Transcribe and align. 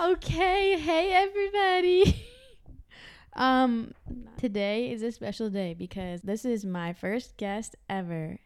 Okay, 0.00 0.78
hey 0.78 1.12
everybody. 1.12 2.24
um 3.34 3.92
today 4.36 4.92
is 4.92 5.02
a 5.02 5.10
special 5.10 5.50
day 5.50 5.74
because 5.74 6.20
this 6.22 6.44
is 6.44 6.64
my 6.64 6.92
first 6.92 7.36
guest 7.36 7.74
ever. 7.90 8.38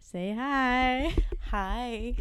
Say 0.00 0.32
hi. 0.32 1.14
Hi. 1.50 2.14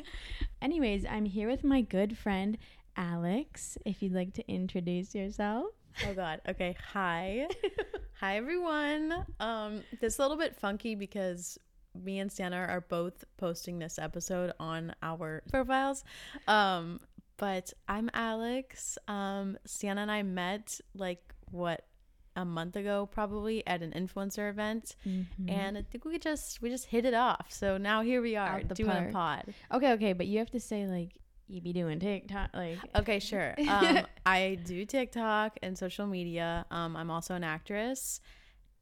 Anyways, 0.62 1.04
I'm 1.04 1.26
here 1.26 1.50
with 1.50 1.64
my 1.64 1.82
good 1.82 2.16
friend 2.16 2.56
Alex. 2.96 3.76
If 3.84 4.02
you'd 4.02 4.14
like 4.14 4.32
to 4.34 4.50
introduce 4.50 5.14
yourself. 5.14 5.66
Oh 6.06 6.14
god. 6.14 6.40
Okay. 6.48 6.74
Hi. 6.94 7.46
Hi 8.20 8.38
everyone. 8.38 9.26
Um 9.38 9.82
this 10.00 10.14
is 10.14 10.18
a 10.18 10.22
little 10.22 10.38
bit 10.38 10.56
funky 10.56 10.94
because 10.94 11.58
me 11.94 12.20
and 12.20 12.32
Sienna 12.32 12.56
are 12.56 12.80
both 12.80 13.22
posting 13.36 13.78
this 13.78 13.98
episode 13.98 14.54
on 14.58 14.94
our 15.02 15.42
profiles. 15.50 16.04
Um 16.48 17.00
but 17.36 17.72
I'm 17.88 18.10
Alex. 18.14 18.98
Um 19.08 19.58
Sienna 19.66 20.02
and 20.02 20.10
I 20.10 20.22
met 20.22 20.80
like 20.94 21.34
what 21.50 21.84
a 22.36 22.44
month 22.44 22.74
ago 22.74 23.06
probably 23.12 23.64
at 23.66 23.80
an 23.82 23.92
influencer 23.92 24.50
event 24.50 24.96
Mm-hmm. 25.06 25.48
and 25.48 25.78
I 25.78 25.82
think 25.82 26.04
we 26.04 26.18
just 26.18 26.60
we 26.62 26.68
just 26.70 26.86
hit 26.86 27.04
it 27.04 27.14
off. 27.14 27.46
So 27.50 27.76
now 27.76 28.02
here 28.02 28.20
we 28.20 28.34
are 28.36 28.62
the 28.66 28.74
doing 28.74 28.90
park. 28.90 29.08
a 29.08 29.12
pod. 29.12 29.54
Okay, 29.72 29.92
okay, 29.92 30.12
but 30.14 30.26
you 30.26 30.38
have 30.38 30.50
to 30.50 30.60
say 30.60 30.86
like 30.86 31.12
you 31.46 31.60
be 31.60 31.72
doing 31.72 32.00
TikTok 32.00 32.50
like 32.54 32.78
Okay, 32.96 33.18
sure. 33.20 33.54
Um, 33.68 34.00
I 34.26 34.58
do 34.64 34.84
TikTok 34.86 35.58
and 35.62 35.76
social 35.78 36.06
media. 36.06 36.64
Um, 36.70 36.96
I'm 36.96 37.10
also 37.10 37.34
an 37.34 37.44
actress, 37.44 38.20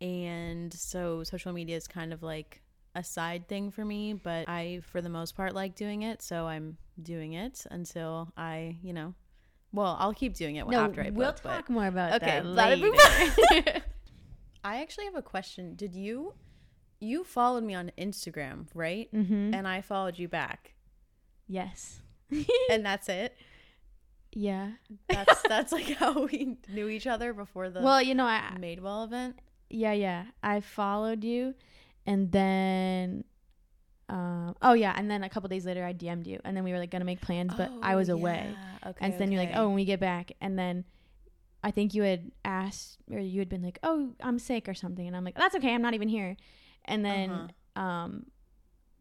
and 0.01 0.73
so 0.73 1.25
social 1.25 1.53
media 1.53 1.77
is 1.77 1.87
kind 1.87 2.13
of 2.13 2.23
like 2.23 2.62
a 2.95 3.03
side 3.05 3.49
thing 3.49 3.71
for 3.71 3.85
me. 3.85 4.13
But 4.15 4.49
I, 4.49 4.81
for 4.91 5.01
the 5.01 5.09
most 5.09 5.37
part, 5.37 5.55
like 5.55 5.75
doing 5.75 6.03
it. 6.03 6.23
So 6.23 6.47
I'm 6.47 6.77
doing 7.03 7.33
it 7.35 7.65
until 7.71 8.33
I, 8.37 8.77
you 8.83 8.93
know, 8.93 9.15
well, 9.73 9.97
I'll 9.99 10.13
keep 10.15 10.35
doing 10.35 10.57
it 10.57 10.67
No, 10.69 10.81
after 10.85 11.01
I 11.03 11.11
we'll 11.11 11.33
book, 11.33 11.41
but- 11.43 11.55
talk 11.57 11.71
more 11.71 11.87
about 11.87 12.23
Okay, 12.23 12.41
that 12.41 12.47
later. 12.47 12.91
I 14.65 14.81
actually 14.83 15.07
have 15.07 15.17
a 15.17 15.23
question. 15.23 15.75
Did 15.75 15.95
you, 15.95 16.35
you 17.01 17.25
followed 17.25 17.65
me 17.65 17.75
on 17.75 17.91
Instagram, 17.99 18.67
right? 18.75 19.09
mm-hmm. 19.13 19.55
And 19.55 19.67
I 19.67 19.81
followed 19.81 20.19
you 20.19 20.29
back, 20.29 20.75
Yes. 21.49 22.01
and 22.71 22.85
that's 22.87 23.09
it. 23.09 23.37
yeah. 24.33 24.73
That's 25.09 25.43
that's 25.49 25.73
like 25.73 25.89
how 25.97 26.27
we 26.27 26.57
knew 26.69 26.89
each 26.89 27.07
other 27.07 27.33
before 27.33 27.71
the 27.71 27.81
Well, 27.83 28.01
you 28.01 28.15
know, 28.15 28.25
I 28.25 28.41
Madewell 28.59 29.05
event. 29.07 29.39
yeah, 29.69 29.93
yeah. 29.93 30.25
I 30.43 30.61
followed 30.61 31.25
you 31.25 31.55
and 32.07 32.31
then 32.33 33.25
um 34.09 34.55
oh 34.63 34.73
yeah, 34.75 34.93
and 34.97 35.11
then 35.11 35.23
a 35.23 35.29
couple 35.29 35.49
days 35.49 35.65
later 35.65 35.85
I 35.85 35.93
DM'd 35.95 36.27
you 36.27 36.41
and 36.45 36.57
then 36.57 36.65
we 36.65 36.73
were 36.73 36.79
like 36.79 36.91
gonna 36.91 37.05
make 37.05 37.21
plans, 37.21 37.53
but 37.55 37.71
I 37.83 37.95
Oh, 37.95 37.97
was 37.99 38.09
away. 38.09 38.57
yeah. 38.83 38.91
Okay. 38.91 39.05
and 39.07 39.19
then 39.19 39.31
you're 39.33 39.41
like, 39.41 39.53
"Oh, 39.55 39.67
when 39.67 39.75
we 39.75 39.85
get 39.85 40.01
back." 40.01 40.33
And 40.41 40.59
then 40.59 40.85
I 41.65 41.71
think 41.71 41.95
you 41.95 42.03
had 42.03 42.33
asked 42.45 42.99
or 43.11 43.19
you 43.21 43.39
had 43.39 43.49
been 43.49 43.63
like, 43.63 43.79
"Oh, 43.83 44.15
I'm 44.21 44.39
sick 44.39 44.69
or 44.69 44.75
something." 44.75 45.07
And 45.07 45.17
I'm 45.17 45.25
like, 45.25 45.37
"That's 45.37 45.55
okay. 45.57 45.73
I'm 45.73 45.83
not 45.83 45.95
even 45.95 46.09
here." 46.09 46.37
And 46.85 47.05
then 47.05 47.31
Uh-huh. 47.31 47.83
um 47.83 48.27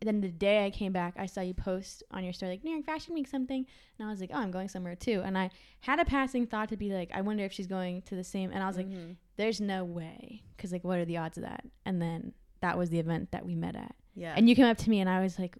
then 0.03 0.19
the 0.21 0.29
day 0.29 0.65
I 0.65 0.71
came 0.71 0.91
back, 0.93 1.13
I 1.17 1.27
saw 1.27 1.41
you 1.41 1.53
post 1.53 2.01
on 2.09 2.23
your 2.23 2.33
story 2.33 2.53
like 2.53 2.63
New 2.63 2.71
York 2.71 2.85
Fashion 2.85 3.13
Week 3.13 3.27
something, 3.27 3.65
and 3.99 4.07
I 4.07 4.09
was 4.11 4.19
like, 4.19 4.31
"Oh, 4.33 4.37
I'm 4.37 4.49
going 4.51 4.67
somewhere 4.67 4.95
too." 4.95 5.21
And 5.23 5.37
I 5.37 5.49
had 5.81 5.99
a 5.99 6.05
passing 6.05 6.47
thought 6.47 6.69
to 6.69 6.77
be 6.77 6.89
like, 6.91 7.11
"I 7.13 7.21
wonder 7.21 7.43
if 7.43 7.51
she's 7.53 7.67
going 7.67 8.01
to 8.03 8.15
the 8.15 8.23
same." 8.23 8.51
And 8.51 8.63
I 8.63 8.67
was 8.67 8.77
like, 8.77 8.87
Mhm. 8.87 9.17
"There's 9.35 9.59
no 9.61 9.83
way," 9.83 10.41
because 10.55 10.71
like, 10.71 10.83
what 10.83 10.97
are 10.99 11.05
the 11.05 11.17
odds 11.17 11.37
of 11.37 11.43
that? 11.43 11.65
And 11.85 12.01
then 12.01 12.33
that 12.61 12.77
was 12.77 12.89
the 12.89 12.99
event 12.99 13.31
that 13.31 13.45
we 13.45 13.55
met 13.55 13.75
at, 13.75 13.95
yeah. 14.15 14.33
and 14.37 14.47
you 14.49 14.55
came 14.55 14.65
up 14.65 14.77
to 14.77 14.89
me, 14.89 14.99
and 14.99 15.09
I 15.09 15.21
was 15.21 15.37
like, 15.37 15.57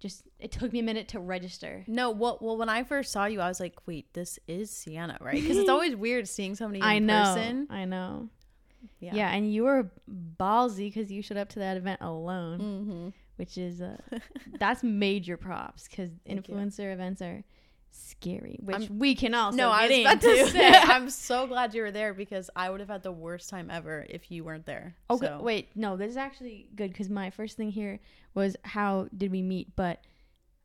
just 0.00 0.24
it 0.38 0.52
took 0.52 0.72
me 0.72 0.80
a 0.80 0.82
minute 0.82 1.08
to 1.08 1.20
register. 1.20 1.84
no, 1.86 2.10
well, 2.10 2.38
well, 2.40 2.56
when 2.56 2.68
I 2.68 2.82
first 2.84 3.12
saw 3.12 3.26
you, 3.26 3.40
I 3.40 3.48
was 3.48 3.60
like, 3.60 3.74
wait, 3.86 4.12
this 4.12 4.38
is 4.48 4.70
Sienna, 4.70 5.16
right? 5.20 5.34
Because 5.40 5.56
it's 5.56 5.68
always 5.68 5.94
weird 6.06 6.28
seeing 6.28 6.54
somebody 6.54 6.78
in 6.80 6.84
I 6.84 6.98
know, 6.98 7.22
person. 7.34 7.66
I 7.70 7.84
know. 7.84 8.28
Yeah. 9.00 9.14
Yeah. 9.14 9.30
and 9.30 9.50
you 9.52 9.64
were 9.64 9.90
ballsy 10.38 10.92
because 10.92 11.10
you 11.10 11.22
showed 11.22 11.38
up 11.38 11.48
to 11.50 11.58
that 11.60 11.76
event 11.76 12.00
alone, 12.02 12.58
Mm-hmm. 12.60 13.08
which 13.36 13.56
is 13.56 13.80
uh, 13.80 13.96
that's 14.58 14.82
major 14.82 15.36
props 15.38 15.88
because 15.88 16.10
Thank 16.26 16.48
you. 16.48 16.54
influencer 16.54 16.92
events 16.92 17.22
are 17.22 17.42
scary, 17.94 18.58
which 18.62 18.76
I'm- 18.76 18.98
we 18.98 19.14
can 19.14 19.34
also 19.34 19.56
no, 19.56 19.70
I 19.70 19.88
was 19.88 19.98
about 20.00 20.12
into. 20.24 20.28
to 20.44 20.46
say, 20.50 20.68
I'm 20.72 21.08
so 21.10 21.46
glad 21.46 21.74
you 21.74 21.82
were 21.82 21.90
there 21.90 22.12
because 22.14 22.50
I 22.56 22.68
would 22.70 22.80
have 22.80 22.88
had 22.88 23.02
the 23.02 23.12
worst 23.12 23.48
time 23.50 23.70
ever 23.70 24.04
if 24.08 24.30
you 24.30 24.44
weren't 24.44 24.66
there. 24.66 24.96
okay, 25.10 25.26
So- 25.26 25.40
wait, 25.42 25.68
no, 25.74 25.96
this 25.96 26.10
is 26.10 26.16
actually 26.16 26.68
good 26.74 26.90
because 26.92 27.08
my 27.08 27.30
first 27.30 27.56
thing 27.56 27.70
here 27.70 28.00
was 28.34 28.56
how 28.64 29.08
did 29.16 29.30
we 29.30 29.42
meet? 29.42 29.74
But 29.76 30.00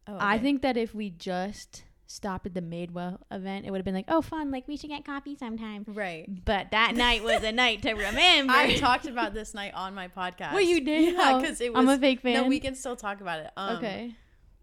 Oh, 0.07 0.17
I 0.19 0.39
think 0.39 0.63
that 0.63 0.75
if 0.75 0.95
we 0.95 1.11
just 1.11 1.83
stopped 2.07 2.47
at 2.47 2.55
the 2.55 2.61
Madewell 2.61 3.19
event, 3.29 3.67
it 3.67 3.69
would 3.71 3.77
have 3.77 3.85
been 3.85 3.93
like, 3.93 4.05
oh, 4.07 4.23
fun, 4.23 4.49
like 4.49 4.67
we 4.67 4.75
should 4.75 4.89
get 4.89 5.05
coffee 5.05 5.35
sometime. 5.35 5.83
right. 5.87 6.25
But 6.45 6.71
that 6.71 6.95
night 6.95 7.23
was 7.23 7.43
a 7.43 7.51
night 7.51 7.83
to 7.83 7.93
remember. 8.07 8.51
I 8.53 8.73
talked 8.77 9.05
about 9.05 9.35
this 9.35 9.53
night 9.53 9.75
on 9.75 9.93
my 9.93 10.07
podcast. 10.07 10.53
Well, 10.53 10.61
you 10.61 10.81
did. 10.83 11.13
Yeah, 11.13 11.33
Oh, 11.35 11.39
because 11.41 11.61
it 11.61 11.71
was. 11.71 11.79
I'm 11.79 11.89
a 11.89 11.99
fake 11.99 12.21
fan. 12.21 12.33
no, 12.33 12.47
we 12.47 12.59
can 12.59 12.73
still 12.73 12.95
talk 12.95 13.21
about 13.21 13.41
it. 13.41 13.51
Um, 13.55 13.77
okay. 13.77 14.15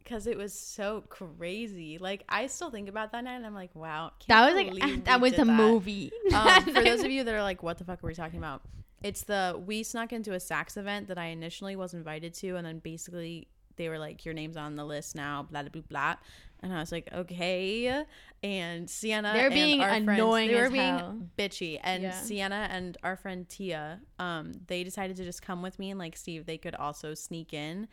Because 0.06 0.28
it 0.28 0.38
was 0.38 0.52
so 0.52 1.02
crazy. 1.08 1.98
Like 1.98 2.22
I 2.28 2.46
still 2.46 2.70
think 2.70 2.88
about 2.88 3.10
that 3.12 3.24
night, 3.24 3.34
and 3.34 3.44
I'm 3.46 3.54
like, 3.54 3.74
wow, 3.74 4.12
That 4.28 4.54
was 4.54 4.54
like 4.80 5.04
that 5.04 5.20
was 5.20 5.32
the 5.32 5.44
that. 5.44 5.52
movie. 5.52 6.12
Um, 6.32 6.62
for 6.64 6.70
those 6.84 7.02
of 7.02 7.10
you 7.10 7.24
that 7.24 7.34
are 7.34 7.42
like, 7.42 7.62
what 7.62 7.78
the 7.78 7.84
fuck 7.84 8.02
are 8.02 8.06
we 8.06 8.14
talking 8.14 8.38
about? 8.38 8.62
It's 9.02 9.22
the 9.24 9.60
we 9.66 9.82
snuck 9.82 10.12
into 10.12 10.32
a 10.32 10.36
Saks 10.38 10.76
event 10.76 11.08
that 11.08 11.18
I 11.18 11.26
initially 11.26 11.74
was 11.76 11.92
invited 11.92 12.34
to, 12.34 12.56
and 12.56 12.64
then 12.66 12.78
basically 12.78 13.48
they 13.76 13.88
were 13.88 13.98
like, 13.98 14.24
your 14.24 14.32
name's 14.32 14.56
on 14.56 14.76
the 14.76 14.84
list 14.84 15.16
now, 15.16 15.46
blah 15.50 15.62
blah 15.62 15.70
blah 15.70 15.82
blah. 15.88 16.14
And 16.62 16.72
I 16.72 16.78
was 16.80 16.90
like, 16.90 17.08
okay. 17.12 18.04
And 18.42 18.88
Sienna, 18.88 19.32
They're 19.34 19.46
and 19.46 19.54
being 19.54 19.80
friends- 19.80 20.08
annoying 20.08 20.48
they 20.50 20.54
were 20.60 20.70
being 20.70 20.98
hell. 20.98 21.18
bitchy. 21.38 21.78
And 21.82 22.02
Yeah. 22.04 22.12
Sienna 22.12 22.68
and 22.70 22.96
our 23.02 23.16
friend 23.16 23.46
Tia, 23.46 24.00
um, 24.18 24.52
they 24.66 24.82
decided 24.82 25.16
to 25.18 25.24
just 25.24 25.42
come 25.42 25.60
with 25.60 25.78
me 25.78 25.90
and 25.90 25.98
like 25.98 26.16
see 26.16 26.36
if 26.38 26.46
they 26.46 26.56
could 26.56 26.74
also 26.74 27.12
sneak 27.12 27.52
in. 27.52 27.88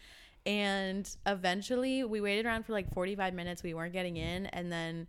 And 0.45 1.09
eventually, 1.25 2.03
we 2.03 2.19
waited 2.21 2.45
around 2.45 2.65
for 2.65 2.73
like 2.73 2.93
45 2.93 3.33
minutes. 3.33 3.63
We 3.63 3.73
weren't 3.73 3.93
getting 3.93 4.17
in, 4.17 4.45
and 4.47 4.71
then 4.71 5.07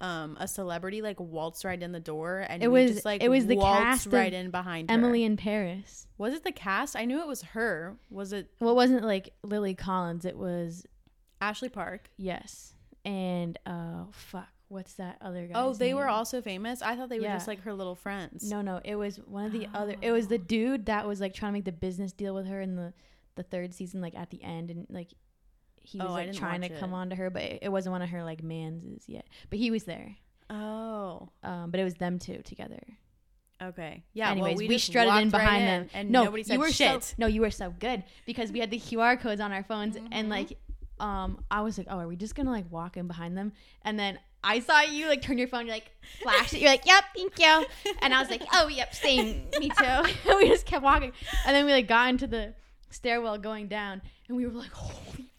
um 0.00 0.36
a 0.38 0.46
celebrity 0.46 1.02
like 1.02 1.18
waltzed 1.18 1.64
right 1.64 1.82
in 1.82 1.90
the 1.90 1.98
door 1.98 2.46
and 2.48 2.62
It 2.62 2.68
was- 2.68 2.92
just 2.92 3.04
like 3.04 3.20
it 3.20 3.28
was 3.28 3.46
the 3.46 3.56
cast 3.56 4.06
right 4.06 4.32
in 4.32 4.52
behind 4.52 4.88
her. 4.88 4.94
Emily 4.94 5.24
in 5.24 5.36
Paris. 5.36 6.06
was 6.18 6.34
it 6.34 6.44
the 6.44 6.52
cast 6.52 6.94
i 6.94 7.04
knew 7.04 7.18
it 7.20 7.26
was 7.26 7.42
her 7.42 7.96
was 8.08 8.32
it 8.32 8.48
Well, 8.60 8.70
it 8.70 8.74
wasn't 8.76 9.02
like 9.02 9.34
Lily 9.42 9.74
Collins. 9.74 10.24
It 10.24 10.36
was 10.38 10.86
ashley 11.40 11.68
park 11.68 12.10
yes, 12.16 12.74
and 13.04 13.58
uh, 13.66 14.04
fuck, 14.12 14.46
what's 14.68 14.92
that 14.94 15.16
other 15.20 15.48
guy? 15.48 15.54
oh 15.60 15.72
they 15.74 15.94
were 15.94 16.06
also 16.08 16.40
famous 16.42 16.80
i 16.80 16.94
thought 16.94 17.08
they 17.08 17.18
were 17.18 17.24
Yeah. 17.24 17.34
just 17.34 17.48
like 17.48 17.62
her 17.62 17.74
little 17.74 17.96
friends 17.96 18.48
No, 18.48 18.60
no, 18.62 18.80
it 18.84 18.94
was 18.94 19.16
one 19.16 19.46
of 19.46 19.52
the 19.52 19.66
other. 19.74 19.96
It 20.00 20.12
was 20.12 20.28
the 20.28 20.36
Oh. 20.36 20.44
dude 20.46 20.86
that 20.86 21.08
was 21.08 21.20
like 21.20 21.34
trying 21.34 21.50
to 21.50 21.54
make 21.54 21.64
the 21.64 21.72
business 21.72 22.12
deal 22.12 22.36
with 22.36 22.46
her 22.46 22.60
in 22.60 22.76
the 22.76 22.92
the 23.38 23.42
third 23.42 23.72
season, 23.72 24.02
like 24.02 24.14
at 24.14 24.28
the 24.30 24.42
end, 24.44 24.70
and 24.70 24.86
like 24.90 25.08
he 25.80 25.96
was 25.98 26.08
Oh, 26.10 26.12
like 26.12 26.32
trying 26.34 26.60
to 26.60 26.68
watch 26.68 26.78
come 26.80 26.92
on 26.92 27.08
to 27.10 27.16
her, 27.16 27.30
but 27.30 27.42
it, 27.42 27.58
it 27.62 27.68
wasn't 27.70 27.92
one 27.94 28.02
of 28.02 28.10
her 28.10 28.22
like 28.22 28.42
manses 28.42 29.04
yet. 29.08 29.26
But 29.48 29.58
he 29.58 29.70
was 29.70 29.84
there. 29.84 30.16
oh 30.50 31.30
Um, 31.42 31.70
but 31.70 31.80
it 31.80 31.84
was 31.84 31.94
them 31.94 32.18
two 32.18 32.42
together. 32.44 32.82
okay 33.62 34.04
yeah 34.12 34.30
Anyways, 34.30 34.56
well, 34.58 34.68
we, 34.68 34.74
just 34.74 34.86
strutted 34.86 35.08
in 35.14 35.30
walked 35.30 35.32
right 35.34 35.40
behind 35.44 35.62
in, 35.62 35.66
them, 35.66 35.88
and 35.94 36.10
no, 36.10 36.24
nobody 36.24 36.42
said 36.42 36.52
you 36.54 36.60
were 36.60 36.70
shit 36.70 37.02
So, 37.02 37.14
no, 37.18 37.26
you 37.26 37.40
were 37.40 37.50
so 37.50 37.70
good 37.78 38.04
because 38.26 38.52
we 38.52 38.60
had 38.60 38.70
the 38.70 38.78
QR 38.78 39.18
codes 39.20 39.40
on 39.40 39.52
our 39.52 39.62
phones, 39.64 39.96
and 39.96 40.28
Mhm. 40.28 40.30
like, 40.30 40.58
um, 41.00 41.44
I 41.50 41.60
was 41.62 41.78
like, 41.78 41.86
oh, 41.90 41.98
are 41.98 42.08
we 42.08 42.16
just 42.16 42.34
gonna 42.34 42.50
like 42.50 42.70
walk 42.70 42.96
in 42.96 43.06
behind 43.06 43.36
them? 43.38 43.52
And 43.82 43.98
then 43.98 44.18
I 44.44 44.60
saw 44.60 44.80
you 44.82 45.08
like 45.08 45.22
turn 45.22 45.38
your 45.38 45.48
phone, 45.48 45.66
you're 45.66 45.74
like 45.74 45.90
flash 46.22 46.52
it, 46.54 46.60
you're 46.60 46.70
like, 46.70 46.86
yep, 46.86 47.04
thank 47.16 47.38
you, 47.38 47.66
and 48.02 48.12
I 48.14 48.20
was 48.20 48.30
like, 48.30 48.42
oh, 48.52 48.68
yep, 48.68 48.94
same, 48.94 49.48
me 49.58 49.68
too. 49.70 50.02
we 50.36 50.48
just 50.48 50.66
kept 50.66 50.82
walking, 50.84 51.12
and 51.46 51.54
then 51.56 51.64
we 51.66 51.72
like 51.72 51.88
got 51.88 52.08
into 52.10 52.26
the 52.26 52.54
stairwell 52.90 53.38
going 53.38 53.68
down, 53.68 54.02
and 54.28 54.36
we 54.36 54.46
were 54.46 54.52
like, 54.52 54.70
holy, 54.72 55.30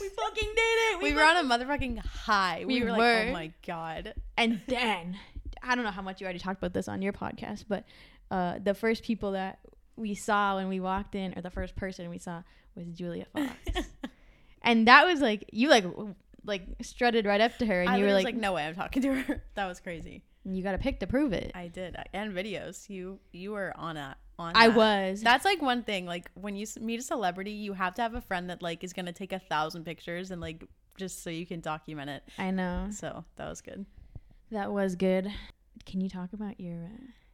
we 0.00 0.08
fucking 0.08 0.48
did 0.54 0.58
it. 0.58 1.02
we 1.02 1.12
were 1.12 1.22
on 1.22 1.36
a 1.36 1.48
motherfucking 1.48 1.98
high. 1.98 2.64
We, 2.66 2.80
We 2.80 2.84
were 2.84 2.90
like 2.92 3.28
oh 3.28 3.32
my 3.32 3.52
god. 3.66 4.14
And 4.36 4.60
then 4.68 5.16
I 5.62 5.74
don't 5.74 5.84
know 5.84 5.90
how 5.90 6.02
much 6.02 6.20
you 6.20 6.24
already 6.24 6.38
talked 6.38 6.58
about 6.58 6.72
this 6.72 6.88
on 6.88 7.02
your 7.02 7.12
podcast, 7.12 7.64
but 7.68 7.84
uh, 8.30 8.58
the 8.62 8.74
first 8.74 9.02
people 9.02 9.32
that 9.32 9.58
we 9.96 10.14
saw 10.14 10.56
when 10.56 10.68
we 10.68 10.80
walked 10.80 11.14
in, 11.14 11.36
or 11.36 11.42
the 11.42 11.50
first 11.50 11.74
person 11.76 12.08
we 12.10 12.18
saw, 12.18 12.42
was 12.74 12.86
Julia 12.88 13.26
Fox, 13.32 13.52
and 14.62 14.86
that 14.88 15.06
was 15.06 15.20
like 15.20 15.48
you 15.52 15.68
like 15.68 15.84
like 16.44 16.62
strutted 16.82 17.26
right 17.26 17.40
up 17.40 17.56
to 17.58 17.66
her, 17.66 17.80
and 17.80 17.90
I 17.90 17.96
you 17.96 18.04
were 18.04 18.12
like, 18.12 18.24
like 18.24 18.36
no 18.36 18.52
way 18.52 18.64
i'm 18.64 18.74
talking 18.74 19.02
to 19.02 19.14
her. 19.14 19.42
That 19.54 19.66
was 19.66 19.80
crazy. 19.80 20.22
You 20.44 20.62
got 20.62 20.74
a 20.74 20.78
pic 20.78 21.00
to 21.00 21.06
prove 21.08 21.32
it. 21.32 21.50
i 21.54 21.68
did 21.68 21.96
and 22.12 22.32
videos. 22.32 22.88
You 22.88 23.18
you 23.32 23.52
were 23.52 23.72
on 23.76 23.96
a 23.96 24.16
on 24.38 24.52
I 24.56 24.68
that. 24.68 24.76
was. 24.76 25.22
That's 25.22 25.44
like 25.44 25.62
one 25.62 25.82
thing. 25.82 26.06
Like 26.06 26.30
when 26.34 26.56
you 26.56 26.66
meet 26.80 27.00
a 27.00 27.02
celebrity, 27.02 27.52
you 27.52 27.72
have 27.72 27.94
to 27.94 28.02
have 28.02 28.14
a 28.14 28.20
friend 28.20 28.50
that 28.50 28.62
like 28.62 28.84
is 28.84 28.92
gonna 28.92 29.12
take 29.12 29.32
a 29.32 29.38
thousand 29.38 29.84
pictures 29.84 30.30
and 30.30 30.40
like 30.40 30.64
just 30.96 31.22
so 31.22 31.30
you 31.30 31.46
can 31.46 31.60
document 31.60 32.10
it. 32.10 32.22
I 32.38 32.50
know 32.50 32.88
So 32.90 33.24
that 33.36 33.48
was 33.48 33.60
good. 33.60 33.86
that 34.50 34.72
was 34.72 34.94
good. 34.96 35.30
Can 35.84 36.00
you 36.00 36.08
talk 36.08 36.32
about 36.32 36.58
your? 36.60 36.84
Uh, 36.84 36.88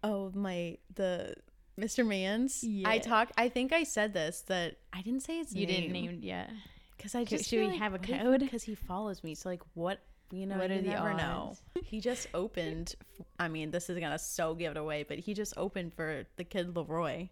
Oh 0.04 0.32
my 0.34 0.78
the 0.96 1.34
Mr. 1.80 2.04
Mans. 2.06 2.62
Yeah. 2.64 2.88
I 2.88 2.98
talked. 2.98 3.32
I 3.38 3.48
think 3.48 3.72
I 3.72 3.84
said 3.84 4.12
this 4.12 4.40
that 4.48 4.76
I 4.92 5.00
didn't 5.00 5.20
say 5.22 5.38
his 5.38 5.54
you 5.54 5.64
name. 5.66 5.80
didn't 5.80 5.92
name, 5.92 6.18
yet. 6.22 6.50
because 6.96 7.14
I 7.14 7.24
just 7.24 7.48
should 7.48 7.70
we 7.70 7.76
have 7.78 7.94
a 7.94 7.98
code? 8.00 8.40
Because 8.40 8.64
he 8.64 8.74
follows 8.74 9.22
me. 9.22 9.34
So 9.36 9.48
like, 9.48 9.62
what 9.74 10.00
you 10.32 10.46
know, 10.46 10.56
What 10.56 10.70
you 10.70 10.78
are 10.78 10.82
the 10.82 10.88
never 10.88 11.14
know. 11.14 11.48
odds? 11.50 11.62
He 11.84 12.00
just 12.00 12.26
opened. 12.34 12.94
I 13.38 13.48
mean, 13.48 13.70
this 13.70 13.88
is 13.90 13.98
gonna 13.98 14.18
so 14.18 14.54
give 14.54 14.72
it 14.72 14.76
away, 14.78 15.04
but 15.06 15.18
he 15.18 15.34
just 15.34 15.54
opened 15.56 15.94
for 15.94 16.24
the 16.36 16.44
Kid 16.44 16.74
LAROI. 16.74 17.28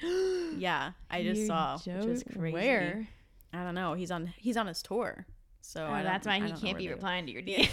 Yeah, 0.58 0.92
I 1.10 1.22
just 1.22 1.40
You 1.42 1.46
saw, 1.48 1.76
which 1.76 1.84
joke- 2.24 2.32
crazy. 2.38 2.52
Where? 2.54 3.08
I 3.52 3.62
don't 3.64 3.74
know. 3.74 3.92
He's 3.94 4.10
on. 4.10 4.32
He's 4.38 4.56
on 4.56 4.66
his 4.66 4.80
tour, 4.82 5.26
so 5.60 5.84
Oh, 5.86 6.02
that's 6.02 6.26
why 6.26 6.40
he 6.40 6.52
can't 6.52 6.78
be 6.78 6.88
replying 6.88 7.26
to 7.26 7.32
your. 7.32 7.42
DM. 7.42 7.68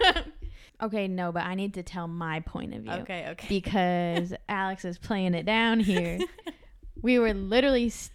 okay, 0.82 1.08
no, 1.08 1.32
but 1.32 1.44
I 1.44 1.54
need 1.54 1.74
to 1.74 1.82
tell 1.82 2.06
my 2.08 2.40
point 2.40 2.74
of 2.74 2.82
view 2.82 2.92
Okay, 2.92 3.28
okay. 3.30 3.46
because 3.48 4.32
Alex 4.48 4.84
is 4.84 4.98
playing 4.98 5.34
it 5.34 5.46
down 5.46 5.80
here. 5.80 6.18
we 7.02 7.18
were 7.18 7.34
literally 7.34 7.86
s- 7.86 8.10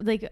like, 0.00 0.30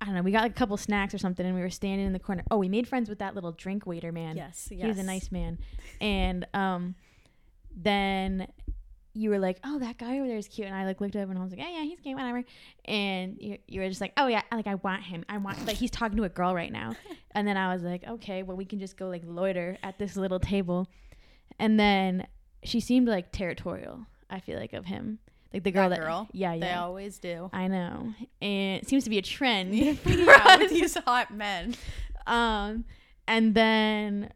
I 0.00 0.04
don't 0.06 0.14
know, 0.14 0.22
we 0.22 0.30
got 0.32 0.42
like 0.42 0.52
a 0.52 0.54
couple 0.54 0.76
snacks 0.76 1.12
or 1.14 1.18
something, 1.18 1.44
and 1.44 1.54
we 1.54 1.60
were 1.60 1.70
standing 1.70 2.06
in 2.06 2.12
the 2.12 2.18
corner. 2.18 2.44
Oh, 2.50 2.56
we 2.58 2.68
made 2.68 2.86
friends 2.86 3.08
with 3.08 3.18
that 3.18 3.34
little 3.34 3.52
drink 3.52 3.86
waiter 3.86 4.12
man. 4.12 4.36
yes, 4.36 4.68
yes. 4.70 4.82
He 4.82 4.86
was 4.88 4.98
a 4.98 5.02
nice 5.02 5.30
man. 5.32 5.58
And 6.00 6.46
um, 6.54 6.94
then 7.76 8.46
you 9.14 9.30
were 9.30 9.38
like, 9.38 9.58
"Oh, 9.64 9.78
that 9.80 9.98
guy 9.98 10.18
over 10.18 10.28
there 10.28 10.36
is 10.36 10.48
cute," 10.48 10.66
and 10.68 10.76
I 10.76 10.84
like 10.84 11.00
looked 11.00 11.16
up 11.16 11.28
and 11.28 11.38
I 11.38 11.42
was 11.42 11.50
like, 11.50 11.60
"Yeah, 11.60 11.70
yeah, 11.70 11.82
he's 11.82 11.98
cute, 12.00 12.16
whatever." 12.16 12.44
And 12.84 13.36
you, 13.40 13.58
you 13.66 13.80
were 13.80 13.88
just 13.88 14.00
like, 14.00 14.12
"Oh 14.16 14.26
yeah, 14.28 14.42
I- 14.52 14.56
like 14.56 14.66
I 14.66 14.76
want 14.76 15.02
him. 15.02 15.24
I 15.28 15.38
want 15.38 15.66
like 15.66 15.76
he's 15.76 15.90
talking 15.90 16.16
to 16.18 16.24
a 16.24 16.28
girl 16.28 16.54
right 16.54 16.72
now." 16.72 16.94
And 17.32 17.46
then 17.46 17.56
I 17.56 17.72
was 17.72 17.82
like, 17.82 18.04
"Okay, 18.08 18.42
well 18.42 18.56
we 18.56 18.64
can 18.64 18.80
just 18.80 18.96
go 18.96 19.06
like 19.08 19.22
loiter 19.24 19.76
at 19.82 19.98
this 19.98 20.16
little 20.16 20.40
table." 20.40 20.88
And 21.58 21.78
then 21.78 22.26
she 22.64 22.80
seemed 22.80 23.06
like 23.06 23.30
territorial. 23.32 24.06
I 24.30 24.40
feel 24.40 24.58
like 24.58 24.72
of 24.72 24.86
him, 24.86 25.18
like 25.52 25.62
the 25.64 25.70
girl 25.70 25.88
That 25.88 25.98
that, 25.98 26.04
girl? 26.04 26.28
yeah, 26.32 26.56
They 26.58 26.72
always 26.72 27.18
do. 27.18 27.50
I 27.52 27.68
know, 27.68 28.12
and 28.42 28.82
it 28.82 28.88
seems 28.88 29.04
to 29.04 29.10
be 29.10 29.18
a 29.18 29.22
trend. 29.22 29.74
yeah, 29.74 30.56
with 30.58 30.70
these 30.70 30.94
hot 30.96 31.32
men. 31.34 31.74
Um, 32.26 32.84
and 33.26 33.54
then 33.54 34.30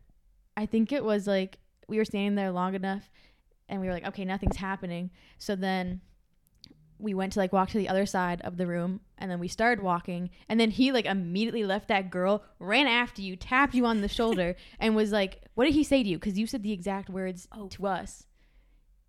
I 0.56 0.67
think 0.67 0.93
it 0.93 1.05
was 1.05 1.26
like 1.26 1.59
we 1.88 1.99
were 1.99 2.05
standing 2.05 2.35
there 2.35 2.50
long 2.50 2.75
enough, 2.75 3.11
and 3.69 3.81
we 3.81 3.87
were 3.87 3.93
like, 3.93 4.06
okay, 4.09 4.25
nothing's 4.25 4.56
happening. 4.56 5.11
So 5.38 5.55
then 5.56 6.00
we 6.99 7.15
went 7.15 7.32
to 7.32 7.41
like 7.41 7.53
walk 7.53 7.69
to 7.70 7.79
the 7.79 7.88
other 7.88 8.06
side 8.06 8.41
of 8.43 8.56
the 8.56 8.67
room, 8.67 9.00
and 9.19 9.31
then 9.31 9.38
we 9.41 9.49
started 9.49 9.82
walking, 9.82 10.31
and 10.49 10.58
then 10.61 10.70
he 10.70 10.93
like 10.93 11.05
immediately 11.05 11.65
left 11.65 11.88
that 11.88 12.11
girl, 12.11 12.44
ran 12.58 12.87
after 12.87 13.20
you, 13.20 13.37
tapped 13.37 13.75
you 13.75 13.85
on 13.87 14.00
the 14.00 14.08
shoulder, 14.08 14.55
and 14.79 14.94
was 14.97 15.11
like, 15.12 15.43
"What 15.55 15.65
did 15.65 15.75
he 15.75 15.85
say 15.85 16.03
to 16.03 16.08
you?" 16.08 16.17
Because 16.19 16.38
you 16.38 16.47
said 16.47 16.62
the 16.62 16.73
exact 16.73 17.11
words 17.11 17.49
Oh. 17.53 17.67
to 17.69 17.87
us. 17.87 18.25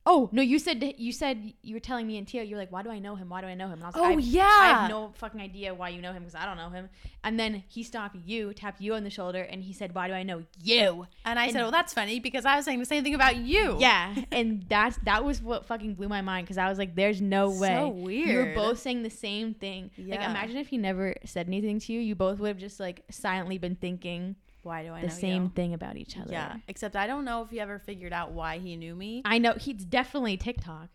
Oh 0.05 0.27
no! 0.33 0.41
You 0.41 0.59
said 0.59 0.95
you 0.97 1.13
said 1.13 1.53
you 1.61 1.75
were 1.75 1.79
telling 1.79 2.05
me 2.05 2.17
and 2.17 2.27
Tia. 2.27 2.43
You 2.43 2.55
were 2.55 2.61
like, 2.61 2.73
"Why 2.73 2.83
do 2.83 2.89
I 2.89 2.99
know 2.99 3.15
him? 3.15 3.29
Why 3.29 3.39
do 3.39 3.47
I 3.47 3.53
know 3.53 3.67
him?" 3.67 3.75
And 3.75 3.83
I 3.83 3.87
was 3.87 3.95
like, 3.95 4.03
Oh 4.03 4.17
"I- 4.17 4.19
yeah. 4.19 4.43
I 4.43 4.67
have 4.81 4.89
no 4.89 5.13
fucking 5.15 5.39
idea 5.39 5.73
why 5.73 5.89
you 5.89 6.01
know 6.01 6.11
him 6.11 6.23
because 6.23 6.35
I 6.35 6.45
don't 6.45 6.57
know 6.57 6.69
him. 6.69 6.89
And 7.23 7.39
then 7.39 7.63
he 7.69 7.83
stopped 7.83 8.17
you, 8.25 8.53
tapped 8.53 8.81
you 8.81 8.95
on 8.95 9.05
the 9.05 9.09
shoulder, 9.09 9.41
and 9.43 9.63
he 9.63 9.71
said, 9.71 9.95
"Why 9.95 10.09
do 10.09 10.13
I 10.13 10.23
know 10.23 10.43
you?" 10.61 11.07
and 11.23 11.39
I 11.39 11.43
and- 11.45 11.53
said, 11.53 11.61
well, 11.61 11.71
that's 11.71 11.93
funny 11.93 12.19
because 12.19 12.43
I 12.45 12.57
was 12.57 12.65
saying 12.65 12.79
the 12.79 12.85
same 12.85 13.01
thing 13.05 13.15
about 13.15 13.37
you. 13.37 13.77
Yeah, 13.79 14.13
and 14.31 14.65
that's 14.67 14.97
that 15.05 15.23
was 15.23 15.41
what 15.41 15.65
fucking 15.67 15.93
blew 15.93 16.09
my 16.09 16.21
mind 16.21 16.47
because 16.47 16.57
I 16.57 16.67
was 16.67 16.77
like, 16.77 16.95
"There's 16.95 17.21
no 17.21 17.49
way." 17.51 17.73
So 17.73 17.87
weird. 17.87 18.27
You 18.27 18.35
were 18.37 18.43
weird. 18.43 18.55
both 18.55 18.79
saying 18.79 19.03
the 19.03 19.09
same 19.09 19.53
thing. 19.53 19.89
Like, 19.97 20.19
Yeah. 20.19 20.29
imagine 20.29 20.57
if 20.57 20.67
he 20.67 20.77
never 20.77 21.15
said 21.23 21.47
anything 21.47 21.79
to 21.79 21.93
you. 21.93 22.01
You 22.01 22.15
both 22.15 22.39
would 22.39 22.49
have 22.49 22.57
just 22.57 22.77
like 22.77 23.03
silently 23.09 23.57
been 23.57 23.77
thinking 23.77 24.35
Why 24.63 24.83
do 24.83 24.93
I 24.93 25.01
the 25.01 25.09
same 25.09 25.43
you? 25.43 25.51
thing 25.55 25.73
about 25.73 25.97
each 25.97 26.17
other. 26.17 26.31
Yeah. 26.31 26.55
Except 26.67 26.95
I 26.95 27.05
don't 27.05 27.25
know 27.25 27.43
if 27.43 27.49
he 27.49 27.59
ever 27.59 27.79
figured 27.79 28.13
out 28.13 28.31
why 28.31 28.57
he 28.57 28.75
knew 28.75 28.95
me. 28.95 29.21
I 29.25 29.37
know 29.37 29.53
he's 29.53 29.83
definitely 29.83 30.37
TikTok. 30.37 30.89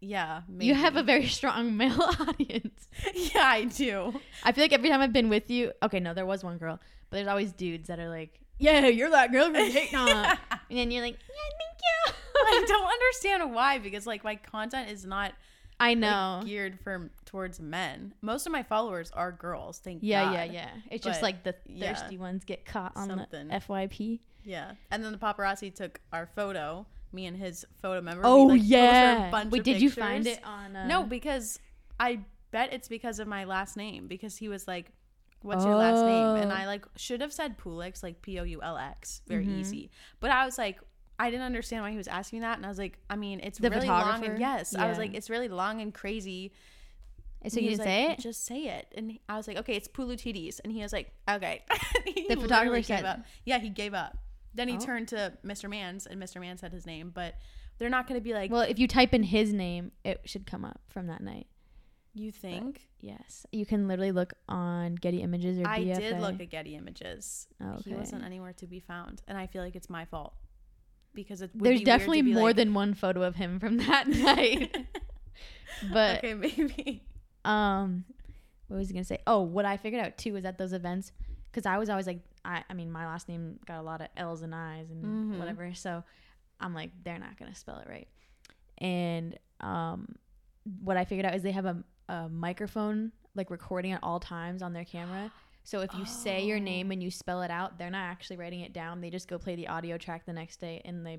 Yeah. 0.00 0.42
You 0.58 0.74
have 0.74 0.96
a 0.96 1.02
very 1.02 1.26
strong 1.26 1.76
male 1.78 2.00
audience. 2.00 2.86
yeah, 3.14 3.46
I 3.46 3.64
do. 3.64 4.20
I 4.44 4.52
feel 4.52 4.64
like 4.64 4.72
every 4.72 4.90
time 4.90 5.00
I've 5.00 5.12
been 5.12 5.28
with 5.30 5.50
you, 5.50 5.72
okay, 5.82 6.00
no, 6.00 6.14
there 6.14 6.26
was 6.26 6.44
one 6.44 6.58
girl, 6.58 6.78
but 7.10 7.16
there's 7.16 7.28
always 7.28 7.52
dudes 7.52 7.88
that 7.88 7.98
are 7.98 8.10
like, 8.10 8.38
"Yeah, 8.58 8.86
you're 8.86 9.10
that 9.10 9.32
girl 9.32 9.46
from 9.46 9.54
TikTok," 9.72 10.38
and 10.68 10.78
then 10.78 10.90
you're 10.90 11.02
like, 11.02 11.18
"Yeah, 11.18 11.56
thank 11.58 11.80
you." 11.80 12.14
I 12.38 12.64
don't 12.68 12.86
understand 12.86 13.54
why 13.54 13.78
because 13.78 14.06
like 14.06 14.22
my 14.22 14.36
content 14.36 14.90
is 14.90 15.06
not 15.06 15.32
I 15.78 15.90
like, 15.90 15.98
know. 15.98 16.42
geared 16.44 16.80
for 16.80 17.10
towards 17.26 17.60
men. 17.60 18.14
Most 18.22 18.46
of 18.46 18.52
my 18.52 18.62
followers 18.62 19.10
are 19.12 19.30
girls. 19.32 19.78
Thank 19.78 19.98
yeah, 20.02 20.24
God. 20.24 20.34
yeah, 20.34 20.44
yeah. 20.44 20.70
It's 20.90 21.04
just 21.04 21.22
like 21.22 21.42
the 21.44 21.54
yeah. 21.66 21.92
thirsty 21.94 22.16
ones 22.18 22.44
get 22.44 22.64
caught 22.64 22.92
on 22.96 23.08
Something. 23.08 23.48
the 23.48 23.54
FYP. 23.54 24.20
Yeah. 24.44 24.72
And 24.90 25.04
then 25.04 25.12
the 25.12 25.18
paparazzi 25.18 25.74
took 25.74 26.00
our 26.12 26.26
photo, 26.34 26.86
me 27.12 27.26
and 27.26 27.36
his 27.36 27.66
photo 27.82 28.00
member. 28.00 28.22
Oh 28.24 28.44
we, 28.46 28.52
like, 28.52 28.62
yeah. 28.64 29.44
Wait, 29.50 29.64
did 29.64 29.80
you 29.82 29.90
find 29.90 30.26
it 30.26 30.40
on? 30.44 30.74
Uh, 30.76 30.86
No, 30.86 31.02
because 31.02 31.58
I 32.00 32.20
bet 32.52 32.72
it's 32.72 32.88
because 32.88 33.18
of 33.18 33.28
my 33.28 33.44
last 33.44 33.76
name 33.76 34.06
because 34.06 34.36
he 34.36 34.48
was 34.48 34.66
like, 34.66 34.92
"What's 35.42 35.64
your 35.64 35.74
last 35.74 36.04
name?" 36.04 36.42
And 36.42 36.52
Oh. 36.52 36.54
I 36.54 36.66
like 36.66 36.86
should 36.96 37.20
have 37.20 37.32
said 37.32 37.58
Poulx, 37.58 38.02
like 38.02 38.22
P 38.22 38.38
O 38.38 38.44
U 38.44 38.62
L 38.62 38.78
X, 38.78 39.20
very 39.26 39.44
Mhm. 39.46 39.58
easy. 39.58 39.90
But 40.20 40.30
I 40.30 40.44
was 40.46 40.56
like, 40.58 40.80
I 41.18 41.30
didn't 41.30 41.46
understand 41.46 41.82
why 41.82 41.90
he 41.90 41.96
was 41.96 42.08
asking 42.08 42.40
that, 42.40 42.56
and 42.58 42.66
I 42.66 42.68
was 42.68 42.78
like, 42.78 42.98
I 43.08 43.16
mean, 43.16 43.40
it's 43.42 43.58
The 43.58 43.70
really 43.70 43.86
long 43.88 44.24
and 44.24 44.38
yes, 44.38 44.74
I 44.74 44.88
was 44.88 44.98
like, 44.98 45.14
it's 45.14 45.30
really 45.30 45.48
long 45.48 45.80
and 45.80 45.92
crazy. 45.94 46.52
So 47.48 47.58
And 47.58 47.64
you 47.64 47.70
didn't 47.70 47.78
was 47.78 47.84
say 47.86 48.12
it? 48.12 48.18
Just 48.18 48.44
say 48.44 48.64
it, 48.64 48.92
and 48.96 49.18
I 49.28 49.36
was 49.36 49.46
like, 49.46 49.56
okay, 49.58 49.74
it's 49.76 49.88
Pulutidis, 49.88 50.60
and 50.64 50.72
he 50.72 50.82
was 50.82 50.92
like, 50.92 51.12
okay. 51.30 51.64
The 52.28 52.36
photographer 52.36 52.82
said- 52.82 52.96
gave 52.98 53.04
up. 53.04 53.20
Yeah, 53.44 53.58
he 53.58 53.70
gave 53.70 53.94
up. 53.94 54.18
Then 54.54 54.68
he 54.68 54.76
Oh. 54.76 54.80
turned 54.80 55.08
to 55.08 55.32
Mr. 55.44 55.68
Mans, 55.70 56.06
and 56.06 56.20
Mr. 56.20 56.40
Mans 56.40 56.60
said 56.60 56.72
his 56.72 56.86
name, 56.86 57.10
but 57.14 57.34
they're 57.78 57.90
not 57.90 58.06
going 58.08 58.18
to 58.18 58.24
be 58.24 58.32
like, 58.32 58.50
well, 58.50 58.62
if 58.62 58.78
you 58.78 58.88
type 58.88 59.12
in 59.14 59.22
his 59.22 59.52
name, 59.52 59.92
it 60.04 60.20
should 60.24 60.46
come 60.46 60.64
up 60.64 60.80
from 60.88 61.06
that 61.08 61.20
night. 61.20 61.46
you 62.14 62.32
think? 62.32 62.88
Yes, 63.00 63.46
you 63.52 63.64
can 63.66 63.86
literally 63.86 64.12
look 64.12 64.32
on 64.48 64.94
Getty 64.96 65.20
Images 65.22 65.58
or 65.58 65.68
I 65.68 65.80
BFA. 65.80 65.96
did 65.98 66.20
look 66.20 66.40
at 66.40 66.50
Getty 66.50 66.74
Images. 66.74 67.46
Okay. 67.62 67.90
He 67.90 67.94
wasn't 67.94 68.24
anywhere 68.24 68.54
to 68.54 68.66
be 68.66 68.80
found, 68.80 69.22
and 69.28 69.36
I 69.38 69.46
feel 69.46 69.62
like 69.62 69.76
it's 69.76 69.88
my 69.90 70.04
fault 70.06 70.34
because 71.16 71.42
it. 71.42 71.50
Would 71.54 71.64
There's 71.64 71.80
be 71.80 71.84
weird 71.84 71.84
to 71.84 71.84
definitely 71.84 72.22
more 72.22 72.42
like- 72.44 72.56
than 72.56 72.72
one 72.74 72.94
photo 72.94 73.22
of 73.22 73.34
him 73.34 73.58
from 73.58 73.78
that 73.88 74.06
night. 74.08 74.76
but 75.92 76.18
okay, 76.18 76.34
maybe. 76.34 77.02
um, 77.44 78.04
what 78.68 78.76
was 78.78 78.88
he 78.88 78.94
gonna 78.94 79.04
say? 79.04 79.18
Oh, 79.26 79.42
what 79.42 79.64
I 79.64 79.76
figured 79.76 80.04
out 80.04 80.16
too 80.16 80.32
was 80.34 80.44
at 80.44 80.58
those 80.58 80.72
events 80.72 81.12
because 81.50 81.66
I 81.66 81.78
was 81.78 81.88
always 81.90 82.06
like, 82.06 82.20
I, 82.44 82.62
I 82.70 82.74
mean, 82.74 82.92
my 82.92 83.06
last 83.06 83.28
name 83.28 83.58
got 83.66 83.78
a 83.80 83.82
lot 83.82 84.00
of 84.00 84.08
L's 84.16 84.42
and 84.42 84.54
I's 84.54 84.90
and 84.90 85.04
Mhm. 85.34 85.38
whatever, 85.38 85.72
so 85.74 86.04
I'm 86.60 86.74
like, 86.74 86.90
they're 87.04 87.18
not 87.18 87.38
gonna 87.38 87.54
spell 87.54 87.78
it 87.78 87.88
right. 87.88 88.08
And 88.78 89.38
um, 89.60 90.14
what 90.82 90.96
I 90.96 91.04
figured 91.04 91.26
out 91.26 91.34
is 91.34 91.42
they 91.42 91.52
have 91.52 91.64
a, 91.66 91.82
a 92.08 92.28
microphone 92.28 93.12
like 93.34 93.50
recording 93.50 93.92
at 93.92 94.00
all 94.02 94.20
times 94.20 94.62
on 94.62 94.72
their 94.72 94.84
camera. 94.84 95.30
So 95.66 95.80
if 95.80 95.92
you 95.94 96.04
say 96.06 96.44
your 96.46 96.58
Oh. 96.58 96.60
name 96.60 96.92
and 96.92 97.02
you 97.02 97.10
spell 97.10 97.42
it 97.42 97.50
out, 97.50 97.76
they're 97.76 97.90
not 97.90 98.04
actually 98.04 98.36
writing 98.36 98.60
it 98.60 98.72
down. 98.72 99.00
They 99.00 99.10
just 99.10 99.26
go 99.28 99.36
play 99.36 99.56
the 99.56 99.66
audio 99.66 99.98
track 99.98 100.24
the 100.24 100.32
next 100.32 100.60
day 100.60 100.80
and 100.84 101.04
they 101.04 101.18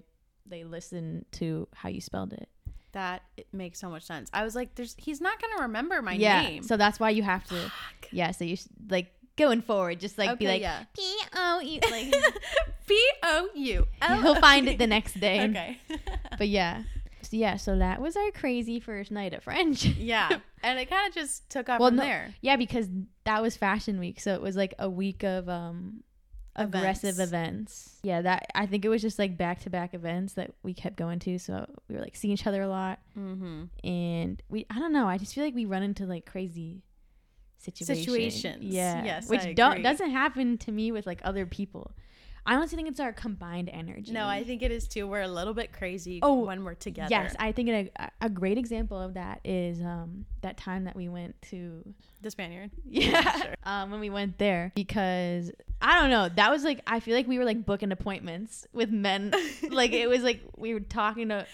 they 0.50 0.64
listen 0.64 1.26
to 1.34 1.68
how 1.76 1.90
you 1.90 2.00
spelled 2.00 2.32
it. 2.32 2.48
That 2.94 3.24
it 3.36 3.48
makes 3.52 3.78
so 3.80 3.90
much 3.90 4.04
sense. 4.04 4.30
I 4.32 4.46
was 4.46 4.56
like, 4.56 4.76
"There's, 4.76 4.96
he's 4.98 5.20
not 5.20 5.42
gonna 5.42 5.64
remember 5.64 6.02
my 6.02 6.14
yeah. 6.14 6.42
name." 6.44 6.64
So 6.64 6.78
that's 6.78 6.98
why 6.98 7.10
you 7.10 7.22
have 7.24 7.44
to. 7.48 7.56
Fuck. 7.56 8.08
Yeah. 8.12 8.32
So 8.32 8.46
you 8.46 8.56
should, 8.56 8.72
like 8.90 9.12
going 9.36 9.62
forward, 9.62 10.00
just 10.00 10.18
like 10.18 10.40
be 10.40 10.46
Okay, 10.48 10.54
like 10.54 10.62
yeah. 10.62 10.84
P 10.96 11.18
O 11.36 11.62
E. 11.62 11.80
Like 11.92 12.14
P 12.88 13.10
O 13.24 13.50
U. 13.54 13.86
He'll 14.22 14.36
find 14.40 14.70
it 14.70 14.78
the 14.80 14.88
next 14.88 15.20
day. 15.20 15.44
Okay. 15.50 15.78
But 16.38 16.48
yeah. 16.48 16.84
So 17.22 17.36
yeah. 17.36 17.58
So 17.58 17.78
that 17.78 18.00
was 18.02 18.16
our 18.16 18.32
crazy 18.32 18.80
first 18.80 19.12
night 19.12 19.34
at 19.34 19.44
French. 19.44 19.84
yeah, 19.86 20.40
and 20.64 20.80
it 20.80 20.90
kind 20.90 21.10
of 21.10 21.14
just 21.14 21.50
took 21.50 21.68
off 21.68 21.82
Well, 21.82 21.90
from 21.90 21.98
no, 21.98 22.04
there. 22.04 22.34
Yeah, 22.42 22.56
because 22.56 22.88
that 23.28 23.42
was 23.42 23.56
fashion 23.56 24.00
week, 24.00 24.20
so 24.20 24.34
it 24.34 24.42
was 24.42 24.56
like 24.56 24.74
a 24.80 24.90
week 24.90 25.24
of 25.24 25.48
um 25.48 26.04
aggressive 26.56 27.20
Events. 27.20 27.28
events. 27.30 28.00
Yeah, 28.02 28.22
that 28.24 28.48
I 28.56 28.66
think 28.66 28.84
it 28.84 28.90
was 28.90 29.02
just 29.02 29.20
like 29.20 29.38
back 29.38 29.60
to 29.62 29.70
back 29.70 29.94
events 29.94 30.34
that 30.34 30.54
we 30.64 30.74
kept 30.74 30.96
going 30.96 31.20
to. 31.20 31.38
So 31.38 31.68
we 31.88 31.96
were 31.96 32.02
like 32.02 32.16
seeing 32.16 32.34
each 32.34 32.48
other 32.48 32.62
a 32.64 32.68
lot, 32.68 33.00
Mm-hmm. 33.18 33.66
and 33.88 34.42
we 34.50 34.66
I 34.70 34.80
don't 34.80 34.92
know. 34.94 35.08
I 35.08 35.18
just 35.20 35.36
feel 35.36 35.44
like 35.44 35.54
we 35.56 35.66
run 35.66 35.84
into 35.84 36.06
like 36.06 36.26
crazy 36.26 36.82
situations. 37.60 38.06
Situations. 38.06 38.64
Yeah, 38.64 39.04
Yes, 39.04 39.30
which 39.30 39.56
don't 39.56 39.82
doesn't 39.84 40.10
happen 40.12 40.58
to 40.60 40.72
me 40.72 40.92
with 40.92 41.06
like 41.06 41.20
other 41.24 41.46
people. 41.46 41.92
I 42.48 42.56
honestly 42.56 42.78
think 42.78 42.88
it's 42.88 43.02
our 43.02 43.12
combined 43.12 43.70
energy. 43.72 44.14
No, 44.14 44.26
I 44.26 44.44
think 44.46 44.62
it 44.64 44.72
is 44.72 44.88
too. 44.88 45.06
We're 45.06 45.22
a 45.22 45.28
little 45.28 45.54
bit 45.54 45.74
crazy 45.74 46.20
Oh, 46.24 46.46
when 46.46 46.64
we're 46.64 46.76
together. 46.76 47.10
Yes, 47.12 47.36
I 47.38 47.52
think 47.52 47.70
a, 47.70 48.10
a 48.22 48.30
great 48.30 48.58
example 48.58 49.00
of 49.00 49.16
that 49.16 49.42
is 49.44 49.82
um, 49.82 50.26
that 50.42 50.56
time 50.56 50.86
that 50.86 50.96
we 50.96 51.10
went 51.10 51.40
to 51.50 51.84
the 52.22 52.32
Spaniard. 52.32 52.72
Yeah. 52.86 53.22
sure. 53.42 53.56
Um, 53.64 53.92
when 53.92 54.00
we 54.00 54.10
went 54.10 54.38
there 54.38 54.72
because 54.76 55.52
I 55.82 56.00
don't 56.00 56.10
know. 56.10 56.30
That 56.30 56.50
was 56.50 56.64
like 56.64 56.82
I 56.88 57.02
feel 57.02 57.16
like 57.16 57.28
we 57.28 57.38
were 57.38 57.46
like 57.46 57.66
booking 57.66 57.92
appointments 57.92 58.66
with 58.72 58.92
men. 58.92 59.34
like 59.70 59.92
it 59.92 60.08
was 60.08 60.24
like 60.24 60.42
we 60.56 60.74
were 60.74 60.80
talking 60.80 61.30
to 61.30 61.46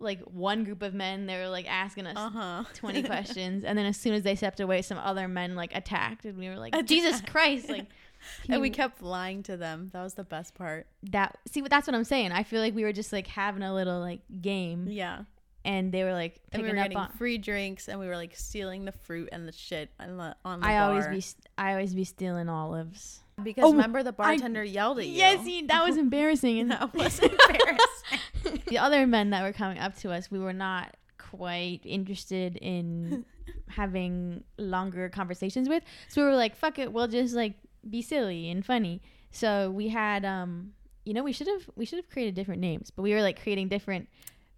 like 0.00 0.20
one 0.22 0.64
group 0.64 0.82
of 0.82 0.94
men. 0.94 1.26
They 1.26 1.36
were 1.38 1.48
like 1.48 1.70
asking 1.70 2.06
us 2.08 2.16
Uh 2.16 2.30
huh. 2.30 2.64
20 2.74 3.02
questions, 3.04 3.64
and 3.64 3.78
then 3.78 3.86
as 3.86 3.96
soon 3.96 4.14
as 4.14 4.22
they 4.24 4.34
stepped 4.34 4.58
away, 4.58 4.82
some 4.82 4.98
other 4.98 5.28
men 5.28 5.54
like 5.54 5.74
attacked, 5.74 6.24
and 6.24 6.36
we 6.36 6.48
were 6.48 6.56
like. 6.56 6.74
Jesus 6.86 7.20
Christ! 7.22 7.68
Like, 7.68 7.86
And 8.48 8.60
we 8.60 8.70
kept 8.70 9.02
lying 9.02 9.42
to 9.44 9.56
them. 9.56 9.90
That 9.92 10.02
was 10.02 10.14
the 10.14 10.24
best 10.24 10.54
part. 10.54 10.86
that. 11.10 11.38
See, 11.50 11.60
that's 11.62 11.86
what 11.86 11.94
I'm 11.94 12.04
saying. 12.04 12.32
I 12.32 12.42
feel 12.42 12.60
like 12.60 12.74
we 12.74 12.84
were 12.84 12.92
just 12.92 13.12
like 13.12 13.26
having 13.26 13.62
a 13.62 13.72
little 13.74 14.00
like 14.00 14.20
game, 14.40 14.86
Yeah. 14.88 15.22
and 15.64 15.90
they 15.92 16.04
were 16.04 16.12
like 16.12 16.40
And 16.52 16.62
we 16.62 16.68
were 16.68 16.74
getting 16.74 16.96
on. 16.96 17.10
free 17.12 17.38
drinks, 17.38 17.88
and 17.88 17.98
we 18.00 18.06
were 18.06 18.16
like 18.16 18.34
stealing 18.36 18.84
the 18.84 18.92
fruit 18.92 19.28
and 19.32 19.46
the 19.48 19.52
shit 19.52 19.90
on 20.00 20.16
the 20.16 20.36
on 20.44 20.60
the 20.60 20.66
I 20.66 20.78
bar. 20.78 20.90
always 20.90 21.06
be 21.34 21.44
I 21.58 21.72
always 21.72 21.94
be 21.94 22.04
stealing 22.04 22.48
olives. 22.48 23.20
Because 23.42 23.64
Oh, 23.64 23.72
remember 23.72 24.02
the 24.04 24.12
bartender 24.12 24.62
yelled 24.62 25.00
at 25.00 25.06
you. 25.06 25.14
Yes, 25.14 25.44
he, 25.44 25.62
that 25.66 25.84
was 25.84 25.96
embarrassing. 26.06 26.60
And 26.60 26.70
that 26.70 26.94
was 26.94 27.18
embarrassing. 27.18 28.62
the 28.68 28.78
other 28.78 29.06
men 29.08 29.30
that 29.30 29.42
were 29.42 29.52
coming 29.52 29.78
up 29.78 29.96
to 29.98 30.12
us, 30.12 30.30
we 30.30 30.38
were 30.38 30.52
not 30.52 30.94
quite 31.18 31.80
interested 31.84 32.56
in 32.58 33.24
having 33.68 34.44
longer 34.56 35.08
conversations 35.08 35.68
with. 35.68 35.82
So 36.08 36.22
we 36.22 36.28
were 36.28 36.36
like, 36.36 36.54
fuck 36.54 36.78
it, 36.78 36.92
we'll 36.92 37.08
just 37.08 37.34
like 37.34 37.54
be 37.88 38.02
silly 38.02 38.50
and 38.50 38.64
funny. 38.64 39.02
So 39.30 39.70
we 39.70 39.88
had 39.88 40.24
um 40.24 40.72
you 41.04 41.12
know, 41.12 41.22
we 41.22 41.32
should 41.32 41.48
have 41.48 41.68
we 41.76 41.84
should 41.84 41.98
have 41.98 42.08
created 42.08 42.34
different 42.34 42.60
names, 42.60 42.90
but 42.90 43.02
we 43.02 43.12
were 43.12 43.22
like 43.22 43.42
creating 43.42 43.68
different 43.68 44.08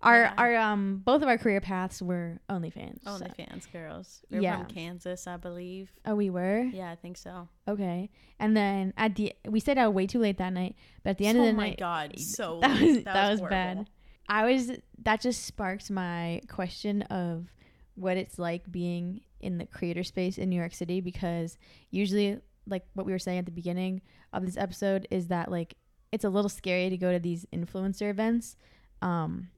our 0.03 0.21
Yeah. 0.23 0.35
our 0.37 0.57
um 0.57 1.03
both 1.05 1.23
of 1.23 1.29
our 1.29 1.39
career 1.39 1.61
paths 1.61 2.03
were 2.03 2.39
OnlyFans. 2.51 3.03
so- 3.03 3.11
OnlyFans 3.13 3.73
girls. 3.73 4.23
They're 4.31 4.43
Yeah. 4.43 4.59
from 4.59 4.67
Kansas, 4.67 5.27
I 5.27 5.39
believe. 5.39 5.91
Oh, 6.05 6.15
we 6.15 6.31
were? 6.31 6.63
Yeah, 6.65 6.91
I 6.91 6.97
think 6.97 7.17
so. 7.17 7.49
Okay. 7.67 8.11
And 8.39 8.57
then 8.57 8.93
at 8.97 9.17
the 9.17 9.33
we 9.49 9.59
stayed 9.61 9.79
out 9.79 9.95
way 9.95 10.07
too 10.07 10.19
late 10.21 10.39
that 10.39 10.53
night, 10.53 10.77
but 11.03 11.11
at 11.11 11.19
the 11.19 11.27
end 11.27 11.39
oh 11.39 11.41
of 11.43 11.47
the 11.47 11.53
night, 11.55 11.79
oh 11.81 11.85
my 11.85 12.07
god, 12.09 12.21
so 12.21 12.61
that 12.61 12.81
was 12.81 13.05
that, 13.05 13.31
was, 13.31 13.41
bad. 13.41 13.89
I 14.29 14.45
was 14.53 14.71
that 15.03 15.21
just 15.21 15.45
sparked 15.47 15.91
my 15.91 16.43
question 16.49 17.03
of 17.03 17.47
what 17.95 18.17
it's 18.19 18.39
like 18.39 18.71
being 18.71 19.23
in 19.41 19.59
the 19.59 19.67
creator 19.67 20.03
space 20.05 20.37
in 20.37 20.51
New 20.51 20.57
York 20.57 20.75
City 20.75 21.01
because 21.01 21.57
usually 21.91 22.39
like 22.67 22.85
what 22.95 23.07
we 23.07 23.13
were 23.13 23.19
saying 23.19 23.39
at 23.39 23.47
the 23.47 23.53
beginning 23.53 24.01
of 24.33 24.45
this 24.45 24.57
episode 24.57 25.07
is 25.11 25.29
that 25.29 25.51
like 25.51 25.75
it's 26.13 26.25
a 26.25 26.29
little 26.29 26.49
scary 26.49 26.91
to 26.91 26.97
go 26.97 27.13
to 27.13 27.19
these 27.19 27.47
influencer 27.53 28.11
events 28.11 28.57
um 29.03 29.49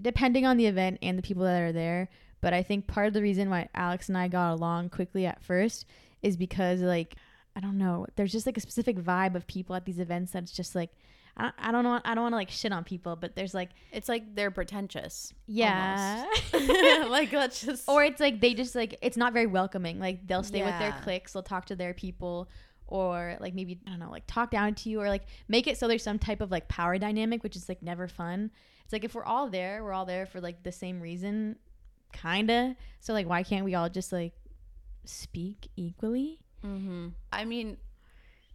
depending 0.00 0.46
on 0.46 0.56
the 0.56 0.66
event 0.66 0.98
and 1.02 1.18
the 1.18 1.22
people 1.22 1.44
that 1.44 1.60
are 1.60 1.72
there. 1.72 2.08
But 2.40 2.54
I 2.54 2.62
think 2.62 2.86
part 2.86 3.06
of 3.06 3.12
the 3.12 3.22
reason 3.22 3.50
why 3.50 3.68
Alex 3.74 4.08
and 4.08 4.18
I 4.18 4.28
got 4.28 4.52
along 4.52 4.88
quickly 4.88 5.26
at 5.26 5.44
first 5.44 5.86
is 6.22 6.36
because 6.36 6.80
like 6.80 7.16
I 7.54 7.60
don't 7.60 7.78
know 7.78 8.06
there's 8.16 8.32
just 8.32 8.46
like 8.46 8.56
a 8.56 8.60
specific 8.60 8.96
vibe 8.96 9.34
of 9.34 9.46
people 9.46 9.76
at 9.76 9.84
these 9.84 9.98
events 9.98 10.32
that's 10.32 10.52
just 10.52 10.74
like 10.74 10.90
I, 11.36 11.50
I 11.58 11.72
don't 11.72 11.84
know 11.84 12.00
I 12.04 12.14
don't 12.14 12.22
want 12.24 12.32
to 12.32 12.36
like 12.36 12.50
shit 12.50 12.72
on 12.72 12.84
people 12.84 13.16
but 13.16 13.34
there's 13.34 13.54
like 13.54 13.70
It's 13.90 14.08
like 14.08 14.34
they're 14.34 14.50
pretentious. 14.50 15.32
yeah. 15.46 16.24
like 17.08 17.32
let's 17.32 17.62
just 17.62 17.88
or 17.88 18.04
it's 18.04 18.20
like 18.20 18.40
they 18.40 18.54
just 18.54 18.74
like 18.74 18.98
it's 19.02 19.16
not 19.16 19.32
very 19.32 19.46
welcoming. 19.46 19.98
Like 19.98 20.26
they'll 20.26 20.42
stay 20.42 20.62
with 20.62 20.78
their 20.78 20.94
cliques 21.02 21.32
they'll 21.32 21.42
talk 21.42 21.66
to 21.66 21.76
their 21.76 21.94
people 21.94 22.48
or 22.86 23.36
like 23.40 23.54
maybe 23.54 23.78
i 23.86 23.90
don't 23.90 24.00
know 24.00 24.10
like 24.10 24.24
talk 24.26 24.50
down 24.50 24.74
to 24.74 24.90
you 24.90 25.00
or 25.00 25.08
like 25.08 25.22
make 25.48 25.66
it 25.66 25.78
so 25.78 25.88
there's 25.88 26.02
some 26.02 26.18
type 26.18 26.42
of 26.42 26.50
like 26.50 26.68
power 26.68 26.98
dynamic 26.98 27.42
which 27.42 27.56
is 27.56 27.68
like 27.68 27.82
never 27.82 28.06
fun. 28.08 28.50
It's 28.84 28.92
like 28.92 29.04
if 29.04 29.14
we're 29.14 29.24
all 29.24 29.48
there 29.48 29.82
we're 29.82 29.94
all 29.94 30.04
there 30.04 30.26
for 30.26 30.40
like 30.40 30.62
the 30.62 30.72
same 30.72 31.00
reason 31.00 31.56
kinda. 32.12 32.76
So 33.00 33.14
like 33.14 33.26
why 33.26 33.42
can't 33.42 33.64
we 33.64 33.74
all 33.74 33.88
just 33.88 34.12
like 34.12 34.34
speak 35.06 35.68
equally? 35.76 36.40
Mm-hmm. 36.64 37.08
I 37.32 37.44
mean, 37.44 37.76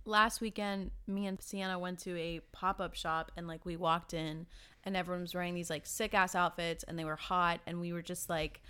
last 0.07 0.41
weekend, 0.41 0.91
me 1.05 1.27
and 1.27 1.41
Sienna 1.41 1.77
went 1.77 1.99
to 1.99 2.17
a 2.17 2.39
pop 2.51 2.79
up 2.79 2.95
shop 2.95 3.31
and 3.35 3.47
like 3.47 3.65
we 3.65 3.75
walked 3.75 4.13
in 4.13 4.47
and 4.83 4.95
everyone 4.95 5.21
was 5.21 5.35
wearing 5.35 5.53
these 5.53 5.69
like 5.69 5.85
sick 5.85 6.13
ass 6.13 6.33
outfits 6.33 6.83
and 6.83 6.97
they 6.97 7.05
were 7.05 7.15
hot 7.15 7.59
and 7.67 7.79
we 7.79 7.93
were 7.93 8.01
just 8.01 8.29
like, 8.29 8.61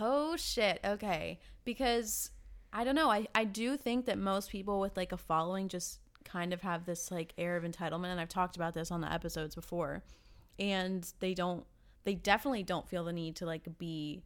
oh 0.00 0.36
shit, 0.36 0.80
okay. 0.84 1.38
Because 1.64 2.30
I 2.72 2.84
don't 2.84 2.94
know, 2.94 3.10
I, 3.10 3.26
I 3.34 3.44
do 3.44 3.76
think 3.76 4.06
that 4.06 4.18
most 4.18 4.50
people 4.50 4.80
with 4.80 4.96
like 4.96 5.12
a 5.12 5.16
following 5.16 5.68
just 5.68 6.00
kind 6.24 6.52
of 6.52 6.62
have 6.62 6.86
this 6.86 7.10
like 7.10 7.34
air 7.38 7.56
of 7.56 7.64
entitlement. 7.64 8.06
And 8.06 8.20
I've 8.20 8.28
talked 8.28 8.56
about 8.56 8.74
this 8.74 8.90
on 8.90 9.00
the 9.00 9.12
episodes 9.12 9.54
before. 9.54 10.02
And 10.58 11.06
they 11.20 11.34
don't, 11.34 11.64
they 12.04 12.14
definitely 12.14 12.62
don't 12.62 12.88
feel 12.88 13.04
the 13.04 13.12
need 13.12 13.36
to 13.36 13.46
like 13.46 13.66
be 13.78 14.22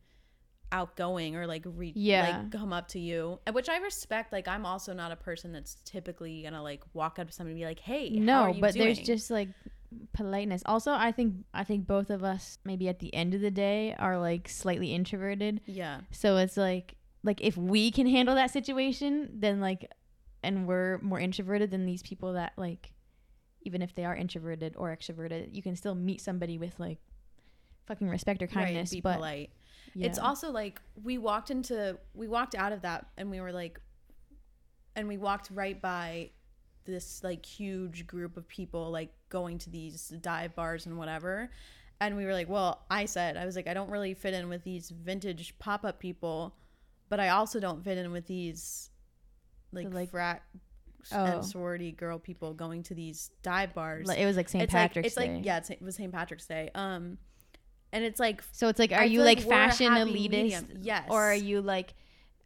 outgoing 0.72 1.36
or 1.36 1.46
like 1.46 1.64
re- 1.66 1.92
Yeah. 1.96 2.42
like 2.42 2.52
come 2.52 2.72
up 2.72 2.88
to 2.88 2.98
you 2.98 3.38
which 3.52 3.68
i 3.68 3.76
respect 3.78 4.32
like 4.32 4.46
i'm 4.48 4.64
also 4.64 4.92
not 4.92 5.10
a 5.12 5.16
person 5.16 5.52
that's 5.52 5.76
typically 5.84 6.42
gonna 6.42 6.62
like 6.62 6.82
walk 6.92 7.18
up 7.18 7.26
to 7.28 7.32
somebody 7.32 7.52
and 7.54 7.60
be 7.60 7.64
like 7.66 7.80
hey 7.80 8.16
how 8.18 8.22
no 8.22 8.40
are 8.42 8.50
you 8.50 8.60
but 8.60 8.74
there's 8.74 8.98
just 8.98 9.30
like 9.30 9.48
politeness 10.12 10.62
also 10.66 10.92
i 10.92 11.10
think 11.10 11.34
i 11.52 11.64
think 11.64 11.86
both 11.86 12.10
of 12.10 12.22
us 12.22 12.58
maybe 12.64 12.88
at 12.88 13.00
the 13.00 13.12
end 13.12 13.34
of 13.34 13.40
the 13.40 13.50
day 13.50 13.94
are 13.98 14.18
like 14.18 14.48
slightly 14.48 14.94
introverted 14.94 15.60
yeah 15.66 16.00
So 16.12 16.36
it's 16.36 16.56
like 16.56 16.94
like 17.22 17.40
if 17.42 17.56
we 17.56 17.90
can 17.90 18.06
handle 18.06 18.34
that 18.36 18.50
situation, 18.50 19.28
then 19.34 19.60
like 19.60 19.90
and 20.42 20.66
we're 20.66 20.96
more 21.02 21.20
introverted 21.20 21.70
than 21.70 21.84
these 21.84 22.02
people 22.02 22.32
that 22.32 22.52
like 22.56 22.92
even 23.62 23.82
if 23.82 23.94
they 23.94 24.06
are 24.06 24.16
introverted 24.16 24.74
or 24.78 24.96
extroverted, 24.96 25.54
you 25.54 25.62
can 25.62 25.76
still 25.76 25.94
meet 25.94 26.22
somebody 26.22 26.56
with 26.56 26.80
like 26.80 26.96
fucking 27.86 28.08
respect 28.08 28.40
or 28.42 28.46
kindness. 28.46 28.90
right, 28.90 28.96
be 28.96 29.00
but 29.02 29.16
polite 29.16 29.50
yeah. 29.94 30.06
it's 30.06 30.18
also 30.18 30.50
like 30.50 30.80
we 31.02 31.18
walked 31.18 31.50
into 31.50 31.98
we 32.14 32.28
walked 32.28 32.54
out 32.54 32.72
of 32.72 32.82
that 32.82 33.06
and 33.16 33.30
we 33.30 33.40
were 33.40 33.52
like 33.52 33.80
and 34.96 35.06
we 35.08 35.18
walked 35.18 35.50
right 35.52 35.80
by 35.80 36.30
this 36.84 37.22
like 37.22 37.44
huge 37.44 38.06
group 38.06 38.36
of 38.36 38.48
people 38.48 38.90
like 38.90 39.12
going 39.28 39.58
to 39.58 39.70
these 39.70 40.08
dive 40.20 40.54
bars 40.54 40.86
and 40.86 40.96
whatever 40.98 41.50
and 42.00 42.16
we 42.16 42.24
were 42.24 42.32
like 42.32 42.48
well 42.48 42.84
i 42.90 43.04
said 43.04 43.36
i 43.36 43.44
was 43.44 43.54
like 43.54 43.68
i 43.68 43.74
don't 43.74 43.90
really 43.90 44.14
fit 44.14 44.34
in 44.34 44.48
with 44.48 44.64
these 44.64 44.90
vintage 44.90 45.54
pop-up 45.58 45.98
people 46.00 46.54
but 47.08 47.20
i 47.20 47.28
also 47.28 47.60
don't 47.60 47.84
fit 47.84 47.98
in 47.98 48.10
with 48.12 48.26
these 48.26 48.90
like, 49.72 49.88
The, 49.88 49.94
like- 49.94 50.10
frat 50.10 50.42
Oh. 51.12 51.24
and 51.24 51.44
sorority 51.46 51.92
girl 51.92 52.18
people 52.18 52.52
going 52.52 52.82
to 52.82 52.94
these 52.94 53.30
dive 53.42 53.72
bars 53.72 54.06
it 54.10 54.26
was 54.26 54.36
like 54.36 54.50
St. 54.50 54.68
Patrick's 54.68 55.16
like 55.16 55.28
Day. 55.28 55.32
it's 55.32 55.36
like 55.38 55.46
yeah 55.46 55.56
it's, 55.56 55.70
it 55.70 55.80
was 55.80 55.96
st 55.96 56.12
patrick's 56.12 56.44
day 56.46 56.70
um 56.74 57.16
and 57.92 58.04
it's 58.04 58.20
like 58.20 58.42
So 58.52 58.68
it's 58.68 58.78
like, 58.78 58.92
are 58.92 59.00
I 59.00 59.04
you 59.04 59.22
like, 59.22 59.38
like 59.38 59.48
fashion 59.48 59.92
elitist? 59.92 60.12
medium. 60.12 60.66
Yes. 60.80 61.06
Or 61.10 61.22
are 61.22 61.34
you 61.34 61.60
like 61.62 61.94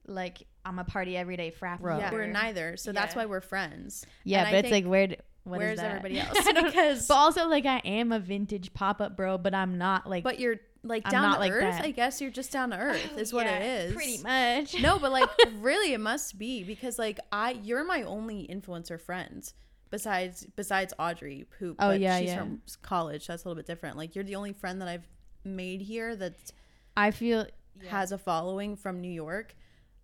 like 0.07 0.47
I'm 0.65 0.79
a 0.79 0.85
party 0.85 1.17
everyday 1.17 1.51
frat 1.51 1.81
bro? 1.81 1.99
Yeah, 1.99 2.11
we're 2.13 2.27
neither. 2.27 2.77
So 2.77 2.93
that's 2.93 3.15
why 3.15 3.27
we're 3.27 3.41
friends. 3.41 4.05
Yeah, 4.25 4.41
And 4.41 4.49
I 4.49 4.51
but 4.53 4.57
it's 4.61 4.69
think- 4.71 4.85
like 4.87 4.91
where 4.91 5.07
d- 5.09 5.17
what 5.45 5.57
is 5.57 5.67
Where's 5.67 5.79
that? 5.81 5.97
everybody 5.97 6.21
else? 6.21 6.39
Because 6.63 7.07
but 7.07 7.15
also 7.15 7.49
like 7.49 7.67
I 7.67 7.79
am 7.85 8.13
a 8.13 8.19
vintage 8.19 8.73
pop 8.73 9.01
up 9.03 9.17
bro, 9.17 9.37
but 9.39 9.55
I'm 9.55 9.77
not 9.77 10.09
like 10.09 10.25
but 10.25 10.39
you're 10.41 10.57
like 10.83 11.03
I'm 11.07 11.13
down 11.13 11.23
not 11.23 11.35
to 11.35 11.41
like 11.41 11.53
earth. 11.53 11.63
that. 11.77 11.85
I 11.85 11.91
guess 11.91 12.21
you're 12.23 12.31
just 12.31 12.51
down 12.51 12.71
to 12.71 12.77
earth. 12.79 13.19
Is 13.19 13.33
what 13.33 13.47
it 13.47 13.51
Yeah, 13.51 13.83
is. 13.83 13.95
Pretty 13.95 14.23
much. 14.23 14.81
No, 14.81 14.99
but 14.99 15.13
like 15.13 15.29
really, 15.61 15.93
it 15.93 16.01
must 16.01 16.39
be 16.39 16.65
because 16.65 16.99
like 16.99 17.21
I, 17.31 17.53
you're 17.63 17.85
my 17.85 18.03
only 18.05 18.49
influencer 18.51 18.99
friend 19.01 19.51
besides 19.91 20.47
besides 20.57 20.93
Audrey, 20.99 21.47
who 21.59 21.71
Oh, 21.79 21.89
but 21.89 22.01
yeah, 22.01 22.19
she's 22.21 22.29
yeah. 22.31 22.39
from 22.39 22.63
college. 22.83 23.27
That's 23.27 23.45
a 23.45 23.49
little 23.49 23.57
bit 23.59 23.67
different. 23.67 23.97
Like 23.99 24.15
you're 24.15 24.25
the 24.25 24.37
only 24.37 24.53
friend 24.55 24.81
that 24.81 24.89
I've 24.89 25.07
made 25.45 25.83
here 25.83 26.15
that 26.17 26.53
I 26.97 27.11
feel 27.11 27.47
has 27.89 28.13
a 28.13 28.19
following 28.19 28.77
from 28.77 29.01
New 29.01 29.11
York, 29.11 29.55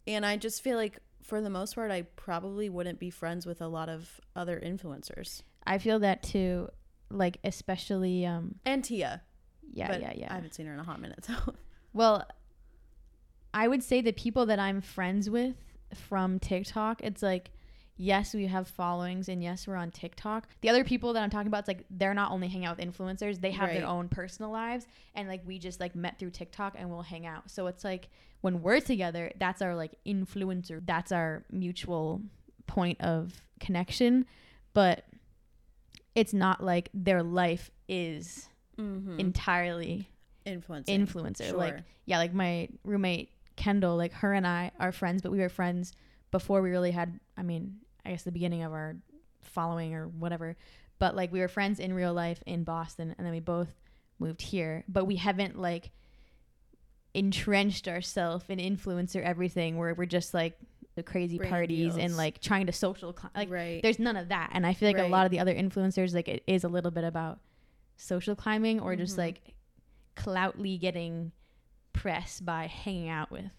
and 0.06 0.24
I 0.26 0.36
just 0.36 0.62
feel 0.62 0.76
like 0.76 0.98
for 1.22 1.40
the 1.40 1.50
most 1.50 1.74
part, 1.74 1.90
I 1.90 2.02
probably 2.02 2.68
wouldn't 2.68 2.98
be 2.98 3.10
friends 3.10 3.46
with 3.46 3.60
a 3.60 3.68
lot 3.68 3.88
of 3.88 4.20
other 4.34 4.58
influencers 4.58 5.42
I 5.66 5.78
feel 5.78 5.98
that 6.00 6.22
too. 6.22 6.68
Like 7.10 7.38
especially 7.44 8.24
um 8.24 8.56
and 8.64 8.84
Tia. 8.84 9.22
yeah 9.72 9.96
yeah 9.96 10.12
yeah. 10.14 10.28
I 10.30 10.34
haven't 10.34 10.54
seen 10.54 10.66
her 10.66 10.72
in 10.72 10.80
a 10.80 10.84
hot 10.84 11.00
minute, 11.00 11.24
so 11.24 11.34
Well, 11.92 12.26
I 13.52 13.66
would 13.66 13.82
say 13.82 14.00
the 14.00 14.12
people 14.12 14.46
that 14.46 14.58
I'm 14.58 14.80
friends 14.80 15.28
with 15.28 15.56
from 15.94 16.38
TikTok, 16.38 17.02
it's 17.02 17.22
like, 17.22 17.50
yes, 18.00 18.32
we 18.32 18.46
have 18.46 18.66
followings 18.66 19.28
and 19.28 19.42
yes, 19.42 19.66
we're 19.66 19.76
on 19.76 19.90
TikTok. 19.90 20.48
The 20.62 20.70
other 20.70 20.84
people 20.84 21.12
that 21.12 21.22
I'm 21.22 21.28
talking 21.28 21.48
about, 21.48 21.60
it's 21.60 21.68
like 21.68 21.84
they're 21.90 22.14
not 22.14 22.32
only 22.32 22.48
hanging 22.48 22.64
out 22.64 22.78
with 22.78 22.86
influencers, 22.86 23.42
they 23.42 23.50
have 23.50 23.68
Right. 23.68 23.78
their 23.78 23.86
own 23.86 24.08
personal 24.08 24.50
lives. 24.50 24.86
And 25.14 25.28
like 25.28 25.42
we 25.46 25.58
just 25.58 25.80
like 25.80 25.94
met 25.94 26.18
through 26.18 26.30
TikTok 26.30 26.76
and 26.78 26.88
we'll 26.88 27.02
hang 27.02 27.26
out. 27.26 27.50
So 27.50 27.66
it's 27.66 27.84
like 27.84 28.08
when 28.40 28.62
we're 28.62 28.80
together, 28.80 29.30
that's 29.38 29.60
our 29.60 29.76
like 29.76 29.96
influencer, 30.06 30.80
that's 30.86 31.12
our 31.12 31.44
mutual 31.52 32.22
point 32.66 32.98
of 33.02 33.42
connection. 33.60 34.24
But 34.72 35.04
it's 36.14 36.32
not 36.32 36.64
like 36.64 36.88
their 36.94 37.22
life 37.22 37.70
is 37.86 38.48
mm-hmm. 38.78 39.20
entirely 39.20 40.08
influencing. 40.46 41.06
influencer. 41.06 41.50
Sure. 41.50 41.58
Like 41.58 41.76
yeah, 42.06 42.16
like 42.16 42.32
my 42.32 42.68
roommate 42.82 43.30
Kendall, 43.56 43.98
like 43.98 44.14
her 44.14 44.32
and 44.32 44.46
I 44.46 44.70
are 44.80 44.90
friends, 44.90 45.20
but 45.20 45.32
we 45.32 45.40
were 45.40 45.50
friends 45.50 45.92
before 46.30 46.62
we 46.62 46.70
really 46.70 46.92
had 46.92 47.20
I 47.36 47.42
mean, 47.42 47.80
I 48.04 48.10
guess 48.10 48.22
the 48.22 48.32
beginning 48.32 48.62
of 48.62 48.72
our 48.72 48.96
following 49.42 49.94
or 49.94 50.06
whatever. 50.08 50.56
But 50.98 51.16
like 51.16 51.32
we 51.32 51.40
were 51.40 51.48
friends 51.48 51.80
in 51.80 51.92
real 51.94 52.12
life 52.12 52.42
in 52.46 52.64
Boston 52.64 53.14
and 53.16 53.26
then 53.26 53.32
we 53.32 53.40
both 53.40 53.68
moved 54.18 54.42
here. 54.42 54.84
But 54.88 55.06
we 55.06 55.16
haven't 55.16 55.58
like 55.58 55.90
entrenched 57.14 57.88
ourselves 57.88 58.44
in 58.48 58.58
influencer 58.58 59.22
everything 59.22 59.76
where 59.76 59.94
we're 59.94 60.06
just 60.06 60.32
like 60.32 60.56
the 60.94 61.02
crazy 61.02 61.38
parties 61.38 61.96
and 61.96 62.16
like 62.16 62.40
trying 62.40 62.66
to 62.66 62.72
social 62.72 63.12
cli- 63.12 63.30
like 63.34 63.50
right. 63.50 63.82
there's 63.82 63.98
none 63.98 64.16
of 64.16 64.28
that 64.28 64.50
and 64.52 64.64
i 64.66 64.72
feel 64.74 64.88
like 64.88 64.98
a 64.98 65.08
lot 65.08 65.24
of 65.24 65.30
the 65.32 65.40
other 65.40 65.54
influencers 65.54 66.14
like 66.14 66.28
it 66.28 66.42
is 66.46 66.62
a 66.62 66.68
little 66.68 66.90
bit 66.90 67.04
about 67.04 67.38
social 67.96 68.36
climbing 68.36 68.78
or 68.80 68.94
just 68.94 69.14
Mhm. 69.14 69.18
like 69.18 69.54
cloutly 70.16 70.78
getting 70.78 71.32
press 71.92 72.40
by 72.40 72.66
hanging 72.66 73.08
out 73.08 73.30
with 73.30 73.50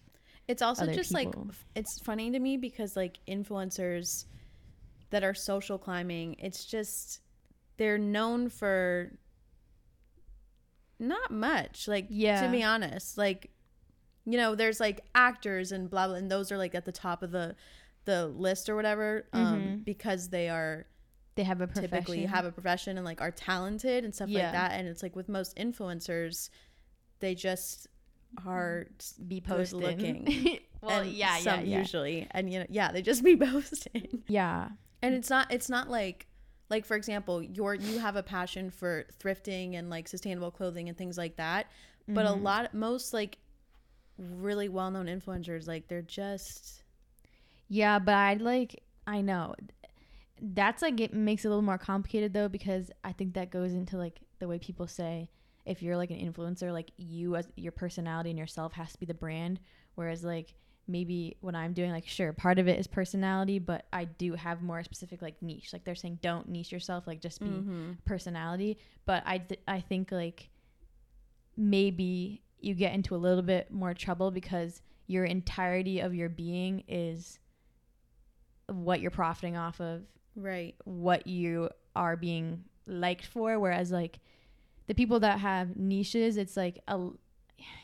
It's 0.52 0.62
also 0.62 0.86
just 0.92 1.12
like 1.12 1.28
people. 1.28 1.46
f- 1.50 1.64
it's 1.74 1.98
funny 2.00 2.30
to 2.30 2.38
me 2.38 2.56
because 2.56 2.94
like 2.96 3.18
influencers 3.26 4.26
that 5.10 5.24
are 5.24 5.34
social 5.34 5.78
climbing, 5.78 6.36
it's 6.38 6.64
just 6.64 7.20
they're 7.78 7.98
known 7.98 8.48
for 8.48 9.12
not 10.98 11.30
much. 11.30 11.88
Like 11.88 12.06
Yeah. 12.08 12.42
to 12.42 12.50
be 12.50 12.62
honest, 12.62 13.18
like 13.18 13.50
you 14.24 14.36
know, 14.38 14.54
there's 14.54 14.78
like 14.78 15.00
actors 15.16 15.72
and 15.72 15.90
blah 15.90 16.06
blah, 16.06 16.16
and 16.16 16.30
those 16.30 16.52
are 16.52 16.58
like 16.58 16.74
at 16.76 16.84
the 16.84 16.92
top 16.92 17.22
of 17.22 17.30
the 17.32 17.56
the 18.04 18.26
list 18.26 18.68
or 18.68 18.74
whatever 18.76 19.26
um 19.32 19.60
Mhm. 19.62 19.84
because 19.84 20.28
they 20.28 20.48
are 20.48 20.86
They 21.34 21.44
have 21.44 21.60
a 21.60 21.66
profession. 21.66 21.90
typically 21.90 22.24
have 22.26 22.44
a 22.44 22.52
profession 22.52 22.96
and 22.98 23.04
like 23.04 23.20
are 23.20 23.30
talented 23.30 24.04
and 24.04 24.14
stuff 24.14 24.28
Yeah. 24.28 24.44
like 24.44 24.52
that 24.52 24.72
and 24.72 24.86
it's 24.88 25.02
like 25.02 25.14
with 25.16 25.28
most 25.28 25.56
influencers 25.56 26.50
they 27.20 27.34
just 27.36 27.86
are 28.46 28.86
be 29.28 29.40
posting. 29.40 29.80
looking. 29.80 30.58
well, 30.80 31.04
yeah, 31.04 31.36
yeah, 31.36 31.38
some 31.38 31.64
yeah. 31.66 31.78
usually 31.78 32.26
and 32.30 32.52
you 32.52 32.58
know 32.60 32.66
yeah 32.70 32.90
they 32.92 33.02
just 33.02 33.22
be 33.22 33.36
posting 33.50 34.22
Yeah. 34.28 34.68
and 35.02 35.14
it's 35.14 35.28
not 35.30 35.52
it's 35.52 35.68
not 35.68 35.88
like 35.90 36.26
like 36.70 36.84
for 36.86 36.96
example 36.96 37.42
you're 37.42 37.74
you 37.74 37.98
have 37.98 38.16
a 38.16 38.22
passion 38.22 38.70
for 38.70 39.04
thrifting 39.22 39.74
and 39.78 39.90
like 39.90 40.08
sustainable 40.08 40.50
clothing 40.50 40.88
and 40.88 40.96
things 40.96 41.18
like 41.18 41.36
that 41.36 41.66
but 42.08 42.24
a 42.26 42.30
Mhm. 42.30 42.42
lot 42.42 42.74
most 42.74 43.12
like 43.12 43.38
really 44.18 44.68
well-known 44.68 45.06
influencers 45.06 45.66
like 45.68 45.88
they're 45.88 46.02
just 46.02 46.82
Yeah, 47.68 47.98
but 47.98 48.14
I'd 48.14 48.40
like 48.42 48.82
I 49.06 49.20
know. 49.20 49.54
That's 50.40 50.82
like 50.82 51.00
it 51.00 51.12
makes 51.14 51.44
it 51.44 51.48
a 51.48 51.50
little 51.50 51.62
more 51.62 51.78
complicated 51.78 52.32
though 52.32 52.48
because 52.48 52.90
I 53.04 53.12
think 53.12 53.34
that 53.34 53.50
goes 53.50 53.72
into 53.72 53.96
like 53.96 54.20
the 54.38 54.48
way 54.48 54.58
people 54.58 54.86
say 54.86 55.30
if 55.64 55.82
you're 55.82 55.96
like 55.96 56.10
an 56.10 56.18
influencer, 56.18 56.72
like 56.72 56.90
you 56.96 57.36
as 57.36 57.48
your 57.56 57.72
personality 57.72 58.30
and 58.30 58.38
yourself 58.38 58.72
has 58.72 58.92
to 58.92 58.98
be 58.98 59.06
the 59.06 59.14
brand. 59.14 59.60
Whereas 59.94 60.24
like 60.24 60.54
maybe 60.88 61.36
what 61.40 61.54
I'm 61.54 61.72
doing, 61.72 61.90
like 61.92 62.06
sure, 62.08 62.32
part 62.32 62.58
of 62.58 62.66
it 62.66 62.78
is 62.78 62.86
personality, 62.88 63.58
but 63.60 63.86
I 63.92 64.04
do 64.06 64.34
have 64.34 64.62
more 64.62 64.82
specific 64.82 65.22
like 65.22 65.40
niche. 65.40 65.72
Like 65.72 65.84
they're 65.84 65.94
saying 65.94 66.18
don't 66.22 66.48
niche 66.48 66.72
yourself, 66.72 67.06
like 67.06 67.20
just 67.20 67.40
be 67.40 67.62
Mhm. 67.62 67.98
personality. 68.04 68.78
But 69.06 69.22
I 69.26 69.38
th- 69.38 69.60
I 69.68 69.80
think 69.80 70.10
like 70.10 70.50
maybe 71.56 72.42
you 72.60 72.74
get 72.74 72.94
into 72.94 73.14
a 73.14 73.18
little 73.18 73.42
bit 73.42 73.70
more 73.70 73.94
trouble 73.94 74.30
because 74.30 74.82
your 75.06 75.24
entirety 75.24 76.00
of 76.00 76.14
your 76.14 76.28
being 76.28 76.84
is 76.88 77.38
what 78.68 79.00
you're 79.00 79.10
profiting 79.10 79.56
off 79.56 79.80
of, 79.80 80.02
right 80.36 80.74
what 80.84 81.26
you 81.26 81.68
are 81.94 82.16
being 82.16 82.64
liked 82.86 83.26
for. 83.26 83.58
Whereas 83.58 83.90
like 83.92 84.18
the 84.86 84.94
people 84.94 85.20
that 85.20 85.40
have 85.40 85.76
niches, 85.76 86.36
it's 86.36 86.56
like 86.56 86.80
a 86.88 87.08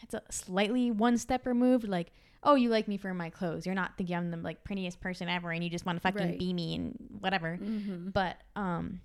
it's 0.02 0.14
a 0.14 0.23
slightly 0.31 0.90
one 0.90 1.19
step 1.19 1.47
removed. 1.47 1.87
Like, 1.87 2.11
oh, 2.43 2.55
you 2.55 2.69
like 2.69 2.88
me 2.88 2.97
for 2.97 3.12
my 3.14 3.31
clothes. 3.31 3.67
You're 3.67 3.75
not 3.75 3.97
thinking 3.97 4.17
I'm 4.17 4.31
the 4.31 4.37
like 4.38 4.64
prettiest 4.64 5.00
person 5.00 5.28
ever, 5.28 5.50
and 5.50 5.62
you 5.62 5.71
just 5.71 5.87
want 5.87 5.97
to 5.97 6.00
fucking 6.00 6.26
Right. 6.31 6.38
be 6.38 6.52
me 6.52 6.75
and 6.75 6.97
whatever 7.21 7.59
mm-hmm. 7.61 8.11
but 8.11 8.37
um 8.55 9.00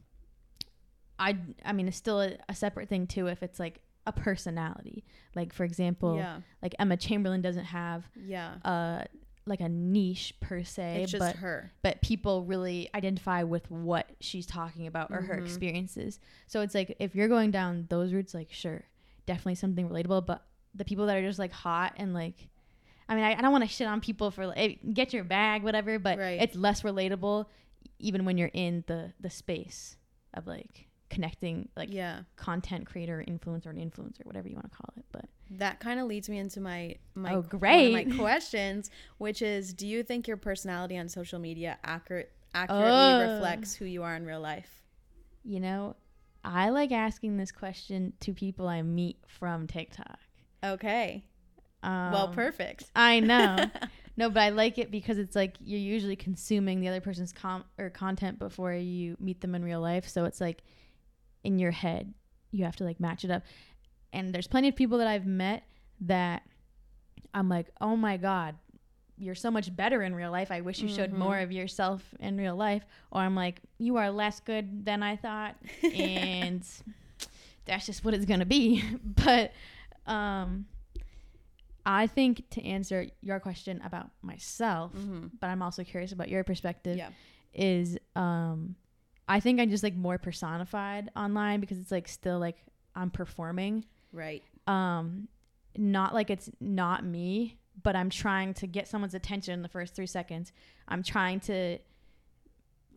i 1.20 1.38
i 1.66 1.72
mean 1.74 1.88
it's 1.88 1.98
still 1.98 2.22
a, 2.22 2.38
a 2.50 2.56
separate 2.56 2.90
thing 2.90 3.06
too 3.08 3.28
if 3.28 3.44
it's 3.44 3.60
like 3.60 3.80
a 4.08 4.12
personality 4.12 5.04
like 5.36 5.54
for 5.54 5.64
example 5.64 6.16
yeah 6.16 6.40
like 6.62 6.74
emma 6.80 6.98
chamberlain 6.98 7.42
doesn't 7.42 7.66
have 7.66 8.04
yeah 8.16 8.56
a 8.66 9.06
like 9.46 9.60
a 9.62 9.68
niche 9.70 10.34
per 10.40 10.64
se 10.64 11.02
it's 11.04 11.12
just 11.12 11.20
but 11.20 11.36
her 11.38 11.72
but 11.82 12.02
people 12.02 12.44
really 12.46 12.90
identify 12.96 13.44
with 13.44 13.70
what 13.70 14.10
she's 14.22 14.46
talking 14.46 14.88
about 14.88 15.12
or 15.12 15.22
her 15.22 15.36
Mhm. 15.36 15.40
experiences 15.40 16.20
so 16.48 16.62
it's 16.62 16.74
like 16.74 16.96
if 17.00 17.14
you're 17.16 17.28
going 17.28 17.52
down 17.52 17.86
those 17.90 18.14
routes 18.14 18.34
like 18.34 18.52
sure 18.52 18.84
definitely 19.26 19.56
something 19.56 19.90
relatable 19.90 20.26
but 20.26 20.46
the 20.74 20.86
people 20.86 21.06
that 21.08 21.18
are 21.18 21.22
just 21.22 21.40
like 21.40 21.52
hot 21.52 21.94
and 21.98 22.14
like 22.14 22.48
I 23.10 23.16
mean, 23.16 23.26
I, 23.26 23.34
I 23.38 23.42
don't 23.42 23.52
want 23.52 23.66
to 23.66 23.70
shit 23.70 23.86
on 23.86 24.00
people 24.00 24.32
for 24.32 24.48
like 24.48 24.80
get 24.94 25.12
your 25.12 25.26
bag, 25.26 25.62
whatever, 25.62 26.00
but 26.00 26.18
Right. 26.18 26.42
it's 26.42 26.56
less 26.56 26.84
relatable 26.84 27.48
even 28.00 28.24
when 28.24 28.38
you're 28.38 28.50
in 28.54 28.86
the 28.88 29.12
the 29.20 29.30
space 29.30 29.98
of 30.34 30.48
like 30.48 30.88
connecting 31.13 31.70
like 31.77 31.89
yeah 31.93 32.22
content 32.36 32.86
creator, 32.86 33.24
influencer, 33.27 33.67
and 33.67 33.77
influencer, 33.79 34.25
whatever 34.25 34.48
you 34.48 34.55
want 34.55 34.72
to 34.72 34.77
call 34.77 34.93
it. 34.98 35.05
But 35.12 35.25
that 35.51 35.79
kind 35.79 36.00
of 36.00 36.08
leads 36.08 36.29
me 36.29 36.38
into 36.39 36.60
my 36.60 36.96
my 37.15 37.36
Oh, 37.36 37.41
great. 37.41 37.93
my 37.93 38.03
questions 38.17 38.89
which 39.17 39.41
is 39.41 39.74
do 39.74 39.86
you 39.88 40.03
think 40.03 40.27
your 40.27 40.38
personality 40.38 40.98
on 40.98 41.08
social 41.10 41.39
media 41.39 41.77
accurate 41.84 42.32
accurately 42.55 43.13
Oh. 43.13 43.20
reflects 43.20 43.75
who 43.75 43.86
you 43.86 44.03
are 44.03 44.15
in 44.15 44.25
real 44.25 44.39
life 44.41 44.82
you 45.46 45.60
know, 45.60 45.96
I 46.46 46.70
like 46.70 46.91
asking 46.93 47.36
this 47.38 47.51
question 47.51 48.13
to 48.22 48.34
people 48.34 48.67
I 48.70 48.82
meet 48.82 49.17
from 49.27 49.67
TikTok. 49.67 50.17
okay 50.63 51.24
Um, 51.84 52.12
well 52.12 52.29
perfect 52.29 52.85
I 52.96 53.20
know. 53.20 53.70
No, 54.16 54.29
but 54.29 54.42
I 54.44 54.50
like 54.50 54.77
it 54.77 54.92
because 54.92 55.18
it's 55.18 55.35
like 55.35 55.55
you're 55.59 55.79
usually 55.79 56.16
consuming 56.16 56.81
the 56.81 56.88
other 56.88 57.01
person's 57.01 57.31
com 57.33 57.64
or 57.79 57.90
content 57.90 58.38
before 58.38 58.72
you 58.74 59.18
meet 59.20 59.42
them 59.42 59.55
in 59.55 59.64
real 59.66 59.81
life. 59.81 60.07
So 60.07 60.25
it's 60.25 60.40
like 60.40 60.61
in 61.44 61.60
your 61.60 61.72
head, 61.72 62.14
you 62.51 62.66
have 62.66 62.75
to 62.77 62.84
like 62.84 63.00
match 63.00 63.24
it 63.25 63.32
up. 63.32 63.44
And 64.12 64.34
there's 64.34 64.48
plenty 64.48 64.70
of 64.70 64.75
people 64.75 64.98
that 65.00 65.08
I've 65.08 65.25
met 65.25 65.64
that 66.01 66.44
I'm 67.34 67.50
like, 67.50 67.68
oh 67.82 67.96
my 67.96 68.18
God, 68.18 68.56
you're 69.18 69.36
so 69.36 69.50
much 69.51 69.75
better 69.75 70.01
in 70.03 70.14
real 70.16 70.32
life. 70.32 70.51
I 70.51 70.62
wish 70.62 70.79
you 70.79 70.88
showed 70.88 71.12
Mhm. 71.12 71.18
more 71.18 71.40
of 71.40 71.51
yourself 71.51 72.14
in 72.20 72.38
real 72.38 72.56
life. 72.56 72.84
Or 73.12 73.22
I'm 73.22 73.36
like, 73.36 73.62
you 73.77 73.98
are 73.98 74.10
less 74.12 74.40
good 74.40 74.86
than 74.86 75.01
I 75.03 75.16
thought. 75.16 75.56
and 75.94 76.64
that's 77.66 77.86
just 77.86 78.03
what 78.06 78.14
it's 78.14 78.25
going 78.25 78.40
to 78.42 78.46
be. 78.46 78.84
But, 79.03 79.51
um, 80.06 80.66
I 81.86 82.08
think 82.08 82.50
to 82.51 82.64
answer 82.64 83.08
your 83.22 83.40
question 83.40 83.82
about 83.84 84.10
myself, 84.22 84.94
Mhm. 84.94 85.32
but 85.40 85.48
I'm 85.50 85.62
also 85.62 85.84
curious 85.84 86.12
about 86.12 86.29
your 86.29 86.44
perspective 86.44 86.98
yeah 86.98 87.10
is 87.56 88.00
um 88.16 88.75
I 89.27 89.40
think 89.40 89.59
I'm 89.59 89.70
just 89.70 89.83
like 89.83 89.96
more 89.96 90.18
personified 90.18 91.09
online 91.16 91.59
because 91.59 91.77
it's 91.77 91.92
like 91.92 92.07
still 92.07 92.40
like 92.40 92.57
I'm 92.96 93.09
performing. 93.09 93.86
right 94.12 94.44
Um 94.68 95.27
not 95.75 96.14
like 96.14 96.29
it's 96.29 96.51
not 96.59 97.03
me, 97.03 97.57
but 97.81 97.96
I'm 97.96 98.09
trying 98.09 98.53
to 98.55 98.68
get 98.68 98.88
someone's 98.88 99.16
attention 99.16 99.55
in 99.55 99.62
the 99.64 99.68
first 99.70 99.96
3 99.96 100.05
seconds. 100.05 100.51
I'm 100.88 101.01
trying 101.01 101.40
to 101.42 101.79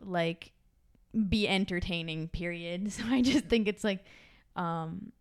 like 0.01 0.51
be 1.27 1.47
entertaining 1.47 2.27
period. 2.27 2.91
So 2.91 3.03
I 3.07 3.21
just 3.21 3.45
think 3.45 3.67
it's 3.67 3.83
like 3.83 4.03
um 4.55 5.11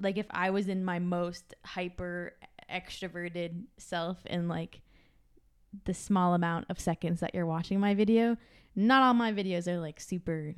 like 0.00 0.18
if 0.18 0.26
I 0.30 0.50
was 0.50 0.68
in 0.68 0.84
my 0.84 0.98
most 0.98 1.54
hyper 1.64 2.34
extroverted 2.70 3.64
self 3.78 4.24
in 4.26 4.48
like 4.48 4.80
the 5.84 5.94
small 5.94 6.34
amount 6.34 6.66
of 6.68 6.80
seconds 6.80 7.20
that 7.20 7.34
you're 7.34 7.46
watching 7.46 7.80
my 7.80 7.94
video, 7.94 8.36
not 8.76 9.02
all 9.02 9.14
my 9.14 9.32
videos 9.32 9.66
are 9.66 9.78
like 9.78 9.98
super 9.98 10.54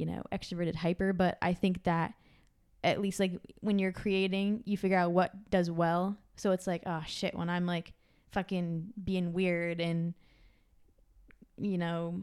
you 0.00 0.06
know, 0.06 0.22
extroverted 0.32 0.74
hyper, 0.74 1.12
but 1.12 1.36
I 1.42 1.52
think 1.52 1.84
that 1.84 2.14
at 2.82 3.02
least 3.02 3.20
like 3.20 3.38
when 3.60 3.78
you're 3.78 3.92
creating, 3.92 4.62
you 4.64 4.78
figure 4.78 4.96
out 4.96 5.12
what 5.12 5.50
does 5.50 5.70
well. 5.70 6.16
So 6.36 6.52
it's 6.52 6.66
like, 6.66 6.82
oh 6.86 7.02
shit, 7.06 7.34
when 7.34 7.50
I'm 7.50 7.66
like 7.66 7.92
fucking 8.32 8.94
being 9.04 9.34
weird 9.34 9.78
and 9.78 10.14
you 11.58 11.76
know, 11.76 12.22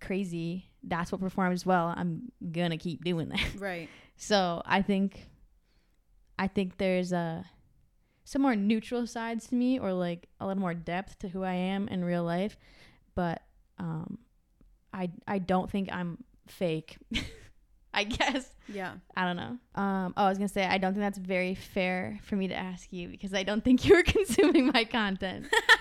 crazy, 0.00 0.70
that's 0.82 1.12
what 1.12 1.20
performs 1.20 1.66
well. 1.66 1.92
I'm 1.94 2.32
gonna 2.52 2.78
keep 2.78 3.04
doing 3.04 3.28
that. 3.28 3.46
right 3.58 3.90
So 4.16 4.62
I 4.64 4.80
think 4.80 5.28
I 6.38 6.48
think 6.48 6.78
there's 6.78 7.12
a 7.12 7.44
some 8.24 8.40
more 8.40 8.56
neutral 8.56 9.06
sides 9.06 9.48
to 9.48 9.54
me 9.54 9.78
or 9.78 9.92
like 9.92 10.26
a 10.40 10.46
little 10.46 10.60
more 10.60 10.72
depth 10.72 11.18
to 11.18 11.28
who 11.28 11.42
I 11.42 11.52
am 11.52 11.86
in 11.88 12.02
real 12.02 12.24
life. 12.24 12.56
But 13.14 13.42
um 13.80 14.18
I 14.92 15.10
I 15.26 15.38
don't 15.38 15.70
think 15.70 15.88
I'm 15.92 16.18
fake. 16.46 16.96
I 17.94 18.04
guess. 18.04 18.48
yeah 18.68 18.94
I 19.16 19.24
don't 19.24 19.36
know. 19.36 19.58
Um 19.74 20.14
oh 20.16 20.24
I 20.24 20.28
was 20.28 20.38
gonna 20.38 20.48
say 20.48 20.64
I 20.64 20.78
don't 20.78 20.92
think 20.92 21.02
that's 21.02 21.18
very 21.18 21.54
fair 21.56 22.18
for 22.22 22.36
me 22.36 22.48
to 22.48 22.54
ask 22.54 22.92
you 22.92 23.08
because 23.08 23.34
I 23.34 23.42
don't 23.42 23.64
think 23.64 23.84
you 23.86 23.96
were 23.96 24.02
consuming 24.04 24.66
my 24.66 24.84
content. 24.84 25.46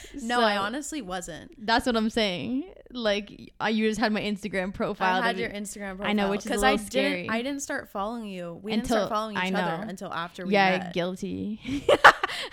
no 0.22 0.40
i 0.40 0.56
honestly 0.56 1.02
wasn't 1.02 1.50
That's 1.64 1.86
what 1.86 1.96
I'm 1.96 2.10
saying. 2.10 2.64
Like 2.90 3.52
I, 3.60 3.68
you 3.70 3.88
just 3.88 4.00
had 4.00 4.12
my 4.12 4.20
Instagram 4.22 4.72
profile. 4.72 5.22
I 5.22 5.26
had 5.26 5.38
your 5.38 5.50
Instagram 5.50 5.96
profile. 5.96 6.06
I 6.10 6.12
know, 6.14 6.30
which 6.30 6.46
is 6.46 6.50
a 6.50 6.54
I 6.54 6.72
little 6.72 6.78
scary. 6.86 7.22
didn't. 7.22 7.30
I 7.30 7.42
didn't 7.42 7.60
start 7.62 7.88
following 7.90 8.26
you. 8.26 8.58
We 8.62 8.72
didn't 8.72 8.86
start 8.86 9.10
following 9.10 9.36
each 9.36 9.52
other 9.52 9.84
until 9.86 10.12
after 10.12 10.46
we 10.46 10.54
yeah, 10.54 10.78
met. 10.78 10.94
guilty. 10.94 11.60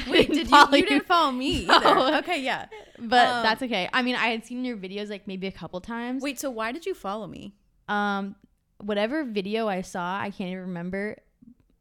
Wait, 0.09 0.27
did 0.31 0.49
you? 0.49 0.57
You 0.73 0.85
didn't 0.85 1.05
follow 1.05 1.31
me 1.31 1.65
either. 1.69 1.95
No. 1.95 2.17
Okay, 2.19 2.41
yeah. 2.41 2.65
But 2.99 3.27
Um, 3.27 3.43
that's 3.43 3.63
okay. 3.63 3.89
I 3.93 4.01
mean, 4.01 4.15
I 4.15 4.27
had 4.27 4.45
seen 4.45 4.65
your 4.65 4.77
videos 4.77 5.09
like 5.09 5.25
maybe 5.27 5.47
a 5.47 5.51
couple 5.51 5.79
times. 5.81 6.21
Wait, 6.21 6.39
so 6.39 6.49
why 6.49 6.71
did 6.73 6.85
you 6.85 6.93
follow 6.93 7.27
me? 7.27 7.53
Um, 7.87 8.35
whatever 8.79 9.23
video 9.23 9.67
I 9.67 9.81
saw, 9.81 10.19
I 10.19 10.31
can't 10.31 10.49
even 10.49 10.63
remember, 10.63 11.17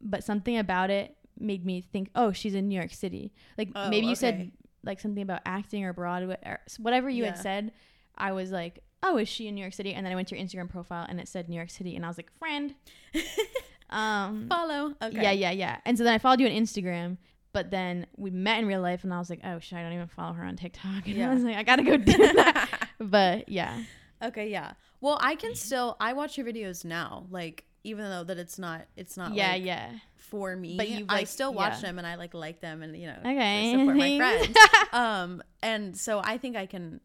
but 0.01 0.23
something 0.23 0.57
about 0.59 0.91
it 0.91 1.17
made 1.39 1.65
me 1.67 1.81
think, 1.81 2.11
oh, 2.15 2.31
she's 2.33 2.55
in 2.55 2.69
New 2.69 2.77
York 2.77 2.93
City. 2.93 3.33
Like 3.59 3.71
Oh, 3.75 3.89
maybe 3.89 4.07
you 4.07 4.13
okay. 4.13 4.21
said 4.21 4.53
like 4.85 5.01
something 5.01 5.23
about 5.23 5.41
acting 5.47 5.85
or 5.85 5.93
Broadway 5.93 6.37
or 6.45 6.61
whatever 6.79 7.09
you 7.11 7.25
Yeah. 7.25 7.31
had 7.31 7.39
said. 7.39 7.73
I 8.17 8.33
was 8.33 8.51
like, 8.53 8.81
oh, 9.03 9.17
is 9.19 9.29
she 9.29 9.49
in 9.49 9.55
New 9.55 9.61
York 9.61 9.75
City? 9.75 9.93
And 9.95 10.05
then 10.07 10.13
I 10.13 10.17
went 10.17 10.29
to 10.29 10.37
your 10.37 10.45
Instagram 10.45 10.69
profile 10.69 11.05
and 11.09 11.19
it 11.21 11.29
said 11.29 11.49
New 11.49 11.57
York 11.57 11.71
City, 11.71 11.97
and 11.97 12.05
I 12.05 12.09
was 12.09 12.17
like, 12.17 12.31
friend. 12.39 12.75
um, 13.91 14.47
follow. 14.49 14.95
Okay. 15.03 15.23
yeah, 15.23 15.31
yeah, 15.33 15.51
yeah. 15.51 15.77
And 15.85 15.97
so 15.99 16.05
then 16.05 16.13
I 16.15 16.19
followed 16.19 16.41
you 16.41 16.47
on 16.47 16.53
Instagram. 16.53 17.19
But 17.53 17.71
then 17.71 18.07
we 18.17 18.31
met 18.31 18.59
in 18.59 18.67
real 18.67 18.81
life, 18.81 19.05
and 19.05 19.15
I 19.15 19.19
was 19.21 19.31
like, 19.31 19.39
"Oh 19.45 19.61
shit, 19.61 19.79
I 19.79 19.83
don't 19.83 19.93
even 19.93 20.09
follow 20.09 20.33
her 20.33 20.45
on 20.45 20.57
TikTok." 20.57 20.83
And 21.07 21.17
Yeah. 21.17 21.31
I 21.31 21.35
was 21.35 21.45
like, 21.45 21.57
"I 21.57 21.63
gotta 21.63 21.85
go 21.85 21.97
do 21.97 22.13
that." 22.33 22.89
but 22.99 23.49
yeah, 23.49 23.81
Okay, 24.23 24.49
yeah. 24.51 24.73
Well, 25.01 25.19
I 25.21 25.37
can 25.37 25.55
still 25.55 25.97
I 26.01 26.15
watch 26.15 26.37
your 26.37 26.47
videos 26.47 26.85
now. 26.85 27.27
Like 27.31 27.65
even 27.85 28.07
though 28.07 28.25
that 28.25 28.39
it's 28.39 28.59
not 28.59 28.87
it's 28.97 29.17
not 29.17 29.35
yeah, 29.35 29.53
like, 29.53 29.65
yeah. 29.65 29.93
For 30.31 30.55
me. 30.57 30.77
But 30.77 30.89
you, 30.89 31.07
I 31.09 31.25
still 31.25 31.53
watch 31.55 31.75
yeah. 31.75 31.81
them 31.83 31.99
and 31.99 32.07
I 32.07 32.15
like 32.17 32.35
like 32.35 32.61
them 32.61 32.83
and 32.83 32.97
you 32.97 33.07
know 33.07 33.19
Okay. 33.21 33.73
Support 33.79 33.97
my 33.97 34.17
friends. 34.19 34.57
um, 34.93 35.43
and 35.63 35.97
so 35.97 36.21
I 36.23 36.39
think 36.39 36.57
I 36.57 36.67
can 36.67 37.01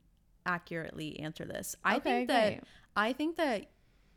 accurately 0.46 1.20
answer 1.20 1.46
this. 1.46 1.76
I 1.84 1.98
Okay, 1.98 2.04
think 2.20 2.28
that 2.30 2.48
great. 2.50 2.64
I 2.96 3.14
think 3.14 3.38
that 3.38 3.68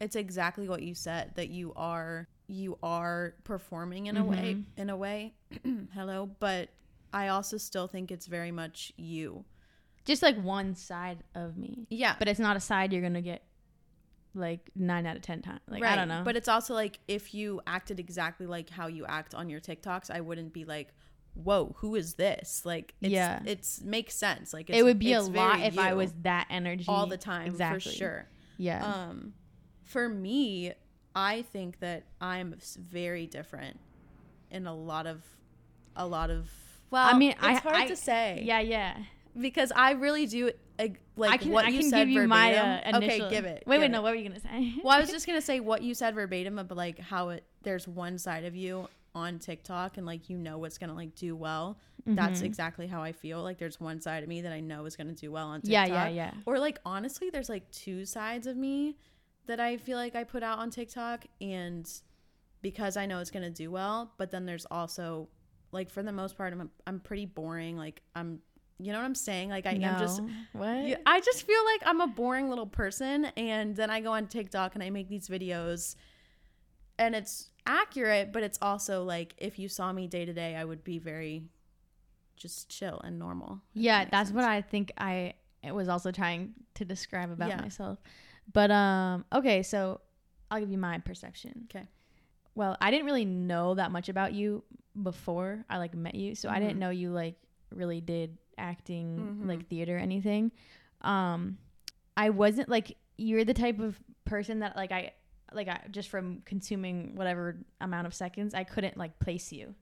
it's 0.00 0.16
exactly 0.16 0.68
what 0.68 0.82
you 0.82 0.94
said 0.94 1.32
that 1.36 1.48
you 1.50 1.72
are 1.76 2.28
you 2.46 2.78
are 2.82 3.34
performing 3.44 4.06
in 4.06 4.16
a 4.16 4.24
way 4.24 4.56
Mhm. 4.56 4.64
in 4.76 4.90
a 4.90 4.96
way. 4.96 5.34
Hello, 5.94 6.30
but 6.38 6.68
I 7.12 7.28
also 7.28 7.56
still 7.56 7.86
think 7.88 8.10
it's 8.10 8.26
very 8.26 8.50
much 8.50 8.92
you. 8.96 9.44
Just 10.04 10.22
like 10.22 10.36
one 10.42 10.74
side 10.74 11.22
of 11.34 11.56
me. 11.56 11.86
Yeah, 11.88 12.16
But 12.18 12.26
it's 12.28 12.40
not 12.40 12.56
a 12.56 12.60
side 12.60 12.92
you're 12.92 13.02
gonna 13.02 13.20
get 13.22 13.42
like 14.34 14.70
nine 14.74 15.06
out 15.06 15.16
of 15.16 15.22
ten 15.22 15.42
times. 15.42 15.60
Like 15.68 15.82
I 15.82 15.96
don't 15.96 16.08
know. 16.08 16.22
But 16.24 16.36
it's 16.36 16.48
also 16.48 16.74
like 16.74 16.98
if 17.08 17.34
you 17.34 17.60
acted 17.66 18.00
exactly 18.00 18.46
like 18.46 18.70
how 18.70 18.86
you 18.86 19.04
act 19.06 19.34
on 19.34 19.48
your 19.50 19.60
TikToks, 19.60 20.10
I 20.10 20.20
wouldn't 20.20 20.52
be 20.52 20.64
like, 20.64 20.88
"Whoa, 21.34 21.74
who 21.78 21.94
is 21.96 22.14
this?" 22.14 22.62
Like, 22.64 22.94
it's, 23.00 23.10
Yeah. 23.12 23.40
it's 23.44 23.82
makes 23.82 24.14
sense. 24.14 24.52
Like, 24.52 24.70
it's, 24.70 24.78
it 24.78 24.82
would 24.82 24.98
be 24.98 25.12
a 25.12 25.22
lot 25.22 25.60
if 25.60 25.78
I 25.78 25.94
was 25.94 26.12
that 26.22 26.46
energy 26.50 26.84
all 26.88 27.06
the 27.06 27.16
time 27.18 27.46
Exactly. 27.46 27.92
for 27.92 27.96
sure. 27.98 28.28
Yeah. 28.58 28.84
Um, 28.84 29.34
for 29.84 30.08
me, 30.08 30.72
I 31.14 31.42
think 31.42 31.80
that 31.80 32.04
I'm 32.20 32.54
very 32.78 33.26
different 33.26 33.78
in 34.50 34.66
a 34.66 34.74
lot 34.74 35.06
of, 35.06 35.22
a 35.96 36.06
lot 36.06 36.30
of. 36.30 36.50
Well, 36.90 37.06
I 37.06 37.16
mean, 37.18 37.32
it's 37.32 37.42
I- 37.42 37.54
hard 37.54 37.76
I- 37.76 37.86
to 37.88 37.96
say. 37.96 38.42
yeah, 38.44 38.60
yeah. 38.60 38.96
because 39.38 39.72
I 39.74 39.92
really 39.92 40.26
do 40.26 40.52
like 41.16 41.32
I 41.32 41.36
can 41.36 41.52
what 41.52 41.64
I 41.64 41.68
you 41.68 41.80
can 41.80 41.90
said 41.90 41.98
give 42.00 42.08
you 42.10 42.20
verbatim. 42.22 42.28
my 42.30 42.54
uh, 42.82 42.96
initial. 42.98 43.26
Okay, 43.26 43.34
give 43.34 43.44
it. 43.44 43.62
Wait, 43.66 43.76
give 43.76 43.80
wait, 43.80 43.84
it. 43.86 43.88
no. 43.90 44.02
What 44.02 44.10
were 44.12 44.16
you 44.16 44.28
gonna 44.28 44.40
say? 44.40 44.74
Well, 44.82 44.96
I 44.96 45.00
was 45.00 45.10
just 45.10 45.26
gonna 45.26 45.40
say 45.40 45.60
what 45.60 45.82
you 45.82 45.94
said 45.94 46.14
verbatim, 46.14 46.56
but 46.66 46.76
like 46.76 46.98
how 46.98 47.30
it 47.30 47.44
there's 47.62 47.86
one 47.88 48.18
side 48.18 48.44
of 48.44 48.54
you 48.56 48.88
on 49.14 49.38
TikTok 49.38 49.98
and 49.98 50.06
like 50.06 50.30
you 50.30 50.38
know 50.38 50.56
what's 50.58 50.78
gonna 50.78 50.94
like 50.94 51.14
do 51.14 51.36
well. 51.36 51.78
That's 52.06 52.40
Mhm. 52.40 52.46
exactly 52.46 52.86
how 52.86 53.02
I 53.02 53.12
feel. 53.12 53.42
Like 53.42 53.58
there's 53.58 53.78
one 53.80 54.00
side 54.00 54.22
of 54.22 54.28
me 54.28 54.40
that 54.40 54.52
I 54.52 54.60
know 54.60 54.86
is 54.86 54.96
gonna 54.96 55.12
do 55.12 55.30
well 55.30 55.48
on 55.48 55.60
TikTok. 55.60 55.88
Yeah, 55.88 56.06
yeah, 56.06 56.08
yeah. 56.08 56.34
Or 56.46 56.58
like 56.58 56.78
honestly, 56.84 57.30
there's 57.30 57.48
like 57.48 57.70
two 57.70 58.04
sides 58.06 58.46
of 58.46 58.56
me 58.56 58.96
that 59.46 59.60
I 59.60 59.76
feel 59.76 59.98
like 59.98 60.16
I 60.16 60.24
put 60.24 60.42
out 60.42 60.58
on 60.58 60.70
TikTok 60.70 61.26
and 61.40 61.88
because 62.62 62.96
I 62.96 63.06
know 63.06 63.18
it's 63.18 63.30
gonna 63.30 63.50
do 63.50 63.70
well, 63.70 64.12
but 64.16 64.30
then 64.30 64.46
there's 64.46 64.66
also 64.70 65.28
like 65.72 65.90
for 65.90 66.02
the 66.02 66.12
most 66.12 66.36
part 66.36 66.52
I'm 66.52 66.70
I'm 66.86 67.00
pretty 67.00 67.26
boring. 67.26 67.76
Like 67.76 68.02
I'm 68.14 68.40
you 68.84 68.92
know 68.92 68.98
what 68.98 69.04
I'm 69.04 69.14
saying? 69.14 69.50
Like 69.50 69.66
I 69.66 69.72
am 69.72 69.98
just 69.98 70.20
what? 70.52 70.98
I 71.06 71.20
just 71.20 71.46
feel 71.46 71.64
like 71.64 71.82
I'm 71.86 72.00
a 72.00 72.06
boring 72.06 72.48
little 72.48 72.66
person, 72.66 73.26
and 73.36 73.74
then 73.76 73.90
I 73.90 74.00
go 74.00 74.12
on 74.12 74.26
TikTok 74.26 74.74
and 74.74 74.82
I 74.82 74.90
make 74.90 75.08
these 75.08 75.28
videos, 75.28 75.96
and 76.98 77.14
it's 77.14 77.50
accurate, 77.66 78.32
but 78.32 78.42
it's 78.42 78.58
also 78.60 79.04
like 79.04 79.34
if 79.38 79.58
you 79.58 79.68
saw 79.68 79.92
me 79.92 80.06
day 80.06 80.24
to 80.24 80.32
day, 80.32 80.56
I 80.56 80.64
would 80.64 80.84
be 80.84 80.98
very 80.98 81.44
just 82.36 82.68
chill 82.68 83.00
and 83.04 83.18
normal. 83.18 83.60
yeah, 83.74 84.00
that 84.04 84.10
that's 84.10 84.30
what. 84.32 84.44
I 84.44 84.60
think 84.62 84.92
I 84.98 85.34
was 85.70 85.88
also 85.88 86.10
trying 86.10 86.54
to 86.74 86.84
describe 86.84 87.30
about 87.30 87.48
Yeah. 87.48 87.60
myself. 87.60 87.98
But 88.52 88.70
um, 88.72 89.24
okay, 89.32 89.62
so 89.62 90.00
I'll 90.50 90.58
give 90.60 90.70
you 90.70 90.78
my 90.78 90.98
perception. 90.98 91.66
Okay. 91.70 91.86
Well, 92.54 92.76
I 92.80 92.90
didn't 92.90 93.06
really 93.06 93.24
know 93.24 93.74
that 93.76 93.92
much 93.92 94.08
about 94.08 94.32
you 94.34 94.64
before 95.00 95.64
I 95.70 95.78
like 95.78 95.94
met 95.94 96.14
you, 96.16 96.34
so 96.34 96.48
I 96.50 96.56
Mhm. 96.56 96.60
didn't 96.60 96.78
know 96.80 96.90
you 96.90 97.10
like 97.10 97.36
really 97.70 98.00
did 98.00 98.36
acting 98.62 99.38
Mhm. 99.42 99.48
like 99.48 99.66
theater 99.68 99.98
anything. 99.98 100.52
Um, 101.02 101.58
I 102.16 102.30
wasn't 102.30 102.68
like 102.68 102.96
you're 103.18 103.44
the 103.44 103.54
type 103.54 103.78
of 103.80 103.98
person 104.24 104.60
that 104.60 104.76
like 104.76 104.92
I 104.92 105.12
like 105.52 105.68
I 105.68 105.80
just 105.90 106.08
from 106.08 106.40
consuming 106.46 107.14
whatever 107.16 107.56
amount 107.80 108.06
of 108.06 108.14
seconds, 108.14 108.54
I 108.54 108.64
couldn't 108.64 108.96
like 108.96 109.18
place 109.18 109.52
you. 109.52 109.74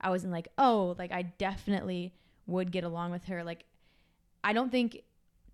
I 0.00 0.10
wasn't 0.10 0.32
like, 0.32 0.48
oh, 0.58 0.94
like 0.98 1.12
I 1.12 1.22
definitely 1.22 2.12
would 2.46 2.70
get 2.70 2.84
along 2.84 3.10
with 3.12 3.24
her. 3.26 3.42
Like, 3.42 3.64
I 4.42 4.52
don't 4.52 4.70
think. 4.70 5.00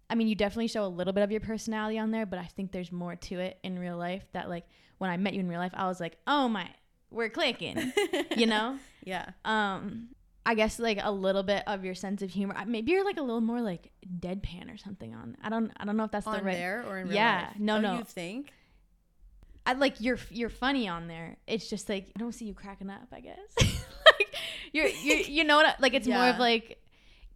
I 0.08 0.16
mean, 0.16 0.26
you 0.26 0.34
definitely 0.34 0.66
show 0.66 0.84
a 0.84 0.88
little 0.88 1.12
bit 1.12 1.22
of 1.22 1.30
your 1.30 1.40
personality 1.40 1.96
on 1.96 2.10
there, 2.10 2.26
but 2.26 2.40
I 2.40 2.46
think 2.46 2.72
there's 2.72 2.90
more 2.90 3.14
to 3.14 3.38
it 3.38 3.58
in 3.62 3.78
real 3.78 3.96
life. 3.96 4.24
That 4.32 4.48
like 4.48 4.64
when 4.98 5.08
I 5.08 5.16
met 5.16 5.34
you 5.34 5.40
in 5.40 5.48
real 5.48 5.60
life, 5.60 5.72
I 5.74 5.86
was 5.86 6.00
like, 6.00 6.16
oh 6.26 6.48
my, 6.48 6.68
we're 7.12 7.28
clicking. 7.30 7.92
you 8.36 8.46
know. 8.46 8.76
yeah. 9.04 9.30
Um, 9.44 10.08
I 10.46 10.54
guess 10.54 10.78
like 10.78 10.98
a 11.02 11.12
little 11.12 11.42
bit 11.42 11.62
of 11.66 11.84
your 11.84 11.94
sense 11.94 12.22
of 12.22 12.30
humor. 12.30 12.56
Maybe 12.66 12.92
you're 12.92 13.04
like 13.04 13.18
a 13.18 13.22
little 13.22 13.40
more 13.42 13.60
like 13.60 13.92
deadpan 14.20 14.72
or 14.72 14.78
something 14.78 15.14
on. 15.14 15.36
I 15.42 15.48
don't. 15.50 15.70
I 15.76 15.84
don't 15.84 15.96
know 15.96 16.04
if 16.04 16.10
that's 16.10 16.24
the 16.24 16.32
right. 16.32 16.44
there 16.56 16.84
or 16.88 16.98
in 16.98 17.08
real 17.08 17.14
Yeah, 17.16 17.48
life? 17.50 17.58
no, 17.60 17.76
Oh, 17.76 17.80
no. 17.80 17.98
You 17.98 18.04
think? 18.04 18.52
I 19.66 19.74
like 19.74 20.00
you're 20.00 20.18
you're 20.30 20.48
funny 20.48 20.88
on 20.88 21.06
there. 21.08 21.36
It's 21.46 21.68
just 21.68 21.88
like 21.88 22.10
I 22.16 22.18
don't 22.18 22.32
see 22.32 22.46
you 22.46 22.54
cracking 22.54 22.88
up. 22.90 23.06
I 23.12 23.20
guess 23.20 23.36
like 24.18 24.34
you're 24.72 24.86
you 24.86 25.16
you 25.16 25.44
know 25.44 25.56
what? 25.56 25.66
I- 25.66 25.74
Like 25.78 25.94
it's 25.94 26.08
more 26.08 26.28
of 26.28 26.38
like 26.38 26.82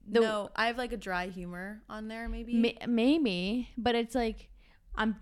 the 0.09 0.21
no, 0.21 0.51
I 0.57 0.67
have 0.69 0.79
like 0.79 0.93
a 0.93 0.97
dry 0.97 1.29
humor 1.29 1.83
on 1.89 2.09
there. 2.09 2.29
Maybe. 2.29 2.55
ma- 2.57 2.87
maybe, 2.89 3.69
but 3.77 3.95
it's 3.95 4.15
like 4.15 4.49
I'm 4.95 5.17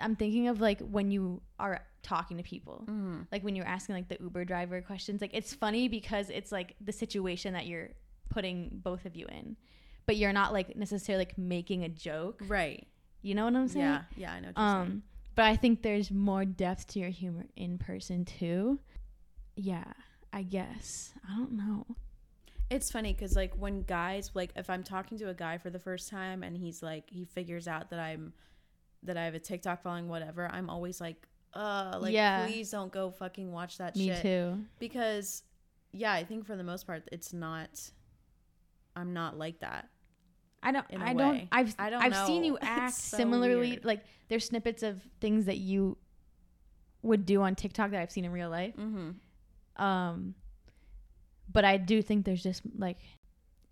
I'm 0.00 0.16
thinking 0.16 0.48
of 0.48 0.60
like 0.60 0.80
when 0.80 1.10
you 1.10 1.42
are 1.58 1.82
talking 2.06 2.36
to 2.36 2.42
people, 2.42 2.84
Mhm. 2.88 3.26
like 3.32 3.42
when 3.42 3.56
you're 3.56 3.66
asking 3.66 3.96
like 3.96 4.08
the 4.08 4.16
Uber 4.20 4.44
driver 4.44 4.80
questions. 4.80 5.20
Like 5.20 5.34
it's 5.34 5.52
funny 5.52 5.88
because 5.88 6.30
it's 6.30 6.52
like 6.52 6.76
the 6.80 6.92
situation 6.92 7.52
that 7.54 7.66
you're 7.66 7.90
putting 8.30 8.68
both 8.82 9.04
of 9.06 9.16
you 9.16 9.26
in, 9.26 9.56
but 10.06 10.16
you're 10.16 10.32
not 10.32 10.52
like 10.52 10.76
necessarily 10.76 11.24
like 11.24 11.36
making 11.36 11.84
a 11.84 11.88
joke. 11.88 12.40
Right. 12.46 12.86
You 13.22 13.34
know 13.34 13.44
what 13.44 13.56
I'm 13.56 13.68
saying? 13.68 13.84
Yeah. 13.84 14.02
Yeah. 14.16 14.32
I 14.32 14.40
know. 14.40 14.46
You're 14.48 14.54
saying. 14.56 14.92
Um, 14.92 15.02
but 15.34 15.44
I 15.46 15.56
think 15.56 15.82
there's 15.82 16.10
more 16.10 16.44
depth 16.44 16.86
to 16.88 17.00
your 17.00 17.10
humor 17.10 17.46
in 17.56 17.76
person 17.78 18.24
too. 18.24 18.78
Yeah, 19.56 19.92
I 20.32 20.42
guess. 20.42 21.12
I 21.28 21.36
don't 21.36 21.52
know. 21.52 21.86
It's 22.70 22.90
funny 22.90 23.12
because 23.12 23.36
like 23.36 23.54
when 23.56 23.82
guys 23.82 24.30
like 24.34 24.50
if 24.56 24.70
I'm 24.70 24.82
talking 24.84 25.18
to 25.18 25.28
a 25.28 25.34
guy 25.34 25.58
for 25.58 25.70
the 25.70 25.78
first 25.78 26.08
time 26.08 26.42
and 26.42 26.56
he's 26.56 26.82
like 26.82 27.08
he 27.10 27.24
figures 27.24 27.66
out 27.68 27.90
that 27.90 27.98
I'm 28.00 28.32
that 29.02 29.16
I 29.16 29.24
have 29.24 29.34
a 29.34 29.38
TikTok 29.38 29.82
following 29.82 30.08
whatever 30.08 30.48
I'm 30.52 30.68
always 30.68 31.00
like 31.00 31.28
uh 31.56 31.98
like 32.00 32.12
Yeah. 32.12 32.46
please 32.46 32.70
don't 32.70 32.92
go 32.92 33.10
fucking 33.10 33.50
watch 33.52 33.78
that 33.78 33.96
Me 33.96 34.08
shit 34.08 34.22
too. 34.22 34.58
because 34.78 35.42
yeah 35.92 36.12
I 36.12 36.24
think 36.24 36.46
for 36.46 36.56
the 36.56 36.64
most 36.64 36.86
part 36.86 37.02
it's 37.10 37.32
not 37.32 37.68
I'm 38.94 39.12
not 39.12 39.38
like 39.38 39.60
that 39.60 39.88
I 40.62 40.72
don't. 40.72 40.86
I 41.00 41.14
don't. 41.14 41.48
I've. 41.52 41.74
I 41.78 41.90
don't 41.90 42.02
I've 42.02 42.26
seen 42.26 42.42
you 42.42 42.58
act 42.62 42.94
so 42.94 43.18
similarly. 43.18 43.70
weird. 43.72 43.84
Like 43.84 44.04
there's 44.28 44.46
snippets 44.46 44.82
of 44.82 45.00
things 45.20 45.44
that 45.44 45.58
you 45.58 45.96
would 47.02 47.24
do 47.24 47.42
on 47.42 47.54
TikTok 47.54 47.92
that 47.92 48.00
I've 48.00 48.10
seen 48.10 48.24
in 48.24 48.32
real 48.32 48.50
life. 48.50 48.74
mm-hmm. 48.76 49.10
Um, 49.82 50.34
but 51.52 51.64
I 51.64 51.76
do 51.76 52.02
think 52.02 52.24
there's 52.24 52.42
just 52.42 52.62
like, 52.76 52.96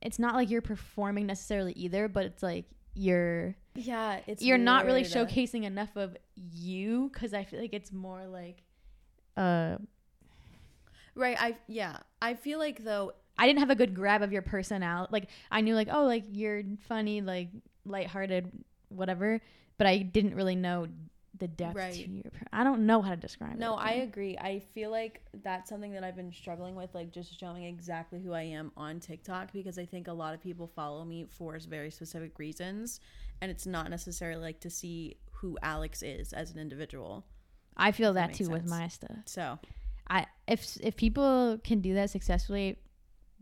it's 0.03 0.20
not 0.20 0.35
like 0.37 0.51
you're 0.51 0.62
performing 0.62 1.27
necessarily 1.27 1.73
either, 1.73 2.07
but 2.07 2.27
it's 2.27 2.42
like 2.44 2.66
you're 2.94 3.54
yeah 3.74 4.20
it's 4.26 4.42
you're 4.42 4.59
not 4.59 4.87
really 4.87 5.02
showcasing 5.02 5.64
enough 5.64 5.96
of 5.96 6.16
you 6.37 7.11
because 7.12 7.35
I 7.35 7.44
feel 7.44 7.61
like 7.61 7.74
it's 7.74 7.92
more 7.92 8.26
like, 8.26 8.62
uh, 9.37 9.76
right 11.14 11.37
I 11.38 11.57
yeah 11.66 11.98
I 12.22 12.35
feel 12.35 12.59
like 12.59 12.85
though 12.85 13.12
I 13.37 13.46
didn't 13.46 13.61
have 13.61 13.70
a 13.70 13.74
good 13.74 13.94
grab 13.94 14.22
of 14.22 14.33
your 14.33 14.42
personality. 14.42 15.11
Like 15.12 15.28
I 15.50 15.61
knew 15.61 15.74
like 15.74 15.88
oh 15.90 16.04
like 16.04 16.24
you're 16.30 16.62
funny, 16.88 17.20
like 17.20 17.48
lighthearted, 17.85 18.50
whatever, 18.88 19.40
but 19.76 19.87
I 19.87 19.98
didn't 19.98 20.35
really 20.35 20.54
know 20.54 20.87
the 21.38 21.49
depth 21.49 21.77
Right. 21.77 21.94
to 21.94 22.09
your. 22.09 22.31
I 22.53 22.62
don't 22.64 22.87
know 22.87 23.03
how 23.03 23.11
to 23.11 23.16
describe 23.16 23.55
it. 23.55 23.59
No, 23.59 23.75
I 23.75 23.90
agree. 23.92 24.38
I 24.38 24.61
feel 24.73 24.90
like 24.90 25.23
that's 25.42 25.68
something 25.68 25.92
that 25.94 26.05
I've 26.05 26.14
been 26.16 26.33
struggling 26.33 26.77
with, 26.77 26.94
like 26.94 27.11
just 27.12 27.38
showing 27.38 27.64
exactly 27.64 28.20
who 28.20 28.33
I 28.33 28.42
am 28.42 28.70
on 28.77 29.01
TikTok 29.01 29.53
because 29.53 29.79
I 29.79 29.85
think 29.85 30.07
a 30.09 30.12
lot 30.12 30.33
of 30.35 30.40
people 30.40 30.66
follow 30.68 31.05
me 31.05 31.27
for 31.31 31.59
very 31.68 31.90
specific 31.90 32.38
reasons, 32.38 33.01
and 33.40 33.51
it's 33.51 33.66
not 33.66 33.90
necessarily 33.90 34.40
like 34.40 34.61
to 34.61 34.70
see 34.70 35.16
who 35.33 35.59
Alex 35.62 36.03
is 36.03 36.33
as 36.33 36.53
an 36.53 36.59
individual. 36.59 37.25
I 37.77 37.90
feel 37.90 38.12
that 38.14 38.29
that, 38.29 38.37
too 38.37 38.49
with 38.49 38.66
my 38.68 38.87
stuff. 38.88 39.16
So 39.27 39.59
I 40.09 40.27
if 40.47 40.77
if 40.81 40.94
people 40.97 41.59
can 41.64 41.81
do 41.81 41.94
that 41.94 42.11
successfully, 42.11 42.79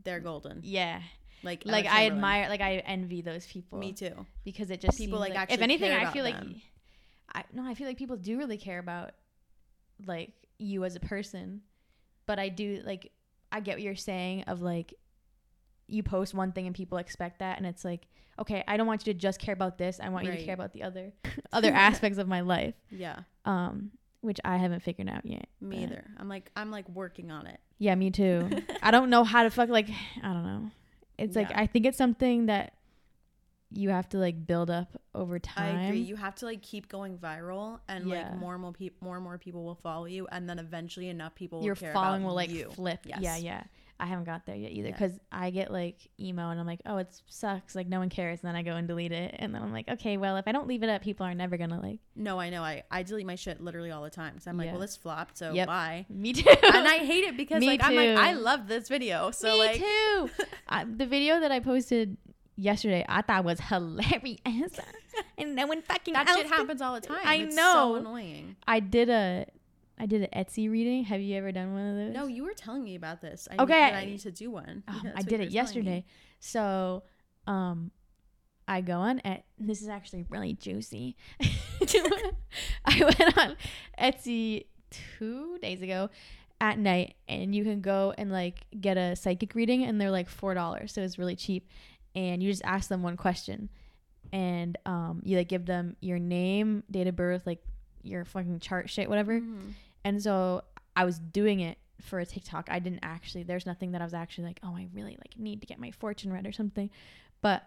they're 0.03 0.21
golden. 0.21 0.61
yeah. 0.65 1.03
Like 1.45 1.65
Like 1.67 1.87
I 1.87 2.07
admire, 2.07 2.49
like 2.49 2.61
I 2.61 2.77
envy 2.87 3.21
those 3.21 3.45
people. 3.47 3.79
Me 3.79 3.93
too. 3.93 4.27
because 4.45 4.71
it 4.71 4.81
just 4.81 4.97
People, 4.97 5.19
seems 5.19 5.35
like, 5.35 5.35
like, 5.51 5.53
if 5.53 5.61
anything, 5.61 5.91
I 5.93 6.11
feel 6.13 6.23
like 6.25 6.37
them. 6.39 6.63
I 7.35 7.45
no, 7.53 7.65
I 7.67 7.75
feel 7.75 7.87
like 7.87 7.97
people 7.99 8.17
do 8.17 8.37
really 8.39 8.59
care 8.59 8.79
about 8.79 9.13
like 10.07 10.33
you 10.59 10.85
as 10.85 10.97
a 10.97 11.01
person, 11.01 11.63
but 12.27 12.39
I 12.39 12.49
do 12.49 12.83
like 12.85 13.13
I 13.51 13.61
get 13.61 13.77
what 13.77 13.83
you're 13.83 13.95
saying 13.97 14.45
of 14.45 14.61
like 14.63 14.95
you 15.89 16.03
post 16.03 16.33
one 16.35 16.53
thing 16.53 16.67
and 16.67 16.75
people 16.75 16.99
expect 16.99 17.41
that, 17.41 17.59
and 17.59 17.67
it's 17.67 17.85
like 17.85 18.07
okay, 18.39 18.65
I 18.67 18.77
don't 18.79 18.87
want 18.87 19.07
you 19.07 19.13
to 19.13 19.19
just 19.19 19.39
care 19.39 19.53
about 19.53 19.77
this. 19.79 20.01
I 20.03 20.09
want 20.09 20.25
you 20.25 20.33
to 20.33 20.43
care 20.45 20.55
about 20.55 20.73
the 20.73 20.83
other 20.83 21.13
other 21.53 21.71
aspects 21.73 22.19
of 22.19 22.29
my 22.29 22.41
life, 22.41 22.75
Yeah, 22.91 23.21
um, 23.45 23.91
which 24.21 24.41
I 24.45 24.57
haven't 24.57 24.81
figured 24.83 25.09
out 25.09 25.25
yet. 25.27 25.47
me 25.61 25.77
but- 25.77 25.83
either. 25.83 26.05
I'm 26.19 26.29
like 26.29 26.51
I'm 26.57 26.71
like 26.71 26.89
working 26.89 27.31
on 27.31 27.47
it. 27.47 27.61
Yeah, 27.79 27.95
me 27.95 28.11
too. 28.11 28.49
I 28.83 28.91
don't 28.91 29.11
know 29.11 29.25
how 29.25 29.43
to 29.43 29.51
fuck 29.51 29.69
like 29.69 29.89
I 30.23 30.33
don't 30.33 30.45
know. 30.45 30.71
It's 31.19 31.37
like 31.37 31.51
I 31.55 31.67
think 31.67 31.87
it's 31.87 31.99
something 31.99 32.47
that 32.47 32.75
you 33.75 33.91
have 33.91 34.09
to 34.11 34.19
like 34.19 34.47
build 34.47 34.71
up 34.71 35.01
over 35.15 35.39
time. 35.39 35.77
I 35.79 35.83
agree. 35.87 36.01
You 36.01 36.17
have 36.17 36.35
to 36.37 36.47
like 36.47 36.63
keep 36.63 36.89
going 36.89 37.19
viral, 37.19 37.81
and 37.89 38.07
Yeah. 38.07 38.29
like 38.31 38.37
more 38.39 38.53
and 38.55 38.63
more 38.63 38.73
people, 38.73 38.97
more 39.05 39.17
and 39.17 39.25
more 39.25 39.39
people 39.39 39.65
will 39.65 39.75
follow 39.77 40.07
you, 40.07 40.27
and 40.33 40.49
then 40.49 40.59
eventually 40.59 41.09
enough 41.09 41.35
people 41.35 41.59
will 41.61 41.67
Your 41.67 41.75
following 41.77 42.25
will 42.25 42.35
like 42.35 42.51
you. 42.51 42.71
flip. 42.75 43.01
Yes. 43.07 43.19
Yeah, 43.21 43.37
yeah. 43.37 43.63
I 44.01 44.07
haven't 44.07 44.25
got 44.25 44.47
there 44.47 44.57
yet 44.57 44.73
either 44.73 44.89
Yeah. 44.89 44.95
because 44.99 45.21
I 45.31 45.51
get 45.51 45.71
like 45.71 45.97
emo 46.19 46.51
and 46.51 46.59
I'm 46.59 46.67
like, 46.67 46.81
oh, 46.87 46.97
it 46.97 47.15
sucks. 47.29 47.77
Like 47.77 47.87
no 47.87 48.01
one 48.01 48.09
cares. 48.09 48.41
And 48.43 48.49
then 48.49 48.57
I 48.57 48.63
go 48.63 48.73
and 48.73 48.89
delete 48.89 49.13
it. 49.13 49.37
And 49.39 49.55
then 49.55 49.63
I'm 49.63 49.71
like, 49.73 49.89
okay, 49.89 50.17
well, 50.17 50.37
if 50.39 50.49
I 50.49 50.53
don't 50.53 50.67
leave 50.67 50.83
it 50.83 50.89
up, 50.89 51.03
people 51.03 51.25
are 51.25 51.35
never 51.37 51.57
gonna 51.57 51.81
like. 51.81 52.01
No, 52.17 52.41
I 52.41 52.51
know. 52.51 52.65
I 52.65 52.83
I 52.91 53.05
delete 53.05 53.27
my 53.27 53.37
shit 53.37 53.61
literally 53.61 53.93
all 53.93 54.03
the 54.03 54.11
time 54.11 54.33
because 54.33 54.49
I'm 54.49 54.57
like, 54.59 54.67
Yeah. 54.67 54.73
well, 54.73 54.81
this 54.81 54.97
flopped, 54.97 55.39
so 55.39 55.53
Yep. 55.53 55.69
bye. 55.69 56.07
Me 56.11 56.33
too. 56.33 56.49
and 56.51 56.89
I 56.89 56.99
hate 56.99 57.23
it 57.25 57.37
because 57.37 57.61
Me 57.61 57.69
like 57.69 57.81
I'm 57.85 57.95
like. 57.95 58.09
I 58.19 58.33
love 58.33 58.67
this 58.67 58.89
video, 58.89 59.31
so 59.31 59.53
Me 59.53 59.59
like 59.59 59.77
too. 59.79 60.31
I, 60.69 60.83
the 60.85 61.07
video 61.07 61.39
that 61.39 61.53
I 61.53 61.61
posted 61.61 62.17
yesterday, 62.57 63.05
I 63.09 63.23
thought 63.23 63.45
was 63.45 63.61
hilarious, 63.69 64.79
and 65.39 65.55
no 65.55 65.67
one 65.67 65.83
fucking 65.83 66.15
that 66.15 66.29
shit 66.29 66.47
happens 66.47 66.81
all 66.83 66.95
the 66.95 67.01
time. 67.01 67.21
I 67.25 67.37
It's 67.37 67.57
know. 67.57 67.73
so 67.73 67.95
annoying. 67.97 68.57
I 68.67 68.81
did 68.81 69.09
a, 69.11 69.47
I 69.99 70.07
did 70.07 70.23
an 70.23 70.29
Etsy 70.45 70.71
reading. 70.71 71.05
Have 71.05 71.21
you 71.21 71.37
ever 71.37 71.53
done 71.53 71.73
one 71.75 71.87
of 71.91 71.97
those? 71.97 72.15
No, 72.15 72.27
you 72.27 72.45
were 72.45 72.55
telling 72.55 72.83
me 72.85 72.95
about 72.95 73.21
this. 73.21 73.49
I 73.51 73.63
Okay. 73.63 73.73
That 73.73 73.95
I 73.95 74.05
need 74.05 74.21
to 74.21 74.31
do 74.31 74.51
one. 74.51 74.83
Um, 74.89 74.95
I 74.95 75.01
did 75.01 75.09
it 75.09 75.15
were 75.15 75.27
telling 75.29 75.49
me. 75.49 75.53
yesterday. 75.55 76.05
So, 76.41 77.03
um, 77.47 77.91
I 78.69 78.81
go 78.81 78.95
on 78.99 79.21
et- 79.25 79.45
this 79.59 79.83
is 79.83 79.89
actually 79.89 80.25
really 80.31 80.55
juicy. 80.55 81.17
I 82.85 83.01
went 83.01 83.39
on 83.39 83.57
Etsy 83.99 84.67
two 84.91 85.59
days 85.61 85.83
ago 85.83 86.11
at 86.61 86.79
night, 86.79 87.15
and 87.29 87.55
you 87.55 87.65
can 87.65 87.81
go 87.81 88.15
and 88.17 88.31
like 88.31 88.67
get 88.81 88.97
a 88.97 89.17
psychic 89.17 89.55
reading, 89.55 89.83
and 89.85 90.01
they're 90.01 90.11
like 90.11 90.29
four 90.29 90.55
dollars, 90.55 90.93
so 90.93 91.03
it's 91.03 91.19
really 91.19 91.37
cheap. 91.37 91.69
And 92.15 92.43
you 92.43 92.51
just 92.51 92.65
ask 92.65 92.89
them 92.89 93.03
one 93.03 93.17
question, 93.17 93.69
and 94.33 94.77
um, 94.87 95.23
you 95.25 95.37
like 95.37 95.49
give 95.49 95.67
them 95.67 95.97
your 96.01 96.19
name, 96.19 96.83
date 96.91 97.07
of 97.07 97.17
birth, 97.17 97.47
like 97.47 97.63
your 98.03 98.25
fucking 98.25 98.61
chart 98.61 98.91
shit, 98.91 99.09
whatever. 99.09 99.41
Mhm. 99.41 99.73
And 100.05 100.23
so 100.23 100.63
I 100.95 101.05
was 101.05 101.19
doing 101.19 101.61
it 101.61 101.79
for 102.01 102.19
a 102.19 102.27
TikTok. 102.27 102.69
I 102.71 102.81
didn't 102.81 103.01
actually 103.03 103.45
there's 103.45 103.65
nothing 103.65 103.93
that 103.93 104.03
I 104.03 104.05
was 104.05 104.13
actually 104.15 104.45
like, 104.49 104.61
"Oh, 104.63 104.77
I 104.77 104.89
really 104.93 105.17
like 105.19 105.39
need 105.39 105.61
to 105.61 105.67
get 105.67 105.79
my 105.79 105.91
fortune 105.91 106.33
read 106.33 106.47
or 106.47 106.53
something." 106.53 106.91
But 107.41 107.63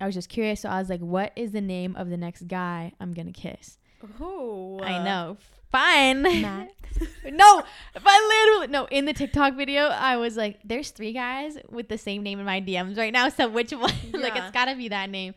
I 0.00 0.06
was 0.06 0.14
just 0.14 0.28
curious, 0.30 0.60
so 0.60 0.68
I 0.68 0.78
was 0.78 0.88
like, 0.88 1.00
"What 1.00 1.32
is 1.36 1.52
the 1.52 1.60
name 1.60 1.94
of 1.94 2.08
the 2.08 2.16
next 2.16 2.48
guy 2.48 2.92
I'm 2.98 3.12
going 3.12 3.26
to 3.26 3.32
kiss?" 3.32 3.78
Oh, 4.20 4.80
I 4.82 4.98
know. 5.04 5.36
Fine. 5.70 6.22
Matt. 6.22 6.68
no, 7.24 7.62
but 7.92 8.04
literally 8.04 8.66
no, 8.68 8.84
in 8.86 9.04
the 9.04 9.12
TikTok 9.12 9.54
video, 9.54 9.84
I 9.88 10.16
was 10.16 10.36
like, 10.36 10.60
"There's 10.64 10.90
three 10.90 11.12
guys 11.12 11.58
with 11.68 11.88
the 11.88 11.98
same 11.98 12.22
name 12.22 12.38
in 12.38 12.46
my 12.46 12.60
DMs 12.60 12.96
right 12.96 13.12
now, 13.12 13.28
so 13.38 13.48
which 13.48 13.72
one? 13.72 13.92
like 14.12 14.36
it's 14.36 14.50
got 14.52 14.66
to 14.66 14.76
be 14.76 14.88
that 14.88 15.10
name." 15.10 15.34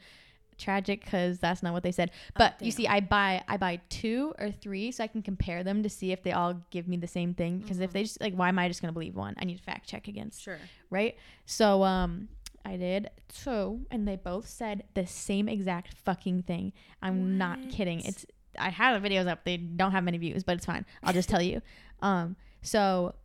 Tragic 0.59 1.05
cuz 1.05 1.37
that's 1.37 1.61
not 1.61 1.71
what 1.73 1.83
they 1.83 1.91
said. 1.91 2.09
But 2.35 2.59
you 2.61 2.71
see 2.71 2.87
I 2.87 2.99
buy 2.99 3.43
I 3.47 3.57
buy 3.57 3.79
two 3.89 4.33
or 4.39 4.49
three 4.51 4.91
so 4.91 5.03
I 5.03 5.07
can 5.07 5.21
compare 5.21 5.63
them 5.63 5.83
to 5.83 5.89
see 5.89 6.11
if 6.11 6.23
they 6.23 6.31
all 6.31 6.63
give 6.71 6.87
me 6.87 6.97
the 6.97 7.07
same 7.07 7.35
thing 7.35 7.59
because 7.59 7.79
if 7.79 7.91
Mhm. 7.91 7.93
they 7.93 8.03
just 8.03 8.19
like 8.21 8.33
why 8.33 8.49
am 8.49 8.57
I 8.57 8.67
just 8.67 8.81
to 8.81 8.91
believe 8.91 9.15
one? 9.15 9.35
I 9.37 9.45
need 9.45 9.57
to 9.57 9.63
fact 9.63 9.87
check 9.87 10.07
against, 10.07 10.41
Sure. 10.41 10.57
right? 10.89 11.15
So 11.45 11.83
um 11.83 12.29
I 12.65 12.75
did 12.75 13.11
two 13.29 13.85
and 13.91 14.07
they 14.07 14.15
both 14.15 14.47
said 14.49 14.85
the 14.95 15.05
same 15.05 15.47
exact 15.47 15.93
fucking 15.93 16.41
thing. 16.43 16.73
I'm 17.03 17.37
not 17.37 17.69
kidding. 17.69 17.99
It's 18.01 18.25
I 18.57 18.69
had 18.69 19.01
the 19.01 19.07
videos 19.07 19.27
up. 19.27 19.43
They 19.43 19.57
don't 19.57 19.91
have 19.91 20.03
many 20.03 20.17
views, 20.17 20.43
but 20.43 20.55
it's 20.55 20.65
fine. 20.65 20.85
I'll 21.03 21.13
just 21.13 21.29
tell 21.29 21.41
you. 21.41 21.61
Um 21.99 22.35
so 22.61 23.15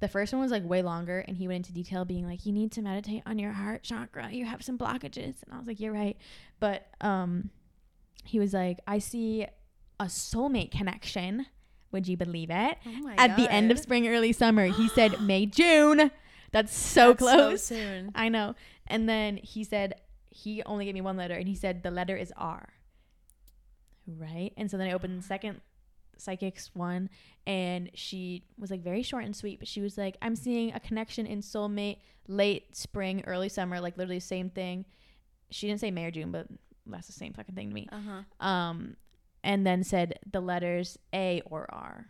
the 0.00 0.08
first 0.08 0.32
one 0.32 0.42
was 0.42 0.50
like 0.50 0.64
way 0.64 0.82
longer 0.82 1.20
and 1.28 1.36
he 1.36 1.46
went 1.46 1.58
into 1.58 1.72
detail 1.72 2.04
being 2.04 2.26
like 2.26 2.44
you 2.44 2.52
need 2.52 2.72
to 2.72 2.82
meditate 2.82 3.22
on 3.24 3.38
your 3.38 3.52
heart 3.52 3.84
chakra. 3.84 4.32
You 4.32 4.46
have 4.46 4.64
some 4.64 4.76
blockages. 4.76 5.44
And 5.44 5.52
I 5.52 5.58
was 5.58 5.68
like 5.68 5.78
you're 5.78 5.92
right. 5.92 6.16
But 6.58 6.88
um 7.00 7.50
he 8.24 8.40
was 8.40 8.52
like 8.52 8.80
I 8.84 8.98
see 8.98 9.46
a 10.00 10.06
soulmate 10.06 10.72
connection. 10.72 11.46
Would 11.92 12.08
you 12.08 12.16
believe 12.16 12.50
it? 12.50 12.78
Oh 12.84 13.10
At 13.16 13.36
the 13.36 13.48
end 13.48 13.70
of 13.70 13.78
spring 13.78 14.08
early 14.08 14.32
summer. 14.32 14.66
He 14.66 14.88
said 14.98 15.20
May 15.20 15.46
June. 15.46 16.10
That's 16.50 16.76
so 16.76 17.08
That's 17.08 17.18
close. 17.18 17.62
So 17.62 17.74
soon. 17.76 18.10
I 18.14 18.28
know. 18.28 18.54
And 18.86 19.08
then 19.08 19.36
he 19.36 19.62
said 19.62 19.94
he 20.30 20.62
only 20.64 20.84
gave 20.84 20.94
me 20.94 21.00
one 21.00 21.16
letter, 21.16 21.34
and 21.34 21.48
he 21.48 21.54
said 21.54 21.82
the 21.82 21.90
letter 21.90 22.16
is 22.16 22.32
R. 22.36 22.68
Right. 24.06 24.52
And 24.56 24.70
so 24.70 24.76
then 24.76 24.88
I 24.88 24.92
opened 24.92 25.18
the 25.18 25.26
second 25.26 25.60
psychics 26.18 26.70
one, 26.74 27.10
and 27.46 27.90
she 27.94 28.44
was 28.58 28.70
like 28.70 28.82
very 28.82 29.02
short 29.02 29.24
and 29.24 29.34
sweet, 29.34 29.58
but 29.58 29.68
she 29.68 29.80
was 29.80 29.98
like, 29.98 30.16
"I'm 30.22 30.36
seeing 30.36 30.72
a 30.72 30.80
connection 30.80 31.26
in 31.26 31.40
soulmate, 31.40 31.98
late 32.28 32.76
spring, 32.76 33.22
early 33.26 33.48
summer, 33.48 33.80
like 33.80 33.96
literally 33.96 34.18
the 34.18 34.22
same 34.24 34.50
thing." 34.50 34.84
She 35.50 35.66
didn't 35.66 35.80
say 35.80 35.90
May 35.90 36.06
or 36.06 36.10
June, 36.10 36.32
but 36.32 36.46
that's 36.86 37.06
the 37.06 37.12
same 37.12 37.32
fucking 37.32 37.54
thing 37.54 37.68
to 37.68 37.74
me. 37.74 37.88
Uh 37.90 38.00
huh. 38.40 38.46
Um, 38.46 38.96
and 39.44 39.66
then 39.66 39.84
said 39.84 40.18
the 40.30 40.40
letters 40.40 40.98
A 41.14 41.42
or 41.46 41.66
R. 41.68 42.06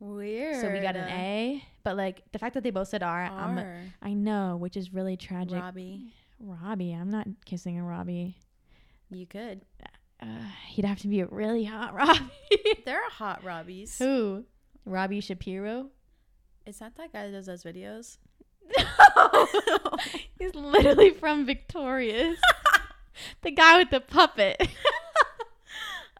Weird. 0.00 0.60
So 0.60 0.70
we 0.70 0.80
got 0.80 0.96
an 0.96 1.08
A, 1.08 1.64
but 1.82 1.96
like 1.96 2.22
the 2.32 2.38
fact 2.38 2.54
that 2.54 2.62
they 2.62 2.70
both 2.70 2.88
said 2.88 3.02
R, 3.02 3.24
I'm, 3.24 3.58
R. 3.58 3.82
I 4.00 4.14
know, 4.14 4.56
which 4.56 4.76
is 4.76 4.94
really 4.94 5.16
tragic. 5.16 5.60
Robbie. 5.60 6.12
Robbie. 6.38 6.92
I'm 6.92 7.10
not 7.10 7.26
kissing 7.44 7.78
a 7.78 7.84
Robbie. 7.84 8.36
You 9.10 9.26
could. 9.26 9.62
Uh, 10.20 10.26
he'd 10.68 10.84
have 10.84 11.00
to 11.00 11.08
be 11.08 11.20
a 11.20 11.26
really 11.26 11.64
hot 11.64 11.94
Robbie. 11.96 12.30
There 12.84 12.98
are 12.98 13.10
hot 13.10 13.42
Robbies. 13.44 13.98
Who? 13.98 14.44
Robbie 14.84 15.20
Shapiro? 15.20 15.90
Is 16.66 16.78
that 16.78 16.96
that 16.96 17.12
guy 17.12 17.26
that 17.26 17.32
does 17.32 17.46
those 17.46 17.64
videos? 17.64 18.18
No, 18.76 19.96
he's 20.38 20.54
literally 20.54 21.10
from 21.10 21.46
Victorious. 21.46 22.38
the 23.42 23.50
guy 23.50 23.78
with 23.78 23.90
the 23.90 24.00
puppet. 24.00 24.68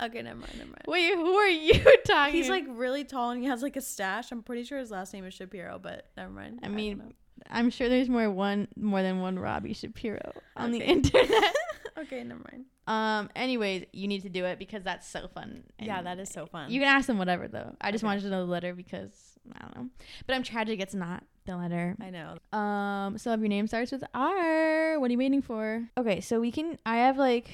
Okay, 0.01 0.23
never 0.23 0.39
mind, 0.39 0.53
never 0.55 0.71
mind. 0.71 0.85
Wait, 0.87 1.15
who 1.15 1.35
are 1.35 1.49
you 1.49 1.75
talking? 2.07 2.35
He's 2.35 2.49
like 2.49 2.65
really 2.69 3.05
tall 3.05 3.31
and 3.31 3.43
he 3.43 3.49
has 3.49 3.63
like 3.63 3.77
a 3.77 3.81
stash. 3.81 4.31
I'm 4.31 4.43
pretty 4.43 4.65
sure 4.65 4.79
his 4.79 4.91
last 4.91 5.13
name 5.13 5.25
is 5.25 5.35
Shapiro, 5.35 5.79
but 5.83 6.07
never 6.17 6.31
mind. 6.31 6.61
I 6.63 6.67
don't 6.67 6.77
mean. 6.77 7.15
I'm 7.51 7.71
sure 7.71 7.89
there's 7.89 8.09
more 8.09 8.31
one 8.31 8.69
more 8.77 9.03
than 9.03 9.21
one 9.21 9.39
Robbie 9.39 9.75
Shapiro 9.75 10.33
on 10.57 10.71
the 10.71 10.81
internet. 10.81 11.57
okay, 11.99 12.23
never 12.23 12.41
mind. 12.51 12.67
Um. 12.89 13.29
Anyways, 13.37 13.85
you 13.93 14.09
need 14.09 14.23
to 14.23 14.29
do 14.29 14.45
it 14.47 14.59
because 14.59 14.83
that's 14.83 15.07
so 15.07 15.29
fun. 15.29 15.63
Yeah, 15.79 16.03
that 16.03 16.19
is 16.19 16.29
so 16.31 16.47
fun. 16.47 16.71
You 16.71 16.81
can 16.81 16.89
ask 16.89 17.07
them 17.07 17.19
whatever 17.19 17.47
though. 17.47 17.77
I 17.81 17.93
just 17.93 18.03
Okay. 18.03 18.09
wanted 18.09 18.23
to 18.23 18.31
know 18.31 18.45
the 18.45 18.51
letter 18.51 18.75
because 18.75 19.13
I 19.55 19.61
don't 19.63 19.77
know. 19.77 19.89
But 20.27 20.35
I'm 20.35 20.43
tragic. 20.43 20.81
It's 20.81 20.95
not 20.95 21.23
the 21.47 21.57
letter. 21.57 21.97
I 22.01 22.11
know. 22.11 22.39
Um, 22.59 23.19
so 23.19 23.33
if 23.33 23.41
your 23.41 23.49
name 23.49 23.67
starts 23.67 23.93
with 23.93 24.03
R, 24.15 24.99
what 24.99 25.09
are 25.09 25.13
you 25.13 25.19
waiting 25.19 25.43
for? 25.43 25.89
Okay, 25.97 26.21
so 26.21 26.41
we 26.41 26.51
can. 26.51 26.79
I 26.85 26.97
have 26.99 27.17
like 27.19 27.51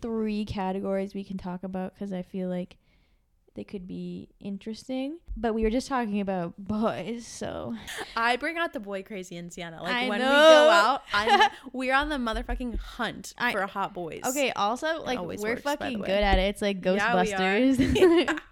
three 0.00 0.44
categories 0.44 1.14
we 1.14 1.24
can 1.24 1.38
talk 1.38 1.62
about 1.64 1.94
because 1.94 2.12
I 2.12 2.22
feel 2.22 2.48
like 2.48 2.76
they 3.58 3.64
could 3.64 3.88
be 3.88 4.28
interesting. 4.38 5.18
But 5.36 5.52
we 5.52 5.64
were 5.64 5.70
just 5.70 5.88
talking 5.88 6.20
about 6.20 6.54
boys, 6.58 7.26
so 7.26 7.74
I 8.16 8.36
bring 8.36 8.56
out 8.56 8.72
the 8.72 8.78
boy 8.78 9.02
crazy 9.02 9.36
in 9.36 9.50
Sienna. 9.50 9.82
Like 9.82 9.92
I 9.92 10.08
when 10.08 10.20
we 10.20 10.24
go 10.24 10.30
out, 10.70 11.02
I'm 11.12 11.50
we're 11.72 11.92
on 11.92 12.08
the 12.08 12.18
motherfucking 12.18 12.78
hunt 12.78 13.34
I- 13.36 13.50
for 13.50 13.66
hot 13.66 13.94
boys. 13.94 14.22
okay. 14.24 14.52
Also, 14.52 15.02
like 15.02 15.20
we're 15.20 15.36
works, 15.38 15.62
fucking 15.62 15.98
good 15.98 16.08
at 16.08 16.38
it. 16.38 16.42
It's 16.42 16.62
like 16.62 16.84
Yeah. 16.84 17.12
Ghostbusters. 17.12 18.38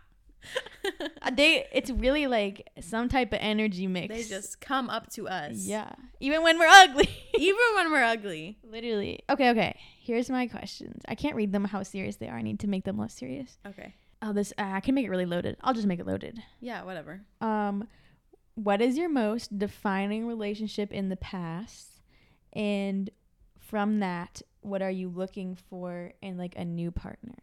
Uh, 1.21 1.31
they, 1.33 1.67
it's 1.73 1.91
really 1.91 2.29
like 2.29 2.69
some 2.81 3.09
type 3.09 3.33
of 3.33 3.41
energy 3.43 3.89
mix. 3.89 4.15
they 4.15 4.23
just 4.23 4.61
come 4.61 4.89
up 4.89 5.11
to 5.11 5.27
us. 5.27 5.57
yeah, 5.57 5.91
even 6.21 6.45
when 6.45 6.57
we're 6.57 6.69
ugly. 6.69 7.09
Even 7.37 7.59
when 7.75 7.91
we're 7.91 8.05
ugly. 8.05 8.57
Literally. 8.63 9.25
Okay, 9.29 9.51
okay. 9.51 9.77
Here's 10.01 10.31
my 10.31 10.47
questions. 10.47 11.03
I 11.09 11.17
can't 11.17 11.35
read 11.35 11.51
them 11.51 11.65
how 11.65 11.83
serious 11.83 12.17
they 12.17 12.29
are. 12.29 12.37
I 12.39 12.43
need 12.43 12.61
to 12.61 12.69
make 12.69 12.85
them 12.85 12.97
less 12.97 13.13
serious. 13.15 13.59
Okay. 13.67 13.95
Oh, 14.29 14.33
this 14.33 14.53
uh, 14.59 14.63
I 14.65 14.81
can 14.81 14.95
make 14.95 15.07
it 15.07 15.11
really 15.11 15.27
loaded. 15.27 15.57
I'll 15.63 15.75
just 15.75 15.87
make 15.87 16.01
it 16.01 16.07
loaded. 16.07 16.43
Yeah, 16.61 16.83
whatever. 16.83 17.21
Um, 17.41 17.87
what 18.55 18.81
is 18.81 18.97
your 18.97 19.09
most 19.09 19.57
defining 19.59 20.27
relationship 20.27 20.93
in 20.93 21.09
the 21.11 21.17
past, 21.17 22.01
and 22.53 23.09
from 23.61 24.01
that, 24.01 24.43
what 24.63 24.83
are 24.83 24.91
you 24.91 25.09
looking 25.09 25.55
for 25.71 26.13
in 26.23 26.37
like 26.39 26.55
a 26.57 26.65
new 26.65 26.91
partner? 26.91 27.35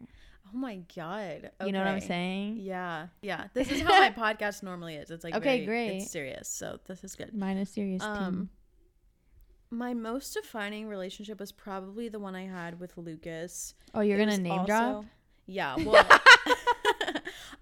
Oh 0.53 0.57
my 0.57 0.81
god. 0.95 1.51
You 1.65 1.71
know 1.71 1.79
what 1.79 1.87
I'm 1.87 2.01
saying? 2.01 2.57
Yeah, 2.59 3.07
yeah. 3.21 3.47
This 3.53 3.71
is 3.71 3.81
how 3.81 3.89
my 3.99 4.09
podcast 4.17 4.61
normally 4.63 4.95
is. 4.95 5.09
It's 5.09 5.23
like 5.23 5.35
Okay, 5.35 5.65
very- 5.65 5.65
great. 5.65 5.97
It's 5.97 6.11
serious, 6.11 6.47
so 6.49 6.79
this 6.87 7.03
is 7.03 7.15
good. 7.15 7.33
Mine 7.33 7.57
is 7.57 7.69
serious 7.69 8.03
Um, 8.03 8.49
my 9.71 9.93
most 9.95 10.33
defining 10.33 10.87
relationship 10.87 11.39
was 11.39 11.51
probably 11.51 12.07
the 12.09 12.19
one 12.19 12.35
I 12.35 12.45
had 12.45 12.79
with 12.79 12.95
Lucas. 12.97 13.73
Oh, 13.95 14.01
you're 14.01 14.19
It 14.19 14.25
gonna 14.25 14.37
name 14.37 14.65
drop? 14.65 15.05
Yeah. 15.47 15.75
Well, 15.85 16.05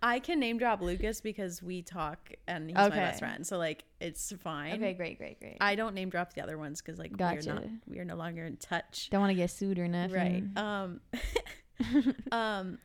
I 0.02 0.20
can 0.20 0.40
name 0.40 0.58
drop 0.58 0.82
Lucas 0.82 1.22
because 1.22 1.62
we 1.62 1.82
talk 1.84 2.32
and 2.48 2.70
he's 2.70 2.76
my 2.76 2.86
Okay. 2.88 2.96
best 2.96 3.20
friend, 3.20 3.46
so 3.46 3.58
like 3.58 3.84
it's 4.00 4.34
fine. 4.42 4.74
Okay, 4.74 4.94
great, 4.94 5.18
great, 5.18 5.40
great. 5.40 5.58
I 5.62 5.76
don't 5.76 5.94
name 5.94 6.10
drop 6.10 6.34
the 6.34 6.42
other 6.42 6.58
ones 6.58 6.82
because 6.82 6.98
like 6.98 7.16
Gotcha. 7.16 7.50
we're 7.50 7.54
not 7.56 7.64
we 7.88 8.00
are 8.00 8.06
no 8.06 8.16
longer 8.16 8.46
in 8.46 8.58
touch. 8.58 9.10
Don't 9.12 9.22
want 9.22 9.30
to 9.32 9.36
get 9.36 9.52
sued 9.52 9.78
or 9.80 9.88
nothing. 9.88 10.52
Right. 10.56 10.64
Um. 10.64 11.02
um. 12.32 12.80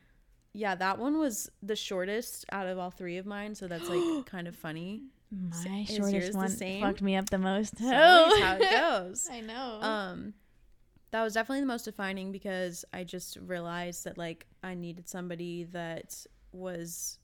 Yeah, 0.53 0.73
that 0.75 0.97
one 0.97 1.19
was 1.19 1.51
the 1.61 1.75
shortest 1.75 2.45
out 2.51 2.65
of 2.67 2.79
all 2.79 2.89
three 2.89 3.17
of 3.17 3.25
mine, 3.25 3.53
so 3.55 3.67
that's 3.67 3.89
like 3.89 4.01
kind 4.25 4.47
of 4.47 4.55
funny. 4.55 5.03
My 5.31 5.81
Is 5.81 5.89
yours 5.89 5.97
shortest 5.97 6.31
the 6.31 6.37
one 6.37 6.49
same? 6.49 6.81
fucked 6.81 7.01
me 7.01 7.15
up 7.15 7.29
the 7.29 7.37
most. 7.37 7.77
So 7.77 7.85
that's 7.85 8.39
how 8.39 8.57
it 8.59 8.71
goes. 9.09 9.27
I 9.31 9.41
know. 9.41 9.79
Um, 9.81 10.33
that 11.11 11.21
was 11.23 11.33
definitely 11.33 11.61
the 11.61 11.67
most 11.67 11.83
defining 11.85 12.31
because 12.31 12.85
I 12.93 13.03
just 13.03 13.37
realized 13.37 14.03
that 14.05 14.17
like 14.17 14.45
I 14.63 14.73
needed 14.73 15.07
somebody 15.09 15.65
that 15.65 16.25
was 16.51 17.19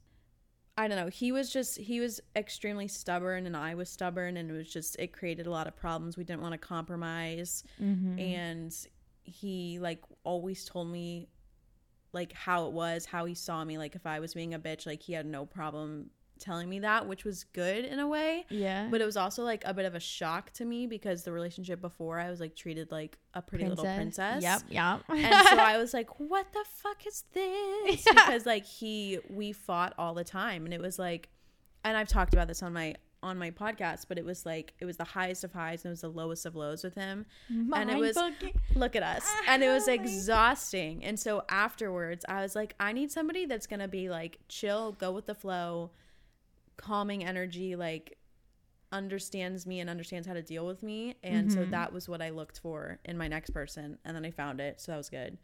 I 0.76 0.88
don't 0.88 0.98
know, 0.98 1.08
he 1.10 1.32
was 1.32 1.52
just 1.52 1.78
he 1.78 2.00
was 2.00 2.20
extremely 2.36 2.88
stubborn 2.88 3.46
and 3.46 3.56
I 3.56 3.76
was 3.76 3.90
stubborn 3.90 4.38
and 4.38 4.50
it 4.50 4.54
was 4.54 4.68
just 4.72 4.96
it 4.98 5.14
created 5.14 5.46
a 5.46 5.52
lot 5.52 5.68
of 5.68 5.76
problems. 5.76 6.18
We 6.18 6.24
didn't 6.24 6.42
want 6.42 6.54
to 6.54 6.58
compromise 6.58 7.64
Mm-hmm. 7.82 8.20
and 8.20 8.76
he 9.24 9.80
like 9.80 10.02
always 10.24 10.66
told 10.66 10.90
me 10.90 11.28
like 12.12 12.34
how 12.34 12.66
it 12.68 12.74
was, 12.74 13.06
how 13.06 13.26
he 13.26 13.34
saw 13.36 13.64
me, 13.64 13.78
like 13.78 13.96
if 13.96 14.06
I 14.06 14.20
was 14.20 14.34
being 14.34 14.54
a 14.54 14.60
bitch, 14.60 14.86
like 14.86 15.02
he 15.02 15.14
had 15.14 15.26
no 15.26 15.46
problem 15.46 16.10
telling 16.44 16.70
me 16.70 16.80
that, 16.80 17.08
which 17.08 17.24
was 17.24 17.46
good 17.46 17.86
in 17.86 18.00
a 18.00 18.08
way. 18.08 18.46
yeah. 18.50 18.88
But 18.92 19.02
it 19.02 19.06
was 19.06 19.18
also 19.18 19.44
like 19.44 19.64
a 19.66 19.74
bit 19.74 19.86
of 19.86 19.96
a 19.96 20.00
shock 20.00 20.52
to 20.54 20.66
me 20.66 20.86
because 20.86 21.24
the 21.24 21.32
relationship 21.32 21.82
before 21.82 22.20
I 22.20 22.30
was 22.30 22.40
like 22.40 22.56
treated 22.56 22.92
like 22.92 23.18
a 23.34 23.42
pretty 23.42 23.66
little 23.66 23.86
princess. 23.86 24.44
Yep. 24.44 24.62
Yep. 24.70 25.02
and 25.10 25.48
so 25.48 25.58
I 25.58 25.78
was 25.78 25.94
like, 25.94 26.20
"What 26.20 26.52
the 26.54 26.64
fuck 26.68 27.08
is 27.08 27.24
this?" 27.34 28.06
Yeah. 28.06 28.14
Because 28.14 28.46
like 28.46 28.66
he, 28.66 29.20
we 29.30 29.52
fought 29.54 29.94
all 29.98 30.14
the 30.14 30.24
time, 30.24 30.66
and 30.66 30.74
it 30.74 30.82
was 30.82 31.00
like, 31.00 31.30
and 31.84 31.98
I've 31.98 32.08
talked 32.10 32.34
about 32.34 32.48
this 32.48 32.62
on 32.62 32.74
my 32.74 32.96
on 33.22 33.38
my 33.38 33.52
podcast, 33.52 34.08
but 34.10 34.18
it 34.18 34.26
was 34.26 34.46
like 34.46 34.74
it 34.80 34.86
was 34.86 34.98
the 34.98 35.06
highest 35.06 35.46
of 35.46 35.54
highs 35.54 35.86
and 35.86 35.92
it 35.92 35.94
was 35.94 36.02
the 36.02 36.10
lowest 36.10 36.46
of 36.46 36.58
lows 36.58 36.84
with 36.84 36.94
him. 36.96 37.26
And 37.50 37.90
it 37.90 37.98
was- 37.98 38.18
Look 38.76 38.98
at 38.98 39.04
us, 39.04 39.26
and 39.48 39.64
it 39.64 39.70
was 39.70 39.88
exhausting. 40.34 41.04
And 41.06 41.18
so 41.18 41.44
afterwards, 41.50 42.26
I 42.28 42.42
was 42.42 42.54
like, 42.54 42.76
I 42.82 42.92
need 42.92 43.12
somebody 43.12 43.46
that's 43.46 43.66
gonna 43.68 43.88
be 43.88 44.10
like 44.10 44.40
chill, 44.50 44.92
go 44.94 45.12
with 45.12 45.26
the 45.26 45.36
flow, 45.36 45.92
calming 46.78 47.24
energy, 47.24 47.76
like 47.76 48.18
understands 48.92 49.66
me 49.66 49.80
and 49.80 49.90
understands 49.90 50.28
how 50.28 50.34
to 50.34 50.42
deal 50.44 50.66
with 50.68 50.84
me. 50.84 51.16
And 51.24 51.52
so 51.52 51.62
Mhm. 51.66 51.72
that 51.72 51.92
was 51.94 52.08
what 52.08 52.22
I 52.22 52.30
looked 52.30 52.60
for 52.60 53.00
in 53.06 53.18
my 53.18 53.28
next 53.28 53.50
person, 53.52 53.98
and 54.06 54.16
then 54.16 54.24
I 54.26 54.32
found 54.32 54.60
it, 54.62 54.80
so 54.80 54.92
that 54.92 54.98
was 54.98 55.10
good. 55.10 55.38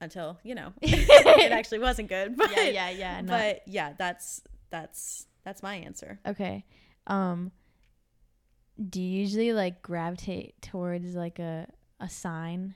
Until 0.00 0.38
you 0.44 0.54
know, 0.54 0.72
it 0.82 1.52
actually 1.52 1.80
wasn't 1.80 2.08
good. 2.08 2.36
But 2.36 2.50
yeah. 2.52 2.64
Yeah. 2.64 2.90
Yeah. 2.90 3.20
no. 3.20 3.28
but 3.28 3.62
yeah, 3.66 3.92
that's 3.98 4.42
that's 4.70 5.26
that's 5.44 5.62
my 5.62 5.74
answer. 5.76 6.20
Okay. 6.26 6.64
Um 7.06 7.52
do 8.88 9.02
you 9.02 9.20
usually 9.20 9.52
like 9.52 9.82
gravitate 9.82 10.60
towards 10.62 11.14
like 11.14 11.38
a 11.38 11.66
a 11.98 12.08
sign? 12.08 12.74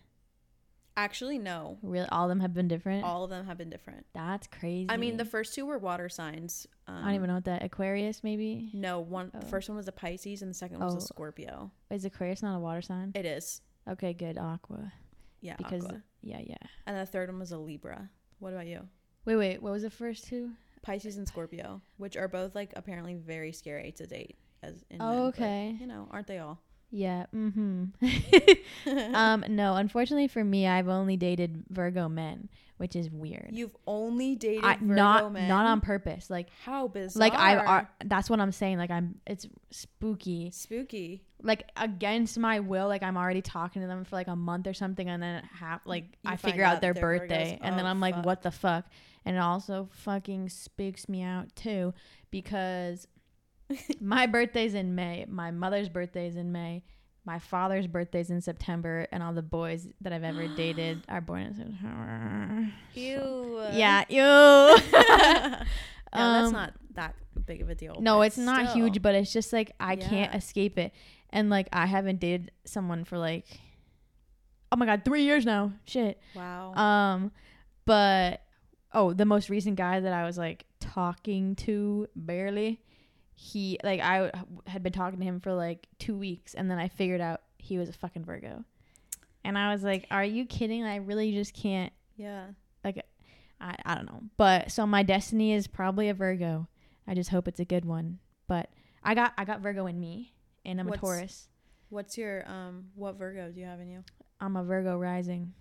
Actually, 0.97 1.39
no. 1.39 1.79
Really 1.83 2.07
all 2.11 2.25
of 2.25 2.29
them 2.29 2.41
have 2.41 2.55
been 2.55 2.69
different? 2.69 3.05
All 3.05 3.25
of 3.25 3.31
them 3.31 3.47
have 3.47 3.59
been 3.59 3.71
different. 3.71 4.07
That's 4.15 4.47
crazy. 4.47 4.87
I 4.89 4.97
mean, 4.97 5.17
the 5.17 5.25
first 5.25 5.55
two 5.55 5.67
were 5.67 5.79
water 5.79 6.09
signs. 6.09 6.67
Um, 6.87 6.97
I 6.97 7.01
don't 7.07 7.15
even 7.15 7.29
know 7.29 7.35
what 7.35 7.45
that 7.47 7.65
Aquarius 7.65 8.23
maybe? 8.23 8.71
No, 8.73 9.01
one. 9.01 9.31
The 9.33 9.39
Oh. 9.45 9.49
first 9.49 9.69
one 9.69 9.77
was 9.77 9.89
a 9.89 9.93
Pisces, 9.93 10.41
and 10.43 10.51
the 10.51 10.55
second 10.55 10.79
one 10.79 10.87
was 10.87 10.95
Oh. 10.95 10.99
a 10.99 11.01
Scorpio. 11.01 11.73
Is 11.91 12.05
Aquarius 12.05 12.43
not 12.43 12.57
a 12.57 12.61
water 12.61 12.81
sign? 12.83 13.11
It 13.17 13.27
is, 13.27 13.61
Okay, 13.89 14.13
good. 14.15 14.39
Aqua. 14.39 14.93
yeah, 15.41 15.57
Because 15.57 15.85
Aqua. 15.85 16.03
yeah, 16.23 16.41
yeah. 16.41 16.57
And 16.87 16.97
the 16.97 17.07
third 17.07 17.29
one 17.29 17.41
was 17.41 17.51
a 17.51 17.59
Libra. 17.59 18.09
What 18.39 18.53
about 18.53 18.67
you? 18.69 18.89
Wait, 19.25 19.37
wait. 19.37 19.63
What 19.63 19.73
was 19.73 19.83
the 19.83 19.91
first 19.91 20.27
two? 20.27 20.53
Pisces 20.83 21.17
and 21.17 21.27
Scorpio, 21.27 21.81
which 21.97 22.17
are 22.17 22.29
both 22.29 22.55
like 22.55 22.73
apparently 22.77 23.15
very 23.15 23.53
scary 23.53 23.91
to 23.93 24.07
date. 24.07 24.37
As 24.63 24.85
in 24.91 25.01
Oh, 25.03 25.07
men, 25.09 25.17
but, 25.19 25.27
okay. 25.29 25.77
you 25.81 25.87
know, 25.87 26.09
aren't 26.11 26.27
they 26.27 26.39
all? 26.39 26.61
Yeah. 26.91 27.27
Mm-hmm. 27.35 27.85
um 29.15 29.45
no, 29.49 29.75
unfortunately 29.77 30.29
for 30.29 30.45
me, 30.45 30.67
I've 30.67 30.89
only 30.89 31.17
dated 31.17 31.65
Virgo 31.69 32.09
men, 32.09 32.49
which 32.77 32.95
is 32.97 33.11
weird. 33.11 33.51
You've 33.53 33.75
only 33.87 34.37
dated 34.37 34.65
I, 34.65 34.77
Virgo 34.77 34.95
not 34.95 35.33
men. 35.33 35.49
not 35.49 35.67
on 35.67 35.81
purpose. 35.81 36.31
Like 36.31 36.49
how 36.65 36.89
bizarre. 36.89 37.21
like 37.21 37.35
I 37.35 37.57
are 37.57 37.91
that's 38.05 38.31
what 38.31 38.41
I'm 38.41 38.53
saying. 38.53 38.79
Like 38.79 38.91
I'm 38.91 39.21
it's 39.27 39.47
spooky. 39.71 40.51
spooky. 40.53 41.23
Like 41.43 41.69
against 41.77 42.39
my 42.39 42.61
will, 42.61 42.89
like 42.89 43.03
I'm 43.03 43.17
already 43.17 43.43
talking 43.43 43.83
to 43.83 43.89
them 43.89 44.05
for 44.05 44.17
like 44.17 44.29
a 44.29 44.37
month 44.37 44.67
or 44.67 44.73
something 44.75 45.09
and 45.09 45.23
then 45.23 45.43
half 45.59 45.81
like 45.85 46.05
You 46.23 46.31
I 46.31 46.37
figure 46.37 46.65
out 46.65 46.77
out 46.77 46.81
their 46.83 46.95
Virgos. 46.95 47.01
birthday 47.21 47.59
and 47.61 47.77
then 47.79 47.85
Oh, 47.87 47.89
I'm 47.91 48.01
like, 48.01 48.15
fuck. 48.15 48.25
what 48.27 48.43
the 48.43 48.51
fuck? 48.51 48.87
And 49.27 49.37
it 49.37 49.41
also 49.41 49.89
fucking 49.91 50.49
spooks 50.51 51.09
me 51.09 51.23
out 51.23 51.55
too 51.57 51.93
because 52.31 53.07
my 54.01 54.27
birthday's 54.27 54.75
in 54.75 54.95
May, 54.95 55.25
my 55.29 55.51
mother's 55.51 55.89
birthday's 55.89 56.37
in 56.37 56.53
May, 56.53 56.83
my 57.25 57.39
father's 57.39 57.87
birthday's 57.87 58.31
in 58.31 58.41
September, 58.41 59.07
and 59.11 59.23
all 59.23 59.33
the 59.33 59.43
boys 59.43 59.89
that 60.03 60.13
I've 60.13 60.25
ever 60.25 60.47
dated 60.49 61.03
are 61.09 61.21
born 61.21 61.43
in 61.43 61.55
September. 61.55 62.73
Ew. 62.95 63.63
Yeah, 63.73 64.05
ew. 64.09 64.19
no, 64.21 64.81
that's 66.13 66.47
Um, 66.49 66.53
not 66.53 66.75
that 66.95 67.15
big 67.47 67.63
of 67.63 67.71
a 67.71 67.75
deal. 67.75 67.97
No, 68.01 68.23
it's 68.23 68.39
not 68.39 68.73
huge, 68.73 69.03
but 69.03 69.15
it's 69.15 69.33
just 69.33 69.53
like 69.53 69.73
I 69.81 69.97
can't 69.97 70.35
escape 70.35 70.79
it. 70.79 70.93
And 71.31 71.51
like 71.51 71.69
I 71.73 71.87
haven't 71.87 72.21
dated 72.21 72.53
someone 72.65 73.05
for 73.05 73.19
like 73.19 73.47
oh 74.71 74.77
my 74.77 74.87
god, 74.87 75.05
3 75.05 75.23
years 75.23 75.45
now. 75.47 75.73
Shit. 75.85 76.21
Wow. 76.35 76.75
Um 76.75 77.33
but 77.87 78.43
oh, 78.93 79.13
the 79.13 79.25
most 79.25 79.51
recent 79.51 79.77
guy 79.77 79.99
that 80.01 80.13
I 80.13 80.25
was 80.25 80.39
like 80.39 80.65
talking 80.81 81.57
to 81.57 82.07
barely 82.15 82.81
he 83.35 83.79
like 83.83 84.01
I 84.01 84.31
had 84.67 84.83
been 84.83 84.93
talking 84.93 85.19
to 85.19 85.25
him 85.25 85.41
for 85.41 85.53
like 85.53 85.87
2 85.99 86.17
weeks 86.17 86.55
and 86.55 86.71
then 86.71 86.79
I 86.79 86.89
figured 86.89 87.21
out 87.21 87.43
he 87.59 87.79
was 87.79 87.89
a 87.89 87.93
fucking 87.93 88.25
Virgo. 88.25 88.65
And 89.47 89.59
I 89.59 89.73
was 89.73 89.83
like, 89.83 90.07
"Are 90.11 90.25
you 90.25 90.47
kidding? 90.47 90.85
I 90.85 90.97
really 90.97 91.33
just 91.33 91.53
can't 91.55 91.93
yeah. 92.17 92.47
Like, 92.85 93.05
I, 93.61 93.77
I 93.85 93.95
don't 93.95 94.07
know. 94.07 94.23
But 94.37 94.71
so 94.71 94.87
my 94.87 95.03
destiny 95.03 95.53
is 95.53 95.67
probably 95.67 96.09
a 96.09 96.15
Virgo. 96.15 96.69
I 97.07 97.15
just 97.15 97.31
hope 97.31 97.49
it's 97.49 97.61
a 97.61 97.65
good 97.65 97.85
one. 97.85 98.19
But 98.47 98.71
I 99.03 99.15
got 99.15 99.33
I 99.37 99.45
got 99.45 99.61
Virgo 99.61 99.87
in 99.87 99.99
me 99.99 100.33
and 100.65 100.81
I'm 100.81 100.87
What's- 100.87 100.99
a 100.99 101.01
Taurus. 101.01 101.49
What's 101.91 102.19
your 102.19 102.49
um? 102.49 102.87
What 102.95 103.17
Virgo 103.17 103.51
do 103.51 103.61
you 103.61 103.67
have 103.67 103.81
in 103.81 103.89
you? 103.89 104.05
I'm 104.41 104.57
a 104.57 104.65
Virgo 104.65 104.97
rising. 104.99 105.53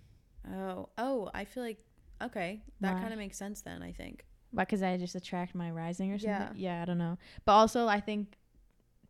Oh, 0.50 0.88
oh, 0.98 1.30
I 1.32 1.44
feel 1.44 1.62
like 1.62 1.78
okay, 2.22 2.62
that 2.80 3.00
kind 3.00 3.12
of 3.12 3.18
makes 3.18 3.36
sense 3.36 3.60
then. 3.60 3.82
I 3.82 3.92
think. 3.92 4.24
Because 4.54 4.82
I 4.82 4.96
just 4.96 5.14
attract 5.14 5.54
my 5.54 5.70
rising 5.70 6.12
or 6.12 6.18
something. 6.18 6.56
Yeah. 6.56 6.76
Yeah, 6.76 6.82
I 6.82 6.84
don't 6.84 6.98
know. 6.98 7.18
But 7.44 7.52
also 7.52 7.86
I 7.88 8.00
think 8.00 8.36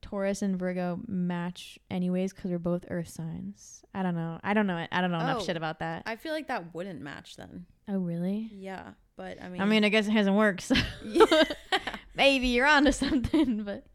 Taurus 0.03 0.43
and 0.43 0.59
Virgo 0.59 1.01
match 1.07 1.79
anyways 1.91 2.33
because 2.35 2.51
we're 2.51 2.59
both 2.59 2.85
earth 2.91 3.09
signs. 3.09 3.83
I 3.95 4.03
don't 4.03 4.15
know. 4.15 4.39
I 4.45 4.53
don't 4.55 4.67
know 4.67 4.77
it. 4.79 4.89
I 4.93 5.01
don't 5.01 5.11
know 5.11 5.21
enough 5.21 5.39
Oh. 5.41 5.45
shit 5.45 5.57
about 5.57 5.79
that. 5.79 6.03
I 6.07 6.17
feel 6.17 6.33
like 6.33 6.49
that 6.49 6.75
wouldn't 6.75 7.01
match 7.01 7.37
then. 7.37 7.67
Oh 7.89 7.99
really? 7.99 8.51
Yeah, 8.53 8.91
but 9.17 9.43
I 9.43 9.49
mean, 9.49 9.61
I 9.61 9.65
mean, 9.65 9.85
I 9.85 9.89
guess 9.89 10.07
it 10.07 10.13
hasn't 10.13 10.37
worked. 10.37 10.63
So 10.63 10.75
maybe 12.15 12.49
you're 12.49 12.67
onto 12.67 12.93
something, 12.93 13.63
but 13.65 13.87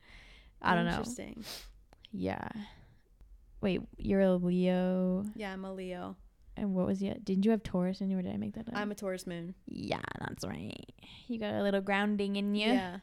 I 0.62 0.76
don't 0.76 0.86
know. 0.86 0.92
Interesting. 0.92 1.44
Yeah. 2.12 2.48
Wait, 3.62 3.82
you're 3.98 4.22
a 4.22 4.34
Leo. 4.36 5.26
Yeah, 5.36 5.54
I'm 5.54 5.66
a 5.66 5.74
Leo. 5.74 6.16
And 6.60 6.74
what 6.76 6.86
was 6.86 7.02
it? 7.02 7.24
Didn't 7.26 7.46
you 7.46 7.52
have 7.52 7.64
Taurus 7.64 8.02
in 8.02 8.10
you, 8.10 8.18
or 8.20 8.22
did 8.22 8.34
I 8.34 8.38
make 8.38 8.54
that 8.56 8.68
up? 8.68 8.74
I'm 8.76 8.92
a 8.92 8.96
Taurus 8.96 9.26
moon. 9.26 9.56
yeah, 9.68 10.02
that's 10.20 10.46
right. 10.46 10.76
You 11.28 11.40
got 11.40 11.54
a 11.54 11.64
little 11.64 11.82
grounding 11.82 12.36
in 12.36 12.54
you. 12.56 12.68
Yeah. 12.68 12.98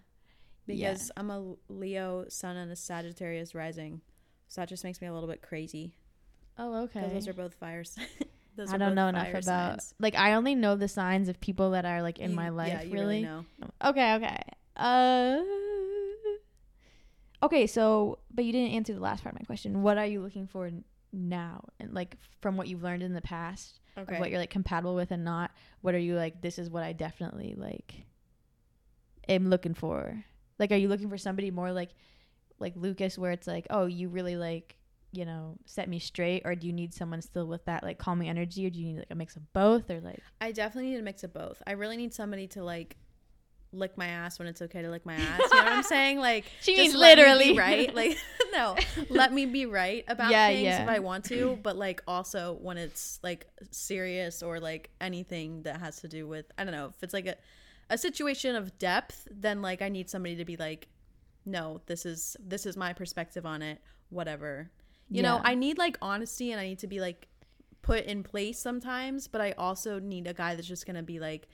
Yeah. 0.68 0.90
Because 0.90 1.10
I'm 1.16 1.30
a 1.30 1.54
Leo 1.68 2.24
sun 2.28 2.56
and 2.56 2.70
a 2.72 2.76
Sagittarius 2.76 3.54
rising. 3.54 4.00
So 4.48 4.60
that 4.60 4.68
just 4.68 4.82
makes 4.84 5.00
me 5.00 5.06
a 5.08 5.12
little 5.12 5.28
bit 5.28 5.40
crazy. 5.42 5.94
Oh, 6.58 6.82
okay. 6.84 7.08
those 7.12 7.28
are 7.28 7.32
both 7.32 7.54
fires. 7.54 7.96
those 8.56 8.72
I 8.72 8.76
don't 8.78 8.94
know 8.94 9.08
enough 9.08 9.28
about. 9.30 9.44
signs. 9.44 9.94
Like, 10.00 10.14
I 10.16 10.32
only 10.34 10.54
know 10.54 10.74
the 10.76 10.88
signs 10.88 11.28
of 11.28 11.40
people 11.40 11.70
that 11.72 11.84
are 11.84 12.02
like 12.02 12.18
in 12.18 12.30
You- 12.30 12.36
my 12.36 12.48
life. 12.48 12.68
Yeah, 12.68 12.82
you 12.82 12.92
really. 12.92 13.04
really 13.06 13.22
know. 13.22 13.44
Okay. 13.84 14.14
Okay. 14.14 14.38
Uh. 14.76 15.38
Okay. 17.42 17.66
So, 17.66 18.18
but 18.32 18.44
you 18.44 18.52
didn't 18.52 18.72
answer 18.72 18.92
the 18.94 19.00
last 19.00 19.22
part 19.22 19.34
of 19.34 19.40
my 19.40 19.44
question. 19.44 19.82
What 19.82 19.98
are 19.98 20.06
you 20.06 20.20
looking 20.20 20.46
for 20.46 20.70
now, 21.16 21.68
and 21.80 21.92
like 21.92 22.16
from 22.40 22.56
what 22.56 22.68
you've 22.68 22.82
learned 22.82 23.02
in 23.02 23.14
the 23.14 23.20
past, 23.22 23.80
Okay. 23.98 24.18
what 24.20 24.30
you're 24.30 24.38
like 24.38 24.50
compatible 24.50 24.94
with 24.94 25.10
and 25.10 25.24
not? 25.24 25.50
What 25.80 25.94
are 25.94 25.98
you 25.98 26.14
like? 26.14 26.42
This 26.42 26.58
is 26.58 26.68
what 26.70 26.82
I 26.82 26.92
definitely 26.92 27.54
like. 27.56 28.04
Am 29.28 29.48
looking 29.50 29.74
for. 29.74 30.24
Like, 30.58 30.70
are 30.70 30.76
you 30.76 30.88
looking 30.88 31.08
for 31.10 31.18
somebody 31.18 31.50
more 31.50 31.72
like, 31.72 31.90
like 32.58 32.74
Lucas, 32.76 33.18
where 33.18 33.32
it's 33.32 33.46
like, 33.46 33.66
oh, 33.70 33.86
you 33.86 34.08
really 34.08 34.36
like, 34.36 34.76
you 35.12 35.24
know, 35.24 35.56
set 35.66 35.88
me 35.88 35.98
straight, 35.98 36.42
or 36.44 36.54
do 36.54 36.66
you 36.66 36.72
need 36.72 36.94
someone 36.94 37.20
still 37.22 37.46
with 37.46 37.64
that 37.64 37.82
like 37.82 37.98
calming 37.98 38.28
energy, 38.28 38.66
or 38.66 38.70
do 38.70 38.78
you 38.78 38.86
need 38.86 38.98
like 38.98 39.10
a 39.10 39.14
mix 39.14 39.34
of 39.36 39.52
both, 39.52 39.90
or 39.90 40.00
like? 40.00 40.20
I 40.40 40.52
definitely 40.52 40.90
need 40.90 41.00
a 41.00 41.02
mix 41.02 41.24
of 41.24 41.32
both. 41.32 41.62
I 41.66 41.72
really 41.72 41.96
need 41.96 42.14
somebody 42.14 42.46
to 42.48 42.62
like 42.62 42.96
lick 43.72 43.96
my 43.98 44.06
ass 44.06 44.38
when 44.38 44.48
it's 44.48 44.62
okay 44.62 44.82
to 44.82 44.90
lick 44.90 45.04
my 45.04 45.14
ass. 45.16 45.40
You 45.40 45.58
know 45.58 45.64
what 45.64 45.72
I'm 45.72 45.82
saying? 45.82 46.18
Like 46.18 46.44
She 46.60 46.76
means 46.76 46.94
let 46.94 47.18
me 47.18 47.24
literally. 47.24 47.58
right. 47.58 47.94
Like 47.94 48.16
no, 48.52 48.76
let 49.10 49.32
me 49.32 49.46
be 49.46 49.66
right 49.66 50.04
about 50.08 50.30
Yeah, 50.30 50.48
things 50.48 50.62
yeah. 50.62 50.82
if 50.82 50.88
I 50.88 50.98
want 51.00 51.24
to, 51.26 51.58
but 51.62 51.76
like 51.76 52.02
also 52.06 52.58
when 52.60 52.78
it's 52.78 53.18
like 53.22 53.46
serious 53.70 54.42
or 54.42 54.60
like 54.60 54.90
anything 55.00 55.62
that 55.62 55.80
has 55.80 56.00
to 56.00 56.08
do 56.08 56.26
with 56.26 56.46
I 56.56 56.64
don't 56.64 56.72
know 56.72 56.86
if 56.86 57.02
it's 57.02 57.14
like 57.14 57.26
a 57.26 57.36
a 57.88 57.96
situation 57.98 58.56
of 58.56 58.76
depth, 58.78 59.28
then 59.30 59.62
like 59.62 59.80
I 59.82 59.88
need 59.88 60.10
somebody 60.10 60.36
to 60.36 60.44
be 60.44 60.56
like, 60.56 60.88
no, 61.44 61.80
this 61.86 62.04
is 62.04 62.36
this 62.44 62.66
is 62.66 62.76
my 62.76 62.92
perspective 62.92 63.46
on 63.46 63.62
it. 63.62 63.80
Whatever. 64.10 64.70
You 65.08 65.22
know, 65.22 65.40
I 65.44 65.54
need 65.54 65.78
like 65.78 65.96
honesty 66.02 66.50
and 66.50 66.60
I 66.60 66.64
need 66.66 66.80
to 66.80 66.88
be 66.88 66.98
like 66.98 67.28
put 67.82 68.06
in 68.06 68.24
place 68.24 68.58
sometimes, 68.58 69.28
but 69.28 69.40
I 69.40 69.52
also 69.52 70.00
need 70.00 70.26
a 70.26 70.34
guy 70.34 70.56
that's 70.56 70.66
just 70.66 70.84
gonna 70.84 71.04
be 71.04 71.20
like, 71.20 71.46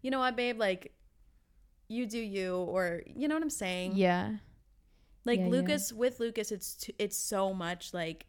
you 0.00 0.10
know 0.10 0.18
what, 0.20 0.34
babe, 0.34 0.58
like 0.58 0.92
you 1.88 2.06
do 2.06 2.18
you, 2.18 2.56
or 2.56 3.02
you 3.06 3.28
know 3.28 3.34
what 3.34 3.42
I'm 3.42 3.50
saying? 3.50 3.92
Yeah. 3.94 4.34
Like 5.24 5.38
Yeah, 5.40 5.44
yeah. 5.46 5.50
Lucas 5.50 5.92
with 5.92 6.20
Lucas, 6.20 6.52
it's 6.52 6.74
t- 6.74 6.94
it's 6.98 7.16
so 7.18 7.52
much 7.52 7.92
like 7.94 8.26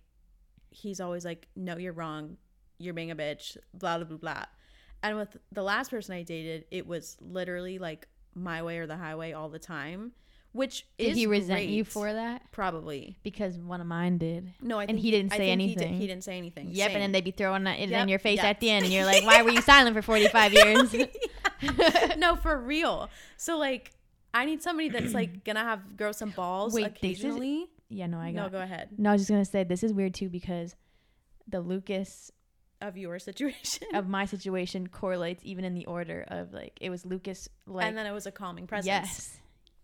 he's 0.72 1.00
always 1.00 1.26
like, 1.26 1.48
no, 1.56 1.78
you're 1.78 1.94
wrong. 1.94 2.38
you're 2.80 2.94
being 2.94 3.12
a 3.12 3.16
bitch, 3.16 3.58
blah 3.74 3.98
blah 3.98 4.06
blah 4.06 4.18
blah. 4.18 4.44
And 5.04 5.18
with 5.18 5.38
the 5.52 5.64
last 5.64 5.92
person 5.92 6.16
I 6.16 6.24
dated, 6.24 6.66
it 6.72 6.86
was 6.88 7.18
literally 7.22 7.78
like 7.80 8.08
my 8.36 8.62
way 8.64 8.78
or 8.80 8.88
the 8.88 8.98
highway 8.98 9.32
all 9.32 9.50
the 9.50 9.60
time, 9.60 10.12
which 10.52 10.86
Did 10.98 11.16
he 11.16 11.26
resent 11.28 11.66
you 11.68 11.84
for 11.84 12.12
that? 12.14 12.42
probably. 12.52 13.18
Because 13.24 13.58
one 13.58 13.80
of 13.82 13.86
mine 13.88 14.18
did. 14.18 14.54
No, 14.62 14.78
I 14.80 14.84
And 14.84 14.90
think 14.94 15.00
he 15.02 15.12
didn't 15.12 15.32
say 15.32 15.38
think 15.38 15.62
he 15.62 15.68
did- 15.76 15.82
anything. 15.84 16.00
He, 16.02 16.08
didn't 16.08 16.24
say 16.24 16.38
anything. 16.38 16.70
Yep, 16.72 16.92
and 16.92 17.02
then 17.02 17.12
they'd 17.12 17.24
be 17.24 17.32
throwing 17.32 17.66
it 17.68 17.92
in 17.92 18.10
your 18.10 18.20
face 18.20 18.38
yep. 18.38 18.46
at 18.46 18.60
the 18.60 18.70
end, 18.72 18.86
and 18.86 18.94
you're 18.94 19.06
like, 19.06 19.24
"Why 19.24 19.42
were 19.44 19.50
you 19.52 19.62
silent 19.62 19.96
for 19.96 20.02
45 20.02 20.54
years?" 20.54 20.96
no, 22.18 22.36
for 22.36 22.60
real. 22.60 23.10
So 23.38 23.58
like, 23.58 23.92
I 24.34 24.46
need 24.46 24.62
somebody 24.62 24.90
that's 24.90 25.14
like 25.14 25.44
gonna 25.46 25.64
have 25.64 25.98
grow 25.98 26.12
some 26.12 26.32
balls 26.32 26.74
Wait, 26.74 26.84
this 27.02 27.12
is- 27.20 27.24
occasionally. 27.24 27.68
yeah, 27.90 28.08
no, 28.08 28.20
I 28.20 28.32
got. 28.32 28.44
no, 28.52 28.60
go 28.60 28.62
ahead. 28.64 28.90
No, 28.98 29.10
I 29.10 29.14
was 29.14 29.22
just 29.22 29.30
gonna 29.32 29.46
say 29.46 29.64
this 29.64 29.84
is 29.84 29.94
weird 29.94 30.14
too 30.14 30.30
because 30.30 30.76
the 31.48 31.62
Lucas 31.62 32.32
Of 32.82 32.98
your 32.98 33.18
situation, 33.20 33.88
of 33.94 34.08
my 34.08 34.26
situation 34.34 34.88
correlates 34.88 35.42
even 35.46 35.64
in 35.66 35.74
the 35.74 35.86
order 35.86 36.26
of 36.28 36.54
like 36.54 36.78
it 36.82 36.90
was 36.90 37.06
Lucas 37.06 37.48
like 37.66 37.86
and 37.88 37.98
then 37.98 38.06
it 38.06 38.12
was 38.12 38.26
a 38.28 38.32
calming 38.32 38.68
presence. 38.68 38.88
yes, 38.88 39.38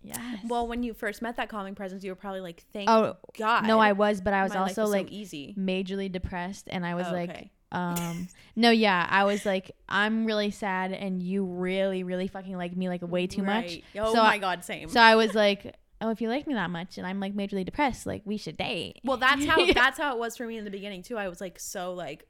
yes. 0.04 0.40
Well, 0.48 0.68
when 0.68 0.84
you 0.84 0.94
first 0.94 1.22
met 1.22 1.38
that 1.38 1.50
calming 1.50 1.74
presence, 1.76 2.04
you 2.04 2.12
were 2.12 2.16
probably 2.16 2.42
like, 2.42 2.64
"Thank 2.74 2.90
oh 2.90 3.16
God." 3.38 3.66
no, 3.66 3.80
I 3.80 3.94
was, 3.94 4.20
but 4.22 4.34
I 4.34 4.44
was 4.44 4.54
my 4.54 4.60
also 4.60 4.86
so 4.86 4.92
like 4.92 5.10
easy. 5.12 5.56
majorly 5.58 6.12
depressed, 6.12 6.68
and 6.70 6.86
I 6.86 6.94
was 6.96 7.08
Oh, 7.08 7.14
like, 7.14 7.30
okay. 7.32 7.52
Um, 7.74 8.28
no, 8.56 8.70
yeah, 8.70 9.06
I 9.10 9.24
was 9.26 9.46
like, 9.46 9.72
I'm 9.90 10.26
really 10.26 10.52
sad, 10.52 10.92
and 10.94 11.22
you 11.22 11.44
really, 11.44 12.04
really 12.04 12.28
fucking 12.28 12.56
like 12.56 12.78
me 12.78 12.88
like 12.88 13.02
way 13.02 13.28
too 13.28 13.44
much. 13.44 13.80
Oh 13.98 14.14
So 14.14 14.22
my 14.22 14.36
I- 14.36 14.38
God, 14.38 14.64
same. 14.64 14.88
So 14.90 15.00
I 15.02 15.16
was 15.16 15.34
like, 15.34 15.76
oh, 16.00 16.10
if 16.12 16.22
you 16.22 16.30
like 16.30 16.46
me 16.48 16.54
that 16.54 16.70
much, 16.70 16.98
and 16.98 17.06
I'm 17.08 17.20
like 17.20 17.34
majorly 17.34 17.66
depressed, 17.66 18.06
like 18.06 18.22
we 18.26 18.38
should 18.38 18.56
date. 18.58 19.00
well, 19.04 19.18
that's 19.18 19.44
how 19.46 19.66
that's 19.74 19.98
how 19.98 20.14
it 20.16 20.20
was 20.20 20.38
for 20.38 20.46
me 20.46 20.58
in 20.58 20.66
the 20.66 20.72
beginning 20.72 21.02
too. 21.02 21.18
I 21.18 21.28
was 21.30 21.42
like 21.42 21.60
so 21.60 21.94
like. 21.94 22.28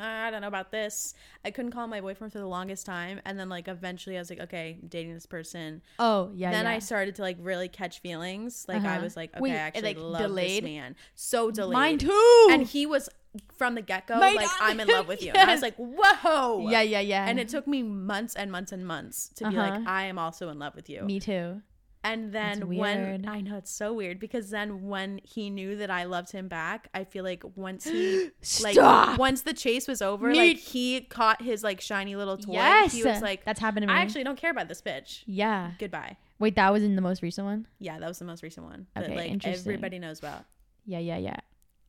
I 0.00 0.30
don't 0.30 0.40
know 0.40 0.48
about 0.48 0.70
this. 0.72 1.14
I 1.44 1.50
couldn't 1.50 1.72
call 1.72 1.86
my 1.86 2.00
boyfriend 2.00 2.32
for 2.32 2.38
the 2.38 2.46
longest 2.46 2.86
time, 2.86 3.20
and 3.24 3.38
then 3.38 3.48
like 3.48 3.68
eventually 3.68 4.16
I 4.16 4.20
was 4.20 4.30
like, 4.30 4.40
okay, 4.40 4.78
I'm 4.82 4.88
dating 4.88 5.14
this 5.14 5.26
person. 5.26 5.82
Oh 5.98 6.30
yeah. 6.34 6.50
then 6.50 6.64
yeah. 6.64 6.70
I 6.72 6.78
started 6.78 7.14
to 7.16 7.22
like 7.22 7.36
really 7.40 7.68
catch 7.68 8.00
feelings. 8.00 8.64
Like 8.68 8.82
I 8.84 8.96
Uh-huh. 8.96 9.04
was 9.04 9.16
like, 9.16 9.30
okay, 9.34 9.40
Wait, 9.40 9.52
I 9.52 9.54
it, 9.54 9.58
actually 9.58 9.82
like, 9.82 9.98
love 9.98 10.22
delayed? 10.22 10.64
this 10.64 10.70
man. 10.70 10.96
So 11.14 11.50
delayed. 11.50 11.72
mine 11.72 11.98
too. 11.98 12.48
And 12.50 12.62
he 12.66 12.86
was 12.86 13.08
from 13.56 13.76
the 13.76 13.82
get 13.82 14.06
go 14.08 14.18
like 14.18 14.34
God. 14.40 14.48
I'm 14.60 14.80
in 14.80 14.88
love 14.88 15.06
with 15.06 15.22
you. 15.22 15.30
And 15.32 15.48
I 15.50 15.52
was 15.52 15.62
like, 15.68 15.76
whoa. 15.76 16.68
yeah, 16.68 16.80
yeah, 16.82 17.00
yeah. 17.00 17.26
And 17.28 17.38
it 17.38 17.48
took 17.48 17.66
me 17.68 17.82
months 17.82 18.34
and 18.34 18.50
months 18.50 18.72
and 18.72 18.84
months 18.86 19.28
to 19.36 19.48
be 19.48 19.56
like, 19.56 19.72
Uh-huh. 19.74 19.84
I 19.86 20.04
am 20.04 20.18
also 20.18 20.48
in 20.48 20.58
love 20.58 20.74
with 20.74 20.90
you. 20.90 21.02
me 21.02 21.20
too. 21.20 21.62
And 22.02 22.32
then 22.32 22.74
when. 22.76 23.26
I 23.28 23.42
know 23.42 23.56
it's 23.58 23.70
so 23.70 23.92
weird 23.92 24.18
because 24.18 24.48
then 24.50 24.88
when 24.88 25.20
he 25.22 25.50
knew 25.50 25.76
that 25.76 25.90
I 25.90 26.04
loved 26.04 26.32
him 26.32 26.48
back, 26.48 26.88
I 26.94 27.04
feel 27.04 27.24
like 27.24 27.42
once 27.56 27.84
he 27.84 28.30
like 28.62 29.18
once 29.18 29.42
the 29.42 29.52
chase 29.52 29.86
was 29.86 30.00
over, 30.00 30.28
Me- 30.30 30.38
like 30.38 30.56
he 30.56 31.02
caught 31.02 31.42
his 31.42 31.62
like 31.62 31.80
shiny 31.80 32.16
little 32.16 32.38
toy. 32.38 32.54
Yes, 32.54 32.92
He 32.94 33.04
was 33.04 33.20
like, 33.20 33.44
that's 33.44 33.60
happened 33.60 33.82
to 33.82 33.86
me. 33.88 33.92
I 33.92 33.98
actually 34.02 34.24
don't 34.24 34.38
care 34.38 34.50
about 34.50 34.68
this 34.68 34.80
bitch. 34.80 35.22
yeah. 35.26 35.72
Goodbye. 35.78 36.16
Wait, 36.38 36.56
that 36.56 36.72
was 36.72 36.82
in 36.82 36.96
the 36.96 37.02
most 37.02 37.20
recent 37.22 37.46
one. 37.46 37.66
Yeah, 37.80 37.98
that 37.98 38.08
was 38.08 38.18
the 38.18 38.24
most 38.24 38.42
recent 38.42 38.64
one 38.64 38.86
that 38.94 39.04
Okay, 39.04 39.16
like 39.16 39.30
interesting. 39.30 39.60
everybody 39.72 39.98
knows 39.98 40.20
about. 40.20 40.44
Yeah, 40.86 41.00
yeah, 41.00 41.18
yeah. 41.18 41.36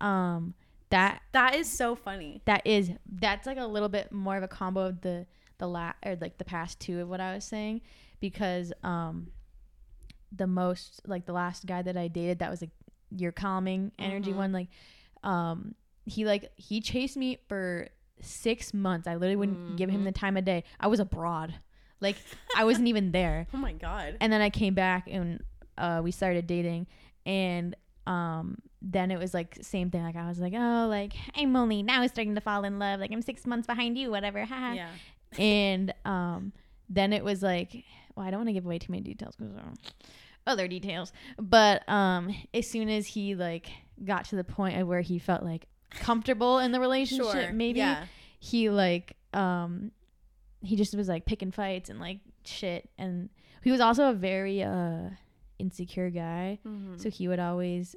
Um, 0.02 0.56
that 0.90 1.22
That 1.32 1.56
is 1.56 1.70
so 1.70 1.96
funny. 1.96 2.42
that 2.46 2.64
is 2.68 2.92
that's 3.10 3.48
like 3.48 3.58
a 3.58 3.66
little 3.66 3.88
bit 3.88 4.12
more 4.12 4.36
of 4.36 4.44
a 4.44 4.48
combo 4.50 4.88
of 4.88 5.00
the 5.02 5.26
the 5.58 5.68
la 5.68 5.94
or 6.06 6.18
like 6.20 6.38
the 6.38 6.44
past 6.44 6.82
two 6.82 7.00
of 7.00 7.08
what 7.08 7.22
I 7.22 7.34
was 7.36 7.46
saying 7.46 7.80
because 8.20 8.74
um 8.84 9.28
the 10.32 10.48
most 10.48 11.02
like 11.06 11.26
the 11.26 11.34
last 11.34 11.66
guy 11.66 11.82
that 11.82 11.98
I 11.98 12.08
dated 12.08 12.40
that 12.40 12.50
was 12.50 12.62
like 12.62 12.72
your 13.16 13.32
calming 13.32 13.92
energy 14.00 14.32
Mhm. 14.32 14.36
one 14.38 14.52
like 14.54 14.70
um 15.24 15.76
he 16.06 16.26
like 16.26 16.52
he 16.56 16.80
chased 16.82 17.18
me 17.18 17.38
for 17.48 17.90
six 18.22 18.74
months 18.74 19.08
I 19.08 19.14
literally 19.16 19.36
wouldn't 19.36 19.76
give 19.78 19.90
him 19.90 20.04
the 20.06 20.12
time 20.12 20.38
of 20.38 20.46
day 20.46 20.64
I 20.80 20.88
was 20.88 21.00
abroad 21.00 21.54
like 22.00 22.16
I 22.56 22.64
wasn't 22.64 22.88
even 22.88 23.12
there 23.12 23.48
Oh 23.54 23.58
my 23.58 23.74
god. 23.74 24.18
and 24.22 24.32
then 24.32 24.42
I 24.42 24.50
came 24.50 24.74
back 24.74 25.08
and 25.12 25.44
uh, 25.78 26.02
we 26.04 26.12
started 26.12 26.46
dating, 26.48 26.86
and 27.26 27.76
um, 28.06 28.58
then 28.84 29.10
it 29.10 29.18
was 29.18 29.34
like 29.34 29.58
same 29.62 29.90
thing. 29.90 30.04
Like 30.04 30.16
I 30.16 30.28
was 30.28 30.38
like, 30.40 30.54
oh, 30.56 30.86
like 30.88 31.14
I'm 31.36 31.56
only 31.56 31.82
now 31.82 32.06
starting 32.08 32.36
to 32.36 32.42
fall 32.42 32.66
in 32.66 32.78
love. 32.78 33.00
Like 33.00 33.12
I'm 33.12 33.22
six 33.22 33.48
months 33.48 33.66
behind 33.66 33.98
you, 33.98 34.12
whatever. 34.12 34.46
haha. 34.46 34.74
Yeah. 34.74 34.90
And 35.40 35.94
um, 36.06 36.52
then 36.90 37.14
it 37.14 37.24
was 37.24 37.42
like, 37.42 37.84
well, 38.16 38.28
I 38.28 38.30
don't 38.32 38.42
want 38.42 38.50
to 38.50 38.54
give 38.54 38.66
away 38.66 38.78
too 38.80 38.92
many 38.92 39.02
details 39.02 39.36
because 39.36 39.54
other 40.48 40.68
details. 40.68 41.12
But 41.40 41.88
um, 41.90 42.34
as 42.54 42.68
soon 42.70 42.90
as 42.90 43.08
he 43.08 43.36
like 43.36 43.70
got 44.04 44.26
to 44.26 44.36
the 44.36 44.44
point 44.44 44.80
of 44.80 44.88
where 44.88 45.02
he 45.02 45.20
felt 45.20 45.44
like 45.44 45.68
comfortable 45.92 46.60
in 46.60 46.72
the 46.72 46.80
relationship, 46.80 47.32
Sure. 47.32 47.54
maybe 47.54 47.80
Yeah. 47.80 48.06
he 48.40 48.70
like 48.70 49.16
um 49.34 49.92
he 50.62 50.76
just 50.76 50.96
was 50.96 51.08
like 51.08 51.26
picking 51.26 51.52
fights 51.52 51.90
and 51.90 52.00
like 52.00 52.20
shit 52.46 52.90
and 52.98 53.30
he 53.64 53.72
was 53.72 53.80
also 53.82 54.10
a 54.10 54.14
very 54.14 54.62
uh 54.64 55.10
insecure 55.60 56.10
guy 56.10 56.60
Mhm. 56.66 57.00
so 57.02 57.10
he 57.10 57.28
would 57.28 57.40
always 57.40 57.96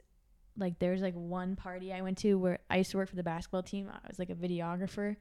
like 0.57 0.79
there's 0.79 1.03
like 1.03 1.15
one 1.15 1.57
party 1.57 1.93
i 1.93 2.01
went 2.03 2.19
to 2.19 2.35
where 2.35 2.59
i 2.71 2.77
used 2.79 2.91
to 2.93 2.97
work 2.99 3.09
for 3.09 3.17
the 3.17 3.23
basketball 3.23 3.63
team 3.63 3.91
i 3.93 4.07
was 4.09 4.19
like 4.19 4.31
a 4.31 4.35
videographer 4.35 5.17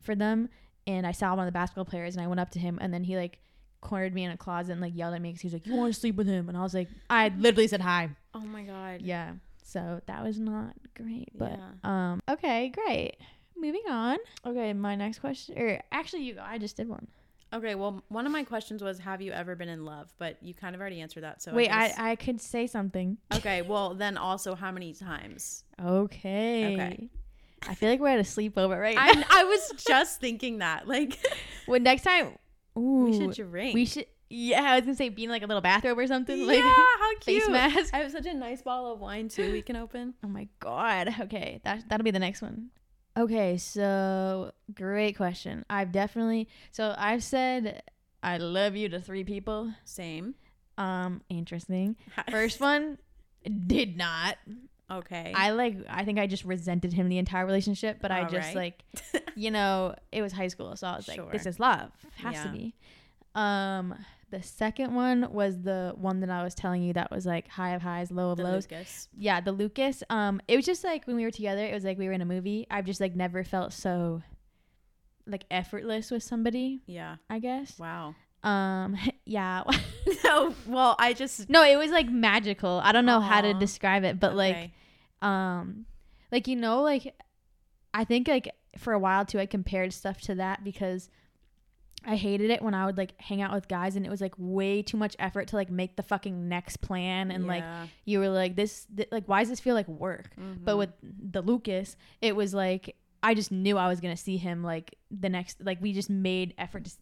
for 0.00 0.14
them 0.14 0.48
and 0.86 1.06
i 1.06 1.12
saw 1.12 1.30
one 1.30 1.40
of 1.40 1.46
the 1.46 1.52
basketball 1.52 1.84
players 1.84 2.14
and 2.16 2.24
i 2.24 2.26
went 2.26 2.40
up 2.40 2.50
to 2.50 2.58
him 2.58 2.78
and 2.80 2.92
then 2.94 3.04
he 3.04 3.16
like 3.16 3.38
cornered 3.80 4.14
me 4.14 4.24
in 4.24 4.30
a 4.30 4.36
closet 4.36 4.72
and 4.72 4.80
like 4.80 4.94
yelled 4.96 5.14
at 5.14 5.22
me 5.22 5.30
because 5.30 5.40
he 5.42 5.46
was 5.46 5.52
like 5.54 5.66
you 5.66 5.74
want 5.74 5.92
to 5.92 5.98
sleep 5.98 6.16
with 6.16 6.26
him 6.26 6.48
and 6.48 6.56
i 6.58 6.62
was 6.62 6.74
like 6.74 6.88
i 7.08 7.28
literally 7.38 7.66
said 7.68 7.80
hi 7.80 8.08
oh 8.34 8.40
my 8.40 8.62
god. 8.62 9.00
yeah 9.02 9.32
so 9.62 10.00
that 10.06 10.22
was 10.22 10.38
not 10.38 10.74
great 10.94 11.28
but 11.36 11.52
Yeah. 11.58 12.10
um 12.10 12.20
okay 12.28 12.68
great 12.68 13.16
moving 13.56 13.82
on 13.88 14.18
okay 14.46 14.72
my 14.72 14.94
next 14.96 15.18
question 15.20 15.56
or 15.58 15.80
actually 15.92 16.22
you 16.24 16.34
go 16.34 16.42
i 16.44 16.58
just 16.58 16.76
did 16.76 16.88
one 16.88 17.06
Okay, 17.52 17.74
well, 17.74 18.04
one 18.06 18.26
of 18.26 18.30
my 18.32 18.44
questions 18.44 18.80
was, 18.80 19.00
have 19.00 19.20
you 19.20 19.32
ever 19.32 19.56
been 19.56 19.68
in 19.68 19.84
love? 19.84 20.14
But 20.18 20.36
you 20.40 20.54
kind 20.54 20.72
of 20.76 20.80
already 20.80 21.00
answered 21.00 21.24
that. 21.24 21.42
So 21.42 21.52
wait 21.52 21.68
I, 21.68 21.74
I, 21.84 21.88
guess- 21.88 21.98
I 21.98 22.14
could 22.14 22.40
say 22.40 22.68
something 22.68 23.16
okay, 23.34 23.62
well, 23.62 23.92
then 23.94 24.16
also, 24.16 24.54
how 24.54 24.70
many 24.70 24.94
times? 24.94 25.64
okay 25.84 26.74
Okay. 26.74 27.08
i 27.68 27.74
feel 27.74 27.90
like 27.90 27.98
we're 27.98 28.06
at 28.08 28.20
a 28.20 28.22
sleepover 28.22 28.80
right 28.80 28.94
now 28.94 29.02
I, 29.04 29.24
I 29.40 29.44
was 29.44 29.72
just 29.84 30.20
thinking 30.20 30.58
that. 30.58 30.86
Like, 30.86 31.18
well 31.66 31.80
next 31.80 32.02
time 32.02 32.34
ooh, 32.78 33.04
we 33.04 33.12
should 33.12 33.32
drink. 33.50 33.74
we 33.74 33.84
should 33.84 34.06
yeah 34.28 34.62
i 34.62 34.76
was 34.76 34.84
gonna 34.84 34.94
say 34.94 35.08
being 35.08 35.28
like 35.28 35.42
a 35.42 35.46
little 35.46 35.60
bathrobe 35.60 35.98
or 35.98 36.06
something 36.06 36.38
yeah, 36.38 36.46
like 36.46 36.60
how 36.62 37.18
face 37.22 37.42
cute. 37.42 37.50
mask 37.50 37.92
I 37.92 37.98
have 37.98 38.12
such 38.12 38.26
a 38.26 38.34
nice 38.34 38.62
bottle 38.62 38.92
of 38.92 39.00
wine 39.00 39.28
too. 39.28 39.52
We 39.52 39.62
can 39.62 39.76
open. 39.76 40.14
oh 40.24 40.28
my 40.28 40.48
god 40.60 41.14
okay 41.20 41.60
that, 41.64 41.88
that'll 41.88 42.04
be 42.04 42.10
the 42.10 42.18
next 42.20 42.40
one 42.40 42.70
okay 43.16 43.56
so 43.56 44.52
great 44.72 45.16
question 45.16 45.64
i've 45.68 45.90
definitely 45.90 46.48
so 46.70 46.94
i've 46.96 47.24
said 47.24 47.82
i 48.22 48.38
love 48.38 48.76
you 48.76 48.88
to 48.88 49.00
three 49.00 49.24
people 49.24 49.72
Same. 49.84 50.36
um 50.78 51.22
interesting 51.28 51.96
first 52.30 52.60
one 52.60 52.98
did 53.66 53.96
not 53.96 54.36
Okay. 54.90 55.32
i 55.36 55.50
like 55.50 55.76
i 55.88 56.04
think 56.04 56.18
i 56.18 56.26
just 56.26 56.44
resented 56.44 56.92
him 56.92 57.08
the 57.08 57.18
entire 57.18 57.46
relationship 57.46 57.98
but 58.00 58.10
i 58.10 58.24
just 58.24 58.50
Alright. 58.50 58.56
like 58.56 59.22
you 59.36 59.50
know 59.50 59.94
it 60.10 60.20
was 60.22 60.32
high 60.32 60.48
school 60.48 60.74
so 60.76 60.86
i 60.88 60.96
was 60.96 61.06
like 61.06 61.30
this 61.32 61.46
is 61.46 61.60
love 61.60 61.90
has 62.16 62.42
to 62.42 62.48
be 62.50 62.74
um 63.34 63.94
the 64.30 64.42
second 64.42 64.94
one 64.94 65.32
was 65.32 65.60
the 65.62 65.92
one 65.96 66.20
that 66.20 66.30
i 66.30 66.42
was 66.42 66.54
telling 66.54 66.82
you 66.82 66.92
that 66.92 67.10
was 67.10 67.24
like 67.26 67.46
high 67.48 67.70
of 67.74 67.82
highs 67.82 68.10
low 68.10 68.30
of 68.32 68.38
the 68.38 68.42
lows 68.44 68.66
Lucas. 68.70 69.08
yeah 69.16 69.40
the 69.40 69.52
lucas 69.52 70.02
um 70.10 70.40
it 70.48 70.56
was 70.56 70.64
just 70.66 70.82
like 70.84 71.06
when 71.06 71.16
we 71.16 71.24
were 71.24 71.30
together 71.30 71.64
it 71.64 71.72
was 71.74 71.84
like 71.84 71.96
we 71.98 72.06
were 72.06 72.12
in 72.12 72.20
a 72.20 72.24
movie 72.26 72.66
i've 72.70 72.84
just 72.84 73.00
like 73.00 73.14
never 73.14 73.44
felt 73.44 73.72
so 73.72 74.22
like 75.26 75.44
effortless 75.50 76.10
with 76.10 76.22
somebody 76.22 76.80
Yeah. 76.86 77.16
i 77.28 77.38
guess 77.38 77.78
Wow. 77.78 78.14
um 78.42 78.96
yeah 79.24 79.62
no, 80.24 80.54
well, 80.66 80.96
I 80.98 81.12
just. 81.12 81.48
no 81.50 81.62
it 81.64 81.76
was 81.76 81.90
like 81.90 82.08
magical 82.08 82.80
i 82.82 82.90
don't 82.92 83.06
know 83.06 83.20
how 83.20 83.40
to 83.40 83.54
describe 83.54 84.04
it 84.04 84.18
but 84.18 84.34
like 84.34 84.56
okay. 84.56 84.72
Um 85.22 85.86
like 86.32 86.46
you 86.48 86.56
know 86.56 86.82
like 86.82 87.14
i 87.94 88.04
think 88.04 88.28
like 88.28 88.50
for 88.78 88.92
a 88.92 88.98
while 88.98 89.24
too 89.24 89.38
i 89.38 89.46
compared 89.46 89.92
stuff 89.92 90.20
to 90.20 90.34
that 90.36 90.62
because 90.64 91.08
i 92.06 92.16
hated 92.16 92.50
it 92.50 92.62
when 92.62 92.72
i 92.72 92.86
would 92.86 92.96
like 92.96 93.12
hang 93.20 93.42
out 93.42 93.52
with 93.52 93.68
guys 93.68 93.96
and 93.96 94.06
it 94.06 94.10
was 94.10 94.20
like 94.20 94.34
way 94.38 94.80
too 94.82 94.96
much 94.96 95.14
effort 95.18 95.48
to 95.48 95.56
like 95.56 95.70
make 95.70 95.96
the 95.96 96.02
fucking 96.02 96.48
next 96.48 96.78
plan 96.78 97.30
and 97.30 97.46
like 97.46 97.62
you 98.06 98.18
were 98.18 98.28
like 98.28 98.56
this 98.56 98.86
th- 98.96 99.08
like 99.12 99.24
why 99.26 99.40
does 99.40 99.50
this 99.50 99.60
feel 99.60 99.74
like 99.74 99.88
work 99.88 100.30
but 100.64 100.74
Mhm. 100.74 100.78
with 100.78 100.90
the 101.32 101.42
lucas 101.42 101.96
it 102.22 102.34
was 102.34 102.54
like 102.54 102.96
i 103.22 103.34
just 103.34 103.52
knew 103.52 103.76
i 103.76 103.86
was 103.88 104.00
gonna 104.00 104.16
see 104.16 104.38
him 104.38 104.62
like 104.64 104.96
the 105.10 105.28
next 105.28 105.62
like 105.62 105.78
we 105.82 105.92
just 105.92 106.08
made 106.08 106.54
effort 106.56 106.84
to 106.84 106.88
s- 106.90 106.98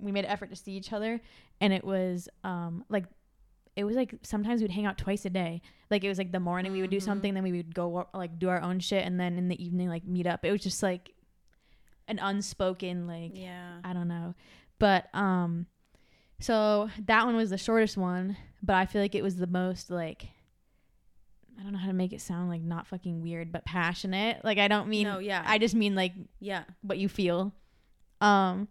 we 0.00 0.10
made 0.10 0.24
effort 0.24 0.50
to 0.50 0.56
see 0.56 0.72
each 0.72 0.92
other 0.92 1.20
and 1.60 1.72
it 1.72 1.84
was 1.84 2.28
um 2.42 2.84
like 2.88 3.04
it 3.76 3.84
was 3.84 3.96
like 3.96 4.14
sometimes 4.22 4.60
we'd 4.62 4.70
hang 4.70 4.84
out 4.86 4.98
twice 4.98 5.24
a 5.24 5.30
day 5.30 5.62
like 5.90 6.02
it 6.04 6.08
was 6.08 6.18
like 6.18 6.32
the 6.32 6.40
morning 6.40 6.72
we 6.72 6.80
would 6.80 6.90
do 6.90 6.98
Mhm. 6.98 7.02
something 7.02 7.34
then 7.34 7.42
we 7.44 7.52
would 7.52 7.74
go 7.74 8.06
like 8.12 8.38
do 8.38 8.48
our 8.48 8.60
own 8.60 8.80
shit 8.80 9.04
and 9.06 9.18
then 9.18 9.38
in 9.38 9.48
the 9.48 9.62
evening 9.64 9.88
like 9.88 10.04
meet 10.04 10.26
up 10.26 10.44
it 10.44 10.50
was 10.52 10.62
just 10.62 10.82
like 10.82 11.14
an 12.08 12.18
unspoken 12.18 13.06
like 13.06 13.30
yeah. 13.34 13.78
I 13.84 13.92
don't 13.92 14.08
know. 14.08 14.34
But 14.78 15.08
um 15.14 15.66
so 16.40 16.88
that 17.06 17.26
one 17.26 17.36
was 17.36 17.50
the 17.50 17.58
shortest 17.58 17.96
one, 17.96 18.36
but 18.62 18.74
I 18.74 18.86
feel 18.86 19.00
like 19.02 19.14
it 19.14 19.22
was 19.22 19.36
the 19.36 19.46
most 19.46 19.90
like 19.90 20.28
I 21.58 21.62
don't 21.62 21.72
know 21.72 21.78
how 21.78 21.86
to 21.88 21.92
make 21.92 22.12
it 22.12 22.20
sound 22.22 22.48
like 22.48 22.62
not 22.62 22.86
fucking 22.86 23.20
weird, 23.22 23.52
but 23.52 23.64
passionate. 23.64 24.42
Like 24.44 24.58
I 24.58 24.66
don't 24.66 24.88
mean 24.88 25.04
no, 25.06 25.18
yeah, 25.18 25.44
I 25.46 25.58
just 25.58 25.74
mean 25.74 25.94
like 25.94 26.12
yeah. 26.40 26.64
what 26.82 26.98
you 26.98 27.08
feel. 27.08 27.52
Um 28.20 28.68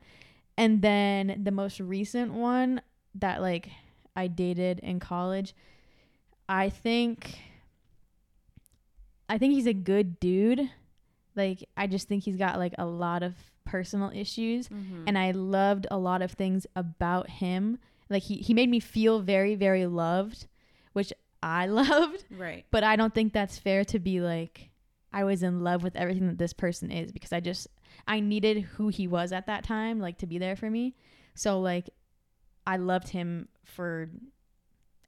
and 0.58 0.82
then 0.82 1.42
the 1.44 1.52
most 1.52 1.80
recent 1.80 2.34
one 2.34 2.82
that 3.16 3.42
like 3.42 3.70
I 4.20 4.28
dated 4.28 4.80
in 4.80 5.00
college, 5.00 5.54
I 6.48 6.70
think 6.70 7.40
I 9.30 9.38
think 9.38 9.54
he's 9.54 9.68
a 9.68 9.74
good 9.74 10.20
dude. 10.20 10.70
Like 11.36 11.64
I 11.78 11.88
just 11.88 12.08
think 12.08 12.24
he's 12.24 12.38
got 12.38 12.58
like 12.58 12.74
a 12.78 12.86
lot 12.86 13.24
of 13.24 13.34
personal 13.66 14.12
issues 14.14 14.68
Mm-hmm. 14.68 15.04
and 15.08 15.18
I 15.18 15.32
loved 15.32 15.86
a 15.92 15.98
lot 15.98 16.22
of 16.22 16.32
things 16.32 16.66
about 16.76 17.30
him. 17.30 17.78
Like 18.10 18.24
he 18.24 18.38
he 18.38 18.54
made 18.54 18.70
me 18.70 18.80
feel 18.80 19.20
very 19.22 19.56
very 19.56 19.86
loved, 19.86 20.48
which 20.94 21.14
I 21.42 21.66
loved, 21.82 22.26
right. 22.38 22.66
but 22.72 22.84
I 22.84 22.96
don't 22.96 23.14
think 23.14 23.32
that's 23.34 23.58
fair 23.60 23.86
to 23.86 24.00
be 24.00 24.20
like 24.22 24.70
I 25.14 25.24
was 25.24 25.42
in 25.44 25.62
love 25.64 25.82
with 25.84 25.96
everything 25.96 26.28
that 26.28 26.38
this 26.38 26.54
person 26.54 26.92
is 26.92 27.12
because 27.12 27.32
I 27.32 27.40
just 27.40 27.68
I 28.08 28.20
needed 28.20 28.62
who 28.62 28.90
he 28.90 29.08
was 29.08 29.32
at 29.32 29.46
that 29.48 29.64
time 29.64 30.00
like 30.00 30.18
to 30.20 30.28
be 30.28 30.38
there 30.40 30.56
for 30.56 30.70
me. 30.70 30.96
So 31.36 31.60
like 31.62 31.90
I 32.66 32.78
loved 32.78 33.10
him 33.10 33.48
for 33.70 34.10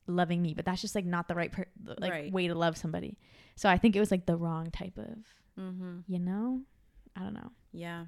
loving 0.08 0.42
me, 0.42 0.54
but 0.54 0.66
that's 0.66 0.82
just 0.82 0.96
like 0.96 1.06
not 1.06 1.28
the 1.28 1.36
right 1.36 1.52
per- 1.52 1.66
like 2.00 2.12
Right. 2.12 2.32
way 2.32 2.48
to 2.48 2.56
love 2.56 2.78
somebody. 2.78 3.18
So 3.56 3.70
I 3.70 3.78
think 3.78 3.96
it 3.96 4.00
was 4.00 4.12
like 4.12 4.26
the 4.26 4.36
wrong 4.36 4.72
type 4.72 4.98
of, 4.98 5.18
Mm-hmm. 5.60 6.00
you 6.08 6.20
know? 6.20 6.62
I 7.16 7.22
don't 7.22 7.34
know. 7.34 7.52
Yeah. 7.74 8.06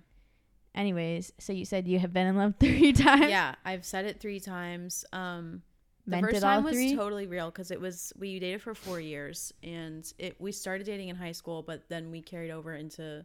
Anyways, 0.76 1.32
so 1.40 1.54
you 1.54 1.66
said 1.66 1.88
you 1.88 2.00
have 2.00 2.14
been 2.14 2.26
in 2.28 2.36
love 2.38 2.56
3 2.60 2.94
times. 2.94 3.30
yeah, 3.30 3.56
I've 3.64 3.86
said 3.86 4.06
it 4.06 4.20
three 4.20 4.40
times. 4.40 5.06
Um, 5.14 5.62
the 6.08 6.20
first 6.20 6.42
time 6.42 6.64
was 6.64 6.74
three? 6.74 6.96
totally 6.96 7.28
real 7.28 7.46
because 7.52 7.70
it 7.72 7.80
was 7.80 8.12
we 8.18 8.38
dated 8.40 8.62
for 8.62 8.74
four 8.76 9.00
years 9.00 9.54
and 9.64 10.12
it 10.18 10.36
we 10.42 10.52
started 10.52 10.86
dating 10.86 11.10
in 11.10 11.16
high 11.16 11.32
school, 11.32 11.62
but 11.64 11.88
then 11.90 12.12
we 12.12 12.22
carried 12.22 12.52
over 12.52 12.74
into 12.74 13.24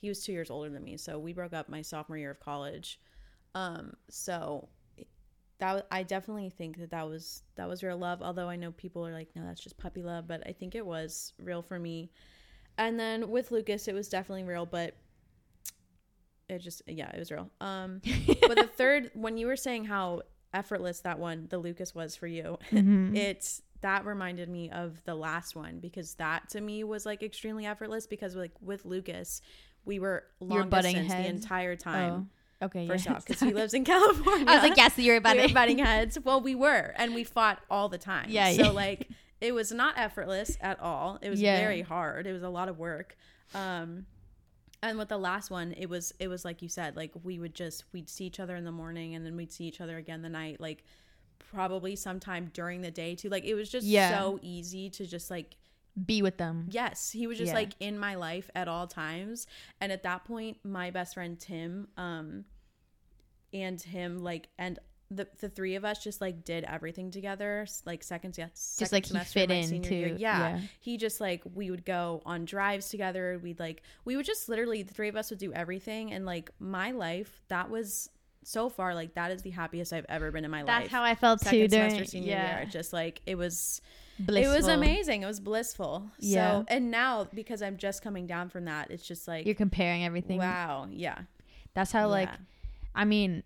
he 0.00 0.08
was 0.08 0.22
two 0.24 0.32
years 0.32 0.50
older 0.50 0.70
than 0.70 0.82
me, 0.84 0.96
so 0.96 1.18
we 1.18 1.32
broke 1.34 1.52
up 1.52 1.68
my 1.68 1.82
sophomore 1.82 2.16
year 2.18 2.30
of 2.30 2.40
college. 2.40 3.00
Um, 3.54 3.94
so 4.08 4.68
that 5.58 5.86
I 5.90 6.02
definitely 6.02 6.50
think 6.50 6.78
that 6.78 6.90
that 6.90 7.08
was 7.08 7.42
that 7.56 7.68
was 7.68 7.82
real 7.82 7.96
love. 7.98 8.22
Although 8.22 8.48
I 8.48 8.56
know 8.56 8.72
people 8.72 9.06
are 9.06 9.12
like, 9.12 9.28
no, 9.34 9.44
that's 9.44 9.60
just 9.62 9.78
puppy 9.78 10.02
love, 10.02 10.26
but 10.28 10.46
I 10.46 10.52
think 10.52 10.74
it 10.74 10.84
was 10.84 11.32
real 11.42 11.62
for 11.62 11.78
me. 11.78 12.10
And 12.78 13.00
then 13.00 13.30
with 13.30 13.50
Lucas, 13.50 13.88
it 13.88 13.94
was 13.94 14.08
definitely 14.08 14.44
real, 14.44 14.66
but 14.66 14.94
it 16.48 16.58
just 16.60 16.82
yeah, 16.86 17.10
it 17.14 17.18
was 17.18 17.30
real. 17.32 17.50
Um, 17.60 18.00
but 18.46 18.56
the 18.56 18.68
third, 18.76 19.10
when 19.14 19.36
you 19.36 19.46
were 19.46 19.56
saying 19.56 19.86
how 19.86 20.22
effortless 20.54 21.00
that 21.00 21.18
one, 21.18 21.46
the 21.50 21.58
Lucas 21.58 21.94
was 21.94 22.14
for 22.16 22.26
you, 22.26 22.58
Mhm. 22.70 23.16
it's 23.16 23.62
that 23.82 24.04
reminded 24.06 24.48
me 24.48 24.70
of 24.70 25.02
the 25.04 25.14
last 25.14 25.54
one 25.54 25.80
because 25.80 26.14
that 26.14 26.48
to 26.50 26.60
me 26.60 26.82
was 26.84 27.04
like 27.04 27.22
extremely 27.22 27.66
effortless 27.66 28.06
because 28.06 28.34
like 28.36 28.52
with 28.60 28.84
Lucas, 28.84 29.42
we 29.84 29.98
were 29.98 30.24
long 30.40 30.70
distance 30.70 31.08
the 31.08 31.26
entire 31.28 31.76
time. 31.76 32.12
Oh, 32.12 32.26
okay. 32.62 32.86
First 32.86 33.06
yes. 33.06 33.14
off, 33.16 33.26
because 33.26 33.40
he 33.40 33.52
lives 33.60 33.74
in 33.74 33.84
California. 33.84 34.46
I 34.48 34.54
was 34.56 34.62
like, 34.68 34.76
yes, 34.76 34.96
you're 34.98 35.14
we 35.14 35.18
about 35.18 35.36
were 35.36 35.42
it. 35.42 35.54
butting 35.54 35.78
heads. 35.78 36.18
Well, 36.22 36.40
we 36.40 36.54
were, 36.54 36.92
and 36.96 37.14
we 37.14 37.24
fought 37.24 37.60
all 37.70 37.88
the 37.88 37.98
time. 37.98 38.26
Yeah, 38.28 38.50
So 38.52 38.62
yeah. 38.64 38.68
like, 38.84 39.08
it 39.40 39.54
was 39.54 39.70
not 39.72 39.98
effortless 39.98 40.56
at 40.60 40.80
all. 40.80 41.18
It 41.22 41.28
was 41.30 41.40
Yeah. 41.40 41.58
very 41.60 41.82
hard. 41.82 42.26
It 42.26 42.32
was 42.32 42.42
a 42.42 42.48
lot 42.48 42.68
of 42.68 42.78
work. 42.78 43.16
Um, 43.54 44.06
and 44.82 44.98
with 44.98 45.08
the 45.08 45.18
last 45.18 45.50
one, 45.50 45.72
it 45.76 45.88
was 45.88 46.12
it 46.18 46.28
was 46.28 46.44
like 46.44 46.62
you 46.62 46.68
said, 46.68 46.96
like 46.96 47.10
we 47.24 47.38
would 47.38 47.54
just 47.54 47.84
we'd 47.92 48.08
see 48.10 48.24
each 48.26 48.38
other 48.40 48.54
in 48.56 48.64
the 48.64 48.72
morning, 48.72 49.14
and 49.14 49.24
then 49.26 49.36
we'd 49.36 49.50
see 49.52 49.64
each 49.64 49.80
other 49.80 49.96
again 49.96 50.22
the 50.22 50.28
night, 50.28 50.60
like 50.60 50.84
probably 51.38 51.96
sometime 51.96 52.50
during 52.52 52.82
the 52.82 52.90
day 52.90 53.14
too. 53.14 53.28
Like 53.28 53.44
it 53.44 53.54
was 53.54 53.68
just 53.70 53.86
Yeah. 53.86 54.10
so 54.18 54.38
easy 54.42 54.90
to 54.90 55.06
just 55.06 55.30
like 55.30 55.56
Be 56.04 56.20
with 56.22 56.36
them. 56.36 56.66
Yes, 56.70 57.10
he 57.10 57.26
was 57.26 57.38
just 57.38 57.48
Yeah. 57.48 57.54
like 57.54 57.72
in 57.80 57.98
my 57.98 58.16
life 58.16 58.50
at 58.54 58.68
all 58.68 58.86
times. 58.86 59.46
And 59.80 59.90
at 59.90 60.02
that 60.02 60.24
point, 60.24 60.58
my 60.64 60.90
best 60.90 61.14
friend 61.14 61.38
Tim, 61.38 61.88
um, 61.96 62.44
and 63.52 63.80
him 63.80 64.18
like 64.18 64.48
and 64.58 64.78
the 65.10 65.28
the 65.38 65.48
three 65.48 65.76
of 65.76 65.84
us 65.84 66.02
just 66.02 66.20
like 66.20 66.44
did 66.44 66.64
everything 66.64 67.10
together, 67.10 67.66
like 67.84 68.02
second 68.02 68.36
yeah, 68.36 68.48
Just 68.48 68.92
like 68.92 69.06
he 69.06 69.18
fit 69.20 69.50
in 69.50 69.82
too. 69.82 70.16
Yeah. 70.18 70.60
he 70.80 70.96
just 70.96 71.20
like 71.20 71.42
we 71.54 71.70
would 71.70 71.84
go 71.84 72.22
on 72.26 72.44
drives 72.44 72.88
together. 72.88 73.38
We'd 73.42 73.60
like 73.60 73.82
we 74.04 74.16
would 74.16 74.26
just 74.26 74.48
literally 74.48 74.82
the 74.82 74.92
three 74.92 75.08
of 75.08 75.16
us 75.16 75.30
would 75.30 75.38
do 75.38 75.52
everything. 75.52 76.12
And 76.12 76.26
like 76.26 76.50
my 76.58 76.90
life, 76.90 77.40
that 77.48 77.70
was 77.70 78.10
so 78.42 78.68
far 78.68 78.94
like 78.94 79.14
that 79.14 79.30
is 79.30 79.42
the 79.42 79.50
happiest 79.50 79.92
I've 79.92 80.06
ever 80.08 80.30
been 80.30 80.44
in 80.44 80.50
my 80.50 80.58
That's 80.62 80.68
life. 80.68 80.82
That's 80.82 80.92
how 80.92 81.02
I 81.02 81.14
felt 81.14 81.40
Second 81.40 81.58
too 81.58 81.68
semester 81.68 81.96
during 81.96 82.08
senior 82.08 82.30
yeah. 82.32 82.58
year, 82.58 82.68
just 82.68 82.92
like 82.92 83.20
it 83.26 83.36
was 83.36 83.80
Blissful. 84.18 84.52
it 84.52 84.56
was 84.56 84.68
amazing. 84.68 85.22
It 85.22 85.26
was 85.26 85.40
blissful. 85.40 86.10
Yeah. 86.18 86.60
So, 86.60 86.64
and 86.68 86.90
now 86.90 87.28
because 87.34 87.62
I'm 87.62 87.76
just 87.76 88.02
coming 88.02 88.26
down 88.26 88.48
from 88.48 88.64
that, 88.64 88.90
it's 88.90 89.06
just 89.06 89.28
like, 89.28 89.46
You're 89.46 89.54
comparing 89.54 90.04
everything. 90.04 90.38
wow. 90.38 90.88
Yeah. 90.90 91.18
That's 91.74 91.92
how 91.92 92.08
like 92.08 92.30
I 92.94 93.04
mean, 93.04 93.42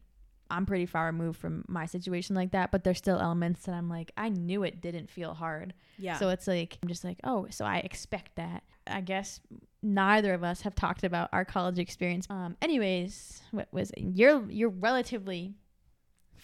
I'm 0.50 0.66
pretty 0.66 0.86
far 0.86 1.06
removed 1.06 1.40
from 1.40 1.64
my 1.68 1.86
situation 1.86 2.34
like 2.36 2.52
that, 2.52 2.70
but 2.70 2.84
there's 2.84 2.98
still 2.98 3.18
elements 3.18 3.62
that 3.66 3.72
I'm 3.74 3.88
like, 3.88 4.12
I 4.16 4.28
knew 4.28 4.62
it 4.62 4.80
didn't 4.80 5.10
feel 5.10 5.34
hard. 5.34 5.74
Yeah. 5.98 6.16
So 6.18 6.28
it's 6.28 6.46
like 6.46 6.78
I'm 6.82 6.88
just 6.88 7.04
like, 7.04 7.18
oh, 7.24 7.46
so 7.50 7.64
I 7.64 7.78
expect 7.78 8.36
that. 8.36 8.62
I 8.86 9.00
guess 9.00 9.40
neither 9.82 10.34
of 10.34 10.42
us 10.44 10.62
have 10.62 10.74
talked 10.74 11.04
about 11.04 11.28
our 11.32 11.44
college 11.44 11.78
experience. 11.80 12.26
Um 12.30 12.56
anyways, 12.62 13.42
what 13.50 13.68
was 13.72 13.90
it? 13.90 14.02
You're 14.14 14.48
you're 14.48 14.70
relatively 14.70 15.54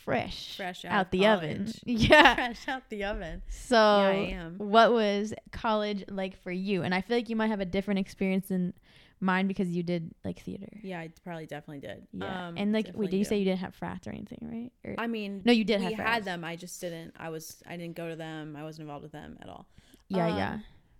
fresh, 0.06 0.56
fresh 0.56 0.84
out, 0.84 0.92
out 0.92 1.10
the 1.10 1.26
oven. 1.26 1.72
Yeah. 1.84 2.34
fresh 2.34 2.68
out 2.68 2.88
the 2.88 3.04
oven. 3.04 3.42
So 3.48 3.76
Yeah, 3.76 4.48
what 4.56 4.92
was 4.92 5.34
college 5.52 6.04
like 6.08 6.42
for 6.42 6.50
you? 6.50 6.82
And 6.82 6.94
I 6.94 7.00
feel 7.02 7.16
like 7.16 7.28
you 7.28 7.36
might 7.36 7.48
have 7.48 7.60
a 7.60 7.64
different 7.66 8.00
experience 8.00 8.48
than 8.48 8.72
mine 9.20 9.46
because 9.48 9.68
you 9.68 9.82
did 9.82 10.10
like 10.24 10.38
theater. 10.40 10.68
Yeah, 10.82 11.00
I 11.00 11.10
probably 11.24 11.46
definitely 11.46 11.80
did. 11.86 12.06
Yeah. 12.12 12.48
Um, 12.48 12.54
and 12.56 12.72
like 12.72 12.88
wait, 12.94 13.10
did 13.10 13.16
you 13.18 13.24
do. 13.24 13.28
say 13.28 13.38
you 13.38 13.44
didn't 13.44 13.60
have 13.60 13.74
frats 13.74 14.06
or 14.06 14.10
anything, 14.10 14.38
right? 14.42 14.72
Or, 14.84 14.94
I 14.98 15.06
mean, 15.06 15.42
no, 15.44 15.52
you 15.52 15.64
did 15.64 15.80
we 15.80 15.86
have 15.86 15.94
frats. 15.94 16.10
had 16.10 16.24
them. 16.24 16.44
I 16.44 16.56
just 16.56 16.80
didn't. 16.80 17.14
I 17.18 17.28
was. 17.30 17.62
I 17.66 17.76
didn't 17.76 17.96
go 17.96 18.08
to 18.08 18.16
them. 18.16 18.56
I 18.56 18.62
wasn't 18.62 18.82
involved 18.82 19.02
with 19.04 19.12
them 19.12 19.38
at 19.40 19.48
all. 19.48 19.66
Yeah, 20.08 20.28
Um, 20.28 20.36
yeah. 20.36 20.58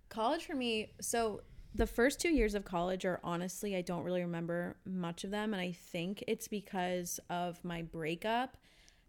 College 0.09 0.45
for 0.45 0.55
me. 0.55 0.91
So 1.01 1.41
the 1.75 1.85
first 1.85 2.19
two 2.19 2.29
years 2.29 2.55
of 2.55 2.65
college 2.65 3.05
are 3.05 3.19
honestly, 3.23 3.75
I 3.75 3.81
don't 3.81 4.03
really 4.03 4.21
remember 4.21 4.77
much 4.85 5.23
of 5.23 5.29
them, 5.31 5.53
and 5.53 5.61
I 5.61 5.71
think 5.73 6.23
it's 6.27 6.47
because 6.47 7.19
of 7.29 7.63
my 7.63 7.83
breakup. 7.83 8.57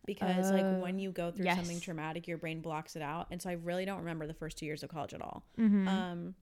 Because 0.08 0.50
Oh, 0.50 0.54
like 0.54 0.82
when 0.82 0.98
you 0.98 1.12
go 1.12 1.30
through 1.30 1.44
yes. 1.44 1.56
something 1.56 1.80
traumatic, 1.80 2.26
your 2.26 2.38
brain 2.38 2.62
blocks 2.62 2.96
it 2.96 3.02
out, 3.02 3.26
and 3.30 3.42
so 3.42 3.50
I 3.50 3.52
really 3.52 3.84
don't 3.84 3.98
remember 3.98 4.26
the 4.26 4.32
first 4.32 4.56
two 4.56 4.64
years 4.64 4.82
of 4.82 4.88
college 4.88 5.12
at 5.12 5.20
all. 5.20 5.44
Mm-hmm. 5.58 5.86
Um, 5.86 6.34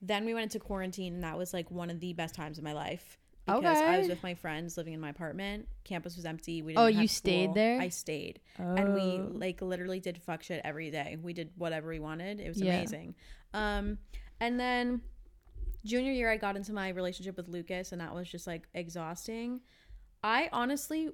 then 0.00 0.24
we 0.24 0.32
went 0.32 0.44
into 0.44 0.58
quarantine, 0.58 1.12
and 1.16 1.22
that 1.22 1.36
was 1.36 1.52
like 1.52 1.70
one 1.70 1.90
of 1.90 2.00
the 2.00 2.14
best 2.14 2.34
times 2.34 2.56
of 2.56 2.64
my 2.64 2.72
life 2.72 3.18
because 3.44 3.78
I 3.78 3.98
was 3.98 4.08
with 4.08 4.22
my 4.22 4.34
friends 4.34 4.76
living 4.78 4.94
in 4.94 5.00
my 5.00 5.10
apartment. 5.10 5.68
Campus 5.84 6.16
was 6.16 6.24
empty. 6.24 6.62
We 6.62 6.72
didn't 6.72 6.84
Oh, 6.84 6.86
you 6.86 7.06
stayed 7.06 7.44
school. 7.44 7.54
there? 7.54 7.80
I 7.80 7.90
stayed, 7.90 8.40
and 8.56 8.94
we 8.94 9.00
Oh. 9.02 9.30
like 9.34 9.60
literally 9.60 10.00
did 10.00 10.16
fuck 10.22 10.42
shit 10.42 10.62
every 10.64 10.90
day. 10.90 11.18
We 11.20 11.34
did 11.34 11.50
whatever 11.56 11.90
we 11.90 11.98
wanted. 12.00 12.40
It 12.40 12.48
was 12.48 12.60
Yeah. 12.62 12.76
amazing. 12.78 13.14
Um, 13.52 13.98
and 14.40 14.58
then 14.58 15.02
junior 15.84 16.12
year, 16.12 16.30
I 16.30 16.38
got 16.38 16.56
into 16.56 16.72
my 16.72 16.88
relationship 16.88 17.36
with 17.36 17.46
Lucas, 17.48 17.92
and 17.92 18.00
that 18.00 18.14
was 18.14 18.26
just 18.28 18.46
like 18.46 18.66
exhausting. 18.74 19.60
I 20.24 20.48
honestly 20.50 21.10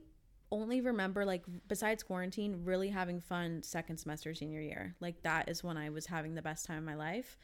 only 0.53 0.81
remember 0.83 1.25
like 1.25 1.43
besides 1.67 2.03
quarantine 2.03 2.61
really 2.65 2.91
having 2.91 3.19
fun 3.19 3.63
second 3.63 3.97
semester 3.97 4.35
senior 4.35 4.61
year 4.61 4.95
like 5.01 5.21
that 5.23 5.49
is 5.49 5.65
when 5.65 5.77
i 5.77 5.89
was 5.89 6.07
having 6.07 6.35
the 6.35 6.43
best 6.43 6.67
time 6.67 6.79
of 6.79 6.85
my 6.85 6.95
life 6.95 7.39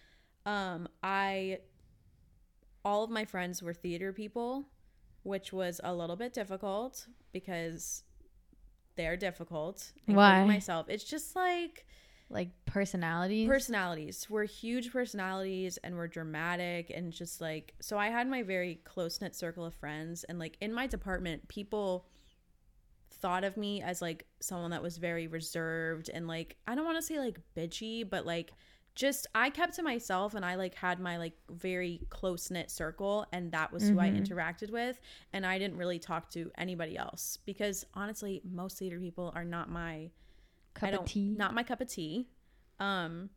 um 0.46 0.86
i 1.02 1.58
all 2.84 3.02
of 3.02 3.10
my 3.10 3.24
friends 3.24 3.62
were 3.62 3.74
theater 3.74 4.12
people 4.12 4.66
which 5.22 5.52
was 5.52 5.80
a 5.82 5.92
little 5.92 6.16
bit 6.16 6.32
difficult 6.32 7.06
because 7.32 8.04
they're 8.96 9.16
difficult 9.16 9.90
Why? 10.06 10.44
myself 10.44 10.86
it's 10.88 11.04
just 11.04 11.34
like 11.34 11.86
like 12.30 12.50
personalities. 12.66 13.48
personalities 13.48 14.26
we're 14.28 14.44
huge 14.44 14.92
personalities 14.92 15.78
and 15.78 15.96
we're 15.96 16.08
dramatic 16.08 16.92
and 16.94 17.10
just 17.10 17.40
like 17.40 17.72
so 17.80 17.96
i 17.96 18.08
had 18.08 18.28
my 18.28 18.42
very 18.42 18.80
close-knit 18.84 19.34
circle 19.34 19.64
of 19.64 19.72
friends 19.72 20.24
and 20.24 20.38
like 20.38 20.58
in 20.60 20.74
my 20.74 20.86
department 20.86 21.48
people 21.48 22.06
thought 23.20 23.44
of 23.44 23.56
me 23.56 23.82
as 23.82 24.00
like 24.02 24.26
someone 24.40 24.70
that 24.70 24.82
was 24.82 24.96
very 24.98 25.26
reserved 25.26 26.08
and 26.12 26.28
like 26.28 26.56
i 26.66 26.74
don't 26.74 26.84
want 26.84 26.96
to 26.96 27.02
say 27.02 27.18
like 27.18 27.38
bitchy 27.56 28.08
but 28.08 28.24
like 28.26 28.52
just 28.94 29.26
i 29.34 29.48
kept 29.50 29.74
to 29.74 29.82
myself 29.82 30.34
and 30.34 30.44
i 30.44 30.54
like 30.56 30.74
had 30.74 30.98
my 31.00 31.16
like 31.18 31.34
very 31.50 32.00
close-knit 32.10 32.70
circle 32.70 33.26
and 33.32 33.52
that 33.52 33.72
was 33.72 33.88
who 33.88 33.98
i 33.98 34.08
Mhm. 34.08 34.20
interacted 34.26 34.70
with 34.70 35.00
and 35.32 35.44
i 35.46 35.58
didn't 35.58 35.76
really 35.76 35.98
talk 35.98 36.30
to 36.30 36.50
anybody 36.58 36.96
else 36.96 37.38
because 37.46 37.84
honestly 37.94 38.40
most 38.44 38.78
theater 38.78 38.98
people 38.98 39.32
are 39.34 39.44
not 39.44 39.70
my 39.70 40.10
cup 40.74 40.88
I 40.88 40.92
of 40.92 40.96
don't, 40.98 41.06
tea. 41.08 41.34
Not 41.36 41.54
my 41.54 41.62
cup 41.64 41.80
of 41.80 41.88
tea. 41.88 42.28
Um, 42.78 43.30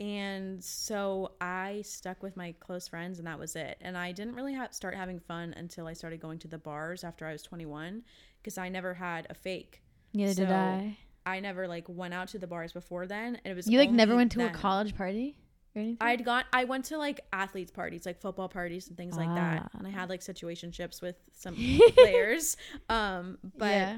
and 0.00 0.62
so 0.62 1.32
I 1.40 1.82
stuck 1.84 2.22
with 2.22 2.36
my 2.36 2.52
close 2.60 2.88
friends, 2.88 3.18
and 3.18 3.26
that 3.26 3.38
was 3.38 3.54
it. 3.56 3.78
And 3.80 3.96
I 3.96 4.12
didn't 4.12 4.34
really 4.34 4.54
ha- 4.54 4.68
start 4.70 4.94
having 4.94 5.20
fun 5.20 5.54
until 5.56 5.86
I 5.86 5.92
started 5.92 6.20
going 6.20 6.38
to 6.40 6.48
the 6.48 6.58
bars 6.58 7.04
after 7.04 7.26
I 7.26 7.32
was 7.32 7.42
21, 7.42 8.02
because 8.42 8.58
I 8.58 8.68
never 8.68 8.94
had 8.94 9.26
a 9.30 9.34
fake. 9.34 9.82
Neither 10.12 10.34
did 10.34 10.50
I. 10.50 10.96
I 11.26 11.40
never 11.40 11.66
like 11.68 11.84
went 11.88 12.12
out 12.12 12.28
to 12.28 12.38
the 12.38 12.46
bars 12.46 12.72
before 12.72 13.06
then, 13.06 13.36
and 13.44 13.52
it 13.52 13.54
was 13.54 13.66
You 13.68 13.78
like 13.78 13.90
never 13.90 14.14
went 14.16 14.32
to 14.32 14.38
then. 14.38 14.50
a 14.50 14.52
college 14.52 14.94
party? 14.96 15.36
or 15.76 15.80
anything? 15.80 15.96
I'd 16.00 16.24
gone. 16.24 16.44
I 16.52 16.64
went 16.64 16.84
to 16.86 16.98
like 16.98 17.20
athletes 17.32 17.70
parties, 17.72 18.04
like 18.06 18.20
football 18.20 18.48
parties 18.48 18.88
and 18.88 18.96
things 18.96 19.16
like 19.16 19.34
that, 19.34 19.70
Ah. 19.74 19.78
and 19.78 19.86
I 19.86 19.90
had 19.90 20.08
like 20.08 20.20
situationships 20.20 21.00
with 21.02 21.16
some 21.32 21.56
players. 21.96 22.56
Um, 22.88 23.38
but 23.56 23.70
yeah. 23.72 23.96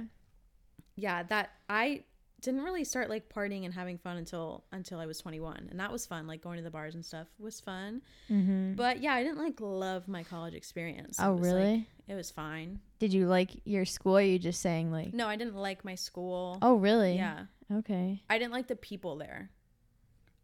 yeah. 0.94 1.22
that 1.24 1.50
I 1.68 2.04
didn't 2.42 2.62
really 2.62 2.84
start 2.84 3.08
like 3.08 3.28
partying 3.28 3.64
and 3.64 3.72
having 3.74 3.98
fun 3.98 4.16
until 4.18 4.64
until 4.72 4.98
I 5.00 5.06
was 5.06 5.18
21, 5.18 5.68
and 5.70 5.80
that 5.80 5.90
was 5.90 6.06
fun. 6.06 6.26
Like 6.26 6.42
going 6.42 6.58
to 6.58 6.62
the 6.62 6.70
bars 6.70 6.94
and 6.94 7.04
stuff 7.04 7.26
was 7.38 7.60
fun. 7.60 8.02
Mm-hmm. 8.30 8.74
But 8.74 9.00
yeah, 9.00 9.14
I 9.14 9.22
didn't 9.22 9.38
like 9.38 9.60
love 9.60 10.06
my 10.08 10.22
college 10.22 10.54
experience. 10.54 11.16
Oh, 11.20 11.32
It 11.32 11.40
was, 11.40 11.48
like- 11.48 11.54
really? 11.54 11.86
it 12.08 12.14
was 12.14 12.30
fine. 12.30 12.80
Did 12.98 13.12
you 13.12 13.26
like 13.26 13.50
your 13.64 13.84
school? 13.84 14.20
You 14.20 14.38
just 14.38 14.60
saying 14.60 14.92
like? 14.92 15.12
No, 15.14 15.26
I 15.28 15.36
didn't 15.36 15.56
like 15.56 15.84
my 15.84 15.94
school. 15.94 16.58
Oh, 16.62 16.76
really? 16.76 17.16
yeah, 17.16 17.46
Okay. 17.72 18.22
I 18.30 18.38
didn't 18.38 18.52
like 18.52 18.68
the 18.68 18.76
people 18.76 19.16
there. 19.16 19.50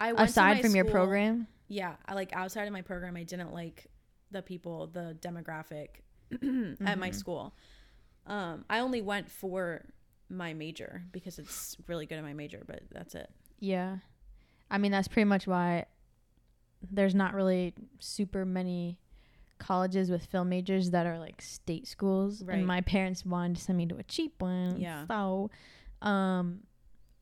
I 0.00 0.10
Aside 0.10 0.60
from 0.62 0.74
your 0.74 0.84
program. 0.86 1.46
yeah 1.68 1.94
I 2.06 2.14
like 2.14 2.32
outside 2.32 2.66
of 2.66 2.72
my 2.72 2.82
program 2.82 3.16
i 3.16 3.22
didn't 3.22 3.54
like 3.54 3.86
the 4.32 4.42
people 4.42 4.88
the 4.88 5.16
demographic 5.20 5.88
at 6.32 6.40
Mm-hmm. 6.40 6.98
my 7.00 7.10
school 7.12 7.54
um 8.26 8.64
i 8.68 8.80
only 8.80 9.00
went 9.00 9.30
for 9.30 9.84
my 10.32 10.52
major 10.54 11.02
because 11.12 11.38
it's 11.38 11.76
really 11.86 12.06
good 12.06 12.16
at 12.18 12.24
my 12.24 12.32
major 12.32 12.62
but 12.66 12.80
that's 12.90 13.14
it 13.14 13.30
Yeah. 13.60 13.98
I 14.70 14.78
mean, 14.78 14.90
that's 14.90 15.06
pretty 15.08 15.26
much 15.28 15.46
why 15.46 15.84
there's 16.90 17.14
not 17.14 17.34
really 17.34 17.74
super 18.00 18.44
many 18.46 18.98
colleges 19.58 20.10
with 20.10 20.24
film 20.24 20.48
majors 20.48 20.90
that 20.92 21.06
are 21.06 21.18
like 21.18 21.42
state 21.42 21.86
schools. 21.86 22.42
Right. 22.42 22.56
And 22.56 22.66
my 22.66 22.80
parents 22.80 23.24
wanted 23.26 23.56
to 23.58 23.62
send 23.62 23.76
me 23.76 23.84
to 23.86 23.96
a 23.98 24.02
cheap 24.02 24.40
one. 24.40 24.80
Yeah. 24.80 25.06
So, 25.06 25.50
um, 26.00 26.60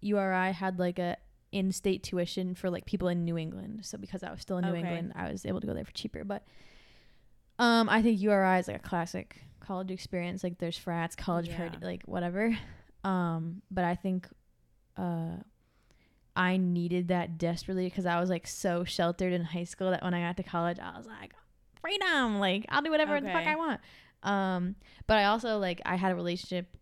URI 0.01 0.53
had 0.53 0.79
like 0.79 0.99
a 1.01 1.17
in-state 1.51 2.05
tuition 2.05 2.55
for 2.55 2.71
like 2.71 2.87
people 2.87 3.09
in 3.09 3.25
New 3.25 3.37
England. 3.37 3.81
So 3.85 3.99
because 3.99 4.23
I 4.23 4.31
was 4.31 4.41
still 4.41 4.59
in 4.59 4.65
New 4.65 4.71
Okay. 4.71 4.79
England, 4.81 5.13
I 5.17 5.31
was 5.33 5.45
able 5.45 5.61
to 5.61 5.67
go 5.67 5.75
there 5.75 5.85
for 5.85 5.93
cheaper. 5.93 6.23
But 6.23 6.45
um, 7.59 7.89
I 7.89 8.01
think 8.01 8.21
URI 8.21 8.61
is 8.61 8.69
like 8.69 8.77
a 8.77 8.89
classic 8.89 9.43
college 9.59 9.91
experience. 9.91 10.45
Like 10.45 10.59
there's 10.59 10.79
frats, 10.79 11.17
college 11.17 11.49
Yeah. 11.49 11.57
party, 11.57 11.79
like 11.85 12.03
whatever. 12.05 12.57
Um, 13.05 13.62
but 13.70 13.84
I 13.84 13.94
think 13.94 14.28
uh 14.96 15.36
I 16.36 16.57
needed 16.57 17.09
that 17.09 17.38
desperately 17.38 17.84
because 17.86 18.07
I 18.07 18.20
was 18.20 18.30
like 18.30 18.46
so 18.46 18.84
sheltered 18.84 19.32
in 19.32 19.42
high 19.44 19.64
school 19.64 19.90
that 19.90 20.03
when 20.03 20.14
I 20.14 20.20
got 20.20 20.36
to 20.36 20.42
college, 20.42 20.78
I 20.78 20.96
was 20.96 21.07
like, 21.07 21.34
freedom, 21.80 22.38
like 22.38 22.66
I'll 22.68 22.82
do 22.82 22.90
whatever 22.90 23.20
the 23.20 23.28
fuck 23.32 23.46
I 23.46 23.57
want. 23.57 23.80
Um, 24.22 24.74
but 25.07 25.18
I 25.18 25.24
also 25.24 25.59
like 25.59 25.80
I 25.84 25.96
had 25.96 26.12
a 26.12 26.14
relationship 26.14 26.76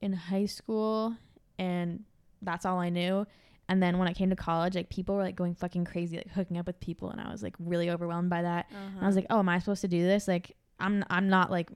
in 0.00 0.12
high 0.12 0.46
school, 0.46 1.14
and 1.58 2.04
that's 2.40 2.66
all 2.66 2.78
I 2.78 2.88
knew. 2.88 3.26
And 3.68 3.82
then 3.82 3.98
when 3.98 4.08
I 4.08 4.12
came 4.12 4.30
to 4.30 4.36
college, 4.36 4.74
like 4.74 4.88
people 4.90 5.14
were 5.14 5.22
like 5.22 5.36
going 5.36 5.54
fucking 5.54 5.84
crazy, 5.84 6.16
like 6.16 6.30
hooking 6.30 6.58
up 6.58 6.66
with 6.66 6.80
people, 6.80 7.10
and 7.10 7.20
I 7.20 7.30
was 7.30 7.42
like 7.42 7.54
really 7.58 7.88
overwhelmed 7.90 8.30
by 8.30 8.42
that. 8.42 8.66
And 8.96 9.04
I 9.04 9.06
was 9.06 9.16
like, 9.16 9.26
oh, 9.30 9.38
am 9.38 9.48
I 9.48 9.58
supposed 9.60 9.82
to 9.82 9.88
do 9.88 10.02
this? 10.02 10.26
Like, 10.26 10.56
I'm 10.80 11.04
I'm 11.08 11.28
not 11.28 11.50
like, 11.50 11.70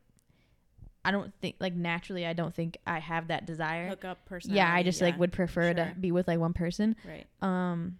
I 1.06 1.12
don't 1.12 1.32
think 1.40 1.54
like 1.60 1.76
naturally, 1.76 2.26
I 2.26 2.32
don't 2.32 2.52
think 2.52 2.78
I 2.84 2.98
have 2.98 3.28
that 3.28 3.46
desire. 3.46 3.88
hook 3.90 4.04
up 4.04 4.26
person 4.26 4.52
Yeah, 4.52 4.72
I 4.72 4.82
just 4.82 5.00
like 5.00 5.16
would 5.16 5.30
prefer 5.30 5.72
sure. 5.72 5.74
to 5.74 5.94
be 5.98 6.10
with 6.10 6.26
like 6.26 6.40
one 6.40 6.52
person. 6.52 6.96
right 7.06 7.26
Um, 7.40 7.98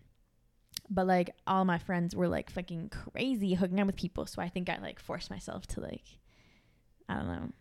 but 0.91 1.07
like 1.07 1.31
all 1.47 1.65
my 1.65 1.79
friends 1.79 2.17
were 2.17 2.27
like 2.27 2.51
fucking 2.51 2.89
crazy 2.89 3.55
hooking 3.55 3.79
up 3.79 3.87
with 3.87 3.95
people, 3.95 4.27
so 4.27 4.43
I 4.43 4.49
think 4.49 4.69
I 4.69 4.79
like 4.79 4.99
forced 4.99 5.31
myself 5.31 5.69
to 5.69 5.81
like, 5.81 6.03
I 7.09 7.15
don't 7.15 7.29
know, 7.29 7.53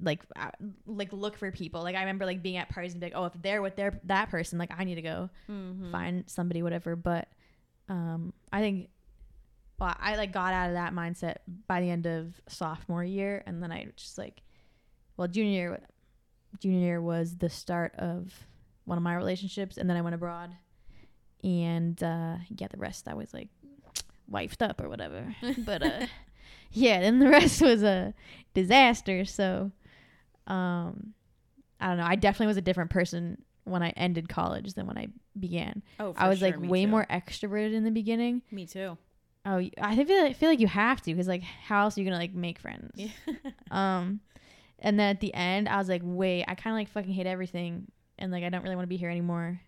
like 0.00 0.22
uh, 0.36 0.50
like 0.86 1.12
look 1.12 1.38
for 1.38 1.50
people. 1.50 1.82
Like 1.82 1.96
I 1.96 2.00
remember 2.00 2.24
like 2.24 2.40
being 2.40 2.56
at 2.56 2.68
parties 2.68 2.92
and 2.92 3.00
be 3.00 3.06
like, 3.08 3.16
oh, 3.16 3.24
if 3.24 3.32
they're 3.42 3.62
with 3.62 3.74
their 3.74 3.98
that 4.04 4.30
person, 4.30 4.60
like 4.60 4.70
I 4.78 4.84
need 4.84 4.94
to 4.94 5.02
go 5.02 5.28
mm-hmm. 5.50 5.90
find 5.90 6.22
somebody, 6.28 6.62
whatever. 6.62 6.94
But 6.94 7.28
um, 7.88 8.32
I 8.52 8.60
think. 8.60 8.90
Well, 9.76 9.92
I 9.98 10.14
like 10.14 10.30
got 10.30 10.54
out 10.54 10.68
of 10.68 10.74
that 10.74 10.94
mindset 10.94 11.38
by 11.66 11.80
the 11.80 11.90
end 11.90 12.06
of 12.06 12.40
sophomore 12.48 13.02
year, 13.02 13.42
and 13.44 13.60
then 13.60 13.72
I 13.72 13.88
just 13.96 14.16
like, 14.16 14.40
well, 15.16 15.28
junior 15.28 15.50
year, 15.52 15.80
junior 16.60 16.80
year 16.80 17.00
was 17.00 17.36
the 17.38 17.48
start 17.50 17.94
of 17.96 18.32
one 18.84 18.98
of 18.98 19.04
my 19.04 19.14
relationships, 19.14 19.76
and 19.76 19.88
then 19.88 19.96
I 19.96 20.00
went 20.02 20.14
abroad, 20.14 20.50
and 21.42 22.00
uh, 22.02 22.36
yeah, 22.56 22.68
the 22.70 22.78
rest 22.78 23.08
I 23.08 23.14
was 23.14 23.32
like 23.32 23.48
wifed 24.30 24.62
up 24.62 24.80
or 24.82 24.88
whatever. 24.88 25.34
but 25.58 25.82
uh, 25.82 26.06
yeah, 26.72 27.00
then 27.00 27.18
the 27.18 27.28
rest 27.28 27.60
was 27.62 27.82
a 27.82 28.14
disaster. 28.54 29.24
So, 29.24 29.70
um, 30.46 31.14
I 31.80 31.88
don't 31.88 31.98
know. 31.98 32.06
I 32.06 32.16
definitely 32.16 32.48
was 32.48 32.56
a 32.56 32.62
different 32.62 32.90
person 32.90 33.42
when 33.64 33.82
I 33.82 33.90
ended 33.90 34.28
college 34.28 34.74
than 34.74 34.86
when 34.86 34.98
I 34.98 35.08
began. 35.38 35.82
oh 35.98 36.12
for 36.12 36.20
I 36.20 36.28
was 36.28 36.38
sure, 36.40 36.48
like 36.50 36.60
me 36.60 36.68
way 36.68 36.84
too. 36.84 36.90
more 36.90 37.06
extroverted 37.10 37.72
in 37.74 37.84
the 37.84 37.90
beginning. 37.90 38.42
me 38.50 38.66
too 38.66 38.96
Oh, 39.46 39.62
I 39.78 39.94
feel 40.04 40.22
like, 40.22 40.36
feel 40.36 40.48
like 40.48 40.60
you 40.60 40.66
have 40.68 41.02
to 41.02 41.12
because 41.12 41.28
like 41.28 41.42
how 41.42 41.82
else 41.82 41.96
are 41.98 42.00
you 42.00 42.06
gonna 42.06 42.18
like 42.18 42.32
make 42.34 42.58
friends? 42.58 42.92
yeah 42.94 43.08
Um, 43.70 44.20
and 44.78 44.98
then 44.98 45.08
at 45.10 45.20
the 45.20 45.32
end, 45.34 45.68
I 45.68 45.78
was 45.78 45.88
like, 45.88 46.02
wait, 46.04 46.44
I 46.46 46.54
kind 46.54 46.74
of 46.74 46.78
like 46.78 46.88
fucking 46.88 47.12
hate 47.12 47.26
everything, 47.26 47.90
and 48.18 48.30
like 48.32 48.44
I 48.44 48.48
don't 48.48 48.62
really 48.62 48.76
want 48.76 48.84
to 48.84 48.88
be 48.88 48.96
here 48.96 49.10
anymore. 49.10 49.60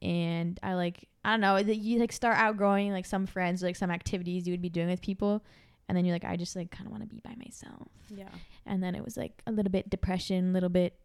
And 0.00 0.58
I 0.62 0.74
like 0.74 1.08
I 1.24 1.30
don't 1.30 1.40
know, 1.40 1.56
you 1.56 2.00
like 2.00 2.12
start 2.12 2.36
outgrowing 2.36 2.90
like 2.92 3.06
some 3.06 3.26
friends, 3.26 3.62
like 3.62 3.76
some 3.76 3.90
activities 3.90 4.46
you 4.46 4.52
would 4.52 4.62
be 4.62 4.68
doing 4.68 4.88
with 4.88 5.00
people, 5.00 5.44
and 5.88 5.96
then 5.96 6.04
you're 6.04 6.14
like, 6.14 6.24
I 6.24 6.36
just 6.36 6.56
like 6.56 6.70
kind 6.70 6.86
of 6.86 6.90
want 6.90 7.02
to 7.02 7.08
be 7.08 7.20
by 7.20 7.34
myself. 7.36 7.88
yeah 8.08 8.28
And 8.66 8.82
then 8.82 8.94
it 8.94 9.04
was 9.04 9.16
like 9.16 9.42
a 9.46 9.52
little 9.52 9.70
bit 9.70 9.90
depression, 9.90 10.50
a 10.50 10.52
little 10.52 10.68
bit 10.68 10.98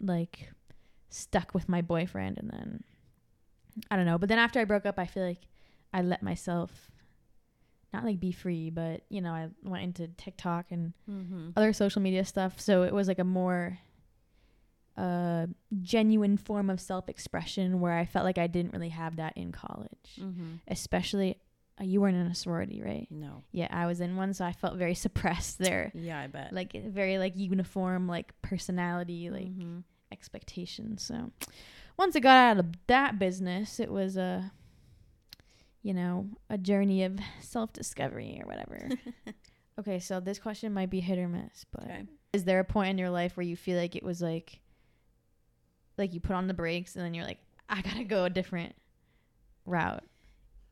like 0.00 0.50
stuck 1.10 1.54
with 1.54 1.68
my 1.68 1.82
boyfriend, 1.82 2.38
and 2.38 2.50
then 2.50 2.84
I 3.90 3.96
don't 3.96 4.06
know. 4.06 4.18
But 4.18 4.28
then 4.28 4.38
after 4.38 4.60
I 4.60 4.64
broke 4.64 4.86
up, 4.86 4.98
I 4.98 5.06
feel 5.06 5.24
like 5.24 5.48
I 5.92 6.02
let 6.02 6.22
myself 6.22 6.90
not 7.94 8.04
like 8.04 8.20
be 8.20 8.32
free, 8.32 8.70
but 8.70 9.02
you 9.08 9.20
know, 9.20 9.32
I 9.32 9.48
went 9.62 9.84
into 9.84 10.08
TikTok 10.08 10.66
and 10.70 10.92
mm-hmm. 11.10 11.50
other 11.56 11.72
social 11.72 12.02
media 12.02 12.24
stuff. 12.24 12.60
So 12.60 12.82
it 12.82 12.92
was 12.92 13.08
like 13.08 13.18
a 13.18 13.24
more 13.24 13.78
uh, 14.96 15.46
genuine 15.82 16.36
form 16.36 16.70
of 16.70 16.80
self 16.80 17.08
expression 17.08 17.80
where 17.80 17.92
I 17.92 18.04
felt 18.04 18.24
like 18.24 18.38
I 18.38 18.46
didn't 18.46 18.72
really 18.72 18.90
have 18.90 19.16
that 19.16 19.36
in 19.36 19.52
college, 19.52 19.88
Mm-hmm. 20.20 20.54
especially. 20.68 21.38
Uh, 21.80 21.82
you 21.82 22.00
weren't 22.00 22.14
in 22.16 22.26
a 22.28 22.34
sorority, 22.36 22.80
right? 22.80 23.08
no 23.10 23.42
Yeah, 23.50 23.66
I 23.68 23.86
was 23.86 24.00
in 24.00 24.14
one, 24.14 24.32
so 24.32 24.44
I 24.44 24.52
felt 24.52 24.76
very 24.76 24.94
suppressed 25.06 25.58
there. 25.58 25.90
yeah 25.92 26.20
i 26.20 26.28
bet 26.28 26.52
Like 26.52 26.72
very 26.86 27.18
like 27.18 27.32
uniform, 27.36 28.06
like 28.06 28.32
personality, 28.42 29.28
like 29.30 29.48
Mhm. 29.48 29.82
expectations. 30.12 31.02
So 31.02 31.32
once 31.98 32.14
I 32.14 32.20
got 32.20 32.36
out 32.36 32.58
of 32.58 32.66
that 32.86 33.18
business, 33.18 33.80
it 33.80 33.90
was 33.90 34.16
a, 34.16 34.52
you 35.84 35.94
know, 35.94 36.26
a 36.50 36.58
journey 36.58 37.04
of 37.04 37.20
self 37.40 37.72
discovery 37.72 38.40
or 38.42 38.48
whatever. 38.48 38.88
okay, 39.78 40.00
so 40.00 40.18
this 40.18 40.40
question 40.40 40.72
might 40.72 40.90
be 40.90 40.98
hit 40.98 41.18
or 41.18 41.28
miss, 41.28 41.64
but 41.70 41.84
okay 41.84 42.06
is 42.34 42.42
there 42.42 42.58
a 42.58 42.64
point 42.64 42.90
in 42.90 42.98
your 42.98 43.10
life 43.10 43.36
where 43.36 43.46
you 43.46 43.56
feel 43.56 43.78
like 43.78 43.94
it 43.94 44.02
was 44.02 44.20
like, 44.20 44.58
like 45.96 46.12
you 46.12 46.18
put 46.18 46.34
on 46.34 46.48
the 46.48 46.54
brakes 46.54 46.96
and 46.96 47.04
then 47.04 47.14
you're 47.14 47.24
like, 47.24 47.38
I 47.68 47.80
gotta 47.80 48.02
go 48.02 48.24
a 48.24 48.30
different 48.30 48.74
route, 49.64 50.02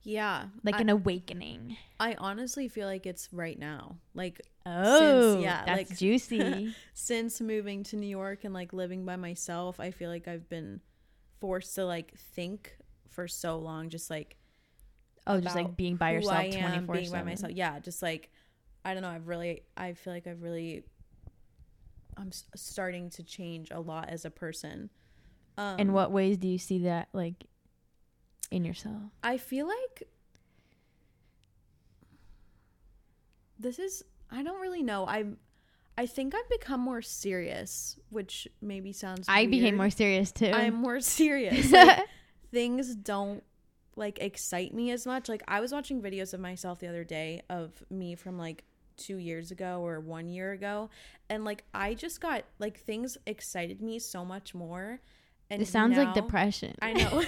yeah 0.03 0.47
like 0.65 0.75
I, 0.75 0.81
an 0.81 0.89
awakening? 0.89 1.77
I 2.01 2.17
honestly 2.19 2.67
feel 2.67 2.89
like 2.89 3.07
it's 3.07 3.33
right 3.33 3.57
now 3.59 3.97
like 4.13 4.43
Oh, 4.67 5.39
yeah, 5.41 5.65
that's 5.65 5.91
like- 5.91 5.99
juicy. 5.99 6.75
since 6.95 7.41
moving 7.41 7.85
to 7.85 7.97
New 7.97 8.09
York 8.09 8.43
and 8.45 8.53
like 8.53 8.73
living 8.73 9.05
by 9.05 9.15
myself, 9.17 9.79
I 9.79 9.93
feel 9.93 10.11
like 10.11 10.27
I've 10.27 10.49
been 10.49 10.81
forced 11.41 11.77
to 11.77 11.85
like 11.85 12.19
think 12.35 12.77
for 13.09 13.29
so 13.29 13.59
long, 13.59 13.89
just 13.89 14.11
like 14.11 14.37
Oh, 15.27 15.41
just 15.41 15.55
like 15.55 15.77
being 15.77 15.97
by 15.97 16.13
yourself 16.13 16.51
twenty 16.51 16.81
four 16.85 16.95
being 16.97 17.11
by 17.11 17.23
myself. 17.23 17.53
Yeah, 17.53 17.79
just 17.79 18.03
like 18.03 18.31
I 18.85 18.93
don't 18.95 19.03
know. 19.03 19.09
I've 19.11 19.29
really, 19.29 19.63
I 19.77 19.93
feel 19.93 20.13
like 20.13 20.27
I've 20.27 20.43
really, 20.43 20.83
I'm 22.17 22.29
s- 22.29 22.45
starting 22.57 23.11
to 23.11 23.23
change 23.23 23.71
a 23.71 23.79
lot 23.79 24.09
as 24.09 24.25
a 24.25 24.31
person. 24.31 24.91
Um, 25.57 25.79
In 25.79 25.93
what 25.93 26.11
ways 26.11 26.37
do 26.39 26.49
you 26.49 26.59
see 26.59 26.79
that, 26.81 27.09
like, 27.13 27.45
in 28.51 28.65
yourself? 28.65 28.97
I 29.23 29.37
feel 29.39 29.69
like 29.69 30.09
this 33.59 33.79
is 33.79 34.05
I 34.31 34.43
don't 34.43 34.61
really 34.61 34.83
know. 34.83 35.07
I'm 35.07 35.37
I 35.97 36.07
think 36.07 36.35
I've 36.35 36.49
become 36.49 36.81
more 36.81 37.03
serious, 37.03 37.99
which 38.11 38.49
maybe 38.61 38.93
sounds 38.93 39.27
I 39.29 39.47
became 39.47 39.77
more 39.77 39.91
serious 39.91 40.33
too. 40.33 40.51
I'm 40.53 40.75
more 40.75 41.01
serious. 41.01 41.71
Like, 41.73 42.07
things 42.51 42.95
don't 42.95 43.43
like 43.97 44.19
excite 44.21 44.75
me 44.75 44.91
as 44.91 45.07
much. 45.07 45.29
Like 45.29 45.43
I 45.49 45.61
was 45.61 45.73
watching 45.73 46.01
videos 46.01 46.35
of 46.35 46.41
myself 46.41 46.79
the 46.79 46.89
other 46.89 47.05
day 47.05 47.43
of 47.51 47.83
me 47.91 48.15
from 48.15 48.39
like 48.39 48.65
2 48.99 49.17
years 49.17 49.51
ago 49.51 49.85
or 49.85 50.01
1 50.01 50.29
year 50.29 50.53
ago 50.53 50.91
and 51.31 51.45
like 51.45 51.65
I 51.73 51.95
just 51.95 52.21
got 52.21 52.45
like 52.59 52.79
things 52.79 53.17
excited 53.27 53.81
me 53.81 53.99
so 53.99 54.25
much 54.25 54.55
more 54.55 55.01
and 55.51 55.61
it 55.61 55.69
sounds 55.69 55.97
like 55.97 56.15
depression. 56.15 56.75
I 56.81 56.93
know. 56.95 57.23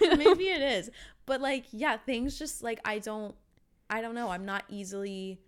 Maybe 0.16 0.48
it 0.48 0.62
is. 0.62 0.90
But 1.26 1.40
like 1.40 1.66
yeah, 1.72 1.96
things 1.96 2.38
just 2.38 2.62
like 2.62 2.80
I 2.84 2.98
don't 2.98 3.34
I 3.90 4.00
don't 4.00 4.14
know. 4.14 4.30
I'm 4.30 4.44
not 4.44 4.64
easily 4.68 5.40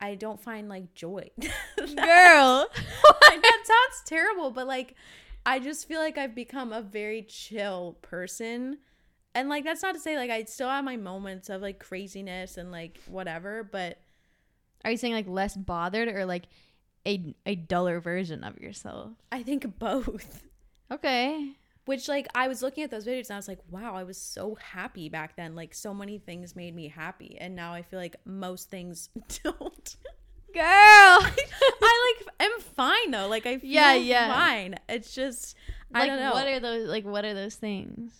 I 0.00 0.16
don't 0.16 0.40
find 0.40 0.68
like 0.68 0.94
joy. 0.94 1.30
Girl. 1.76 2.66
that 2.66 3.62
sounds 3.64 4.02
terrible, 4.04 4.50
but 4.50 4.66
like 4.66 4.96
I 5.44 5.58
just 5.58 5.88
feel 5.88 6.00
like 6.00 6.18
I've 6.18 6.34
become 6.34 6.72
a 6.72 6.82
very 6.82 7.22
chill 7.22 7.98
person 8.02 8.78
and 9.34 9.48
like 9.48 9.64
that's 9.64 9.82
not 9.82 9.94
to 9.94 10.00
say 10.00 10.16
like 10.16 10.30
I 10.30 10.44
still 10.44 10.68
have 10.68 10.84
my 10.84 10.96
moments 10.96 11.48
of 11.48 11.62
like 11.62 11.78
craziness 11.78 12.56
and 12.58 12.70
like 12.70 13.00
whatever, 13.06 13.64
but 13.64 13.98
Are 14.84 14.90
you 14.90 14.96
saying 14.96 15.14
like 15.14 15.26
less 15.28 15.56
bothered 15.56 16.08
or 16.08 16.24
like 16.26 16.46
a 17.06 17.34
a 17.46 17.54
duller 17.56 18.00
version 18.00 18.44
of 18.44 18.58
yourself? 18.58 19.12
I 19.30 19.42
think 19.42 19.78
both. 19.78 20.44
Okay. 20.90 21.56
Which 21.84 22.06
like 22.08 22.28
I 22.34 22.46
was 22.48 22.62
looking 22.62 22.84
at 22.84 22.90
those 22.90 23.06
videos 23.06 23.26
and 23.28 23.32
I 23.32 23.36
was 23.36 23.48
like, 23.48 23.58
wow, 23.70 23.94
I 23.96 24.04
was 24.04 24.16
so 24.18 24.54
happy 24.56 25.08
back 25.08 25.36
then. 25.36 25.54
Like 25.56 25.74
so 25.74 25.92
many 25.92 26.18
things 26.18 26.54
made 26.54 26.74
me 26.76 26.88
happy, 26.88 27.36
and 27.40 27.56
now 27.56 27.72
I 27.72 27.82
feel 27.82 27.98
like 27.98 28.16
most 28.24 28.70
things 28.70 29.08
don't. 29.44 29.96
Girl. 30.54 30.62
I 30.64 32.14
like 32.18 32.28
am 32.40 32.60
fine 32.60 33.10
though. 33.10 33.28
Like 33.28 33.46
I 33.46 33.58
feel 33.58 33.70
Yeah, 33.70 33.94
yeah. 33.94 34.32
fine. 34.34 34.74
It's 34.88 35.14
just 35.14 35.56
I 35.94 36.00
like 36.00 36.08
don't 36.10 36.20
know. 36.20 36.32
what 36.32 36.46
are 36.46 36.60
those 36.60 36.88
like 36.88 37.04
what 37.04 37.24
are 37.24 37.34
those 37.34 37.54
things? 37.56 38.12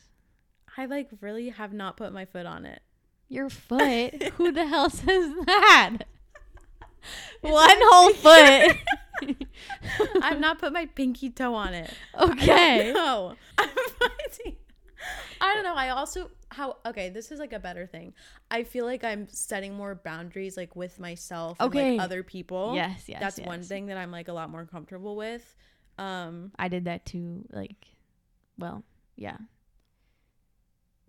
I 0.76 0.86
like 0.86 1.08
really 1.20 1.50
have 1.50 1.72
not 1.72 1.96
put 1.96 2.12
my 2.12 2.24
foot 2.24 2.46
on 2.46 2.64
it. 2.64 2.80
Your 3.28 3.48
foot? 3.50 4.22
Who 4.36 4.52
the 4.52 4.66
hell 4.66 4.90
says 4.90 5.32
that? 5.46 5.98
One 7.40 7.78
whole 7.80 8.12
foot. 8.14 8.76
I've 10.22 10.40
not 10.40 10.58
put 10.58 10.72
my 10.72 10.86
pinky 10.86 11.30
toe 11.30 11.54
on 11.54 11.74
it. 11.74 11.90
okay. 12.18 12.92
No. 12.94 13.34
I'm 13.58 13.68
finding- 13.68 14.56
I 15.40 15.54
don't 15.54 15.64
know. 15.64 15.74
I 15.74 15.88
also 15.90 16.30
how 16.52 16.76
okay, 16.86 17.08
this 17.08 17.30
is 17.32 17.38
like 17.40 17.52
a 17.52 17.58
better 17.58 17.86
thing. 17.86 18.14
I 18.50 18.62
feel 18.64 18.84
like 18.84 19.04
I'm 19.04 19.28
setting 19.28 19.74
more 19.74 19.94
boundaries 19.94 20.56
like 20.56 20.76
with 20.76 21.00
myself 21.00 21.56
and 21.60 21.68
Okay. 21.68 21.92
like 21.92 22.00
other 22.04 22.22
people. 22.22 22.74
Yes, 22.74 23.04
yes. 23.08 23.20
That's 23.20 23.40
one 23.40 23.62
thing 23.62 23.86
that 23.86 23.96
I'm 23.96 24.10
like 24.10 24.28
a 24.28 24.32
lot 24.32 24.50
more 24.50 24.64
comfortable 24.64 25.16
with. 25.16 25.54
Um 25.98 26.52
I 26.58 26.68
did 26.68 26.84
that 26.84 27.04
too. 27.06 27.44
Like, 27.50 27.86
well, 28.58 28.84
yeah. 29.16 29.38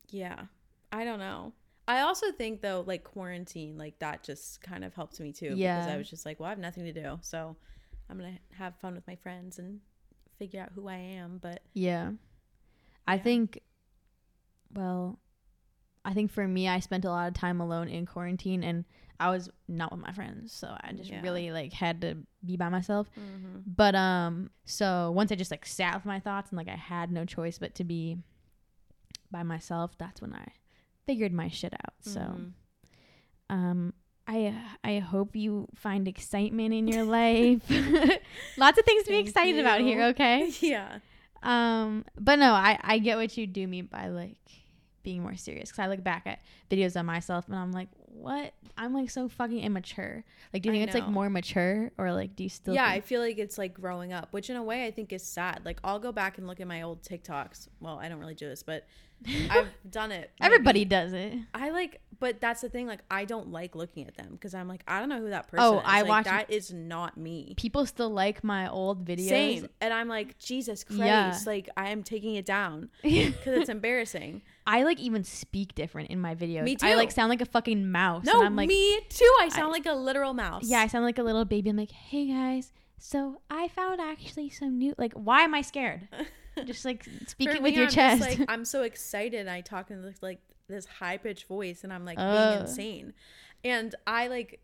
yeah. 0.09 0.45
I 0.91 1.05
don't 1.05 1.19
know. 1.19 1.53
I 1.87 2.01
also 2.01 2.31
think 2.31 2.61
though 2.61 2.83
like 2.85 3.03
quarantine 3.03 3.77
like 3.77 3.99
that 3.99 4.23
just 4.23 4.61
kind 4.61 4.83
of 4.85 4.93
helped 4.93 5.19
me 5.19 5.33
too 5.33 5.53
yeah. 5.55 5.79
because 5.79 5.91
I 5.91 5.97
was 5.97 6.09
just 6.09 6.25
like, 6.25 6.39
well, 6.39 6.47
I 6.47 6.51
have 6.51 6.59
nothing 6.59 6.85
to 6.85 6.93
do. 6.93 7.19
So 7.21 7.55
I'm 8.09 8.17
going 8.17 8.33
to 8.33 8.55
have 8.55 8.75
fun 8.79 8.95
with 8.95 9.05
my 9.07 9.15
friends 9.15 9.59
and 9.59 9.79
figure 10.37 10.61
out 10.61 10.71
who 10.73 10.87
I 10.87 10.95
am, 10.95 11.39
but 11.41 11.61
Yeah. 11.73 12.11
I 13.05 13.17
think, 13.17 13.59
well, 14.73 15.19
I 16.05 16.13
think 16.13 16.31
for 16.31 16.47
me, 16.47 16.67
I 16.67 16.79
spent 16.79 17.05
a 17.05 17.09
lot 17.09 17.27
of 17.27 17.33
time 17.33 17.61
alone 17.61 17.87
in 17.87 18.05
quarantine 18.05 18.63
and 18.63 18.83
I 19.19 19.29
was 19.29 19.49
not 19.67 19.91
with 19.91 20.01
my 20.01 20.11
friends. 20.11 20.51
So 20.51 20.67
I 20.81 20.91
just 20.93 21.09
Yeah. 21.09 21.21
really 21.21 21.51
like 21.51 21.71
had 21.71 22.01
to 22.01 22.17
be 22.45 22.57
by 22.57 22.69
myself. 22.69 23.07
mm-hmm. 23.17 23.59
But, 23.65 23.95
um, 23.95 24.49
so 24.65 25.11
once 25.11 25.31
I 25.31 25.35
just 25.35 25.51
like 25.51 25.65
sat 25.65 25.95
with 25.95 26.05
my 26.05 26.19
thoughts 26.19 26.49
and 26.49 26.57
like 26.57 26.67
I 26.67 26.75
had 26.75 27.11
no 27.11 27.23
choice 27.25 27.57
but 27.57 27.75
to 27.75 27.83
be 27.83 28.17
by 29.31 29.43
myself, 29.43 29.97
that's 29.97 30.21
when 30.21 30.33
I 30.33 30.47
figured 31.05 31.31
my 31.33 31.47
shit 31.49 31.73
out. 31.73 31.93
So, 32.01 32.19
Mm-hmm. 32.19 33.55
um, 33.55 33.93
I 34.25 34.55
I 34.85 34.99
hope 34.99 35.35
you 35.35 35.67
find 35.75 36.07
excitement 36.07 36.73
in 36.73 36.87
your 36.87 37.03
life. 37.03 37.61
Lots 38.57 38.77
of 38.79 38.85
things 38.85 39.03
to 39.03 39.09
be 39.09 39.17
excited 39.19 39.59
about 39.59 39.81
here, 39.81 40.01
okay? 40.05 40.49
yeah. 40.61 40.99
Um, 41.41 42.05
but 42.17 42.39
no, 42.39 42.53
I 42.53 42.79
I 42.81 42.99
get 42.99 43.17
what 43.17 43.35
you 43.37 43.47
do 43.47 43.67
mean 43.67 43.87
by 43.87 44.07
like 44.07 44.37
being 45.03 45.21
more 45.21 45.35
serious. 45.35 45.71
Cause 45.71 45.79
I 45.79 45.87
look 45.87 46.03
back 46.03 46.23
at 46.25 46.39
videos 46.71 46.99
of 46.99 47.05
myself 47.05 47.47
and 47.47 47.55
I'm 47.55 47.71
like, 47.71 47.89
what? 48.13 48.53
I'm 48.77 48.93
like 48.93 49.09
so 49.09 49.27
fucking 49.29 49.59
immature. 49.59 50.23
Like, 50.53 50.63
do 50.63 50.69
you 50.69 50.73
think 50.73 50.85
it's 50.85 50.95
like 50.95 51.07
more 51.07 51.29
mature 51.29 51.91
or 51.97 52.11
like 52.11 52.35
do 52.35 52.43
you 52.43 52.49
still? 52.49 52.73
yeah, 52.73 52.87
I 52.87 53.01
feel 53.01 53.21
like 53.21 53.37
it's 53.37 53.57
like 53.57 53.73
growing 53.73 54.13
up, 54.13 54.29
which 54.31 54.49
in 54.49 54.55
a 54.55 54.63
way 54.63 54.85
I 54.85 54.91
think 54.91 55.13
is 55.13 55.23
sad. 55.23 55.61
Like 55.65 55.79
I'll 55.83 55.99
go 55.99 56.11
back 56.11 56.37
and 56.37 56.47
look 56.47 56.59
at 56.59 56.67
my 56.67 56.81
old 56.81 57.03
TikToks. 57.03 57.67
Well, 57.79 57.99
I 57.99 58.09
don't 58.09 58.19
really 58.19 58.35
do 58.35 58.47
this, 58.47 58.63
but 58.63 58.85
I've 59.49 59.69
done 59.89 60.11
it. 60.11 60.31
maybe. 60.39 60.53
everybody 60.53 60.85
does 60.85 61.13
it. 61.13 61.33
I 61.53 61.69
like, 61.69 62.01
but 62.19 62.41
that's 62.41 62.61
the 62.61 62.69
thing. 62.69 62.87
Like 62.87 63.01
I 63.09 63.25
don't 63.25 63.51
like 63.51 63.75
looking 63.75 64.07
at 64.07 64.15
them 64.15 64.29
because 64.31 64.53
I'm 64.53 64.67
like, 64.67 64.83
I 64.87 64.99
don't 64.99 65.09
know 65.09 65.19
who 65.19 65.29
that 65.29 65.45
oh, 65.47 65.51
person 65.51 65.65
Oh, 65.65 65.77
is. 65.77 65.83
I 65.85 66.01
like, 66.01 66.09
watch- 66.09 66.25
that 66.25 66.51
is 66.51 66.73
not 66.73 67.17
me. 67.17 67.53
People 67.57 67.85
still 67.85 68.09
like 68.09 68.43
my 68.43 68.69
old 68.69 69.05
videos. 69.05 69.29
Same, 69.29 69.69
and 69.81 69.93
I'm 69.93 70.07
like, 70.07 70.37
Jesus 70.39 70.83
Christ! 70.83 71.01
Yeah. 71.01 71.37
Like 71.45 71.69
I 71.77 71.89
am 71.89 72.03
taking 72.03 72.35
it 72.35 72.45
down 72.45 72.89
because 73.03 73.37
it's 73.45 73.69
embarrassing. 73.69 74.41
I 74.65 74.83
like 74.83 74.99
even 74.99 75.23
speak 75.23 75.75
different 75.75 76.09
in 76.09 76.19
my 76.19 76.35
videos. 76.35 76.63
Me 76.63 76.75
too. 76.75 76.87
I 76.87 76.95
like 76.95 77.11
sound 77.11 77.29
like 77.29 77.41
a 77.41 77.45
fucking 77.45 77.91
mouse. 77.91 78.25
No, 78.25 78.39
and 78.39 78.45
I'm 78.45 78.55
like, 78.55 78.67
me 78.67 78.99
too. 79.09 79.31
I 79.41 79.49
sound 79.49 79.71
like 79.71 79.85
a 79.85 79.93
literal 79.93 80.33
mouse. 80.33 80.63
yeah, 80.65 80.79
I 80.79 80.87
sound 80.87 81.03
like 81.05 81.17
a 81.17 81.23
little 81.23 81.45
baby. 81.45 81.69
I'm 81.69 81.77
like, 81.77 81.91
hey 81.91 82.27
guys, 82.27 82.71
so 82.97 83.41
I 83.49 83.67
found 83.67 83.99
actually 83.99 84.49
some 84.49 84.77
new. 84.77 84.95
Like, 84.97 85.13
why 85.13 85.41
am 85.41 85.53
I 85.53 85.61
scared? 85.61 86.07
Just 86.65 86.85
like 86.85 87.05
speak 87.27 87.49
For 87.49 87.55
it 87.55 87.63
with 87.63 87.71
me, 87.73 87.77
your 87.77 87.87
I'm 87.87 87.91
chest. 87.91 88.23
Just, 88.23 88.39
like 88.39 88.49
I'm 88.49 88.63
so 88.63 88.83
excited. 88.91 89.47
I 89.47 89.61
talk 89.61 89.91
in 89.91 90.01
this 90.01 90.21
like 90.21 90.39
this 90.67 90.85
high 90.85 91.17
pitched 91.17 91.47
voice, 91.47 91.83
and 91.83 91.91
I'm 91.91 92.05
like 92.05 92.17
being 92.17 92.61
insane. 92.61 93.13
And 93.65 93.95
I 94.05 94.27
like, 94.27 94.59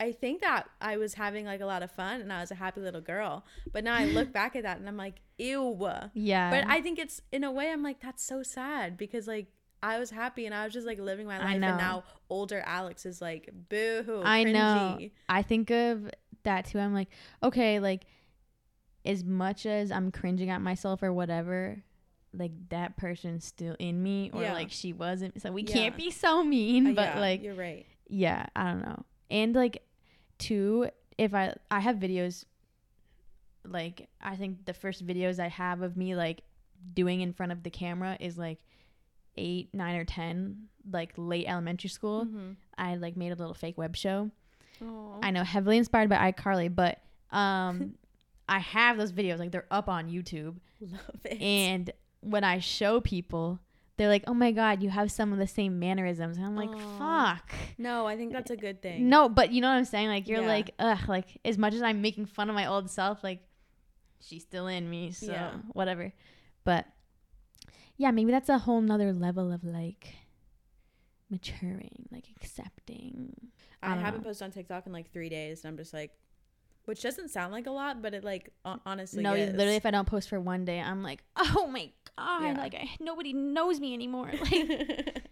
I 0.00 0.12
think 0.12 0.40
that 0.42 0.68
I 0.80 0.96
was 0.96 1.14
having 1.14 1.44
like 1.46 1.60
a 1.60 1.66
lot 1.66 1.82
of 1.82 1.90
fun, 1.90 2.20
and 2.20 2.32
I 2.32 2.40
was 2.40 2.50
a 2.50 2.54
happy 2.54 2.80
little 2.80 3.00
girl. 3.00 3.44
But 3.72 3.82
now 3.84 3.94
I 3.94 4.04
look 4.06 4.32
back 4.40 4.54
at 4.56 4.62
that, 4.62 4.78
and 4.78 4.88
I'm 4.88 4.96
like, 4.96 5.16
ew. 5.38 5.76
yeah, 6.14 6.50
But 6.50 6.64
I 6.68 6.80
think 6.80 6.98
it's 6.98 7.20
in 7.32 7.42
a 7.44 7.50
way, 7.52 7.70
I'm 7.70 7.82
like 7.82 8.00
that's 8.00 8.22
so 8.22 8.42
sad 8.42 8.96
because 8.96 9.26
like. 9.26 9.46
I 9.80 10.00
was 10.00 10.10
happy 10.10 10.44
and 10.44 10.52
I 10.52 10.64
was 10.64 10.72
just 10.72 10.88
like 10.88 10.98
living 10.98 11.28
my 11.28 11.36
I 11.38 11.44
life, 11.52 11.60
know. 11.60 11.68
and 11.68 11.78
now 11.78 12.02
older 12.28 12.60
Alex 12.66 13.06
is 13.06 13.22
like, 13.22 13.48
boo 13.68 14.02
hoo. 14.04 14.22
I 14.24 14.42
know. 14.42 14.98
I 15.28 15.42
think 15.42 15.70
of 15.70 16.10
that 16.42 16.64
too. 16.64 16.80
I'm 16.80 16.92
like, 16.92 17.06
okay, 17.44 17.78
like 17.78 18.02
as 19.04 19.22
much 19.22 19.66
as 19.66 19.92
I'm 19.92 20.10
cringing 20.10 20.50
at 20.50 20.60
myself 20.60 21.00
or 21.00 21.12
whatever, 21.12 21.82
like 22.34 22.50
that 22.70 22.96
person's 22.96 23.44
still 23.44 23.76
in 23.78 24.02
me, 24.02 24.32
or 24.34 24.42
Yeah. 24.42 24.52
like 24.52 24.72
she 24.72 24.92
wasn't. 24.92 25.40
So 25.40 25.52
we 25.52 25.62
Yeah. 25.62 25.72
can't 25.74 25.96
be 25.96 26.10
so 26.10 26.42
mean. 26.42 26.88
Uh, 26.88 26.92
but 26.94 27.14
yeah, 27.14 27.20
like, 27.20 27.42
you're 27.44 27.54
right. 27.54 27.86
yeah, 28.08 28.46
I 28.56 28.64
don't 28.72 28.82
know. 28.82 29.04
And 29.30 29.54
like, 29.54 29.80
two, 30.38 30.88
if 31.16 31.34
I 31.34 31.54
I 31.70 31.80
have 31.80 31.96
videos, 31.96 32.44
like 33.66 34.08
I 34.20 34.36
think 34.36 34.64
the 34.64 34.74
first 34.74 35.06
videos 35.06 35.38
I 35.38 35.48
have 35.48 35.82
of 35.82 35.96
me 35.96 36.14
like 36.14 36.42
doing 36.94 37.20
in 37.20 37.32
front 37.32 37.52
of 37.52 37.62
the 37.62 37.70
camera 37.70 38.16
is 38.20 38.38
like 38.38 38.58
eight, 39.36 39.68
nine, 39.72 39.96
or 39.96 40.04
ten, 40.04 40.68
like 40.90 41.12
late 41.16 41.46
elementary 41.46 41.90
school. 41.90 42.24
Mhm. 42.26 42.56
I 42.76 42.96
like 42.96 43.16
made 43.16 43.32
a 43.32 43.36
little 43.36 43.54
fake 43.54 43.76
web 43.78 43.96
show. 43.96 44.30
Aw. 44.82 45.18
I 45.22 45.30
know 45.30 45.42
heavily 45.44 45.76
inspired 45.76 46.08
by 46.08 46.32
iCarly, 46.32 46.74
but 46.74 47.00
um 47.30 47.94
I 48.48 48.60
have 48.60 48.96
those 48.96 49.12
videos 49.12 49.38
like 49.38 49.50
they're 49.50 49.66
up 49.70 49.88
on 49.88 50.08
YouTube 50.08 50.56
love 50.80 51.20
it. 51.24 51.38
and 51.42 51.90
when 52.20 52.44
I 52.44 52.60
show 52.60 53.00
people 53.00 53.58
they're 53.98 54.08
like, 54.08 54.24
"Oh 54.26 54.32
my 54.34 54.50
god, 54.52 54.82
you 54.82 54.88
have 54.90 55.10
some 55.12 55.32
of 55.32 55.38
the 55.38 55.46
same 55.46 55.78
mannerisms." 55.78 56.36
And 56.38 56.46
I'm 56.46 56.56
like, 56.56 56.70
Aw. 56.70 57.34
"Fuck." 57.36 57.52
no, 57.76 58.06
I 58.06 58.16
think 58.16 58.32
that's 58.32 58.50
a 58.50 58.56
good 58.56 58.80
thing. 58.80 59.08
No, 59.10 59.28
but 59.28 59.52
you 59.52 59.60
know 59.60 59.68
what 59.68 59.76
I'm 59.76 59.84
saying? 59.84 60.08
Like 60.08 60.26
you're 60.28 60.40
Yeah. 60.40 60.46
like, 60.48 60.70
"Ugh, 60.78 61.08
like 61.08 61.38
as 61.44 61.58
much 61.58 61.74
as 61.74 61.82
I'm 61.82 62.00
making 62.00 62.26
fun 62.26 62.48
of 62.48 62.54
my 62.54 62.66
old 62.66 62.88
self, 62.90 63.22
like 63.22 63.40
she's 64.20 64.42
still 64.42 64.66
in 64.68 64.88
me, 64.88 65.10
so 65.12 65.30
Yeah. 65.32 65.52
whatever." 65.72 66.12
But 66.64 66.86
yeah, 67.98 68.10
maybe 68.12 68.30
that's 68.30 68.48
a 68.48 68.58
whole 68.58 68.80
nother 68.80 69.12
level 69.12 69.52
of 69.52 69.64
like 69.64 70.14
maturing, 71.30 72.08
like 72.10 72.24
accepting. 72.36 73.34
I 73.82 73.92
I, 73.92 73.96
haven't 73.96 74.20
know. 74.22 74.28
posted 74.28 74.46
on 74.46 74.50
TikTok 74.52 74.86
in 74.86 74.92
like 74.92 75.10
three 75.12 75.28
days, 75.28 75.64
and 75.64 75.70
I'm 75.70 75.76
just 75.76 75.92
like, 75.92 76.12
which 76.88 77.02
doesn't 77.02 77.28
sound 77.28 77.52
like 77.52 77.66
a 77.66 77.70
lot, 77.70 78.00
but 78.00 78.14
it 78.14 78.24
like 78.24 78.50
honestly 78.86 79.22
no, 79.22 79.34
is. 79.34 79.52
literally, 79.52 79.76
if 79.76 79.84
I 79.86 79.90
don't 79.90 80.06
post 80.08 80.28
for 80.30 80.40
one 80.40 80.64
day, 80.64 80.80
I'm 80.80 81.02
like, 81.02 81.22
oh 81.36 81.68
my 81.70 81.90
god, 82.16 82.42
Yeah. 82.42 82.54
like 82.56 82.74
I, 82.74 82.88
nobody 82.98 83.32
knows 83.34 83.78
me 83.78 83.92
anymore. 83.94 84.32
Like, 84.50 85.22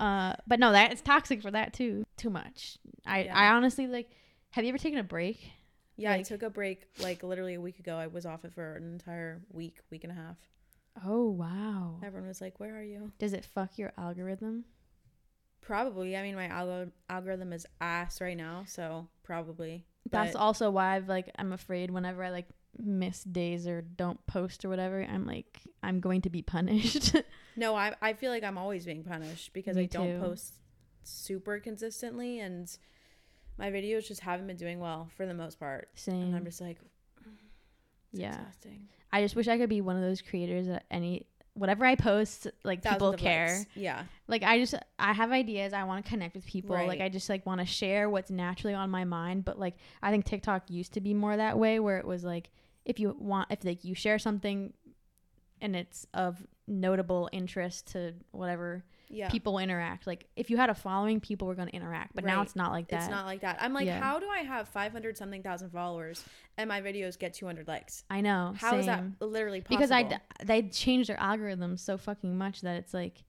uh, 0.00 0.34
but 0.46 0.58
no, 0.58 0.72
that 0.72 0.92
it's 0.92 1.02
toxic 1.02 1.40
for 1.42 1.50
that 1.50 1.72
too. 1.72 2.04
Too 2.16 2.30
much. 2.30 2.78
I, 3.06 3.24
Yeah. 3.24 3.38
I 3.38 3.48
honestly 3.54 3.86
like. 3.86 4.10
Have 4.50 4.64
you 4.64 4.68
ever 4.68 4.78
taken 4.78 4.98
a 5.00 5.04
break? 5.04 5.50
yeah, 5.96 6.12
I 6.12 6.22
took 6.22 6.42
a 6.42 6.50
break 6.50 6.82
like 7.00 7.22
literally 7.24 7.54
a 7.54 7.60
week 7.60 7.78
ago. 7.80 7.96
I 7.96 8.06
was 8.08 8.24
off 8.26 8.44
it 8.44 8.52
for 8.52 8.76
an 8.76 8.84
entire 8.92 9.42
week, 9.52 9.78
week 9.90 10.04
and 10.04 10.12
a 10.12 10.16
half. 10.16 10.36
Oh 11.04 11.28
wow. 11.30 11.98
Everyone 12.04 12.28
was 12.28 12.40
like, 12.40 12.60
"Where 12.60 12.76
are 12.78 12.82
you?" 12.82 13.10
Does 13.18 13.32
it 13.32 13.44
fuck 13.44 13.78
your 13.78 13.92
algorithm? 13.98 14.64
Probably. 15.66 16.16
I 16.16 16.22
mean, 16.22 16.34
my 16.34 16.48
algo- 16.48 16.92
algorithm 17.08 17.52
is 17.52 17.66
ass 17.80 18.20
right 18.20 18.36
now, 18.36 18.64
so 18.66 19.08
probably. 19.22 19.86
That's 20.10 20.32
But- 20.34 20.38
also 20.38 20.70
why 20.70 20.96
I've 20.96 21.08
like 21.08 21.30
I'm 21.38 21.52
afraid 21.52 21.90
whenever 21.90 22.22
I 22.22 22.30
like 22.30 22.46
miss 22.78 23.22
days 23.24 23.66
or 23.66 23.80
don't 23.82 24.24
post 24.26 24.64
or 24.64 24.68
whatever, 24.68 25.02
I'm 25.02 25.26
like 25.26 25.60
I'm 25.82 26.00
going 26.00 26.20
to 26.22 26.30
be 26.30 26.42
punished. 26.42 27.14
No, 27.56 27.76
I 27.76 27.94
I 28.02 28.14
feel 28.14 28.32
like 28.32 28.42
I'm 28.42 28.58
always 28.58 28.84
being 28.84 29.04
punished 29.04 29.52
because 29.52 29.76
Me 29.76 29.84
I 29.84 29.86
don't 29.86 30.14
too. 30.14 30.20
post 30.20 30.54
super 31.04 31.60
consistently, 31.60 32.40
and 32.40 32.68
my 33.58 33.70
videos 33.70 34.08
just 34.08 34.22
haven't 34.22 34.48
been 34.48 34.56
doing 34.56 34.80
well 34.80 35.08
for 35.16 35.24
the 35.24 35.34
most 35.34 35.60
part. 35.60 35.88
And 36.08 36.34
I'm 36.34 36.44
just 36.44 36.60
like, 36.60 36.78
Yeah. 38.12 38.34
exhausting. 38.40 38.88
I 39.12 39.22
just 39.22 39.36
wish 39.36 39.46
I 39.46 39.56
could 39.56 39.68
be 39.68 39.80
one 39.80 39.94
of 39.94 40.02
those 40.02 40.20
creators 40.20 40.66
that 40.66 40.84
any 40.90 41.26
whatever 41.54 41.84
I 41.86 41.94
post, 41.94 42.48
like 42.64 42.82
people 42.82 42.98
Thousands 42.98 43.14
of 43.14 43.20
care. 43.20 43.46
likes. 43.58 43.66
Yeah. 43.74 44.02
Like 44.28 44.42
I 44.42 44.58
just 44.58 44.74
I 44.98 45.12
have 45.12 45.32
ideas. 45.32 45.72
I 45.72 45.84
want 45.84 46.04
to 46.04 46.08
connect 46.08 46.34
with 46.34 46.46
people. 46.46 46.76
Like 46.76 47.00
I 47.00 47.08
just 47.08 47.28
like 47.28 47.46
want 47.46 47.60
to 47.60 47.66
share 47.66 48.10
what's 48.10 48.30
naturally 48.30 48.74
on 48.74 48.90
my 48.90 49.04
mind. 49.04 49.44
But 49.44 49.58
like 49.58 49.76
I 50.02 50.10
think 50.10 50.24
TikTok 50.24 50.70
used 50.70 50.92
to 50.94 51.00
be 51.00 51.14
more 51.14 51.36
that 51.36 51.58
way, 51.58 51.78
where 51.80 51.98
it 51.98 52.06
was 52.06 52.24
like 52.24 52.50
if 52.84 52.98
you 53.00 53.16
want 53.18 53.50
if 53.50 53.64
like 53.64 53.84
you 53.84 53.94
share 53.94 54.18
something 54.18 54.72
and 55.60 55.74
it's 55.74 56.06
of 56.12 56.44
notable 56.66 57.28
interest 57.32 57.92
to 57.92 58.14
whatever 58.32 58.84
yeah. 59.08 59.28
people 59.28 59.58
interact. 59.58 60.06
Like 60.06 60.26
if 60.36 60.50
you 60.50 60.56
had 60.56 60.70
a 60.70 60.74
following, 60.74 61.20
people 61.20 61.46
were 61.48 61.54
going 61.54 61.68
to 61.68 61.74
interact, 61.74 62.14
but 62.14 62.24
now 62.24 62.42
it's 62.42 62.56
not 62.56 62.72
like 62.72 62.88
that. 62.88 63.02
It's 63.02 63.10
not 63.10 63.26
like 63.26 63.40
that. 63.42 63.58
I'm 63.60 63.72
like, 63.72 63.86
Yeah. 63.86 64.00
how 64.00 64.18
do 64.18 64.28
I 64.28 64.38
have 64.40 64.68
500 64.68 65.16
something 65.16 65.42
thousand 65.42 65.70
followers 65.70 66.24
and 66.56 66.68
my 66.68 66.80
videos 66.80 67.18
get 67.18 67.34
200 67.34 67.66
likes? 67.68 68.04
I 68.10 68.20
know. 68.20 68.54
How 68.56 68.76
is 68.76 68.86
same. 68.86 69.16
that 69.18 69.26
literally 69.26 69.60
possible? 69.60 69.76
because 69.78 69.90
I 69.90 70.20
they 70.44 70.62
changed 70.62 71.08
their 71.08 71.16
algorithms 71.16 71.80
so 71.80 71.96
fucking 71.98 72.36
much 72.36 72.60
that 72.62 72.76
it's 72.76 72.94
like 72.94 73.22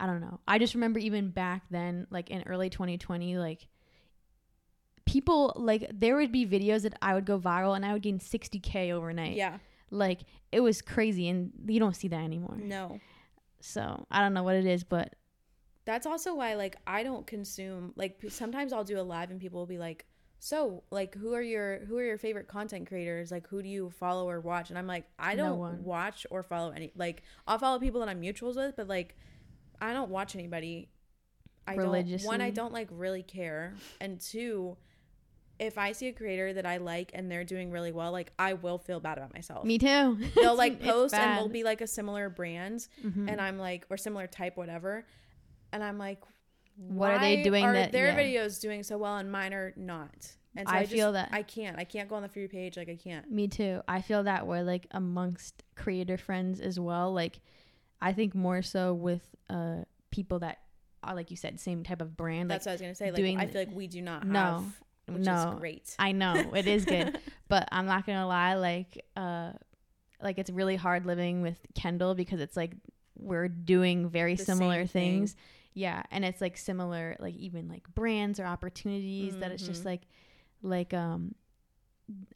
I 0.00 0.06
don't 0.06 0.20
know. 0.20 0.38
I 0.46 0.58
just 0.58 0.74
remember 0.74 1.00
even 1.00 1.30
back 1.30 1.62
then, 1.70 2.06
like 2.10 2.30
in 2.30 2.42
early 2.46 2.70
2020, 2.70 3.36
like 3.36 3.66
people 5.04 5.52
like 5.56 5.90
there 5.92 6.16
would 6.16 6.30
be 6.32 6.46
videos 6.46 6.82
that 6.82 6.94
I 7.00 7.14
would 7.14 7.24
go 7.24 7.38
viral 7.38 7.74
and 7.74 7.84
I 7.84 7.92
would 7.94 8.02
gain 8.02 8.18
60k 8.18 8.92
overnight. 8.92 9.34
yeah, 9.36 9.58
Like 9.90 10.20
it 10.52 10.60
was 10.60 10.82
crazy, 10.82 11.28
and 11.28 11.50
you 11.66 11.80
don't 11.80 11.96
see 11.96 12.08
that 12.08 12.20
anymore. 12.22 12.56
no. 12.60 13.00
So 13.60 14.06
I 14.10 14.20
don't 14.20 14.34
know 14.34 14.42
what 14.42 14.56
it 14.56 14.66
is, 14.66 14.84
but 14.84 15.14
That's 15.84 16.06
also 16.06 16.34
why 16.34 16.54
like 16.54 16.76
I 16.86 17.02
don't 17.02 17.26
consume 17.26 17.92
like 17.96 18.20
sometimes 18.28 18.72
I'll 18.72 18.84
do 18.84 19.00
a 19.00 19.02
live 19.02 19.30
and 19.30 19.40
people 19.40 19.58
will 19.60 19.66
be 19.66 19.78
like, 19.78 20.06
"So, 20.38 20.82
like 20.90 21.14
who 21.14 21.34
are 21.34 21.42
your 21.42 21.84
who 21.86 21.96
are 21.98 22.04
your 22.04 22.18
favorite 22.18 22.46
content 22.48 22.86
creators? 22.88 23.30
Like 23.30 23.46
who 23.48 23.62
do 23.62 23.68
you 23.68 23.90
follow 23.90 24.28
or 24.28 24.40
watch?" 24.40 24.70
And 24.70 24.78
I'm 24.78 24.86
like, 24.86 25.06
"I 25.18 25.34
don't 25.34 25.58
one. 25.58 25.84
watch 25.84 26.26
or 26.30 26.42
follow 26.42 26.70
any 26.70 26.92
like 26.96 27.22
I'll 27.46 27.58
follow 27.58 27.78
people 27.78 28.00
that 28.00 28.08
I'm 28.08 28.20
mutuals 28.20 28.56
with, 28.56 28.76
but 28.76 28.86
like 28.88 29.16
I 29.80 29.92
don't 29.92 30.10
watch 30.10 30.34
anybody. 30.34 30.90
I 31.66 31.76
don't 31.76 32.20
one 32.24 32.40
I 32.40 32.50
don't 32.50 32.72
like 32.72 32.88
really 32.90 33.22
care, 33.22 33.74
and 34.00 34.20
two 34.20 34.76
if 35.58 35.76
I 35.78 35.92
see 35.92 36.08
a 36.08 36.12
creator 36.12 36.52
that 36.52 36.64
I 36.66 36.76
like 36.76 37.10
and 37.14 37.30
they're 37.30 37.44
doing 37.44 37.70
really 37.70 37.90
well, 37.92 38.12
like 38.12 38.32
I 38.38 38.52
will 38.54 38.78
feel 38.78 39.00
bad 39.00 39.18
about 39.18 39.34
myself. 39.34 39.64
me 39.64 39.78
too. 39.78 40.18
They'll 40.36 40.56
like 40.56 40.80
post 40.80 41.14
and 41.14 41.36
we'll 41.38 41.48
be 41.48 41.64
like 41.64 41.80
a 41.80 41.86
similar 41.86 42.28
brand 42.30 42.86
Mhm. 43.04 43.28
and 43.30 43.40
I'm 43.40 43.58
like, 43.58 43.84
or 43.90 43.96
similar 43.96 44.26
type, 44.26 44.56
whatever. 44.56 45.04
And 45.72 45.82
I'm 45.82 45.98
like, 45.98 46.20
What 46.76 47.10
are 47.10 47.18
they 47.18 47.36
why 47.38 47.42
doing 47.42 47.64
Are 47.64 47.72
that- 47.72 47.90
their 47.92 48.06
yeah. 48.08 48.18
videos 48.44 48.60
doing 48.60 48.82
so 48.84 48.98
well 48.98 49.16
and 49.16 49.30
mine 49.32 49.52
are 49.52 49.72
not? 49.76 50.36
And 50.56 50.66
so 50.68 50.74
I 50.74 50.78
I, 50.78 50.82
just, 50.82 50.92
feel 50.92 51.12
that. 51.12 51.28
I 51.32 51.42
can't. 51.42 51.78
I 51.78 51.84
can't 51.84 52.08
go 52.08 52.14
on 52.16 52.22
the 52.22 52.28
free 52.28 52.48
page. 52.48 52.76
Like 52.76 52.88
I 52.88 52.96
can't. 52.96 53.30
Me 53.30 53.48
too. 53.48 53.80
I 53.86 54.00
feel 54.00 54.22
that 54.24 54.46
way, 54.46 54.62
like 54.62 54.86
amongst 54.92 55.62
creator 55.76 56.16
friends 56.16 56.60
as 56.60 56.80
well. 56.80 57.12
Like, 57.12 57.40
I 58.00 58.12
think 58.12 58.34
more 58.34 58.62
so 58.62 58.94
with 58.94 59.22
uh 59.50 59.78
people 60.10 60.38
that 60.40 60.58
are, 61.02 61.14
like 61.14 61.30
you 61.30 61.36
said, 61.36 61.60
same 61.60 61.82
type 61.84 62.00
of 62.00 62.16
brand. 62.16 62.48
Like, 62.48 62.56
That's 62.56 62.66
what 62.66 62.70
I 62.70 62.74
was 62.74 62.80
gonna 62.80 62.94
say. 62.94 63.06
Like 63.06 63.16
doing 63.16 63.38
I 63.38 63.46
feel 63.46 63.60
like 63.60 63.72
we 63.72 63.86
do 63.88 64.00
not 64.02 64.22
have, 64.22 64.32
No. 64.32 64.64
Which 65.08 65.24
no, 65.24 65.52
is 65.52 65.58
great. 65.58 65.96
I 65.98 66.12
know 66.12 66.34
it 66.54 66.66
is 66.66 66.84
good, 66.84 67.18
but 67.48 67.68
I'm 67.72 67.86
not 67.86 68.06
gonna 68.06 68.26
lie. 68.26 68.54
Like, 68.54 69.04
uh, 69.16 69.52
like 70.22 70.38
it's 70.38 70.50
really 70.50 70.76
hard 70.76 71.06
living 71.06 71.42
with 71.42 71.58
Kendall 71.74 72.14
because 72.14 72.40
it's 72.40 72.56
like 72.56 72.72
we're 73.18 73.48
doing 73.48 74.08
very 74.08 74.34
The 74.36 74.44
similar 74.44 74.80
same 74.82 74.86
thing. 74.88 75.18
things. 75.20 75.36
Yeah, 75.74 76.02
and 76.10 76.24
it's 76.24 76.40
like 76.40 76.56
similar, 76.56 77.16
like 77.20 77.34
even 77.36 77.68
like 77.68 77.84
brands 77.94 78.40
or 78.40 78.44
opportunities 78.46 79.36
that 79.38 79.52
it's 79.52 79.64
just 79.66 79.82
Mhm. 79.82 79.86
like, 79.86 80.02
like 80.62 80.92
um, 80.94 81.34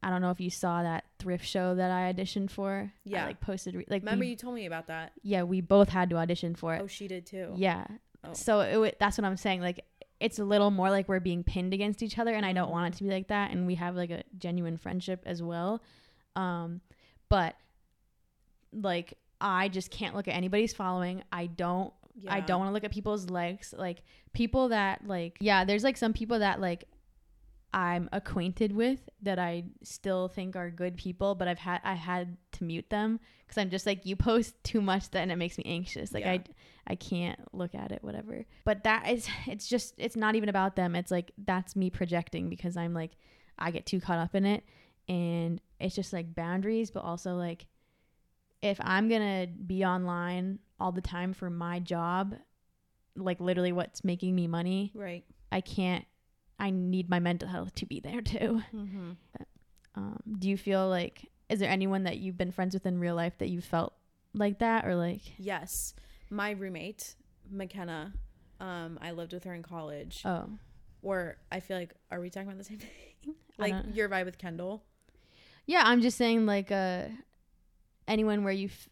I 0.03 0.11
don't 0.11 0.21
know 0.21 0.31
if 0.31 0.41
you 0.41 0.51
saw 0.51 0.83
that 0.83 1.05
thrift 1.19 1.45
show 1.47 1.75
that 1.75 1.91
I 1.91 2.13
auditioned 2.13 2.51
for. 2.51 2.93
I, 2.95 2.99
Yeah. 3.05 3.25
like 3.27 3.41
posted 3.41 3.75
re- 3.75 3.87
like 3.89 4.03
Remember 4.03 4.21
we, 4.21 4.29
you 4.29 4.37
told 4.37 4.55
me 4.55 4.67
about 4.67 4.87
that? 4.89 5.13
yeah 5.23 5.43
we 5.45 5.61
both 5.61 5.89
had 5.89 6.11
to 6.11 6.17
audition 6.17 6.55
for 6.55 6.75
it. 6.75 6.83
Oh, 6.83 6.87
she 6.87 7.09
did 7.09 7.27
too. 7.27 7.53
Yeah. 7.57 7.87
Oh. 8.23 8.33
So 8.35 8.61
it, 8.61 8.77
wa- 8.77 8.91
that's 9.01 9.19
what 9.19 9.25
I'm 9.25 9.37
saying. 9.37 9.61
Like 9.63 9.85
it's 10.23 10.39
a 10.39 10.45
little 10.45 10.71
more 10.71 10.89
like 10.89 11.09
we're 11.09 11.21
being 11.21 11.43
pinned 11.43 11.75
against 11.75 12.03
each 12.03 12.19
other, 12.19 12.33
and 12.33 12.47
I 12.47 12.53
don't 12.53 12.71
want 12.71 12.95
it 12.95 12.99
to 12.99 13.05
be 13.05 13.11
like 13.11 13.29
that. 13.29 13.51
And 13.51 13.67
we 13.67 13.75
have 13.75 13.97
like 13.97 14.11
a 14.11 14.23
genuine 14.39 14.77
friendship 14.79 15.23
as 15.27 15.43
well. 15.43 15.83
Um, 16.37 16.81
but 17.29 17.57
like 18.73 19.15
I 19.41 19.69
just 19.69 19.91
can't 19.91 20.15
look 20.15 20.29
at 20.29 20.35
anybody's 20.35 20.73
following. 20.73 21.23
I 21.33 21.47
don't. 21.47 21.93
yeah. 22.15 22.33
I 22.33 22.41
don't 22.41 22.61
want 22.61 22.69
to 22.71 22.73
look 22.73 22.85
at 22.85 22.93
people's 22.93 23.29
likes. 23.29 23.75
Like 23.77 24.03
people 24.33 24.69
that 24.69 25.07
like 25.07 25.39
yeah, 25.41 25.65
there's 25.65 25.85
like 25.85 25.97
some 25.97 26.13
people 26.13 26.39
that 26.39 26.61
like 26.61 26.85
I'm 27.75 28.09
acquainted 28.13 28.73
with 28.73 29.01
that 29.23 29.39
I 29.39 29.65
still 29.83 30.29
think 30.29 30.57
are 30.57 30.71
good 30.71 30.97
people, 30.97 31.35
but 31.35 31.49
I've 31.49 31.59
had 31.59 31.81
I 31.85 31.95
had 31.95 32.37
to 32.53 32.65
mute 32.65 32.89
them 32.91 33.19
because 33.45 33.59
I'm 33.59 33.71
just 33.71 33.87
like 33.87 34.07
you 34.07 34.15
post 34.15 34.55
too 34.63 34.81
much 34.81 35.11
then 35.11 35.31
it 35.31 35.37
makes 35.37 35.59
me 35.59 35.65
anxious. 35.67 36.13
Like 36.13 36.25
Yeah. 36.25 36.33
I 36.33 36.45
I 36.87 36.95
can't 36.97 37.39
look 37.53 37.75
at 37.75 37.93
it 37.93 38.03
whatever. 38.03 38.45
But 38.65 38.85
that 38.85 39.09
is 39.09 39.29
it's 39.47 39.69
just 39.69 39.95
it's 39.99 40.17
not 40.17 40.35
even 40.35 40.49
about 40.49 40.77
them. 40.77 40.95
It's 40.95 41.11
like 41.11 41.33
that's 41.39 41.77
me 41.77 41.91
projecting 41.91 42.49
because 42.49 42.77
I'm 42.77 42.95
like 42.95 43.13
I 43.59 43.71
get 43.71 43.87
too 43.87 44.01
caught 44.01 44.19
up 44.19 44.35
in 44.35 44.45
it 44.47 44.65
and 45.09 45.61
it's 45.81 45.95
just 45.95 46.13
like 46.13 46.35
boundaries 46.35 46.91
but 46.91 47.01
also 47.01 47.35
like 47.35 47.67
if 48.63 48.79
I'm 48.81 49.09
going 49.09 49.21
to 49.21 49.53
be 49.53 49.85
online 49.85 50.61
all 50.79 50.93
the 50.93 51.01
time 51.01 51.33
for 51.33 51.51
my 51.51 51.81
job, 51.81 52.37
like 53.17 53.41
literally 53.41 53.73
what's 53.73 54.05
making 54.05 54.35
me 54.37 54.47
money, 54.47 54.93
Right. 54.95 55.25
I 55.51 55.61
can't 55.61 56.05
I 56.59 56.71
need 56.71 57.11
my 57.11 57.19
mental 57.19 57.49
health 57.49 57.75
to 57.77 57.87
be 57.87 58.01
there 58.01 58.21
too. 58.23 58.63
Mm-hmm. 58.75 59.11
Um, 59.95 60.21
do 60.39 60.49
you 60.49 60.57
feel 60.57 60.89
like 60.89 61.29
is 61.49 61.59
there 61.59 61.71
anyone 61.71 62.05
that 62.05 62.19
you've 62.19 62.39
been 62.39 62.53
friends 62.53 62.73
with 62.75 62.87
in 62.87 62.99
real 62.99 63.15
life 63.15 63.37
that 63.39 63.49
you 63.49 63.61
felt 63.61 63.93
like 64.33 64.61
that 64.61 64.87
or 64.87 64.95
like 64.95 65.21
Yes, 65.39 65.95
my 66.33 66.51
roommate 66.53 67.15
McKenna. 67.51 68.13
Um, 68.61 68.99
I 69.03 69.11
lived 69.13 69.33
with 69.33 69.45
her 69.45 69.55
in 69.55 69.63
college. 69.63 70.23
oh 70.25 70.47
Or 71.03 71.37
I 71.51 71.61
feel 71.61 71.77
like, 71.77 71.93
are 72.11 72.21
we 72.21 72.31
talking 72.31 72.49
about 72.49 72.59
the 72.59 72.65
same 72.65 72.79
thing? 73.25 73.35
Like 73.59 73.75
your 73.93 74.09
vibe 74.09 74.25
with 74.25 74.39
Kendall. 74.39 74.83
yeah 75.67 75.83
i'm 75.85 76.01
just 76.01 76.17
saying 76.19 76.47
like 76.47 76.73
uh 76.73 77.03
anyone 78.09 78.43
where 78.45 78.53
you 78.53 78.67
f- 78.69 78.89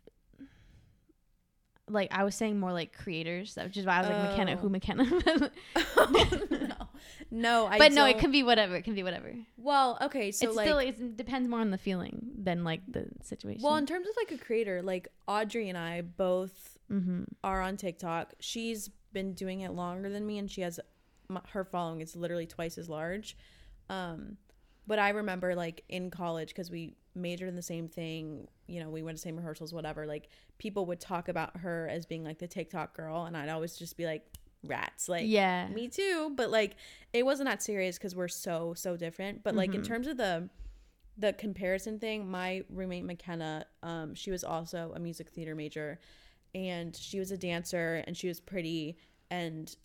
like 1.89 2.09
i 2.13 2.23
was 2.23 2.35
saying 2.37 2.61
more 2.61 2.73
like 2.73 2.93
creators 2.97 3.59
which 3.65 3.77
is 3.77 3.85
why 3.85 3.97
i 3.97 4.01
was 4.03 4.11
like 4.11 4.31
mckenna 4.31 4.53
Oh. 4.53 4.57
who 4.59 4.69
mckenna 4.69 5.05
no, 6.51 6.77
no, 7.33 7.67
I. 7.67 7.79
but 7.79 7.93
no 7.93 8.05
it 8.05 8.19
can 8.19 8.31
be 8.31 8.43
whatever 8.45 8.77
it 8.77 8.83
can 8.85 8.95
be 8.95 9.03
whatever 9.03 9.33
Well, 9.57 9.99
okay, 10.03 10.31
so 10.31 10.47
it's 10.49 10.57
like, 10.57 10.67
still 10.69 10.79
it 10.79 11.17
depends 11.17 11.49
more 11.49 11.61
on 11.61 11.71
the 11.71 11.79
feeling 11.79 12.31
than 12.39 12.63
like 12.63 12.83
the 12.87 13.07
situation 13.25 13.63
well, 13.65 13.77
in 13.77 13.87
terms 13.87 14.07
of 14.09 14.15
like 14.17 14.31
a 14.41 14.45
creator, 14.45 14.83
like 14.83 15.09
Audrey 15.27 15.69
and 15.69 15.77
I 15.79 16.03
both 16.03 16.70
mm-hmm. 16.91 17.23
are 17.45 17.61
on 17.61 17.77
TikTok. 17.77 18.35
She's 18.41 18.91
been 19.13 19.35
doing 19.35 19.61
it 19.61 19.73
longer 19.73 20.09
than 20.09 20.27
me, 20.27 20.39
and 20.39 20.51
she 20.51 20.61
has 20.63 20.81
m- 21.29 21.41
her 21.53 21.65
following 21.65 22.01
is 22.01 22.17
literally 22.17 22.47
twice 22.47 22.79
as 22.79 22.89
large. 22.89 23.37
Um, 23.89 24.37
but 24.87 24.99
I 24.99 25.11
remember 25.11 25.55
like 25.55 25.85
in 25.89 26.11
college 26.11 26.49
because 26.49 26.71
we 26.71 26.97
majored 27.15 27.49
in 27.49 27.57
the 27.57 27.63
same 27.63 27.89
thing. 27.89 28.49
You 28.67 28.81
know, 28.81 28.91
we 28.91 29.03
went 29.03 29.17
to 29.19 29.23
same 29.23 29.37
rehearsals, 29.37 29.73
whatever. 29.73 30.07
Like 30.07 30.29
people 30.59 30.87
would 30.87 31.01
talk 31.01 31.29
about 31.29 31.57
her 31.59 31.89
as 31.91 32.07
being 32.07 32.25
like 32.25 32.39
the 32.39 32.49
TikTok 32.49 32.97
girl, 32.97 33.25
and 33.25 33.37
I'd 33.37 33.49
always 33.49 33.77
just 33.77 33.97
be 33.97 34.07
like, 34.07 34.25
rats, 34.63 35.09
like 35.09 35.23
yeah 35.27 35.67
me 35.69 35.89
too 35.89 36.31
but 36.37 36.51
like 36.51 36.77
it 37.15 37.25
wasn't 37.25 37.49
that 37.49 37.63
serious 37.63 37.97
because 37.97 38.15
we're 38.15 38.29
so 38.29 38.75
so 38.77 38.95
different 38.95 39.43
but 39.43 39.55
like 39.55 39.75
in 39.75 39.81
Mhm. 39.81 39.87
terms 39.87 40.07
of 40.07 40.19
the 40.19 40.51
the 41.17 41.33
comparison 41.33 41.99
thing 41.99 42.31
my 42.31 42.63
roommate 42.69 43.07
mckenna 43.07 43.65
um 43.83 44.15
she 44.15 44.31
was 44.31 44.45
also 44.45 44.93
a 44.95 44.99
music 45.01 45.31
theater 45.31 45.55
major 45.55 45.99
and 46.55 46.97
she 46.97 47.19
was 47.19 47.31
a 47.31 47.37
dancer 47.39 48.03
and 48.07 48.17
she 48.17 48.29
was 48.29 48.41
pretty 48.41 48.97
and 49.31 49.77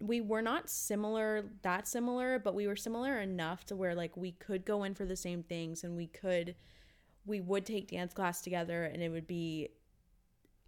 we 0.00 0.20
were 0.20 0.42
not 0.42 0.68
similar 0.68 1.44
that 1.62 1.88
similar 1.88 2.38
but 2.38 2.54
we 2.54 2.66
were 2.66 2.76
similar 2.76 3.18
enough 3.20 3.64
to 3.64 3.74
where 3.74 3.94
like 3.94 4.16
we 4.16 4.32
could 4.32 4.64
go 4.64 4.84
in 4.84 4.94
for 4.94 5.04
the 5.06 5.16
same 5.16 5.42
things 5.42 5.82
and 5.84 5.96
we 5.96 6.06
could 6.06 6.54
we 7.26 7.40
would 7.40 7.64
take 7.64 7.88
dance 7.90 8.12
class 8.12 8.40
together 8.42 8.84
and 8.84 9.02
it 9.02 9.08
would 9.08 9.26
be 9.26 9.68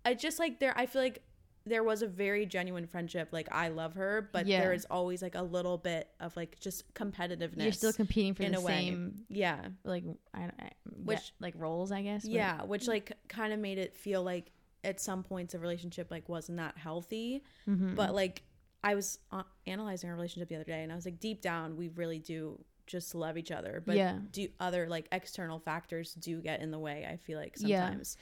i 0.05 0.15
just 0.15 0.39
like 0.39 0.59
there 0.59 0.73
i 0.77 0.87
feel 0.87 1.03
like 1.03 1.23
there 1.67 1.85
was 1.85 2.01
a 2.01 2.07
very 2.07 2.47
genuine 2.47 2.87
friendship 2.87 3.29
like 3.33 3.47
i 3.53 3.69
love 3.69 3.95
her 3.95 4.31
but 4.33 4.47
Yeah. 4.47 4.61
there 4.61 4.73
is 4.73 4.87
always 4.91 5.21
like 5.21 5.35
a 5.35 5.43
little 5.43 5.77
bit 5.77 6.09
of 6.19 6.35
like 6.35 6.59
just 6.59 6.93
competitiveness 6.95 7.63
you're 7.63 7.73
still 7.73 7.93
competing 7.93 8.33
for 8.35 8.43
in 8.45 8.53
the 8.53 8.59
a 8.59 8.63
way. 8.63 8.73
same 8.73 9.17
yeah 9.29 9.67
like 9.85 10.05
I, 10.33 10.45
I 10.45 10.71
Which- 11.05 11.19
which 11.19 11.33
like 11.41 11.55
roles 11.59 11.93
i 11.93 12.01
guess 12.01 12.25
yeah 12.25 12.63
which 12.63 12.89
like 12.89 13.13
kind 13.29 13.53
of 13.53 13.59
made 13.61 13.77
it 13.77 13.95
feel 13.95 14.23
like 14.23 14.51
at 14.85 15.01
some 15.01 15.23
points 15.23 15.55
a 15.55 15.59
relationship 15.59 16.11
like 16.11 16.29
wasn't 16.29 16.57
that 16.57 16.77
healthy 16.79 17.43
Mhm. 17.69 17.95
but 17.95 18.15
like 18.15 18.43
i 18.83 18.95
was 18.95 19.19
uh, 19.31 19.43
analyzing 19.67 20.09
our 20.11 20.17
relationship 20.17 20.49
the 20.49 20.55
other 20.57 20.65
day 20.65 20.83
and 20.83 20.91
i 20.93 20.95
was 20.95 21.05
like 21.05 21.21
deep 21.21 21.43
down 21.43 21.77
we 21.77 21.89
really 21.89 22.19
do 22.19 22.59
just 22.87 23.15
love 23.15 23.37
each 23.39 23.51
other 23.53 23.83
but 23.87 23.95
Yeah. 23.97 24.19
do 24.33 24.49
other 24.59 24.89
like 24.89 25.07
external 25.13 25.59
factors 25.61 26.15
do 26.15 26.41
get 26.41 26.61
in 26.61 26.71
the 26.71 26.79
way 26.79 27.07
i 27.11 27.17
feel 27.17 27.39
like 27.39 27.57
Yeah. 27.59 27.87
sometimes 27.89 28.17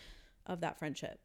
of 0.47 0.61
that 0.61 0.79
friendship 0.79 1.21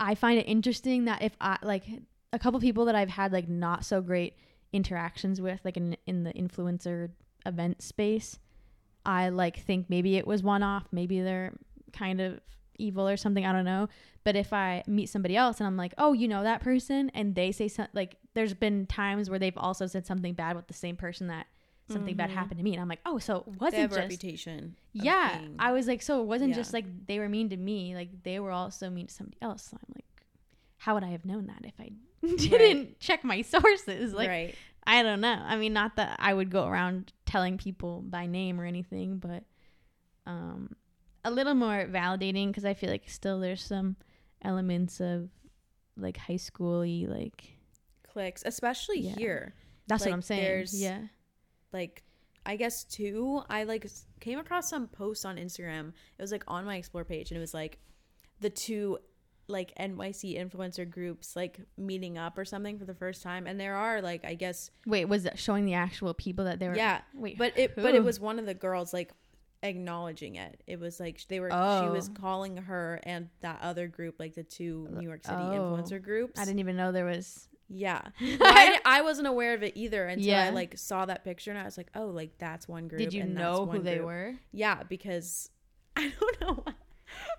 I 0.00 0.14
find 0.14 0.38
it 0.38 0.44
interesting 0.46 1.06
that 1.06 1.22
if 1.22 1.36
I 1.40 1.58
like 1.62 1.84
a 2.32 2.38
couple 2.38 2.60
people 2.60 2.84
that 2.84 2.94
I've 2.94 3.08
had 3.08 3.32
like 3.32 3.48
not 3.48 3.84
so 3.84 4.00
great 4.00 4.34
interactions 4.72 5.40
with, 5.40 5.60
like 5.64 5.76
in 5.76 5.96
in 6.06 6.22
the 6.22 6.32
influencer 6.34 7.10
event 7.44 7.82
space, 7.82 8.38
I 9.04 9.30
like 9.30 9.58
think 9.58 9.90
maybe 9.90 10.16
it 10.16 10.24
was 10.24 10.40
one 10.42 10.62
off, 10.62 10.86
maybe 10.92 11.20
they're 11.20 11.52
kind 11.92 12.20
of 12.20 12.38
evil 12.78 13.08
or 13.08 13.16
something, 13.16 13.44
I 13.44 13.52
don't 13.52 13.64
know. 13.64 13.88
But 14.24 14.36
if 14.36 14.52
I 14.52 14.82
meet 14.86 15.08
somebody 15.08 15.36
else 15.36 15.58
and 15.58 15.66
I'm 15.66 15.76
like, 15.76 15.94
oh, 15.98 16.12
you 16.12 16.28
know 16.28 16.42
that 16.42 16.60
person, 16.60 17.10
and 17.14 17.34
they 17.34 17.52
say 17.52 17.68
something 17.68 17.90
like, 17.94 18.16
there's 18.34 18.54
been 18.54 18.86
times 18.86 19.28
where 19.30 19.38
they've 19.38 19.56
also 19.56 19.86
said 19.86 20.06
something 20.06 20.34
bad 20.34 20.54
with 20.56 20.66
the 20.68 20.74
same 20.74 20.96
person 20.96 21.28
that 21.28 21.46
something 21.90 22.16
bad 22.16 22.28
Mhm. 22.28 22.34
happened 22.34 22.58
to 22.58 22.64
me, 22.64 22.72
and 22.74 22.80
I'm 22.82 22.88
like, 22.88 23.00
oh, 23.06 23.18
so 23.18 23.44
it 23.46 23.60
wasn't 23.60 23.88
just 23.90 23.96
reputation. 23.98 24.76
yeah. 24.92 25.40
I 25.58 25.72
was 25.72 25.86
like, 25.88 26.02
so 26.02 26.20
it 26.20 26.26
wasn't 26.26 26.50
Yeah. 26.50 26.56
just 26.56 26.72
like 26.74 26.84
they 27.06 27.18
were 27.18 27.28
mean 27.30 27.48
to 27.48 27.56
me, 27.56 27.94
like 27.94 28.22
they 28.22 28.38
were 28.40 28.50
also 28.52 28.90
mean 28.90 29.06
to 29.06 29.14
somebody 29.14 29.38
else. 29.40 29.62
So 29.70 29.78
I'm 29.80 29.92
like, 29.96 30.04
how 30.76 30.94
would 30.94 31.04
I 31.04 31.08
have 31.10 31.24
known 31.24 31.46
that 31.46 31.64
if 31.64 31.72
I 31.80 31.92
didn't 32.36 33.00
check 33.00 33.24
my 33.24 33.40
sources? 33.42 34.12
Like 34.12 34.28
right. 34.28 34.54
I 34.86 35.02
don't 35.02 35.20
know. 35.22 35.42
I 35.46 35.56
mean, 35.56 35.72
not 35.72 35.96
that 35.96 36.16
I 36.20 36.32
would 36.34 36.50
go 36.50 36.66
around 36.66 37.12
telling 37.24 37.56
people 37.58 38.02
by 38.02 38.26
name 38.26 38.60
or 38.60 38.64
anything, 38.64 39.16
but 39.18 39.44
um, 40.26 40.76
a 41.24 41.30
little 41.30 41.54
more 41.54 41.86
validating 41.86 42.48
because 42.48 42.64
I 42.64 42.74
feel 42.74 42.90
like 42.90 43.08
still 43.08 43.40
there's 43.40 43.62
some 43.64 43.96
elements 44.42 45.00
of 45.00 45.28
like 45.96 46.16
high 46.16 46.34
schooly, 46.34 47.08
like 47.08 47.44
Cliques, 48.12 48.42
especially 48.46 49.00
Yeah. 49.00 49.14
here. 49.16 49.54
that's 49.86 50.02
Like, 50.02 50.10
what 50.10 50.14
I'm 50.14 50.22
saying. 50.22 50.42
there's- 50.42 50.74
Yeah. 50.74 51.06
like 51.72 52.02
I 52.46 52.56
guess 52.56 52.84
too, 52.84 53.42
I 53.50 53.64
like 53.64 53.86
came 54.20 54.38
across 54.38 54.70
some 54.70 54.86
posts 54.88 55.24
on 55.26 55.36
Instagram. 55.36 55.88
It 56.18 56.22
was 56.22 56.32
like 56.32 56.44
on 56.48 56.64
my 56.64 56.76
explore 56.76 57.04
page 57.04 57.30
and 57.30 57.36
it 57.36 57.40
was 57.40 57.52
like 57.52 57.78
the 58.40 58.48
two 58.50 58.98
like 59.48 59.72
NYC 59.78 60.38
influencer 60.38 60.88
groups 60.88 61.34
like 61.36 61.58
meeting 61.76 62.16
up 62.18 62.36
or 62.38 62.44
something 62.44 62.78
for 62.78 62.84
the 62.84 62.94
first 62.94 63.22
time 63.22 63.46
and 63.46 63.58
there 63.58 63.74
are 63.76 64.00
like 64.02 64.24
I 64.24 64.34
guess 64.34 64.70
Wait, 64.86 65.06
was 65.06 65.24
it 65.26 65.38
showing 65.38 65.64
the 65.64 65.74
actual 65.74 66.12
people 66.14 66.44
that 66.46 66.58
they 66.58 66.68
were? 66.68 66.76
yeah, 66.76 67.00
Wait, 67.14 67.36
but 67.38 67.56
it 67.58 67.74
but 67.74 67.94
it 67.94 68.04
was 68.04 68.20
one 68.20 68.38
of 68.38 68.46
the 68.46 68.54
girls 68.54 68.92
like 68.94 69.10
acknowledging 69.62 70.36
it. 70.36 70.62
It 70.66 70.78
was 70.80 71.00
like 71.00 71.20
they 71.28 71.40
were 71.40 71.50
she 71.50 71.88
was 71.90 72.08
Oh. 72.10 72.20
calling 72.20 72.56
her 72.56 73.00
and 73.02 73.28
that 73.40 73.60
other 73.62 73.88
group 73.88 74.16
like 74.18 74.34
the 74.34 74.42
two 74.44 74.88
uh, 74.94 75.00
New 75.00 75.06
York 75.08 75.24
City 75.24 75.36
Oh. 75.38 75.50
influencer 75.80 76.02
groups. 76.02 76.38
I 76.40 76.44
didn't 76.44 76.60
even 76.60 76.76
know 76.76 76.92
there 76.92 77.04
was. 77.04 77.48
Yeah. 77.70 78.00
Well, 78.20 78.38
I, 78.42 78.78
I 78.84 79.02
wasn't 79.02 79.26
aware 79.28 79.52
of 79.54 79.62
it 79.62 79.72
either 79.76 80.06
until 80.06 80.34
I 80.34 80.50
like 80.50 80.78
saw 80.78 81.04
that 81.06 81.22
picture 81.24 81.50
and 81.50 81.58
I 81.60 81.64
was 81.64 81.76
like, 81.76 81.90
oh, 81.94 82.06
like 82.06 82.38
that's 82.38 82.66
one 82.68 82.88
group. 82.88 82.98
Did 83.00 83.12
you 83.12 83.22
and 83.22 83.36
that's 83.36 83.42
know 83.42 83.66
who 83.66 83.78
they 83.80 83.96
group. 83.96 84.06
were? 84.06 84.34
Yeah, 84.52 84.82
because 84.84 85.50
I 85.96 86.12
don't 86.18 86.40
know 86.40 86.64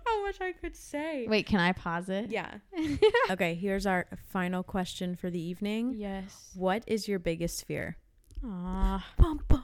how 0.06 0.24
much 0.26 0.42
I 0.42 0.52
could 0.52 0.76
say. 0.76 1.26
Wait, 1.28 1.46
can 1.46 1.60
I 1.60 1.72
pause 1.72 2.10
it? 2.10 2.30
Yeah. 2.32 2.56
okay, 3.32 3.56
here's 3.56 3.86
our 3.86 4.06
final 4.32 4.62
question 4.64 5.16
for 5.16 5.30
the 5.30 5.42
evening. 5.42 5.94
yes. 5.98 6.52
What 6.56 6.84
is 6.86 7.08
your 7.08 7.20
biggest 7.20 7.66
fear? 7.66 7.98
Aw. 8.46 9.06
Bum, 9.18 9.42
bum, 9.48 9.64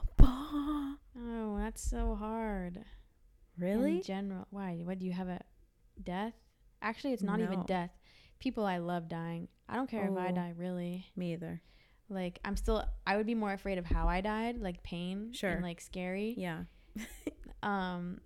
Oh, 1.18 1.56
that's 1.58 1.82
so 1.82 2.14
hard. 2.14 2.84
Really? 3.58 3.96
In 3.96 4.02
general, 4.02 4.46
why? 4.50 4.80
What 4.84 4.98
do 4.98 5.06
you 5.06 5.12
have 5.12 5.28
a 5.28 5.40
death? 6.02 6.34
Actually, 6.82 7.14
it's 7.14 7.22
not 7.22 7.40
even 7.40 7.62
death. 7.64 7.90
People 8.38 8.64
I 8.66 8.78
love 8.78 9.08
dying. 9.08 9.48
I 9.68 9.76
don't 9.76 9.88
care 9.90 10.04
if 10.10 10.16
I 10.16 10.28
Oh. 10.28 10.34
die. 10.34 10.52
Really, 10.56 11.06
Me 11.16 11.32
either. 11.32 11.62
like 12.10 12.38
I'm 12.44 12.56
still. 12.56 12.84
I 13.06 13.16
would 13.16 13.26
be 13.26 13.34
more 13.34 13.52
afraid 13.52 13.78
of 13.78 13.86
how 13.86 14.06
I 14.08 14.20
died, 14.20 14.58
like 14.58 14.82
pain, 14.82 15.32
Sure. 15.32 15.50
and 15.50 15.62
like 15.62 15.80
scary. 15.80 16.34
Yeah. 16.36 16.64
Um, 17.62 18.20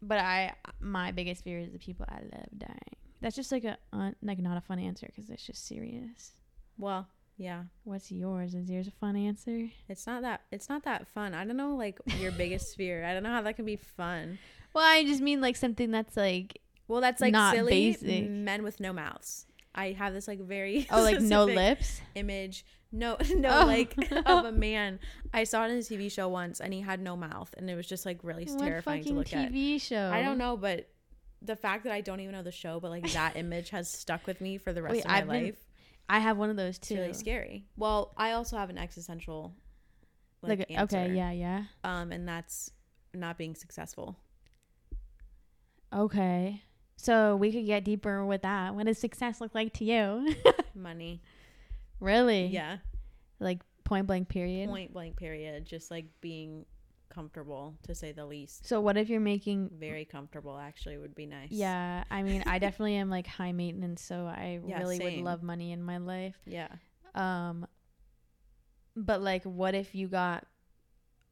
but 0.00 0.18
I, 0.18 0.54
my 0.80 1.10
biggest 1.12 1.44
fear 1.44 1.58
is 1.58 1.72
the 1.72 1.78
people 1.78 2.06
I 2.08 2.20
love 2.22 2.46
dying. 2.56 2.96
That's 3.20 3.36
just 3.36 3.52
like 3.52 3.64
a 3.64 3.76
un, 3.92 4.14
like 4.22 4.38
not 4.38 4.56
a 4.56 4.60
fun 4.62 4.78
answer 4.78 5.06
because 5.06 5.28
it's 5.28 5.44
just 5.44 5.66
serious. 5.66 6.32
Well, 6.78 7.06
yeah. 7.36 7.64
What's 7.84 8.10
yours? 8.12 8.54
Is 8.54 8.70
yours 8.70 8.86
a 8.88 8.90
fun 8.92 9.16
answer? 9.16 9.68
It's 9.88 10.06
not 10.06 10.22
that 10.22 10.42
it's 10.52 10.68
not 10.68 10.84
that 10.84 11.06
fun. 11.08 11.34
I 11.34 11.44
don't 11.44 11.56
know 11.56 11.74
like 11.76 11.98
your 12.20 12.32
biggest 12.32 12.76
fear. 12.76 13.04
I 13.04 13.12
don't 13.14 13.22
know 13.22 13.30
how 13.30 13.42
that 13.42 13.56
can 13.56 13.64
be 13.64 13.76
fun. 13.76 14.38
Well, 14.72 14.84
I 14.84 15.04
just 15.04 15.20
mean 15.20 15.40
like 15.40 15.56
something 15.56 15.90
that's 15.90 16.16
like 16.16 16.60
Well, 16.88 17.00
that's 17.00 17.20
like 17.20 17.32
Not 17.32 17.54
silly 17.54 17.70
basic. 17.92 18.28
men 18.28 18.62
with 18.62 18.80
no 18.80 18.92
mouths. 18.92 19.46
I 19.74 19.92
have 19.92 20.12
this 20.14 20.28
like 20.28 20.40
very 20.40 20.86
oh, 20.92 21.02
like 21.02 21.20
no 21.20 21.44
lips. 21.44 22.00
image. 22.14 22.64
No, 22.92 23.16
no, 23.34 23.62
Oh. 23.62 23.66
like 23.66 23.96
of 24.26 24.44
a 24.44 24.52
man. 24.52 25.00
I 25.32 25.42
saw 25.44 25.64
it 25.64 25.70
in 25.72 25.78
a 25.78 25.80
TV 25.80 26.10
show 26.12 26.28
once, 26.28 26.60
and 26.60 26.72
he 26.72 26.80
had 26.80 27.00
no 27.00 27.16
mouth, 27.16 27.52
and 27.58 27.68
it 27.68 27.74
was 27.74 27.88
just 27.88 28.06
like 28.06 28.20
really 28.22 28.44
What 28.44 28.60
terrifying 28.60 29.02
to 29.04 29.12
look 29.14 29.32
at. 29.32 29.50
TV 29.50 29.80
show? 29.80 30.10
I 30.12 30.22
don't 30.22 30.38
know, 30.38 30.56
but 30.56 30.88
the 31.42 31.56
fact 31.56 31.82
that 31.84 31.92
I 31.92 32.00
don't 32.02 32.20
even 32.20 32.32
know 32.32 32.44
the 32.44 32.52
show, 32.52 32.78
but 32.78 32.92
like 32.92 33.10
that 33.12 33.36
image 33.36 33.70
has 33.70 33.90
stuck 33.90 34.28
with 34.28 34.40
me 34.40 34.58
for 34.58 34.72
the 34.72 34.80
rest 34.80 34.94
Wait, 34.94 35.04
of 35.04 35.10
my 35.10 35.16
I've 35.18 35.26
life. 35.26 35.56
I 36.08 36.18
have 36.20 36.36
one 36.36 36.50
of 36.50 36.56
those 36.56 36.78
too. 36.78 36.94
It's 36.94 37.00
really 37.00 37.12
scary. 37.14 37.64
Well, 37.76 38.12
I 38.16 38.32
also 38.32 38.56
have 38.56 38.70
an 38.70 38.78
existential 38.78 39.54
like, 40.42 40.58
Like, 40.60 40.70
answer, 40.70 40.98
okay, 40.98 41.14
yeah, 41.14 41.30
yeah. 41.30 41.64
um, 41.84 42.12
and 42.12 42.28
that's 42.28 42.70
not 43.14 43.38
being 43.38 43.54
successful. 43.54 44.18
Okay. 45.92 46.62
So 46.96 47.36
we 47.36 47.52
could 47.52 47.66
get 47.66 47.84
deeper 47.84 48.24
with 48.24 48.42
that. 48.42 48.74
What 48.74 48.86
does 48.86 48.98
success 48.98 49.40
look 49.40 49.54
like 49.54 49.72
to 49.74 49.84
you? 49.84 50.34
Money, 50.74 51.22
really? 52.00 52.46
yeah, 52.46 52.78
Like 53.40 53.60
point 53.84 54.06
blank 54.06 54.28
period. 54.28 54.68
point 54.68 54.92
blank. 54.92 55.16
Period. 55.16 55.64
Just 55.66 55.90
like 55.90 56.06
being 56.20 56.64
comfortable, 57.08 57.74
to 57.84 57.94
say 57.94 58.12
the 58.12 58.26
least. 58.26 58.66
So 58.66 58.80
what 58.80 58.96
if 58.96 59.08
you're 59.08 59.20
making 59.20 59.70
Very 59.78 60.04
comfortable, 60.04 60.58
actually, 60.58 60.98
would 60.98 61.14
be 61.14 61.26
nice. 61.26 61.50
Yeah, 61.50 62.04
I 62.10 62.22
mean, 62.22 62.42
I 62.46 62.58
definitely 62.60 62.96
am 62.96 63.10
like 63.10 63.26
high 63.26 63.52
maintenance, 63.52 64.02
so 64.02 64.26
I 64.26 64.60
Yeah, 64.66 64.78
really 64.80 64.98
same. 64.98 65.04
would 65.18 65.24
love 65.24 65.42
money 65.42 65.72
in 65.72 65.82
my 65.82 65.98
life. 65.98 66.36
yeah. 66.46 66.68
Um 67.14 67.66
but 68.96 69.20
like 69.20 69.42
what 69.44 69.74
if 69.74 69.94
you 69.94 70.06
got 70.08 70.46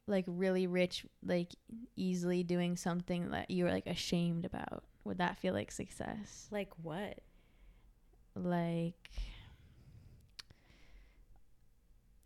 like 0.08 0.24
really 0.26 0.66
rich 0.66 1.06
like 1.24 1.48
easily 1.96 2.42
doing 2.42 2.76
something 2.76 3.30
that 3.30 3.50
you 3.50 3.64
were 3.64 3.70
like 3.70 3.86
ashamed 3.86 4.44
about? 4.44 4.84
Would 5.04 5.18
that 5.18 5.38
feel 5.38 5.54
like 5.54 5.70
success? 5.72 6.48
Like 6.50 6.70
what? 6.82 7.18
Like 8.34 9.10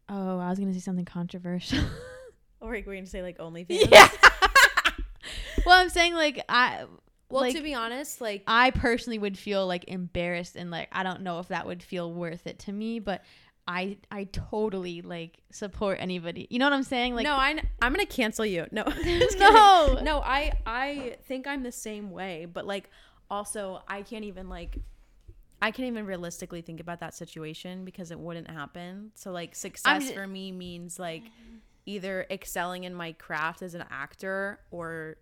Oh, 0.08 0.38
I 0.38 0.50
was 0.50 0.58
going 0.58 0.68
to 0.72 0.74
say 0.78 0.82
something 0.84 1.04
controversial. 1.04 1.80
Oh, 2.62 2.66
or 2.68 2.74
like 2.74 2.86
we're 2.86 2.94
gonna 2.94 3.06
say 3.06 3.22
like 3.22 3.38
OnlyFans. 3.38 3.90
yeah. 3.90 4.08
well, 5.66 5.80
I'm 5.80 5.88
saying 5.88 6.14
like 6.14 6.44
I 6.48 6.84
Well, 7.28 7.42
like, 7.42 7.54
to 7.56 7.62
be 7.62 7.74
honest, 7.74 8.20
like 8.20 8.42
I 8.46 8.70
personally 8.70 9.18
would 9.18 9.36
feel 9.38 9.66
like 9.66 9.84
embarrassed 9.88 10.56
and 10.56 10.70
like 10.70 10.88
I 10.92 11.02
don't 11.02 11.22
know 11.22 11.38
if 11.40 11.48
that 11.48 11.66
would 11.66 11.82
feel 11.82 12.12
worth 12.12 12.46
it 12.46 12.58
to 12.60 12.72
me, 12.72 12.98
but 12.98 13.22
I 13.68 13.98
I 14.10 14.24
totally 14.24 15.02
like 15.02 15.38
support 15.50 15.98
anybody. 16.00 16.46
You 16.50 16.58
know 16.60 16.66
what 16.66 16.72
I'm 16.72 16.84
saying? 16.84 17.14
Like 17.14 17.24
no, 17.24 17.32
I 17.32 17.60
I'm 17.82 17.92
gonna 17.92 18.06
cancel 18.06 18.46
you. 18.46 18.66
No. 18.70 18.84
No. 19.38 19.98
no. 20.02 20.20
I 20.20 20.52
I 20.64 21.16
think 21.26 21.46
I'm 21.46 21.62
the 21.62 21.72
same 21.72 22.10
way, 22.10 22.46
but 22.46 22.66
like 22.66 22.88
also 23.30 23.82
I 23.88 24.02
can't 24.02 24.24
even 24.24 24.48
like 24.48 24.78
I 25.60 25.70
can't 25.72 25.88
even 25.88 26.06
realistically 26.06 26.60
think 26.60 26.80
about 26.80 27.00
that 27.00 27.14
situation 27.14 27.84
because 27.84 28.10
it 28.10 28.18
wouldn't 28.20 28.48
happen. 28.50 29.10
So 29.16 29.32
like 29.32 29.56
success 29.56 30.08
ju- 30.08 30.14
for 30.14 30.26
me 30.26 30.52
means 30.52 30.98
like 30.98 31.22
either 31.86 32.26
excelling 32.30 32.84
in 32.84 32.92
my 32.94 33.12
craft 33.12 33.62
as 33.62 33.74
an 33.74 33.84
actor 33.90 34.60
or 34.70 35.16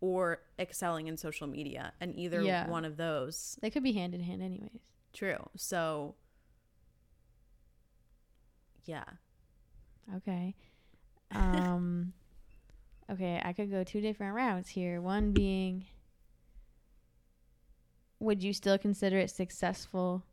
or 0.00 0.40
excelling 0.58 1.06
in 1.08 1.16
social 1.16 1.46
media, 1.46 1.92
and 2.00 2.14
either 2.14 2.42
Yeah. 2.42 2.68
one 2.68 2.84
of 2.84 2.96
those. 2.98 3.58
they 3.62 3.70
could 3.70 3.82
be 3.82 3.92
hand 3.92 4.14
in 4.14 4.20
hand 4.22 4.42
anyways. 4.42 4.80
True. 5.14 5.48
So 5.56 6.14
yeah. 8.84 9.04
Okay. 10.16 10.54
Um 11.32 12.12
Okay, 13.10 13.38
I 13.44 13.52
could 13.52 13.70
go 13.70 13.84
two 13.84 14.00
different 14.00 14.34
routes 14.34 14.68
here. 14.70 15.00
One 15.00 15.32
being 15.32 15.84
would 18.18 18.42
you 18.42 18.52
still 18.54 18.78
consider 18.78 19.18
it 19.18 19.30
successful 19.30 20.24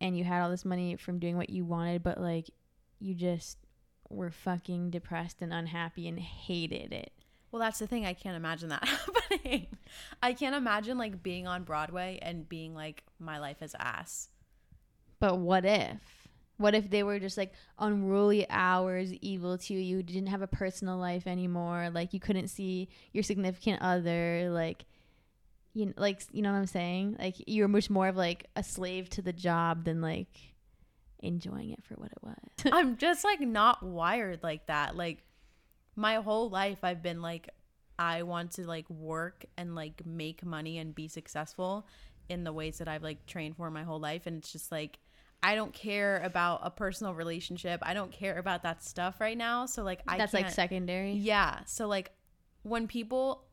and 0.00 0.16
you 0.18 0.24
had 0.24 0.42
all 0.42 0.50
this 0.50 0.64
money 0.66 0.96
from 0.96 1.18
doing 1.18 1.36
what 1.38 1.48
you 1.48 1.64
wanted 1.64 2.02
but 2.02 2.20
like 2.20 2.50
you 2.98 3.14
just 3.14 3.56
were 4.14 4.30
fucking 4.30 4.90
depressed 4.90 5.40
and 5.40 5.52
unhappy 5.52 6.08
and 6.08 6.18
hated 6.18 6.92
it. 6.92 7.12
Well, 7.50 7.60
that's 7.60 7.78
the 7.78 7.86
thing. 7.86 8.06
I 8.06 8.14
can't 8.14 8.36
imagine 8.36 8.70
that 8.70 8.84
happening. 8.88 9.66
I 10.22 10.32
can't 10.32 10.54
imagine 10.54 10.96
like 10.98 11.22
being 11.22 11.46
on 11.46 11.64
Broadway 11.64 12.18
and 12.22 12.48
being 12.48 12.74
like, 12.74 13.04
my 13.18 13.38
life 13.38 13.62
is 13.62 13.76
ass. 13.78 14.28
But 15.20 15.38
what 15.38 15.64
if? 15.64 16.00
What 16.56 16.74
if 16.74 16.90
they 16.90 17.02
were 17.02 17.18
just 17.18 17.36
like 17.36 17.52
unruly 17.78 18.46
hours, 18.48 19.12
evil 19.14 19.58
to 19.58 19.74
you, 19.74 19.80
you 19.80 20.02
didn't 20.02 20.28
have 20.28 20.42
a 20.42 20.46
personal 20.46 20.96
life 20.96 21.26
anymore, 21.26 21.90
like 21.92 22.14
you 22.14 22.20
couldn't 22.20 22.48
see 22.48 22.88
your 23.12 23.22
significant 23.22 23.82
other, 23.82 24.48
like 24.50 24.84
you 25.74 25.86
know, 25.86 25.92
like 25.96 26.22
you 26.32 26.42
know 26.42 26.52
what 26.52 26.58
I'm 26.58 26.66
saying? 26.66 27.16
Like 27.18 27.48
you 27.48 27.62
were 27.62 27.68
much 27.68 27.90
more 27.90 28.08
of 28.08 28.16
like 28.16 28.46
a 28.56 28.62
slave 28.62 29.08
to 29.10 29.22
the 29.22 29.32
job 29.32 29.84
than 29.84 30.00
like 30.00 30.28
enjoying 31.22 31.70
it 31.70 31.82
for 31.84 31.94
what 31.94 32.10
it 32.12 32.18
was. 32.22 32.72
I'm 32.72 32.96
just 32.96 33.24
like 33.24 33.40
not 33.40 33.82
wired 33.82 34.42
like 34.42 34.66
that. 34.66 34.96
Like 34.96 35.24
my 35.96 36.16
whole 36.16 36.50
life, 36.50 36.78
I've 36.82 37.02
been 37.02 37.22
like, 37.22 37.48
I 37.98 38.22
want 38.22 38.52
to 38.52 38.66
like 38.66 38.88
work 38.90 39.44
and 39.56 39.74
like 39.74 40.04
make 40.04 40.44
money 40.44 40.78
and 40.78 40.94
be 40.94 41.08
successful 41.08 41.86
in 42.28 42.44
the 42.44 42.52
ways 42.52 42.78
that 42.78 42.88
I've 42.88 43.02
like 43.02 43.26
trained 43.26 43.56
for 43.56 43.70
my 43.70 43.82
whole 43.82 44.00
life. 44.00 44.26
And 44.26 44.38
it's 44.38 44.52
just 44.52 44.72
like, 44.72 44.98
I 45.42 45.54
don't 45.54 45.72
care 45.72 46.18
about 46.18 46.60
a 46.62 46.70
personal 46.70 47.14
relationship. 47.14 47.80
I 47.82 47.94
don't 47.94 48.12
care 48.12 48.38
about 48.38 48.62
that 48.62 48.82
stuff 48.82 49.20
right 49.20 49.36
now. 49.36 49.66
So 49.66 49.82
like, 49.82 50.00
I 50.06 50.16
That's 50.16 50.32
like 50.32 50.50
secondary. 50.50 51.12
Yeah. 51.12 51.60
So 51.66 51.88
like 51.88 52.12
when 52.62 52.86
people 52.86 53.44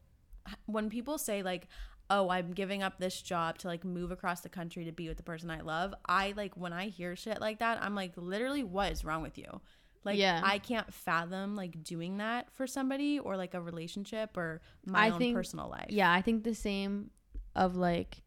when 0.65 0.89
people 0.89 1.17
say 1.17 1.43
like, 1.43 1.67
"Oh, 2.09 2.29
I'm 2.29 2.51
giving 2.53 2.81
up 2.83 2.97
this 2.99 3.21
job 3.21 3.57
to 3.59 3.67
like 3.67 3.83
move 3.85 4.11
across 4.11 4.41
the 4.41 4.49
country 4.49 4.85
to 4.85 4.91
be 4.91 5.07
with 5.07 5.17
the 5.17 5.23
person 5.23 5.49
I 5.49 5.61
love." 5.61 5.93
I 6.07 6.33
like 6.35 6.55
when 6.57 6.73
I 6.73 6.87
hear 6.87 7.15
shit 7.15 7.39
like 7.41 7.59
that, 7.59 7.81
I'm 7.81 7.95
like, 7.95 8.13
"Literally 8.15 8.63
what 8.63 8.91
is 8.91 9.03
wrong 9.05 9.21
with 9.21 9.37
you?" 9.37 9.61
Like 10.05 10.17
Yeah. 10.17 10.41
I 10.43 10.59
can't 10.59 10.93
fathom 10.93 11.55
like 11.55 11.83
doing 11.83 12.17
that 12.17 12.49
for 12.53 12.65
somebody 12.67 13.19
or 13.19 13.35
like 13.35 13.53
a 13.53 13.61
relationship 13.61 14.37
or 14.37 14.61
my 14.85 15.07
I 15.07 15.09
own 15.11 15.19
think- 15.19 15.35
personal 15.35 15.69
life. 15.69 15.87
Yeah, 15.89 16.11
I 16.11 16.21
think 16.21 16.43
the 16.43 16.55
same 16.55 17.11
of 17.55 17.75
like 17.75 18.23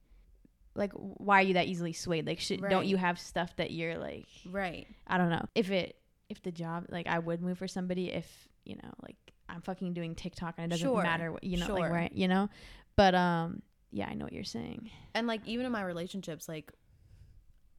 like 0.74 0.92
why 0.92 1.40
are 1.40 1.42
you 1.44 1.54
that 1.54 1.66
easily 1.66 1.92
swayed? 1.92 2.26
Like 2.26 2.40
should, 2.40 2.60
don't 2.68 2.86
you 2.86 2.96
have 2.96 3.18
stuff 3.18 3.54
that 3.56 3.70
you're 3.72 3.98
like 3.98 4.26
Right. 4.50 4.86
I 5.06 5.18
don't 5.18 5.28
know. 5.30 5.44
If 5.54 5.70
it 5.70 5.96
if 6.28 6.42
the 6.42 6.52
job 6.52 6.86
like 6.88 7.06
I 7.06 7.18
would 7.18 7.42
move 7.42 7.58
for 7.58 7.68
somebody 7.68 8.10
if, 8.10 8.26
you 8.64 8.76
know, 8.76 8.90
like 9.02 9.16
I'm 9.48 9.60
fucking 9.60 9.92
doing 9.92 10.14
TikTok 10.14 10.54
and 10.58 10.66
it 10.66 10.76
doesn't 10.76 10.86
Sure. 10.88 11.02
matter 11.02 11.30
what 11.32 11.44
you 11.44 11.58
know, 11.58 11.74
like 11.74 11.92
right, 11.92 12.12
you 12.12 12.28
know? 12.28 12.48
But 12.96 13.14
um 13.14 13.62
yeah, 13.92 14.08
I 14.08 14.14
know 14.14 14.24
what 14.24 14.32
you're 14.32 14.42
saying. 14.44 14.90
And 15.14 15.26
like 15.26 15.46
even 15.46 15.66
in 15.66 15.72
my 15.72 15.82
relationships, 15.82 16.48
like 16.48 16.72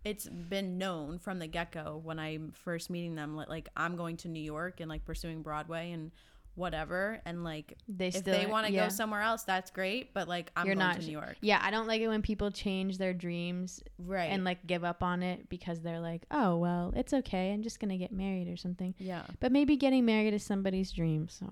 it's 0.05 0.28
been 0.28 0.78
known 0.78 1.18
from 1.18 1.39
the 1.39 1.47
get 1.47 1.72
go 1.72 1.99
when 2.03 2.20
I'm 2.20 2.51
first 2.51 2.89
meeting 2.89 3.16
them, 3.16 3.36
li- 3.38 3.45
like 3.47 3.70
I'm 3.76 3.95
going 3.95 4.18
to 4.18 4.28
New 4.28 4.41
York 4.43 4.80
and 4.82 4.89
like 4.89 5.05
pursuing 5.05 5.41
Broadway 5.41 5.91
and 5.93 6.11
whatever. 6.55 7.20
And 7.26 7.43
like 7.45 7.74
They 7.88 8.07
if 8.09 8.16
still 8.18 8.38
they 8.38 8.45
want 8.45 8.68
to 8.68 8.74
yeah. 8.74 8.84
go 8.84 8.89
somewhere 8.89 9.22
else, 9.22 9.43
that's 9.43 9.72
great. 9.72 10.14
But 10.14 10.28
like 10.28 10.51
I'm 10.57 10.66
You're 10.68 10.76
going 10.76 10.88
not- 10.88 10.99
to 10.99 11.05
New 11.05 11.11
York. 11.14 11.38
Yeah, 11.41 11.59
I 11.64 11.72
don't 11.72 11.88
like 11.88 12.01
it 12.01 12.09
when 12.09 12.22
people 12.22 12.51
change 12.51 12.97
their 12.97 13.14
dreams 13.14 13.82
Right. 13.97 14.26
and 14.26 14.43
like 14.43 14.68
give 14.68 14.84
up 14.84 15.01
on 15.03 15.24
it 15.24 15.47
because 15.49 15.82
they're 15.82 16.01
like, 16.01 16.26
"Oh, 16.30 16.57
well, 16.57 16.91
it's 16.95 17.14
okay. 17.14 17.53
I'm 17.53 17.64
just 17.64 17.80
going 17.80 17.89
to 17.89 17.97
get 17.97 18.11
married 18.11 18.49
or 18.49 18.57
something." 18.57 18.93
yeah. 18.99 19.24
But 19.39 19.51
maybe 19.53 19.78
getting 19.78 20.05
married 20.05 20.34
is 20.34 20.43
somebody's 20.43 20.91
dream, 20.91 21.28
so 21.30 21.47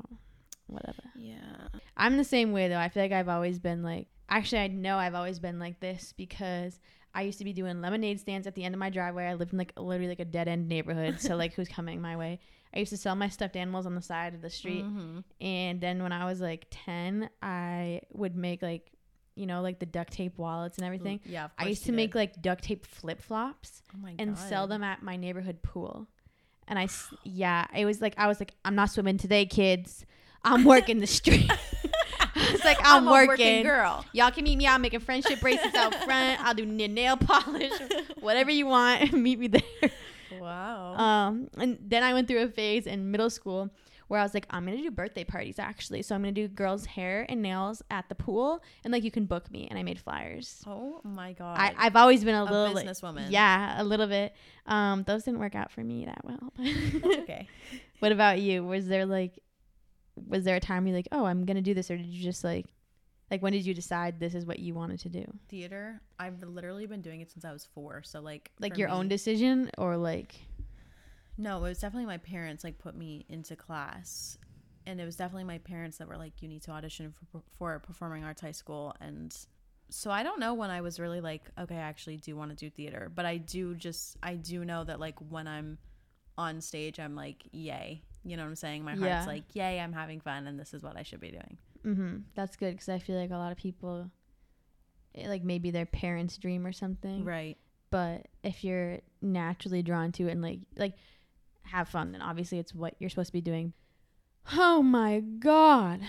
whatever. 0.71 1.03
Yeah. 1.15 1.67
I'm 1.97 2.17
the 2.17 2.23
same 2.23 2.51
way 2.51 2.67
though. 2.67 2.77
I 2.77 2.89
feel 2.89 3.03
like 3.03 3.11
I've 3.11 3.29
always 3.29 3.59
been 3.59 3.83
like 3.83 4.07
actually 4.29 4.59
I 4.61 4.67
know 4.67 4.97
I've 4.97 5.15
always 5.15 5.39
been 5.39 5.59
like 5.59 5.79
this 5.79 6.13
because 6.15 6.79
I 7.13 7.23
used 7.23 7.39
to 7.39 7.43
be 7.43 7.53
doing 7.53 7.81
lemonade 7.81 8.19
stands 8.19 8.47
at 8.47 8.55
the 8.55 8.63
end 8.63 8.73
of 8.73 8.79
my 8.79 8.89
driveway. 8.89 9.25
I 9.25 9.33
lived 9.33 9.51
in 9.51 9.59
like 9.59 9.73
literally 9.77 10.07
like 10.07 10.19
a 10.21 10.25
dead 10.25 10.47
end 10.47 10.67
neighborhood, 10.69 11.19
so 11.19 11.35
like 11.35 11.53
who's 11.53 11.67
coming 11.67 12.01
my 12.01 12.15
way. 12.15 12.39
I 12.73 12.79
used 12.79 12.91
to 12.91 12.97
sell 12.97 13.15
my 13.15 13.27
stuffed 13.27 13.57
animals 13.57 13.85
on 13.85 13.95
the 13.95 14.01
side 14.01 14.33
of 14.33 14.41
the 14.41 14.49
street. 14.49 14.85
Mhm. 14.85 15.25
And 15.41 15.81
then 15.81 16.01
when 16.03 16.13
I 16.13 16.25
was 16.25 16.39
like 16.39 16.67
10, 16.71 17.29
I 17.41 18.01
would 18.13 18.35
make 18.35 18.61
like 18.61 18.91
you 19.35 19.45
know, 19.45 19.61
like 19.61 19.79
the 19.79 19.85
duct 19.85 20.11
tape 20.13 20.37
wallets 20.37 20.77
and 20.77 20.85
everything. 20.85 21.19
Yeah. 21.25 21.45
of 21.45 21.51
I 21.57 21.67
used 21.67 21.85
to 21.85 21.91
make 21.91 22.15
like 22.15 22.41
duct 22.41 22.63
tape 22.63 22.85
flip 22.85 23.21
flops 23.21 23.81
oh 23.95 24.09
and 24.19 24.37
sell 24.37 24.67
them 24.67 24.83
at 24.83 25.01
my 25.01 25.15
neighborhood 25.15 25.61
pool. 25.61 26.07
And 26.67 26.77
I, 26.77 26.87
yeah, 27.23 27.65
it 27.75 27.85
was 27.85 28.01
like, 28.01 28.13
I 28.17 28.27
was 28.27 28.39
like, 28.39 28.53
I'm 28.63 28.75
not 28.75 28.91
swimming 28.91 29.17
today, 29.17 29.45
kids. 29.45 30.05
I'm 30.43 30.63
working 30.63 30.99
the 30.99 31.07
street. 31.07 31.51
I 32.35 32.51
was 32.51 32.63
like, 32.63 32.77
I'm, 32.81 33.07
a 33.07 33.11
working. 33.11 33.63
girl. 33.63 34.05
Y'all 34.13 34.31
can 34.31 34.43
meet 34.43 34.57
me 34.57 34.67
I'm 34.67 34.81
making 34.81 35.01
friendship 35.01 35.39
bracelets 35.39 35.75
out 35.75 35.93
front. 35.95 36.43
I'll 36.43 36.53
do 36.53 36.65
nail 36.65 37.17
polish, 37.17 37.73
whatever 38.19 38.51
you 38.51 38.67
want. 38.67 39.13
meet 39.13 39.39
me 39.39 39.47
there. 39.47 39.91
Wow. 40.39 40.95
Um, 40.95 41.49
and 41.57 41.77
then 41.81 42.03
I 42.03 42.13
went 42.13 42.27
through 42.27 42.43
a 42.43 42.47
phase 42.47 42.87
in 42.87 43.11
middle 43.11 43.29
school 43.29 43.69
where 44.07 44.19
I 44.19 44.23
was 44.23 44.33
like, 44.33 44.45
I'm 44.49 44.65
gonna 44.65 44.77
do 44.77 44.91
birthday 44.91 45.23
parties 45.23 45.59
actually. 45.59 46.01
So 46.01 46.15
I'm 46.15 46.21
gonna 46.21 46.33
do 46.33 46.47
girls' 46.47 46.85
hair 46.85 47.25
and 47.29 47.41
nails 47.41 47.81
at 47.89 48.09
the 48.09 48.15
pool, 48.15 48.61
and 48.83 48.91
like 48.91 49.03
you 49.03 49.11
can 49.11 49.25
book 49.25 49.49
me. 49.51 49.67
And 49.69 49.79
I 49.79 49.83
made 49.83 49.99
flyers. 49.99 50.63
oh 50.67 50.99
my 51.03 51.33
god. 51.33 51.57
I, 51.57 51.73
I've 51.77 51.95
always 51.95 52.23
been 52.23 52.35
a 52.35 52.43
a 52.43 52.45
little 52.45 52.73
like, 52.73 52.85
businesswoman. 52.85 53.27
yeah, 53.29 53.81
a 53.81 53.83
little 53.83 54.07
bit. 54.07 54.33
Um, 54.65 55.03
those 55.03 55.23
didn't 55.23 55.39
work 55.39 55.55
out 55.55 55.71
for 55.71 55.81
me 55.81 56.05
that 56.05 56.25
well. 56.25 56.53
That's 56.57 57.19
okay. 57.19 57.47
what 57.99 58.11
about 58.11 58.39
you? 58.39 58.65
Was 58.65 58.87
there 58.87 59.05
like, 59.05 59.39
was 60.27 60.43
there 60.43 60.55
a 60.55 60.59
time 60.59 60.87
you're 60.87 60.95
like, 60.95 61.07
oh, 61.11 61.25
I'm 61.25 61.45
gonna 61.45 61.61
do 61.61 61.73
this, 61.73 61.89
or 61.91 61.97
did 61.97 62.05
you 62.05 62.23
just 62.23 62.43
like, 62.43 62.67
like 63.29 63.41
when 63.41 63.53
did 63.53 63.65
you 63.65 63.73
decide 63.73 64.19
this 64.19 64.35
is 64.35 64.45
what 64.45 64.59
you 64.59 64.73
wanted 64.73 64.99
to 65.01 65.09
do? 65.09 65.25
Theater. 65.49 66.01
I've 66.19 66.41
literally 66.43 66.85
been 66.85 67.01
doing 67.01 67.21
it 67.21 67.31
since 67.31 67.45
I 67.45 67.51
was 67.51 67.65
four. 67.65 68.03
So 68.03 68.21
like 68.21 68.51
Like 68.59 68.77
your 68.77 68.89
own 68.89 69.07
decision, 69.07 69.71
or 69.77 69.97
like, 69.97 70.35
No, 71.37 71.57
it 71.57 71.61
was 71.61 71.79
definitely 71.79 72.07
my 72.07 72.17
parents 72.17 72.63
like 72.63 72.77
put 72.77 72.95
me 72.95 73.25
into 73.29 73.55
class, 73.55 74.37
and 74.85 74.99
it 74.99 75.05
was 75.05 75.15
definitely 75.15 75.45
my 75.45 75.59
parents 75.59 75.97
that 75.97 76.07
were 76.07 76.17
like, 76.17 76.41
"You 76.41 76.47
need 76.49 76.61
to 76.63 76.71
audition 76.71 77.13
for 77.31 77.41
for 77.57 77.79
performing 77.79 78.23
arts 78.23 78.41
high 78.41 78.51
school." 78.51 78.95
And 78.99 79.35
so 79.89 80.11
I 80.11 80.23
don't 80.23 80.39
know 80.39 80.53
when 80.53 80.69
I 80.69 80.81
was 80.81 80.99
really 80.99 81.21
like, 81.21 81.49
"Okay, 81.59 81.75
I 81.75 81.81
actually 81.81 82.17
do 82.17 82.35
want 82.35 82.51
to 82.51 82.55
do 82.55 82.69
theater," 82.69 83.11
but 83.13 83.25
I 83.25 83.37
do 83.37 83.75
just 83.75 84.17
I 84.21 84.35
do 84.35 84.65
know 84.65 84.83
that 84.83 84.99
like 84.99 85.19
when 85.19 85.47
I'm 85.47 85.77
on 86.37 86.61
stage, 86.61 86.99
I'm 86.99 87.15
like, 87.15 87.43
"Yay!" 87.51 88.03
You 88.23 88.37
know 88.37 88.43
what 88.43 88.49
I'm 88.49 88.55
saying? 88.55 88.83
My 88.83 88.91
heart's 88.91 89.03
Yeah. 89.03 89.25
like, 89.25 89.55
"Yay! 89.55 89.79
I'm 89.79 89.93
having 89.93 90.19
fun, 90.21 90.45
and 90.47 90.59
this 90.59 90.73
is 90.73 90.83
what 90.83 90.95
I 90.97 91.03
should 91.03 91.19
be 91.21 91.31
doing." 91.31 91.57
mm-hmm, 91.83 92.17
that's 92.35 92.55
good 92.55 92.71
because 92.73 92.89
I 92.89 92.99
feel 92.99 93.19
like 93.19 93.31
a 93.31 93.37
lot 93.37 93.51
of 93.51 93.57
people, 93.57 94.11
eh, 95.15 95.27
like 95.27 95.43
maybe 95.43 95.71
their 95.71 95.87
parents' 95.87 96.37
dream 96.37 96.65
or 96.67 96.71
something, 96.71 97.25
Right. 97.25 97.57
but 97.89 98.27
if 98.43 98.63
you're 98.63 98.99
naturally 99.21 99.81
drawn 99.81 100.11
to 100.13 100.27
it 100.27 100.31
and 100.31 100.41
like 100.43 100.59
like 100.77 100.93
have 101.63 101.89
fun 101.89 102.11
then 102.11 102.21
obviously 102.21 102.57
it's 102.59 102.73
what 102.75 102.95
you're 102.99 103.09
supposed 103.09 103.27
to 103.29 103.33
be 103.33 103.41
doing 103.41 103.71
oh 104.53 104.81
my 104.81 105.19
god 105.19 106.01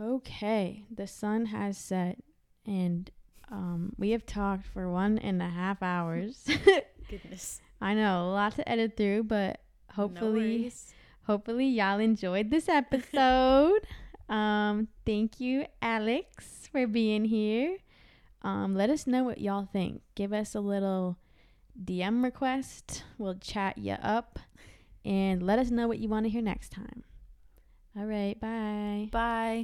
okay 0.00 0.84
the 0.94 1.06
sun 1.06 1.46
has 1.46 1.76
set 1.78 2.18
and 2.66 3.10
um 3.50 3.92
we 3.98 4.10
have 4.10 4.24
talked 4.26 4.66
for 4.66 4.90
one 4.90 5.18
and 5.18 5.42
a 5.42 5.48
half 5.48 5.82
hours 5.82 6.46
Goodness. 7.10 7.60
i 7.80 7.94
know 7.94 8.28
a 8.28 8.30
lot 8.32 8.54
to 8.56 8.68
edit 8.68 8.96
through 8.96 9.24
but 9.24 9.60
hopefully 9.92 10.72
hopefully 11.30 11.66
y'all 11.66 12.00
enjoyed 12.00 12.50
this 12.50 12.68
episode. 12.68 13.80
Um 14.28 14.86
thank 15.04 15.40
you 15.40 15.64
alex 15.82 16.68
for 16.70 16.86
being 16.86 17.24
here. 17.24 17.78
Um 18.42 18.76
let 18.76 18.88
us 18.88 19.04
know 19.04 19.24
what 19.24 19.40
y'all 19.40 19.68
think. 19.72 20.02
Give 20.14 20.32
us 20.32 20.54
a 20.54 20.60
little 20.60 21.16
dm 21.76 22.22
request. 22.22 23.02
We'll 23.18 23.34
chat 23.34 23.76
you 23.76 23.94
up. 23.94 24.38
And 25.04 25.42
let 25.42 25.58
us 25.58 25.70
know 25.72 25.88
what 25.88 25.98
you 25.98 26.08
want 26.08 26.26
to 26.26 26.30
hear 26.30 26.42
next 26.42 26.70
time. 26.70 27.02
All 27.98 28.06
right 28.06 28.38
bye. 28.40 29.08
Bye. 29.10 29.58